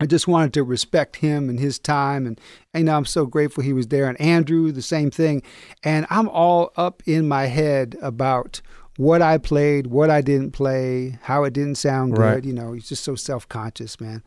I 0.04 0.06
just 0.06 0.28
wanted 0.28 0.54
to 0.54 0.64
respect 0.64 1.18
him 1.18 1.50
and 1.50 1.60
his 1.60 1.80
time 1.80 2.26
and, 2.26 2.40
and 2.74 2.82
you 2.82 2.86
know 2.86 2.98
I'm 2.98 3.06
so 3.06 3.26
grateful 3.26 3.64
he 3.64 3.74
was 3.74 3.88
there 3.88 4.08
and 4.08 4.20
Andrew 4.22 4.72
the 4.72 4.82
same 4.82 5.10
thing 5.10 5.42
and 5.84 6.06
I'm 6.10 6.30
all 6.30 6.72
up 6.76 7.02
in 7.06 7.28
my 7.28 7.46
head 7.46 7.98
about 8.02 8.62
what 8.98 9.24
I 9.24 9.40
played, 9.40 9.88
what 9.88 10.12
I 10.12 10.22
didn't 10.22 10.52
play, 10.52 11.18
how 11.24 11.46
it 11.46 11.54
didn't 11.54 11.76
sound 11.76 12.14
good. 12.14 12.22
Right. 12.22 12.44
You 12.44 12.54
know, 12.54 12.74
he's 12.74 12.88
just 12.88 13.04
so 13.04 13.16
self 13.16 13.50
conscious, 13.50 14.00
man. 14.00 14.22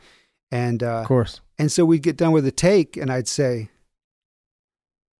And 0.50 0.82
uh, 0.82 1.00
of 1.02 1.06
course 1.06 1.40
and 1.58 1.72
so 1.72 1.84
we'd 1.84 2.02
get 2.02 2.16
done 2.16 2.32
with 2.32 2.46
a 2.46 2.50
take, 2.50 2.96
and 2.96 3.10
I'd 3.10 3.28
say, 3.28 3.70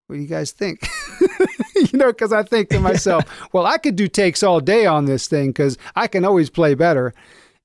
"What 0.07 0.17
do 0.17 0.21
you 0.21 0.27
guys 0.27 0.51
think?" 0.51 0.87
you 1.75 1.97
know, 1.97 2.07
because 2.07 2.31
I 2.31 2.43
think 2.43 2.69
to 2.69 2.79
myself, 2.79 3.23
"Well, 3.53 3.65
I 3.65 3.77
could 3.77 3.95
do 3.95 4.07
takes 4.07 4.43
all 4.43 4.59
day 4.59 4.85
on 4.85 5.05
this 5.05 5.27
thing 5.27 5.49
because 5.49 5.77
I 5.95 6.07
can 6.07 6.25
always 6.25 6.49
play 6.49 6.75
better." 6.75 7.13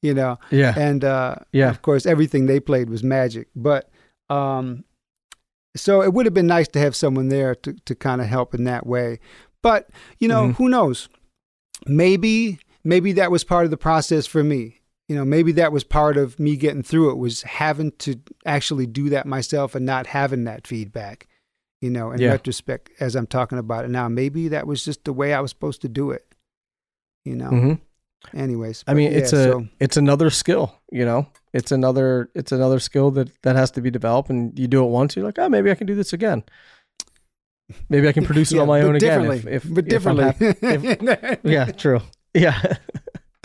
You 0.02 0.14
know, 0.14 0.38
yeah 0.50 0.74
and 0.76 1.04
uh, 1.04 1.36
Yeah. 1.52 1.70
of 1.70 1.80
course, 1.82 2.06
everything 2.06 2.46
they 2.46 2.58
played 2.60 2.90
was 2.90 3.02
magic. 3.04 3.48
But 3.54 3.88
um, 4.28 4.84
so 5.76 6.02
it 6.02 6.12
would 6.12 6.26
have 6.26 6.34
been 6.34 6.46
nice 6.48 6.68
to 6.68 6.78
have 6.80 6.94
someone 6.96 7.28
there 7.28 7.54
to 7.56 7.72
to 7.84 7.94
kind 7.94 8.20
of 8.20 8.26
help 8.26 8.54
in 8.54 8.64
that 8.64 8.86
way. 8.86 9.20
But 9.62 9.88
you 10.18 10.26
know, 10.28 10.48
Mhm. 10.48 10.54
who 10.56 10.68
knows? 10.68 11.08
Maybe 11.86 12.58
maybe 12.84 13.12
that 13.12 13.30
was 13.30 13.44
part 13.44 13.64
of 13.64 13.70
the 13.70 13.76
process 13.76 14.26
for 14.26 14.42
me. 14.42 14.78
you 15.08 15.16
know, 15.18 15.24
maybe 15.26 15.52
that 15.52 15.72
was 15.72 15.84
part 15.84 16.16
of 16.16 16.38
me 16.40 16.56
getting 16.56 16.82
through 16.82 17.10
it 17.10 17.18
was 17.18 17.42
having 17.42 17.90
to 17.98 18.14
actually 18.46 18.86
do 18.86 19.10
that 19.10 19.26
myself 19.26 19.74
and 19.74 19.84
not 19.84 20.06
having 20.06 20.44
that 20.44 20.66
feedback. 20.66 21.26
You 21.82 21.90
know, 21.90 22.12
in 22.12 22.20
Yeah. 22.20 22.30
retrospect, 22.30 22.88
as 22.98 23.14
I'm 23.14 23.26
talking 23.26 23.58
about 23.58 23.84
it 23.84 23.90
now, 23.90 24.08
maybe 24.08 24.48
that 24.48 24.66
was 24.66 24.84
just 24.84 25.04
the 25.04 25.12
way 25.12 25.34
I 25.34 25.40
was 25.40 25.50
supposed 25.50 25.82
to 25.82 25.88
do 25.88 26.12
it. 26.12 26.34
You 27.26 27.36
know. 27.36 27.50
hmm 27.50 27.72
Anyways, 28.34 28.84
I 28.86 28.94
mean, 28.94 29.12
yeah, 29.12 29.18
it's 29.18 29.32
a 29.32 29.44
so- 29.52 29.68
it's 29.80 29.96
another 29.96 30.30
skill. 30.30 30.74
You 30.90 31.04
know, 31.04 31.26
it's 31.52 31.70
another 31.72 32.30
it's 32.34 32.52
another 32.52 32.78
skill 32.80 33.10
that 33.12 33.30
that 33.42 33.56
has 33.56 33.70
to 33.72 33.80
be 33.80 33.90
developed, 33.90 34.30
and 34.30 34.58
you 34.58 34.66
do 34.68 34.82
it 34.84 34.88
once, 34.88 35.16
you're 35.16 35.24
like, 35.24 35.38
oh, 35.38 35.48
maybe 35.48 35.70
I 35.70 35.74
can 35.74 35.86
do 35.86 35.94
this 35.94 36.12
again. 36.12 36.42
Maybe 37.88 38.08
I 38.08 38.12
can 38.12 38.24
produce 38.24 38.52
it 38.52 38.56
Yeah, 38.56 38.62
on 38.62 38.68
my 38.68 38.80
own 38.82 38.96
again. 38.96 39.20
differently, 39.22 39.52
If, 39.52 39.64
if, 39.64 39.74
but 39.74 39.92
if 39.92 40.06
I'm 40.06 40.16
differently. 40.16 41.38
yeah, 41.52 41.64
true. 41.72 42.00
Yeah. 42.34 42.60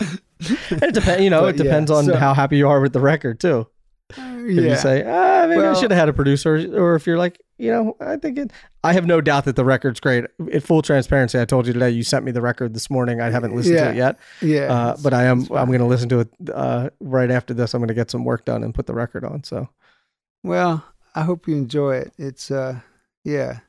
it 0.40 0.94
depends. 0.94 1.22
You 1.22 1.30
know, 1.30 1.42
But 1.42 1.54
it 1.54 1.62
depends 1.62 1.90
yeah, 1.90 1.96
on 1.96 2.04
so- 2.06 2.16
how 2.16 2.34
happy 2.34 2.56
you 2.58 2.68
are 2.68 2.80
with 2.80 2.92
the 2.92 3.00
record 3.00 3.40
too. 3.40 3.66
If 4.56 4.64
you 4.64 4.76
say, 4.76 5.04
ah, 5.06 5.46
maybe 5.46 5.62
I 5.62 5.74
should 5.74 5.90
have 5.90 5.98
had 5.98 6.08
a 6.08 6.12
producer, 6.12 6.56
or 6.76 6.94
if 6.94 7.06
you're 7.06 7.18
like, 7.18 7.40
you 7.58 7.70
know, 7.70 7.96
I 8.00 8.16
think 8.16 8.38
it. 8.38 8.52
I 8.84 8.92
have 8.92 9.06
no 9.06 9.20
doubt 9.20 9.44
that 9.44 9.56
the 9.56 9.64
record's 9.64 10.00
great. 10.00 10.24
In 10.50 10.60
full 10.60 10.82
transparency, 10.82 11.38
I 11.40 11.44
told 11.44 11.66
you 11.66 11.72
today. 11.72 11.90
You 11.90 12.02
sent 12.02 12.24
me 12.24 12.30
the 12.30 12.40
record 12.40 12.74
this 12.74 12.88
morning. 12.88 13.20
I 13.20 13.30
haven't 13.30 13.54
listened 13.54 13.78
to 13.78 13.90
it 13.90 13.96
yet, 13.96 14.18
yeah. 14.40 14.72
uh, 14.72 14.96
but 15.02 15.12
I 15.12 15.24
am. 15.24 15.40
I'm 15.52 15.66
going 15.66 15.80
to 15.80 15.86
listen 15.86 16.08
to 16.10 16.20
it 16.20 16.28
uh, 16.52 16.90
right 17.00 17.30
after 17.30 17.54
this. 17.54 17.74
I'm 17.74 17.80
going 17.80 17.88
to 17.88 17.94
get 17.94 18.10
some 18.10 18.24
work 18.24 18.44
done 18.44 18.62
and 18.62 18.74
put 18.74 18.86
the 18.86 18.94
record 18.94 19.24
on. 19.24 19.44
So 19.44 19.68
Well, 20.42 20.84
I 21.14 21.22
hope 21.22 21.48
you 21.48 21.56
enjoy 21.56 21.96
it. 21.96 22.12
It's 22.16 22.50
uh 22.50 22.80
yeah. 23.24 23.60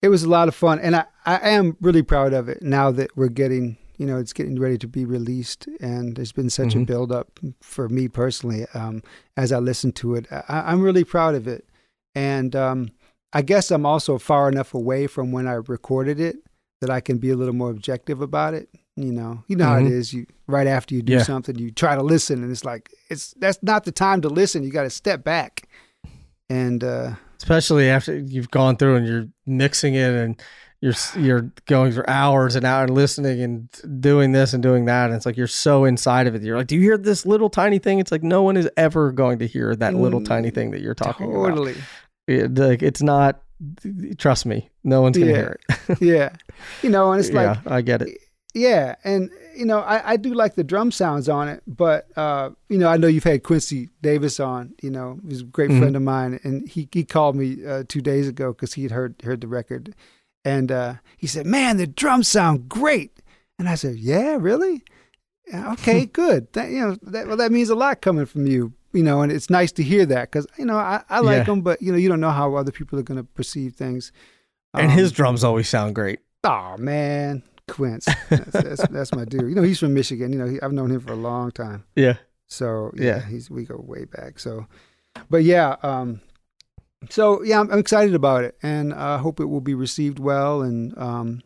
It 0.00 0.08
was 0.10 0.22
a 0.22 0.28
lot 0.28 0.46
of 0.46 0.54
fun 0.54 0.78
and 0.78 0.94
I, 0.94 1.04
I 1.26 1.50
am 1.50 1.76
really 1.80 2.02
proud 2.02 2.32
of 2.32 2.48
it 2.48 2.62
now 2.62 2.92
that 2.92 3.16
we're 3.16 3.28
getting 3.28 3.76
you 3.98 4.06
know, 4.06 4.16
it's 4.16 4.32
getting 4.32 4.58
ready 4.58 4.78
to 4.78 4.88
be 4.88 5.04
released 5.04 5.68
and 5.80 6.16
there's 6.16 6.32
been 6.32 6.48
such 6.50 6.74
a 6.74 6.78
Mhm. 6.78 6.86
build 6.86 7.12
up 7.12 7.38
for 7.60 7.88
me 7.88 8.08
personally, 8.08 8.64
um, 8.74 9.02
as 9.36 9.52
I 9.52 9.58
listen 9.58 9.92
to 9.92 10.14
it. 10.14 10.26
I, 10.32 10.42
I'm 10.72 10.80
really 10.80 11.04
proud 11.04 11.34
of 11.34 11.46
it. 11.46 11.66
And 12.14 12.56
um 12.56 12.88
I 13.34 13.42
guess 13.42 13.70
I'm 13.70 13.84
also 13.84 14.16
far 14.16 14.48
enough 14.48 14.72
away 14.72 15.06
from 15.06 15.32
when 15.32 15.46
I 15.46 15.54
recorded 15.76 16.18
it 16.18 16.36
that 16.80 16.88
I 16.88 17.00
can 17.00 17.18
be 17.18 17.28
a 17.28 17.36
little 17.36 17.52
more 17.54 17.70
objective 17.70 18.22
about 18.22 18.54
it. 18.54 18.70
You 18.96 19.12
know, 19.12 19.44
you 19.48 19.54
know 19.56 19.66
how 19.66 19.78
Mhm. 19.78 19.86
it 19.86 19.92
is. 19.92 20.12
You 20.14 20.24
right 20.46 20.66
after 20.66 20.94
you 20.94 21.02
do 21.02 21.12
Yeah. 21.14 21.22
something, 21.24 21.58
you 21.58 21.70
try 21.70 21.94
to 21.94 22.02
listen, 22.02 22.42
and 22.42 22.50
it's 22.50 22.64
like 22.64 22.88
it's 23.10 23.34
that's 23.38 23.58
not 23.62 23.84
the 23.84 23.92
time 23.92 24.22
to 24.22 24.28
listen. 24.30 24.62
You 24.64 24.70
got 24.70 24.84
to 24.84 24.90
step 24.90 25.22
back, 25.24 25.68
and 26.48 26.82
uh, 26.82 27.14
especially 27.38 27.88
after 27.88 28.16
you've 28.18 28.50
gone 28.50 28.76
through 28.76 28.96
and 28.96 29.06
you're 29.06 29.28
mixing 29.46 29.94
it 29.94 30.10
and 30.12 30.40
you're 30.80 30.94
you're 31.16 31.50
going 31.66 31.90
for 31.92 32.08
hours 32.08 32.54
and 32.54 32.64
hours 32.64 32.90
listening 32.90 33.42
and 33.42 34.00
doing 34.00 34.32
this 34.32 34.52
and 34.52 34.62
doing 34.62 34.84
that 34.84 35.06
and 35.06 35.14
it's 35.16 35.26
like 35.26 35.36
you're 35.36 35.46
so 35.48 35.84
inside 35.84 36.26
of 36.28 36.34
it 36.36 36.42
you're 36.42 36.56
like 36.56 36.68
do 36.68 36.76
you 36.76 36.80
hear 36.82 36.96
this 36.96 37.26
little 37.26 37.50
tiny 37.50 37.78
thing 37.80 37.98
it's 37.98 38.12
like 38.12 38.22
no 38.22 38.42
one 38.42 38.56
is 38.56 38.68
ever 38.76 39.10
going 39.10 39.38
to 39.40 39.46
hear 39.46 39.74
that 39.74 39.94
little 39.94 40.20
Mm, 40.20 40.26
tiny 40.26 40.50
thing 40.50 40.70
that 40.70 40.80
you're 40.80 40.94
talking 40.94 41.26
about 41.30 41.48
totally, 41.48 41.82
It- 42.28 42.54
like 42.56 42.82
it's 42.82 43.02
not 43.02 43.42
trust 44.18 44.46
me 44.46 44.70
no 44.84 45.02
one's 45.02 45.18
gonna 45.18 45.30
Yeah. 45.32 45.36
hear 45.36 45.58
it 45.88 46.00
yeah, 46.00 46.28
you 46.82 46.90
know, 46.90 47.10
and 47.12 47.20
it's 47.20 47.32
like 47.32 47.44
yeah 47.46 47.60
i 47.66 47.80
get 47.80 48.02
it 48.02 48.16
Yeah, 48.54 48.94
and 49.04 49.30
you 49.56 49.66
know, 49.66 49.80
I, 49.80 50.12
I 50.12 50.16
do 50.16 50.32
like 50.34 50.54
the 50.54 50.64
drum 50.64 50.90
sounds 50.90 51.28
on 51.28 51.48
it, 51.48 51.62
but 51.66 52.06
uh, 52.16 52.50
you 52.68 52.78
know, 52.78 52.88
I 52.88 52.96
know 52.96 53.06
you've 53.08 53.24
had 53.24 53.42
Quincy 53.42 53.90
Davis 54.02 54.40
on. 54.40 54.72
You 54.82 54.90
know, 54.90 55.18
he's 55.28 55.42
a 55.42 55.44
great 55.44 55.70
Mhm. 55.70 55.78
friend 55.78 55.96
of 55.96 56.02
mine, 56.02 56.40
and 56.44 56.66
he 56.68 56.88
he 56.92 57.04
called 57.04 57.36
me 57.36 57.64
uh, 57.66 57.82
two 57.88 58.00
days 58.00 58.26
ago 58.28 58.52
because 58.52 58.74
he 58.74 58.82
had 58.84 58.92
heard 58.92 59.20
heard 59.22 59.40
the 59.42 59.48
record, 59.48 59.94
and 60.48 60.70
uh, 60.72 60.94
he 61.16 61.26
said, 61.26 61.46
"Man, 61.46 61.76
the 61.76 61.86
drums 61.86 62.28
sound 62.28 62.68
great." 62.68 63.10
And 63.58 63.68
I 63.68 63.74
said, 63.76 63.96
"Yeah, 63.96 64.36
really? 64.40 64.82
Okay, 65.52 66.06
good. 66.22 66.52
That, 66.52 66.70
you 66.70 66.80
know, 66.80 66.96
that, 67.02 67.26
well, 67.26 67.36
that 67.36 67.52
means 67.52 67.70
a 67.70 67.74
lot 67.74 68.00
coming 68.00 68.26
from 68.26 68.46
you. 68.46 68.72
You 68.92 69.02
know, 69.02 69.20
and 69.22 69.30
it's 69.30 69.50
nice 69.50 69.70
to 69.72 69.82
hear 69.82 70.06
that 70.06 70.30
because 70.30 70.46
you 70.58 70.64
know 70.64 70.76
I, 70.78 71.02
I 71.10 71.20
like 71.20 71.38
Yeah. 71.38 71.44
them, 71.44 71.60
but 71.60 71.82
you 71.82 71.92
know, 71.92 71.98
you 71.98 72.08
don't 72.08 72.20
know 72.20 72.30
how 72.30 72.54
other 72.54 72.72
people 72.72 72.98
are 72.98 73.02
going 73.02 73.18
to 73.18 73.24
perceive 73.24 73.74
things. 73.74 74.12
and 74.74 74.90
Um, 74.90 74.98
his 74.98 75.12
drums 75.12 75.44
always 75.44 75.68
sound 75.68 75.94
great 75.94 76.20
Oh 76.44 76.76
man, 76.78 77.42
Quince, 77.68 78.06
that's, 78.30 78.52
that's, 78.52 78.88
that's 78.88 79.12
my 79.12 79.24
dude. 79.26 79.48
You 79.50 79.54
know, 79.54 79.62
he's 79.62 79.78
from 79.78 79.92
Michigan. 79.92 80.32
You 80.32 80.38
know, 80.38 80.46
he, 80.48 80.60
I've 80.62 80.72
known 80.72 80.90
him 80.90 81.00
for 81.00 81.12
a 81.12 81.16
long 81.16 81.50
time. 81.50 81.84
yeah 81.96 82.16
So 82.46 82.90
yeah, 82.96 83.04
Yeah. 83.04 83.26
he's 83.28 83.50
we 83.50 83.64
go 83.66 83.76
way 83.76 84.04
back. 84.06 84.38
So, 84.38 84.66
but 85.28 85.44
yeah, 85.44 85.76
um, 85.82 86.20
so 87.10 87.42
yeah, 87.42 87.60
I'm, 87.60 87.70
I'm 87.70 87.78
excited 87.78 88.14
about 88.14 88.44
it, 88.44 88.56
and 88.62 88.92
I 88.92 89.18
hope 89.18 89.40
it 89.40 89.46
will 89.46 89.60
be 89.60 89.74
received 89.74 90.18
well. 90.18 90.62
And 90.62 90.96
um, 90.98 91.42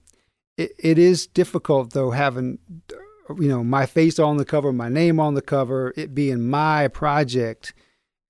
it 0.56 0.72
it 0.78 0.98
is 0.98 1.26
difficult 1.26 1.92
though 1.92 2.10
having 2.10 2.58
you 3.38 3.48
know 3.48 3.62
my 3.62 3.86
face 3.86 4.18
on 4.18 4.36
the 4.36 4.44
cover, 4.44 4.72
my 4.72 4.88
name 4.88 5.20
on 5.20 5.34
the 5.34 5.42
cover, 5.42 5.92
it 5.96 6.14
being 6.14 6.48
my 6.48 6.88
project, 6.88 7.74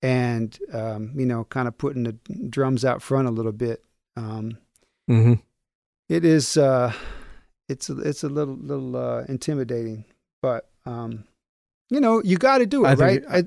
and 0.01 0.57
um, 0.71 1.13
you 1.15 1.25
know, 1.25 1.45
kind 1.45 1.67
of 1.67 1.77
putting 1.77 2.03
the 2.03 2.13
drums 2.49 2.83
out 2.83 3.01
front 3.01 3.27
a 3.27 3.31
little 3.31 3.51
bit. 3.51 3.83
Um, 4.15 4.57
mm-hmm. 5.09 5.33
it 6.07 6.23
is 6.23 6.55
uh 6.55 6.93
it's 7.67 7.89
a, 7.89 7.97
it's 7.99 8.23
a 8.23 8.29
little 8.29 8.55
little 8.55 8.95
uh 8.95 9.23
intimidating 9.27 10.05
but 10.41 10.69
um 10.85 11.23
you 11.89 11.99
know 11.99 12.21
you 12.23 12.37
got 12.37 12.59
to 12.59 12.65
do 12.65 12.85
it 12.85 12.89
I 12.89 12.93
right 12.93 13.23
I, 13.29 13.43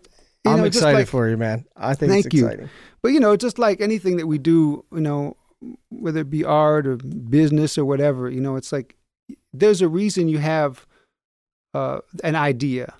you 0.47 0.53
i'm 0.53 0.59
know, 0.61 0.65
excited 0.65 0.99
like- 0.99 1.09
for 1.09 1.29
you 1.29 1.37
man. 1.37 1.65
I 1.77 1.95
think 1.95 2.11
Thank 2.11 2.27
it's 2.27 2.35
you. 2.35 2.69
but 3.03 3.09
you 3.13 3.21
know 3.21 3.37
just 3.37 3.59
like 3.59 3.81
anything 3.81 4.17
that 4.19 4.27
we 4.27 4.39
do 4.39 4.85
you 4.93 5.01
know 5.01 5.37
whether 5.91 6.21
it 6.21 6.31
be 6.31 6.45
art 6.45 6.87
or 6.87 6.97
business 6.97 7.79
or 7.79 7.85
whatever 7.85 8.31
you 8.31 8.41
know 8.41 8.57
it's 8.57 8.73
like 8.73 8.97
there's 9.53 9.83
a 9.83 9.89
reason 9.89 10.29
you 10.29 10.39
have 10.39 10.87
uh 11.75 11.99
an 12.25 12.35
idea. 12.37 12.95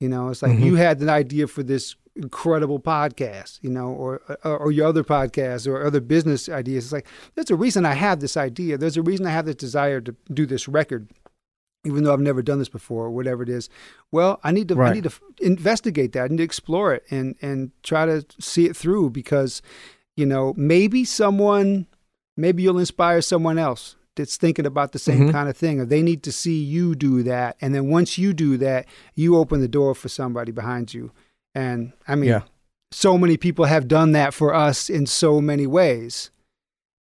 You 0.00 0.08
know 0.08 0.28
it's 0.30 0.42
like 0.42 0.52
Mhm. 0.52 0.64
you 0.64 0.74
had 0.76 1.00
an 1.00 1.08
idea 1.08 1.46
for 1.46 1.62
this 1.62 1.94
incredible 2.16 2.80
podcast 2.80 3.58
you 3.62 3.70
know 3.70 3.88
or, 3.88 4.20
or 4.44 4.56
or 4.58 4.72
your 4.72 4.86
other 4.86 5.04
podcasts 5.04 5.66
or 5.68 5.84
other 5.86 6.00
business 6.00 6.48
ideas. 6.48 6.84
It's 6.86 6.92
like 6.92 7.06
there's 7.34 7.50
a 7.50 7.56
reason 7.56 7.84
i 7.86 7.92
have 7.94 8.20
this 8.20 8.36
idea. 8.36 8.76
There's 8.78 8.96
a 8.96 9.02
reason 9.02 9.26
i 9.26 9.30
have 9.30 9.46
this 9.46 9.56
desire 9.56 10.00
to 10.00 10.14
do 10.32 10.44
this 10.46 10.66
record 10.68 11.10
even 11.86 12.04
though 12.04 12.12
i've 12.12 12.20
never 12.20 12.42
done 12.42 12.58
this 12.58 12.68
before 12.68 13.04
or 13.06 13.10
whatever 13.10 13.42
it 13.42 13.48
is. 13.48 13.68
Well 14.12 14.40
i 14.44 14.50
need 14.52 14.68
to 14.68 14.80
i 14.82 14.92
need 14.92 15.04
to 15.04 15.12
investigate 15.40 16.12
that. 16.12 16.24
I 16.24 16.28
need 16.28 16.38
to 16.38 16.42
explore 16.42 16.92
it 16.94 17.04
and 17.10 17.36
and 17.40 17.70
try 17.82 18.04
to 18.06 18.24
see 18.40 18.66
it 18.66 18.76
through 18.76 19.10
because 19.10 19.62
you 20.16 20.26
know 20.26 20.54
maybe 20.56 21.04
someone 21.04 21.86
maybe 22.36 22.62
you'll 22.62 22.78
inspire 22.78 23.20
someone 23.22 23.58
else 23.58 23.96
that's 24.16 24.36
thinking 24.38 24.64
about 24.66 24.92
the 24.92 24.98
same 24.98 25.28
Mhm. 25.28 25.32
kind 25.32 25.48
of 25.48 25.56
thing 25.56 25.78
or 25.80 25.84
they 25.84 26.02
need 26.02 26.22
to 26.22 26.32
see 26.32 26.58
you 26.62 26.94
do 26.94 27.22
that. 27.22 27.56
And 27.60 27.74
then 27.74 27.88
once 27.88 28.16
you 28.16 28.32
do 28.32 28.56
that 28.58 28.86
you 29.14 29.36
open 29.36 29.60
the 29.60 29.68
door 29.68 29.94
for 29.94 30.08
somebody 30.08 30.52
behind 30.52 30.94
you. 30.94 31.12
And 31.54 31.92
i 32.08 32.14
mean 32.14 32.30
Yeah. 32.30 32.42
so 32.92 33.18
many 33.18 33.36
people 33.36 33.66
have 33.66 33.88
done 33.88 34.12
that 34.12 34.32
for 34.34 34.54
us 34.54 34.88
in 34.88 35.04
so 35.06 35.40
many 35.40 35.66
ways. 35.66 36.30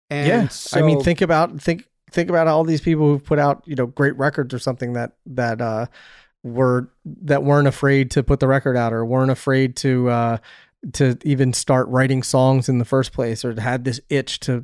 And 0.10 0.28
yeah. 0.28 0.80
I 0.80 0.82
mean 0.82 1.02
think 1.02 1.22
about 1.22 1.62
think 1.62 1.88
think 2.16 2.30
about 2.32 2.48
all 2.48 2.64
these 2.64 2.82
people 2.82 3.06
who've 3.06 3.24
put 3.24 3.38
out 3.38 3.62
you 3.68 3.76
know 3.76 3.86
great 3.86 4.18
records 4.18 4.54
or 4.56 4.58
something 4.60 4.94
that 4.94 5.12
that 5.28 5.62
uh 5.62 5.86
were 6.44 6.90
that 7.06 7.44
weren't 7.44 7.68
afraid 7.68 8.10
to 8.12 8.24
put 8.24 8.40
the 8.40 8.48
record 8.48 8.76
out 8.78 8.94
or 8.94 9.06
weren't 9.06 9.30
afraid 9.32 9.76
to 9.76 10.10
uh 10.10 10.38
to 10.94 11.18
even 11.24 11.52
start 11.54 11.88
writing 11.90 12.22
songs 12.24 12.70
in 12.70 12.78
the 12.78 12.86
first 12.86 13.12
place 13.12 13.44
or 13.46 13.60
had 13.60 13.84
this 13.86 14.00
itch 14.10 14.40
to 14.40 14.64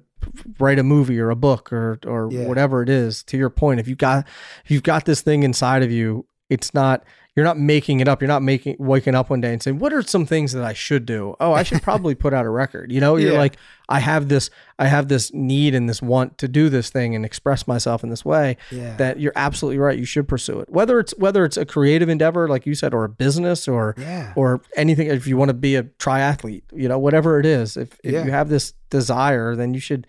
write 0.59 0.77
a 0.77 0.83
movie 0.83 1.19
or 1.19 1.29
a 1.31 1.35
book 1.35 1.73
or 1.73 1.99
or 2.05 2.29
Yeah. 2.31 2.45
whatever 2.47 2.81
it 2.83 2.89
is 2.89 3.23
to 3.23 3.37
your 3.37 3.49
point 3.49 3.79
if 3.79 3.87
you 3.87 3.95
got 3.95 4.27
if 4.63 4.71
you've 4.71 4.83
got 4.83 5.05
this 5.05 5.21
thing 5.21 5.43
inside 5.43 5.83
of 5.83 5.91
you 5.91 6.25
it's 6.49 6.73
not 6.73 7.03
you're 7.35 7.45
not 7.45 7.57
making 7.57 8.01
it 8.01 8.09
up. 8.09 8.21
You're 8.21 8.27
not 8.27 8.41
making 8.43 8.75
waking 8.77 9.15
up 9.15 9.29
one 9.29 9.39
day 9.39 9.53
and 9.53 9.63
saying 9.63 9.79
what 9.79 9.93
are 9.93 10.01
some 10.01 10.25
things 10.25 10.51
that 10.51 10.63
I 10.65 10.73
should 10.73 11.05
do? 11.05 11.35
Oh 11.39 11.53
I 11.53 11.63
should 11.63 11.81
probably 11.81 12.13
put 12.13 12.33
out 12.33 12.45
a 12.45 12.49
record. 12.49 12.91
You 12.91 12.99
know 12.99 13.15
you're 13.15 13.31
Yeah. 13.33 13.37
like 13.39 13.55
I 13.87 13.99
have 13.99 14.27
this 14.27 14.49
I 14.77 14.87
have 14.87 15.07
this 15.07 15.33
need 15.33 15.73
and 15.73 15.87
this 15.87 16.01
want 16.01 16.37
to 16.39 16.47
do 16.49 16.67
this 16.67 16.89
thing 16.89 17.15
and 17.15 17.23
express 17.23 17.67
myself 17.67 18.03
in 18.03 18.09
this 18.09 18.25
way 18.25 18.57
yeah. 18.69 18.97
that 18.97 19.19
you're 19.19 19.31
absolutely 19.37 19.77
right. 19.79 19.97
You 19.97 20.03
should 20.03 20.27
pursue 20.27 20.59
it. 20.59 20.69
Whether 20.69 20.99
it's 20.99 21.13
whether 21.17 21.45
it's 21.45 21.55
a 21.55 21.65
creative 21.65 22.09
endeavor 22.09 22.49
like 22.49 22.65
you 22.65 22.75
said 22.75 22.93
or 22.93 23.05
a 23.05 23.09
business 23.09 23.65
or 23.67 23.95
yeah. 23.97 24.33
or 24.35 24.61
anything 24.75 25.07
if 25.07 25.25
you 25.25 25.37
want 25.37 25.49
to 25.49 25.53
be 25.53 25.75
a 25.77 25.83
triathlete 25.83 26.63
you 26.73 26.89
know 26.89 26.99
whatever 26.99 27.39
it 27.39 27.45
is 27.45 27.77
if, 27.77 27.97
if 28.03 28.11
Yeah. 28.13 28.25
you 28.25 28.31
have 28.31 28.49
this 28.49 28.73
desire 28.89 29.55
then 29.55 29.73
you 29.73 29.79
should 29.79 30.05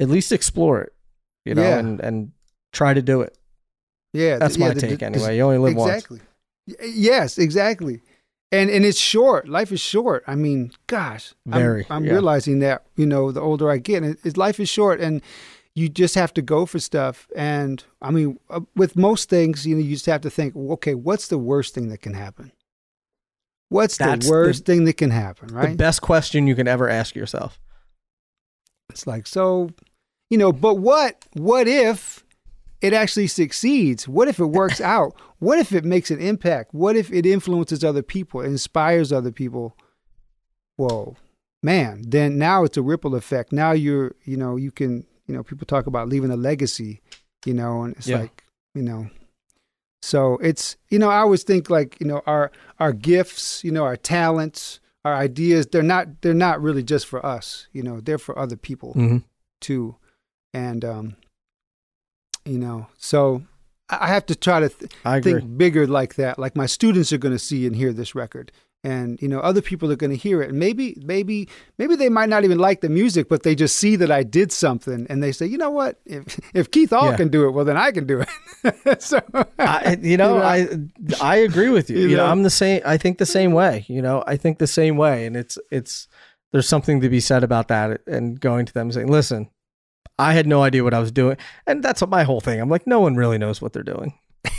at 0.00 0.08
least 0.08 0.32
explore 0.32 0.80
it 0.80 0.94
you 1.44 1.54
know 1.54 1.62
and 1.62 2.00
and 2.00 2.32
try 2.72 2.94
to 2.94 3.02
do 3.02 3.20
it. 3.20 3.36
Yeah 4.14 4.38
that's 4.38 4.56
my 4.56 4.70
the- 4.70 4.80
take 4.80 4.98
the- 5.00 5.04
anyway. 5.04 5.36
you 5.36 5.42
only 5.42 5.58
live 5.58 5.76
once. 5.76 5.92
Exactly 5.92 6.20
yes 6.82 7.38
exactly 7.38 8.00
and 8.52 8.70
and 8.70 8.84
it's 8.84 8.98
short 8.98 9.48
life 9.48 9.72
is 9.72 9.80
short 9.80 10.22
i 10.26 10.34
mean 10.34 10.70
gosh 10.86 11.34
I'm- 11.50 11.84
i'm, 11.90 12.04
yeah. 12.04 12.12
realizing 12.12 12.60
that 12.60 12.84
you 12.96 13.06
know 13.06 13.32
the 13.32 13.40
older 13.40 13.70
i 13.70 13.78
get 13.78 14.02
and 14.02 14.16
it's 14.24 14.36
life 14.36 14.60
is 14.60 14.68
short 14.68 15.00
and 15.00 15.22
you 15.74 15.88
just 15.88 16.14
have 16.14 16.32
to 16.34 16.42
go 16.42 16.64
for 16.66 16.78
stuff 16.78 17.28
and 17.34 17.82
i 18.00 18.10
mean 18.10 18.38
uh, 18.50 18.60
with 18.76 18.94
most 18.96 19.28
things 19.28 19.66
you 19.66 19.74
know 19.74 19.80
you 19.82 19.90
just 19.94 20.06
have 20.06 20.20
to 20.20 20.30
think 20.30 20.54
okay 20.56 20.94
what's 20.94 21.28
the 21.28 21.38
worst 21.38 21.74
thing 21.74 21.88
that 21.88 22.02
can 22.02 22.14
happen 22.14 22.52
what's 23.70 23.96
That's 23.96 24.24
the 24.26 24.28
the- 24.28 24.30
worst 24.30 24.64
thing 24.66 24.84
that 24.84 24.98
can 24.98 25.10
happen 25.10 25.48
Right. 25.48 25.70
the 25.70 25.76
best 25.76 26.02
question 26.02 26.46
you 26.46 26.54
can 26.54 26.68
ever 26.68 26.88
ask 26.88 27.14
yourself 27.16 27.58
It's 28.90 29.06
like 29.06 29.26
so, 29.26 29.70
you 30.28 30.36
know. 30.38 30.52
But 30.52 30.74
what? 30.74 31.24
What 31.32 31.66
if 31.66 32.22
it 32.82 32.92
actually 32.92 33.26
succeeds? 33.28 34.06
What 34.06 34.28
if 34.28 34.38
it 34.38 34.44
works 34.46 34.80
out? 34.96 35.14
What 35.42 35.58
if 35.58 35.72
it 35.72 35.84
makes 35.84 36.10
an 36.12 36.20
impact? 36.20 36.72
What 36.72 36.94
if 36.94 37.12
it 37.12 37.26
influences 37.26 37.82
other 37.82 38.02
people, 38.02 38.40
inspires 38.42 39.12
other 39.12 39.32
people? 39.32 39.76
Whoa, 40.76 41.16
man! 41.64 42.02
Then 42.06 42.38
now 42.38 42.62
it's 42.62 42.76
a 42.76 42.82
ripple 42.82 43.16
effect. 43.16 43.52
Now 43.52 43.72
you're, 43.72 44.14
you 44.24 44.36
know, 44.36 44.54
you 44.56 44.70
can, 44.70 45.04
you 45.26 45.34
know, 45.34 45.42
people 45.42 45.66
talk 45.66 45.86
about 45.88 46.08
leaving 46.08 46.30
a 46.30 46.36
legacy, 46.36 47.00
you 47.44 47.54
know, 47.54 47.82
and 47.82 47.96
it's 47.96 48.06
Yeah. 48.06 48.18
like, 48.20 48.44
you 48.74 48.82
know, 48.82 49.10
so 50.00 50.38
it's, 50.38 50.76
you 50.90 50.98
know, 51.00 51.10
I 51.10 51.18
always 51.18 51.42
think 51.42 51.68
like, 51.68 52.00
you 52.00 52.06
know, 52.06 52.22
our 52.26 52.52
our 52.78 52.92
gifts, 52.92 53.64
you 53.64 53.72
know, 53.72 53.84
our 53.84 53.96
talents, 53.96 54.78
our 55.04 55.14
ideas, 55.14 55.66
they're 55.66 55.82
not 55.82 56.22
they're 56.22 56.34
not 56.34 56.62
really 56.62 56.84
just 56.84 57.06
for 57.06 57.24
us, 57.26 57.66
you 57.72 57.82
know, 57.82 58.00
they're 58.00 58.18
for 58.18 58.38
other 58.38 58.56
people 58.56 58.92
hmm 58.92 59.18
too. 59.60 59.96
And 60.54 60.84
um 60.84 61.16
you 62.44 62.58
know, 62.58 62.86
so 62.96 63.42
I 64.00 64.08
have 64.08 64.26
to 64.26 64.34
try 64.34 64.60
to 64.60 64.68
th- 64.68 64.90
I 65.04 65.20
think 65.20 65.56
bigger 65.58 65.86
like 65.86 66.14
that. 66.16 66.38
Like 66.38 66.56
my 66.56 66.66
students 66.66 67.12
are 67.12 67.18
going 67.18 67.34
to 67.34 67.38
see 67.38 67.66
and 67.66 67.74
hear 67.76 67.92
this 67.92 68.14
record. 68.14 68.52
And 68.84 69.20
you 69.22 69.28
know, 69.28 69.38
other 69.38 69.62
people 69.62 69.92
are 69.92 69.96
going 69.96 70.10
to 70.10 70.16
hear 70.16 70.42
it. 70.42 70.48
And 70.50 70.58
maybe 70.58 71.00
maybe 71.04 71.48
maybe 71.78 71.94
they 71.94 72.08
might 72.08 72.28
not 72.28 72.42
even 72.42 72.58
like 72.58 72.80
the 72.80 72.88
music, 72.88 73.28
but 73.28 73.44
they 73.44 73.54
just 73.54 73.76
see 73.76 73.94
that 73.96 74.10
I 74.10 74.24
did 74.24 74.50
something 74.50 75.06
and 75.08 75.22
they 75.22 75.30
say, 75.30 75.46
"You 75.46 75.56
know 75.56 75.70
what? 75.70 76.00
If 76.04 76.40
if 76.52 76.70
Keith 76.72 76.90
Hall 76.90 77.10
Yeah. 77.10 77.16
can 77.16 77.28
do 77.28 77.46
it, 77.46 77.52
well 77.52 77.64
then 77.64 77.76
I 77.76 77.92
can 77.92 78.06
do 78.08 78.24
it." 78.64 79.00
so 79.02 79.20
I, 79.58 79.96
you 80.02 80.16
know, 80.16 80.38
I 80.38 80.66
I 81.20 81.36
agree 81.36 81.68
with 81.70 81.90
you. 81.90 81.98
You 82.02 82.08
You, 82.08 82.16
know, 82.16 82.26
know? 82.26 82.32
I'm 82.32 82.42
the 82.42 82.50
same. 82.50 82.82
I 82.84 82.96
think 82.96 83.18
the 83.18 83.26
same 83.26 83.52
way. 83.52 83.84
You 83.88 84.02
know, 84.02 84.24
I 84.26 84.36
think 84.36 84.58
the 84.58 84.66
same 84.66 84.96
way, 84.96 85.26
and 85.26 85.36
it's 85.36 85.58
it's 85.70 86.08
there's 86.50 86.66
something 86.68 87.00
to 87.02 87.08
be 87.08 87.20
said 87.20 87.44
about 87.44 87.68
that. 87.68 88.00
And 88.08 88.40
going 88.40 88.66
to 88.66 88.72
them 88.74 88.86
and 88.88 88.94
saying, 88.94 89.06
"Listen, 89.12 89.48
I 90.18 90.32
had 90.34 90.46
no 90.46 90.62
idea 90.62 90.84
what 90.84 90.94
I 90.94 90.98
was 91.00 91.12
doing," 91.12 91.36
and 91.66 91.82
that's 91.82 92.06
my 92.06 92.22
whole 92.22 92.40
thing. 92.40 92.60
I'm 92.60 92.68
like, 92.68 92.86
no 92.86 93.00
one 93.00 93.14
really 93.16 93.38
knows 93.38 93.60
what 93.62 93.72
they're 93.72 93.82
doing. 93.82 94.14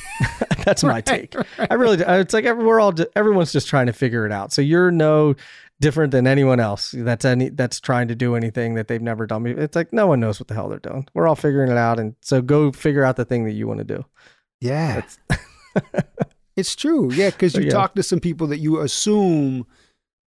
that's 0.65 0.83
my 0.83 1.01
take. 1.01 1.35
I 1.57 1.73
really, 1.73 1.97
it's 2.05 2.33
like 2.33 2.45
we're 2.45 2.79
all 2.79 2.93
everyone's 3.15 3.51
just 3.51 3.67
trying 3.67 3.87
to 3.87 3.93
figure 3.93 4.25
it 4.25 4.31
out. 4.31 4.53
So 4.53 4.61
you're 4.61 4.91
no 4.91 5.35
different 5.81 6.11
than 6.11 6.25
anyone 6.27 6.59
else 6.61 6.93
that's 6.97 7.25
any 7.25 7.49
that's 7.49 7.79
trying 7.81 8.07
to 8.07 8.15
do 8.15 8.35
anything 8.35 8.75
that 8.75 8.87
they've 8.87 9.01
never 9.01 9.25
done. 9.27 9.45
It's 9.45 9.75
like 9.75 9.91
no 9.91 10.07
one 10.07 10.19
knows 10.19 10.39
what 10.39 10.47
the 10.47 10.53
hell 10.53 10.69
they're 10.69 10.79
doing. 10.79 11.07
We're 11.13 11.27
all 11.27 11.35
figuring 11.35 11.71
it 11.71 11.77
out, 11.77 11.99
and 11.99 12.15
so 12.21 12.41
go 12.41 12.71
figure 12.71 13.03
out 13.03 13.15
the 13.17 13.25
thing 13.25 13.43
that 13.45 13.51
you 13.51 13.67
want 13.67 13.79
to 13.79 13.83
do. 13.83 14.05
Yeah. 14.61 15.01
It's 16.55 16.75
true. 16.75 17.11
Yeah, 17.11 17.31
because 17.31 17.55
you 17.55 17.63
Yeah. 17.63 17.71
talk 17.71 17.95
to 17.95 18.03
some 18.03 18.19
people 18.19 18.45
that 18.47 18.59
you 18.59 18.79
assume, 18.81 19.65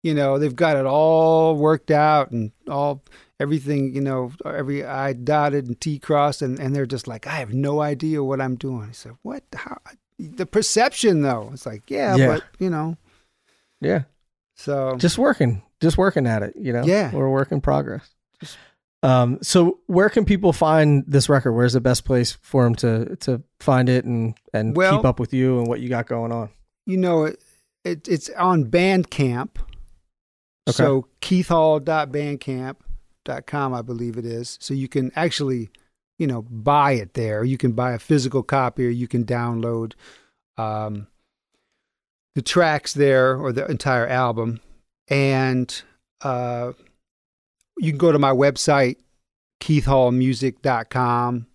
you 0.02 0.14
know, 0.15 0.39
they've 0.39 0.56
got 0.56 0.76
it 0.76 0.85
all 0.88 1.56
worked 1.56 1.91
out 1.91 2.31
and 2.31 2.52
all 2.68 3.03
everything, 3.40 3.94
you 3.94 4.02
know, 4.02 4.32
every 4.45 4.84
I 4.86 5.14
dotted 5.14 5.68
and 5.68 5.80
T 5.80 5.99
crossed, 5.99 6.41
and, 6.41 6.60
and 6.60 6.76
they're 6.76 6.86
just 6.86 7.07
like, 7.07 7.28
I 7.28 7.32
have 7.36 7.53
no 7.53 7.82
idea 7.82 8.24
what 8.24 8.41
I'm 8.41 8.56
doing. 8.56 8.88
I 8.90 8.94
said, 8.94 9.14
What? 9.22 9.44
How? 9.56 9.78
The 10.18 10.45
perception, 10.45 11.22
though, 11.22 11.49
it's 11.53 11.66
like, 11.66 11.90
yeah, 11.91 12.16
Yeah. 12.16 12.28
but 12.28 12.44
you 12.60 12.70
know, 12.70 12.98
Yeah. 13.82 14.03
so 14.56 14.95
just 14.98 15.18
working 15.18 15.62
just 15.82 15.98
working 15.98 16.26
at 16.26 16.41
it 16.41 16.56
you 16.56 16.72
know 16.72 16.84
Yeah. 16.86 17.12
we're 17.12 17.26
a 17.26 17.30
work 17.30 17.52
in 17.52 17.60
progress 17.60 18.10
um 19.03 19.38
so 19.41 19.80
where 19.88 20.10
can 20.10 20.24
people 20.24 20.53
find 20.53 21.03
this 21.06 21.28
record 21.28 21.52
where's 21.52 21.74
the 21.74 21.82
best 21.82 22.06
place 22.06 22.32
for 22.41 22.64
them 22.64 22.74
to 22.76 23.18
to 23.18 23.44
find 23.60 23.90
it 23.90 24.06
and 24.06 24.34
and 24.53 24.76
Well- 24.76 24.98
keep 24.98 25.06
up 25.06 25.20
with 25.20 25.34
you 25.34 25.60
and 25.60 25.68
what 25.68 25.82
you 25.82 25.90
got 25.90 26.07
going 26.07 26.32
on 26.32 26.49
you 26.88 26.95
know, 26.98 27.26
it, 27.26 27.41
it 27.84 28.07
it's 28.07 28.30
on 28.38 28.66
Bandcamp. 28.66 29.57
Okay. 30.68 30.72
So 30.72 31.07
keithhall.bandcamp.com, 33.26 33.73
I 33.73 33.81
believe 33.81 34.18
it 34.18 34.26
is. 34.26 34.57
So 34.61 34.73
you 34.73 34.88
can 34.88 35.11
actually, 35.15 35.69
you 36.18 36.27
know, 36.27 36.41
buy 36.43 36.93
it 36.93 37.14
there. 37.14 37.43
You 37.43 37.57
can 37.57 37.73
buy 37.73 37.93
a 37.93 37.99
physical 37.99 38.43
copy 38.43 38.85
or 38.85 38.89
you 38.89 39.07
can 39.07 39.26
download 39.26 39.93
um, 40.57 41.07
the 42.35 42.41
tracks 42.41 42.93
there 42.93 43.38
or 43.38 43.52
the 43.52 43.65
entire 43.65 44.07
album. 44.07 44.61
And 45.07 45.81
uh, 46.22 46.73
you 47.77 47.91
can 47.91 47.97
go 47.97 48.11
to 48.11 48.19
my 48.19 48.31
website, 48.31 48.97
keithhallmusic.com, 49.61 51.47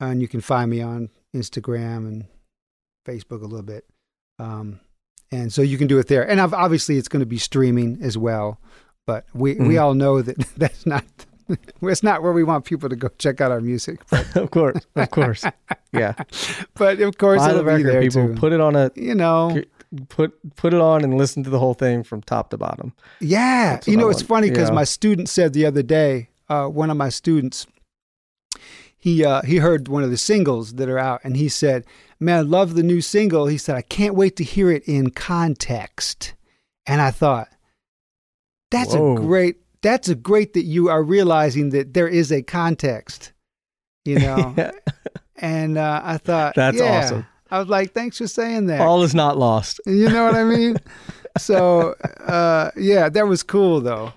and 0.00 0.22
you 0.22 0.28
can 0.28 0.40
find 0.40 0.70
me 0.70 0.80
on 0.80 1.10
Instagram 1.34 2.08
and 2.08 2.24
Facebook 3.06 3.42
a 3.42 3.46
little 3.46 3.62
bit. 3.62 3.84
Um, 4.38 4.80
and 5.30 5.52
so 5.52 5.62
you 5.62 5.78
can 5.78 5.86
do 5.86 5.98
it 5.98 6.08
there. 6.08 6.28
And 6.28 6.40
ob- 6.40 6.54
obviously, 6.54 6.96
it's 6.96 7.08
going 7.08 7.20
to 7.20 7.26
be 7.26 7.38
streaming 7.38 7.98
as 8.00 8.16
well. 8.16 8.58
But 9.06 9.24
we, 9.34 9.54
we 9.54 9.74
Mhm. 9.74 9.82
all 9.82 9.94
know 9.94 10.22
that 10.22 10.36
that's 10.56 10.86
not 10.86 11.04
it's 11.82 12.02
not 12.02 12.22
where 12.22 12.32
we 12.32 12.44
want 12.44 12.64
people 12.64 12.88
to 12.88 12.96
go 12.96 13.08
check 13.18 13.40
out 13.40 13.50
our 13.50 13.60
music. 13.60 14.00
But, 14.10 14.36
of 14.42 14.50
course 14.50 14.86
of 14.94 15.10
course 15.10 15.44
yeah 15.92 16.14
but 16.74 17.00
of 17.00 17.18
course, 17.18 17.38
buy 17.40 17.52
the 17.52 17.60
it'll 17.60 17.64
be 17.64 17.72
record 17.84 17.92
there 17.94 18.02
people 18.02 18.28
too. 18.28 18.34
put 18.34 18.52
it 18.52 18.60
on 18.60 18.76
a 18.76 18.90
you 18.94 19.14
know, 19.14 19.60
put 20.08 20.32
put 20.56 20.72
it 20.72 20.80
on 20.80 21.02
and 21.02 21.16
listen 21.18 21.42
to 21.42 21.50
the 21.50 21.58
whole 21.58 21.74
thing 21.74 22.04
from 22.04 22.20
top 22.22 22.50
to 22.50 22.56
bottom 22.58 22.92
yeah. 23.20 23.80
You 23.86 23.96
know, 23.96 24.06
I 24.08 24.10
it's 24.12 24.20
want. 24.22 24.28
funny 24.28 24.50
because 24.50 24.70
my 24.70 24.84
student 24.84 25.28
said 25.28 25.52
the 25.52 25.66
other 25.66 25.82
day, 25.82 26.28
uh, 26.48 26.66
one 26.68 26.88
of 26.90 26.96
my 26.96 27.08
students, 27.10 27.66
he 28.96 29.24
uh, 29.24 29.42
he 29.42 29.56
heard 29.58 29.88
one 29.88 30.02
of 30.04 30.10
the 30.10 30.16
singles 30.16 30.74
that 30.74 30.88
are 30.88 30.98
out, 30.98 31.20
and 31.24 31.36
he 31.36 31.48
said, 31.48 31.84
"Man, 32.20 32.38
I 32.38 32.40
love 32.42 32.74
the 32.74 32.82
new 32.82 33.00
single." 33.00 33.46
He 33.46 33.58
said, 33.58 33.74
"I 33.76 33.82
can't 33.82 34.14
wait 34.14 34.36
to 34.36 34.44
hear 34.44 34.70
it 34.70 34.82
in 34.86 35.10
context." 35.10 36.34
And 36.86 37.00
I 37.00 37.10
thought, 37.10 37.48
that's 38.70 38.94
Whoa. 38.94 39.16
a 39.16 39.20
great. 39.20 39.56
That's 39.82 40.08
a 40.08 40.14
great 40.14 40.52
that 40.54 40.64
you 40.64 40.88
are 40.88 41.02
realizing 41.02 41.70
that 41.70 41.94
there 41.94 42.08
is 42.08 42.30
a 42.30 42.42
context. 42.42 43.32
You 44.04 44.18
know, 44.18 44.54
and 45.36 45.76
uh, 45.78 46.00
I 46.04 46.16
thought 46.18 46.54
That's 46.54 46.78
yeah. 46.78 47.04
awesome. 47.04 47.26
I 47.50 47.58
was 47.58 47.68
like, 47.68 47.92
"Thanks 47.92 48.18
for 48.18 48.26
saying 48.26 48.66
that." 48.66 48.80
all 48.80 49.02
is 49.02 49.14
not 49.14 49.36
lost 49.38 49.80
You 49.86 50.08
know 50.08 50.24
what 50.24 50.34
I 50.34 50.44
mean? 50.44 50.76
so 51.38 51.94
uh, 52.26 52.70
yeah, 52.76 53.08
that 53.08 53.26
was 53.26 53.42
cool 53.42 53.80
though. 53.80 54.12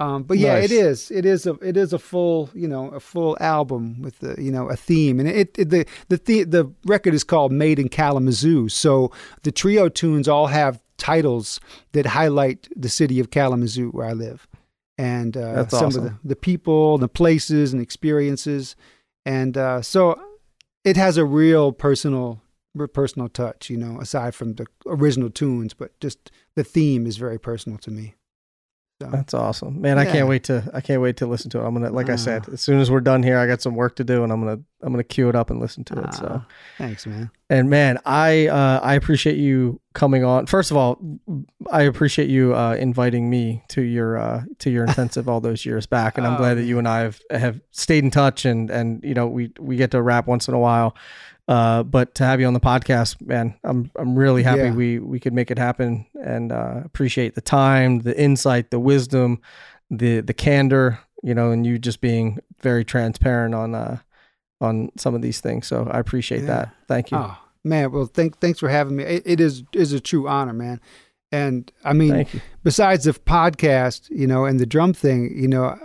Um, 0.00 0.24
but 0.24 0.38
yeah, 0.38 0.54
Nice. 0.54 0.64
it 0.64 0.72
is. 0.72 1.10
It 1.12 1.24
is 1.24 1.46
a 1.46 1.52
it 1.62 1.76
is 1.76 1.92
a 1.92 1.98
full 1.98 2.50
you 2.54 2.66
know 2.66 2.88
a 2.88 2.98
full 3.00 3.36
album 3.40 4.02
with 4.02 4.18
the 4.18 4.34
you 4.42 4.50
know 4.50 4.68
a 4.68 4.74
theme, 4.74 5.20
and 5.20 5.28
it, 5.28 5.56
it 5.56 5.70
the 5.70 5.86
the 6.08 6.16
the 6.16 6.44
the 6.44 6.72
record 6.86 7.14
is 7.14 7.22
called 7.22 7.52
Made 7.52 7.78
in 7.78 7.88
Kalamazoo. 7.88 8.68
So 8.68 9.12
the 9.44 9.52
trio 9.52 9.88
tunes 9.88 10.26
all 10.26 10.48
have 10.48 10.80
titles 11.02 11.58
that 11.90 12.06
highlight 12.06 12.68
the 12.76 12.88
city 12.88 13.18
of 13.18 13.30
Kalamazoo 13.30 13.90
where 13.90 14.06
I 14.06 14.12
live, 14.12 14.46
and 14.96 15.36
uh, 15.36 15.66
some 15.66 15.88
awesome. 15.88 16.06
of 16.06 16.12
the 16.12 16.28
the 16.28 16.36
people, 16.36 16.96
the 16.96 17.08
places, 17.08 17.72
and 17.72 17.82
experiences, 17.82 18.76
and 19.26 19.58
uh, 19.58 19.82
so 19.82 20.16
it 20.84 20.96
has 20.96 21.16
a 21.16 21.24
real 21.24 21.72
personal 21.72 22.40
personal 22.94 23.28
touch, 23.28 23.68
you 23.68 23.76
know, 23.76 24.00
aside 24.00 24.34
from 24.34 24.54
the 24.54 24.66
original 24.86 25.28
tunes, 25.28 25.74
but 25.74 25.98
just 25.98 26.30
the 26.54 26.64
theme 26.64 27.04
is 27.04 27.16
very 27.16 27.38
personal 27.38 27.78
to 27.78 27.90
me. 27.90 28.14
So 29.02 29.10
That's 29.10 29.34
awesome, 29.34 29.80
man! 29.80 29.98
I 29.98 30.04
can't 30.04 30.28
wait 30.28 30.44
to 30.44 30.68
I 30.72 30.80
can't 30.80 31.02
wait 31.02 31.16
to 31.18 31.26
listen 31.26 31.50
to 31.50 31.60
it. 31.60 31.64
I'm 31.66 31.74
gonna, 31.74 31.90
like 31.90 32.08
I 32.10 32.14
Ah. 32.14 32.16
said, 32.16 32.48
as 32.48 32.60
soon 32.60 32.80
as 32.80 32.90
we're 32.90 33.00
done 33.00 33.22
here, 33.22 33.38
I 33.38 33.46
got 33.46 33.60
some 33.62 33.74
work 33.74 33.96
to 33.96 34.04
do, 34.04 34.22
and 34.24 34.32
I'm 34.32 34.40
gonna 34.40 34.60
I'm 34.82 34.92
gonna 34.92 35.02
cue 35.04 35.28
it 35.28 35.34
up 35.36 35.50
and 35.50 35.60
listen 35.60 35.84
to 35.84 36.00
it. 36.02 36.14
So, 36.14 36.26
Ah, 36.42 36.46
thanks, 36.78 37.06
man. 37.06 37.30
and 37.50 37.68
man, 37.70 37.98
I 38.04 38.46
uh, 38.48 38.80
I 38.82 38.94
appreciate 38.94 39.36
you 39.36 39.80
coming 39.94 40.24
on. 40.24 40.46
First 40.46 40.70
of 40.70 40.76
all, 40.76 40.98
I 41.70 41.82
appreciate 41.82 42.28
you 42.30 42.54
uh, 42.54 42.74
inviting 42.78 43.28
me 43.30 43.62
to 43.68 43.82
your 43.82 44.18
uh, 44.18 44.42
to 44.60 44.70
your 44.70 44.84
intensive 44.84 45.28
all 45.28 45.40
those 45.40 45.64
years 45.66 45.86
back, 45.86 46.16
and 46.18 46.26
I'm 46.26 46.34
Oh, 46.36 46.38
glad 46.38 46.54
that 46.54 46.64
you 46.64 46.78
and 46.78 46.86
I 46.88 47.00
have 47.00 47.20
have 47.30 47.60
stayed 47.72 48.04
in 48.04 48.10
touch, 48.10 48.44
and 48.44 48.70
and 48.70 49.02
you 49.04 49.14
know 49.14 49.26
we 49.26 49.52
we 49.58 49.76
get 49.76 49.90
to 49.92 50.02
rap 50.02 50.26
once 50.26 50.48
in 50.48 50.54
a 50.54 50.58
while. 50.58 50.94
Uh, 51.48 51.82
but 51.82 52.14
to 52.14 52.24
have 52.24 52.40
you 52.40 52.46
on 52.46 52.54
the 52.54 52.60
podcast, 52.60 53.20
man, 53.20 53.54
I'm 53.64 53.90
I'm 53.96 54.16
really 54.16 54.42
happy 54.44 54.62
Yeah. 54.62 54.72
we 54.74 54.98
we 55.00 55.18
could 55.20 55.32
make 55.32 55.50
it 55.50 55.58
happen, 55.58 56.06
and 56.24 56.52
uh, 56.52 56.82
appreciate 56.84 57.34
the 57.34 57.40
time, 57.40 58.00
the 58.00 58.18
insight, 58.18 58.70
the 58.70 58.78
wisdom, 58.78 59.40
the 59.90 60.20
the 60.20 60.34
candor, 60.34 61.00
you 61.22 61.34
know, 61.34 61.50
and 61.50 61.66
you 61.66 61.78
just 61.78 62.00
being 62.00 62.38
very 62.60 62.84
transparent 62.84 63.54
on 63.54 63.74
uh 63.74 63.98
on 64.60 64.90
some 64.96 65.14
of 65.16 65.22
these 65.22 65.40
things. 65.40 65.66
So 65.66 65.88
I 65.90 65.98
appreciate 65.98 66.42
Yeah. 66.42 66.46
that. 66.46 66.74
Thank 66.86 67.10
you. 67.10 67.18
Oh 67.18 67.36
man, 67.64 67.90
well, 67.90 68.06
thank 68.06 68.38
thanks 68.38 68.60
for 68.60 68.68
having 68.68 68.94
me. 68.96 69.02
It, 69.02 69.22
it 69.26 69.40
is 69.40 69.64
is 69.72 69.92
a 69.92 70.00
true 70.00 70.28
honor, 70.28 70.52
man. 70.52 70.80
And 71.32 71.72
I 71.82 71.94
mean, 71.94 72.26
besides 72.62 73.04
the 73.04 73.12
podcast, 73.12 74.10
you 74.10 74.26
know, 74.26 74.44
and 74.44 74.60
the 74.60 74.66
drum 74.66 74.92
thing, 74.92 75.32
you 75.34 75.48
know, 75.48 75.78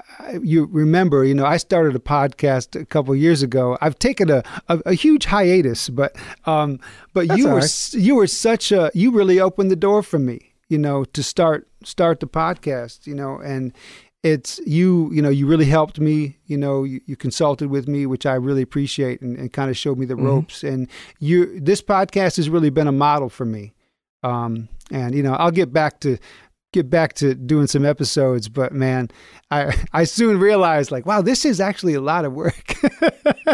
you 0.43 0.65
remember, 0.71 1.23
you 1.23 1.33
know, 1.33 1.45
I 1.45 1.55
started 1.57 1.95
a 1.95 1.99
podcast 1.99 2.79
a 2.79 2.85
couple 2.85 3.13
of 3.13 3.19
years 3.19 3.41
ago. 3.41 3.77
I've 3.81 3.97
taken 3.97 4.29
a, 4.29 4.43
a, 4.67 4.79
a 4.87 4.93
huge 4.93 5.25
hiatus, 5.25 5.87
but 5.89 6.15
um, 6.45 6.79
but 7.13 7.27
That's 7.29 7.39
you 7.39 7.47
were 7.47 7.59
right. 7.59 7.93
you 7.93 8.15
were 8.15 8.27
such 8.27 8.71
a 8.73 8.91
you 8.93 9.11
really 9.11 9.39
opened 9.39 9.71
the 9.71 9.75
door 9.77 10.03
for 10.03 10.19
me, 10.19 10.53
you 10.67 10.77
know, 10.77 11.05
to 11.05 11.23
start 11.23 11.67
start 11.83 12.19
the 12.19 12.27
podcast, 12.27 13.07
you 13.07 13.15
know, 13.15 13.37
and 13.39 13.71
it's 14.23 14.59
you, 14.65 15.09
you 15.13 15.21
know, 15.21 15.29
you 15.29 15.47
really 15.47 15.65
helped 15.65 15.99
me, 15.99 16.37
you 16.47 16.57
know, 16.57 16.83
you, 16.83 16.99
you 17.05 17.15
consulted 17.15 17.69
with 17.69 17.87
me, 17.87 18.05
which 18.05 18.25
I 18.25 18.33
really 18.33 18.63
appreciate, 18.63 19.21
and, 19.21 19.37
and 19.37 19.53
kind 19.53 19.69
of 19.69 19.77
showed 19.77 19.97
me 19.97 20.05
the 20.05 20.15
Mhm. 20.15 20.25
ropes. 20.25 20.63
And 20.63 20.89
you, 21.19 21.59
this 21.61 21.81
podcast 21.81 22.35
has 22.35 22.49
really 22.49 22.69
been 22.71 22.87
a 22.87 22.91
model 22.91 23.29
for 23.29 23.45
me. 23.45 23.71
Um, 24.23 24.69
and 24.91 25.13
you 25.15 25.23
know, 25.23 25.33
I'll 25.33 25.51
get 25.51 25.71
back 25.73 25.99
to 26.01 26.17
get 26.73 26.89
back 26.89 27.13
to 27.13 27.33
doing 27.33 27.65
some 27.65 27.85
episodes, 27.85 28.49
but 28.49 28.73
man, 28.73 29.09
I 29.51 29.73
I 29.93 30.03
soon 30.03 30.39
realized 30.39 30.91
like, 30.91 31.05
wow, 31.05 31.21
this 31.21 31.45
is 31.45 31.59
actually 31.59 31.93
a 31.93 32.01
lot 32.01 32.25
of 32.25 32.33
work. 32.33 32.75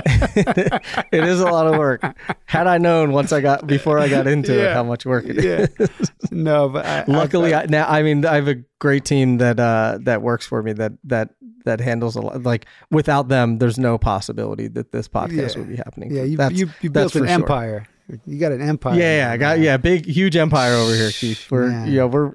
it 0.01 1.23
is 1.23 1.39
a 1.39 1.45
lot 1.45 1.67
of 1.67 1.77
work. 1.77 2.03
Had 2.45 2.67
I 2.67 2.77
known 2.77 3.11
once 3.11 3.31
I 3.31 3.41
got 3.41 3.67
before 3.67 3.99
I 3.99 4.07
got 4.07 4.27
into 4.27 4.59
it 4.59 4.73
how 4.73 4.83
much 4.83 5.05
work 5.05 5.25
it 5.25 5.43
yeah. 5.43 5.67
is. 5.79 6.11
No, 6.31 6.67
but 6.67 6.83
I, 6.83 7.03
Luckily, 7.07 7.53
I, 7.53 7.61
I, 7.61 7.65
now 7.67 7.87
I 7.87 8.01
mean 8.01 8.25
I 8.25 8.35
have 8.35 8.47
a 8.47 8.55
great 8.79 9.05
team 9.05 9.37
that 9.37 9.59
uh, 9.59 9.99
that 10.01 10.23
works 10.23 10.47
for 10.47 10.63
me 10.63 10.73
that 10.73 10.93
that 11.03 11.29
that 11.65 11.79
handles 11.79 12.15
a 12.15 12.21
lot. 12.21 12.41
Like 12.41 12.65
without 12.89 13.27
them, 13.27 13.59
there's 13.59 13.77
no 13.77 13.99
possibility 13.99 14.67
that 14.69 14.91
this 14.91 15.07
podcast 15.07 15.53
Yeah. 15.53 15.59
would 15.59 15.69
be 15.69 15.75
happening. 15.75 16.11
yeah, 16.11 16.23
you 16.23 16.37
That's- 16.37 16.59
you, 16.59 16.69
you 16.81 16.89
built 16.89 17.15
an 17.15 17.27
sure. 17.27 17.85
You 18.25 18.37
got 18.39 18.51
an 18.51 18.61
empire. 18.61 18.99
Yeah, 18.99 19.27
yeah, 19.27 19.31
I 19.33 19.37
got 19.37 19.59
yeah, 19.59 19.77
big 19.77 20.05
huge 20.05 20.35
empire 20.35 20.73
over 20.73 20.93
here, 20.93 21.11
Keith. 21.11 21.49
We're 21.49 21.69
Man. 21.69 21.91
yeah, 21.91 22.03
we're 22.05 22.33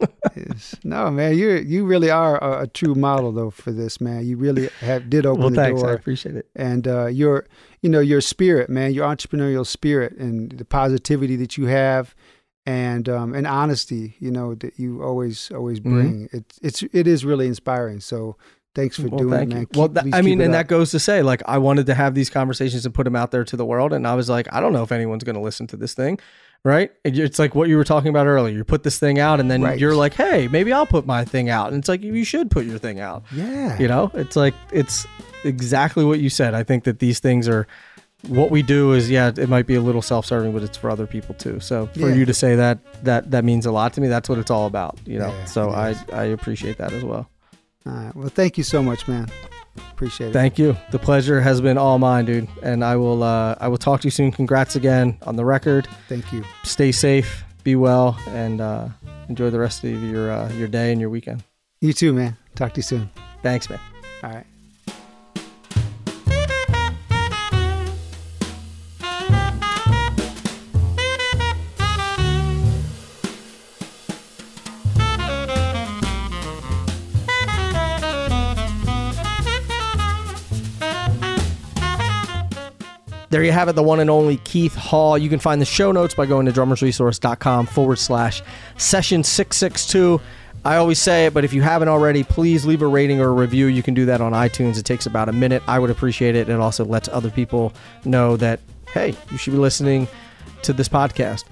No, 0.84 1.10
man, 1.10 1.36
you 1.38 1.50
you 1.52 1.84
really 1.84 2.10
are 2.10 2.42
a, 2.42 2.62
a 2.62 2.66
true 2.66 2.94
model 2.94 3.32
though 3.32 3.50
for 3.50 3.70
this, 3.72 4.00
man. 4.00 4.26
You 4.26 4.36
really 4.36 4.68
have 4.80 5.08
did 5.08 5.24
open 5.26 5.40
well. 5.42 5.50
the 5.50 5.56
Thanks, 5.56 5.82
I 5.82 5.92
appreciate 5.92 6.36
it. 6.36 6.48
and 6.56 6.86
uh, 6.88 7.06
your 7.06 7.46
you 7.82 7.88
know 7.88 8.00
your 8.00 8.20
spirit 8.20 8.68
man 8.70 8.92
your 8.92 9.06
entrepreneurial 9.06 9.66
spirit 9.66 10.16
and 10.16 10.50
the 10.52 10.64
positivity 10.64 11.36
that 11.36 11.56
you 11.56 11.66
have 11.66 12.14
and 12.66 13.08
um, 13.08 13.34
and 13.34 13.46
honesty 13.46 14.16
you 14.18 14.30
know 14.30 14.54
that 14.56 14.78
you 14.78 15.02
always 15.02 15.50
always 15.52 15.80
Mhm. 15.80 15.82
bring 15.92 16.28
it's 16.32 16.58
it's 16.62 16.82
it 16.92 17.06
is 17.06 17.24
really 17.24 17.46
inspiring 17.46 18.00
so 18.00 18.36
thanks 18.74 18.96
for 18.96 19.08
Well, 19.08 19.18
doing 19.18 19.50
thank. 19.50 19.70
Keep- 19.70 19.76
well, 19.76 19.88
th- 19.88 20.06
I 20.14 20.22
mean, 20.22 20.40
and 20.40 20.54
up. 20.54 20.60
that 20.60 20.68
goes 20.68 20.90
to 20.92 20.98
say, 20.98 21.22
like, 21.22 21.42
I 21.46 21.58
wanted 21.58 21.86
to 21.86 21.94
have 21.94 22.14
these 22.14 22.30
conversations 22.30 22.84
and 22.84 22.94
put 22.94 23.04
them 23.04 23.16
out 23.16 23.30
there 23.30 23.44
to 23.44 23.56
the 23.56 23.64
world, 23.64 23.92
and 23.92 24.06
I 24.06 24.14
was 24.14 24.28
like, 24.28 24.46
I 24.52 24.60
don't 24.60 24.72
know 24.72 24.82
if 24.82 24.92
anyone's 24.92 25.24
going 25.24 25.36
to 25.36 25.40
listen 25.42 25.66
to 25.68 25.76
this 25.76 25.94
thing, 25.94 26.18
right? 26.64 26.90
It's 27.04 27.38
like 27.38 27.54
what 27.54 27.68
you 27.68 27.76
were 27.76 27.84
talking 27.84 28.08
about 28.10 28.26
earlier. 28.26 28.54
You 28.56 28.64
put 28.64 28.82
this 28.82 28.98
thing 28.98 29.18
out, 29.18 29.40
and 29.40 29.50
then 29.50 29.62
Right. 29.62 29.78
you're 29.78 29.94
like, 29.96 30.14
hey, 30.14 30.48
maybe 30.48 30.72
I'll 30.72 30.86
put 30.86 31.06
my 31.06 31.24
thing 31.24 31.48
out, 31.50 31.68
and 31.68 31.78
it's 31.78 31.88
like 31.88 32.02
you 32.02 32.24
should 32.24 32.50
put 32.50 32.64
your 32.66 32.78
thing 32.78 33.00
out. 33.00 33.22
yeah 33.34 33.78
You 33.78 33.88
know, 33.88 34.10
it's 34.14 34.36
like 34.36 34.54
it's 34.72 35.06
exactly 35.44 36.04
what 36.04 36.20
you 36.20 36.30
said. 36.30 36.54
I 36.54 36.62
think 36.62 36.84
that 36.84 36.98
these 36.98 37.18
things 37.20 37.48
are. 37.48 37.66
What 38.28 38.50
we 38.50 38.62
do 38.62 38.94
is, 38.94 39.10
yeah, 39.10 39.30
it 39.36 39.50
might 39.50 39.66
be 39.66 39.74
a 39.74 39.82
little 39.82 40.00
self-serving, 40.00 40.54
but 40.54 40.62
it's 40.62 40.78
for 40.78 40.88
other 40.88 41.06
people 41.06 41.34
too. 41.34 41.60
So 41.60 41.88
for 41.92 42.08
Yeah. 42.08 42.14
you 42.14 42.24
to 42.24 42.32
say 42.32 42.56
that, 42.56 42.78
that 43.04 43.30
that 43.32 43.44
means 43.44 43.66
a 43.66 43.70
lot 43.70 43.92
to 43.92 44.00
me. 44.00 44.08
That's 44.08 44.30
what 44.30 44.38
it's 44.38 44.50
all 44.50 44.66
about, 44.66 44.96
you 45.04 45.18
know. 45.18 45.28
Yeah, 45.28 45.44
so 45.44 45.68
I. 45.68 45.94
I 46.10 46.24
appreciate 46.24 46.78
that 46.78 46.94
as 46.94 47.04
well. 47.04 47.28
All 47.86 47.92
right 47.92 48.14
well 48.16 48.28
thank 48.28 48.56
you 48.58 48.64
so 48.64 48.82
much 48.82 49.06
man 49.08 49.28
appreciate 49.92 50.28
it 50.28 50.32
Thank 50.32 50.58
you. 50.58 50.76
The 50.92 50.98
pleasure 50.98 51.40
has 51.40 51.60
been 51.60 51.76
all 51.78 51.98
mine, 51.98 52.24
dude. 52.26 52.48
And 52.62 52.84
I 52.84 52.94
will 52.96 53.22
uh, 53.24 53.56
I 53.60 53.66
will 53.66 53.76
talk 53.76 54.00
to 54.02 54.06
you 54.06 54.10
soon. 54.12 54.30
Congrats 54.30 54.76
again 54.76 55.18
on 55.22 55.34
the 55.34 55.44
record. 55.44 55.88
thank 56.08 56.32
you 56.32 56.44
Stay 56.62 56.92
safe, 56.92 57.42
be 57.64 57.74
well, 57.74 58.16
and 58.28 58.60
uh, 58.60 58.88
enjoy 59.28 59.50
the 59.50 59.58
rest 59.58 59.82
of 59.82 60.02
your 60.04 60.30
uh, 60.30 60.48
your 60.52 60.68
day 60.68 60.92
and 60.92 61.00
your 61.00 61.10
weekend. 61.10 61.42
you 61.80 61.92
too 61.92 62.12
man 62.12 62.36
talk 62.54 62.72
to 62.74 62.78
you 62.78 62.82
soon 62.82 63.10
Thanks, 63.42 63.68
man. 63.68 63.80
all 64.22 64.30
right 64.30 64.46
There 83.34 83.42
you 83.42 83.50
have 83.50 83.68
it, 83.68 83.72
the 83.72 83.82
one 83.82 83.98
and 83.98 84.08
only 84.08 84.36
Keith 84.36 84.76
Hall. 84.76 85.18
You 85.18 85.28
can 85.28 85.40
find 85.40 85.60
the 85.60 85.64
show 85.64 85.90
notes 85.90 86.14
by 86.14 86.24
going 86.24 86.46
to 86.46 86.52
drummersresource.com 86.52 87.66
forward 87.66 87.98
slash 87.98 88.44
session 88.76 89.24
662. 89.24 90.20
I 90.64 90.76
always 90.76 91.00
say 91.00 91.26
it, 91.26 91.34
but 91.34 91.42
if 91.44 91.52
you 91.52 91.60
haven't 91.60 91.88
already, 91.88 92.22
please 92.22 92.64
leave 92.64 92.80
a 92.80 92.86
rating 92.86 93.20
or 93.20 93.30
a 93.30 93.32
review. 93.32 93.66
You 93.66 93.82
can 93.82 93.92
do 93.92 94.06
that 94.06 94.20
on 94.20 94.30
iTunes. 94.30 94.78
It 94.78 94.84
takes 94.84 95.06
about 95.06 95.28
a 95.28 95.32
minute. 95.32 95.64
I 95.66 95.80
would 95.80 95.90
appreciate 95.90 96.36
it. 96.36 96.48
It 96.48 96.60
also 96.60 96.84
lets 96.84 97.08
other 97.08 97.28
people 97.28 97.72
know 98.04 98.36
that, 98.36 98.60
hey, 98.92 99.16
you 99.32 99.36
should 99.36 99.52
be 99.52 99.58
listening 99.58 100.06
to 100.62 100.72
this 100.72 100.88
podcast. 100.88 101.42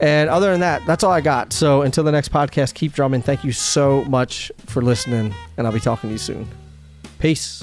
And 0.00 0.30
other 0.30 0.50
than 0.50 0.60
that, 0.60 0.86
that's 0.86 1.04
all 1.04 1.12
I 1.12 1.20
got. 1.20 1.52
So 1.52 1.82
until 1.82 2.02
the 2.02 2.12
next 2.12 2.32
podcast, 2.32 2.72
keep 2.72 2.94
drumming. 2.94 3.20
Thank 3.20 3.44
you 3.44 3.52
so 3.52 4.06
much 4.06 4.50
for 4.64 4.80
listening, 4.80 5.34
and 5.58 5.66
I'll 5.66 5.72
be 5.74 5.80
talking 5.80 6.08
to 6.08 6.14
you 6.14 6.18
soon. 6.18 6.48
Peace. 7.18 7.62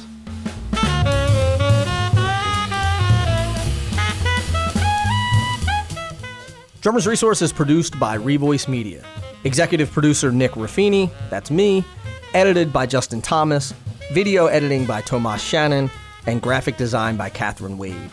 Drummers 6.84 7.08
Resource 7.08 7.42
is 7.42 7.54
produced 7.54 7.98
by 7.98 8.18
Revoice 8.18 8.68
Media. 8.68 9.06
Executive 9.46 9.90
producer 9.90 10.34
Nick 10.34 10.52
Ruffini, 10.52 11.10
that's 11.30 11.50
me. 11.50 11.86
Edited 12.34 12.74
by 12.74 12.86
Justin 12.86 13.22
Thomas. 13.22 13.74
Video 14.12 14.48
editing 14.48 14.86
by 14.86 15.00
Tomas 15.00 15.42
Shannon. 15.42 15.90
And 16.28 16.42
graphic 16.42 16.76
design 16.76 17.16
by 17.16 17.30
Catherine 17.30 17.78
Wade. 17.78 18.12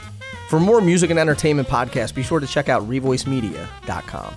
For 0.49 0.61
more 0.61 0.81
music 0.81 1.11
and 1.11 1.19
entertainment 1.19 1.67
podcasts, 1.67 2.15
be 2.15 2.23
sure 2.23 2.39
to 2.39 2.47
check 2.47 2.69
out 2.69 2.89
revoicemedia.com. 2.89 4.35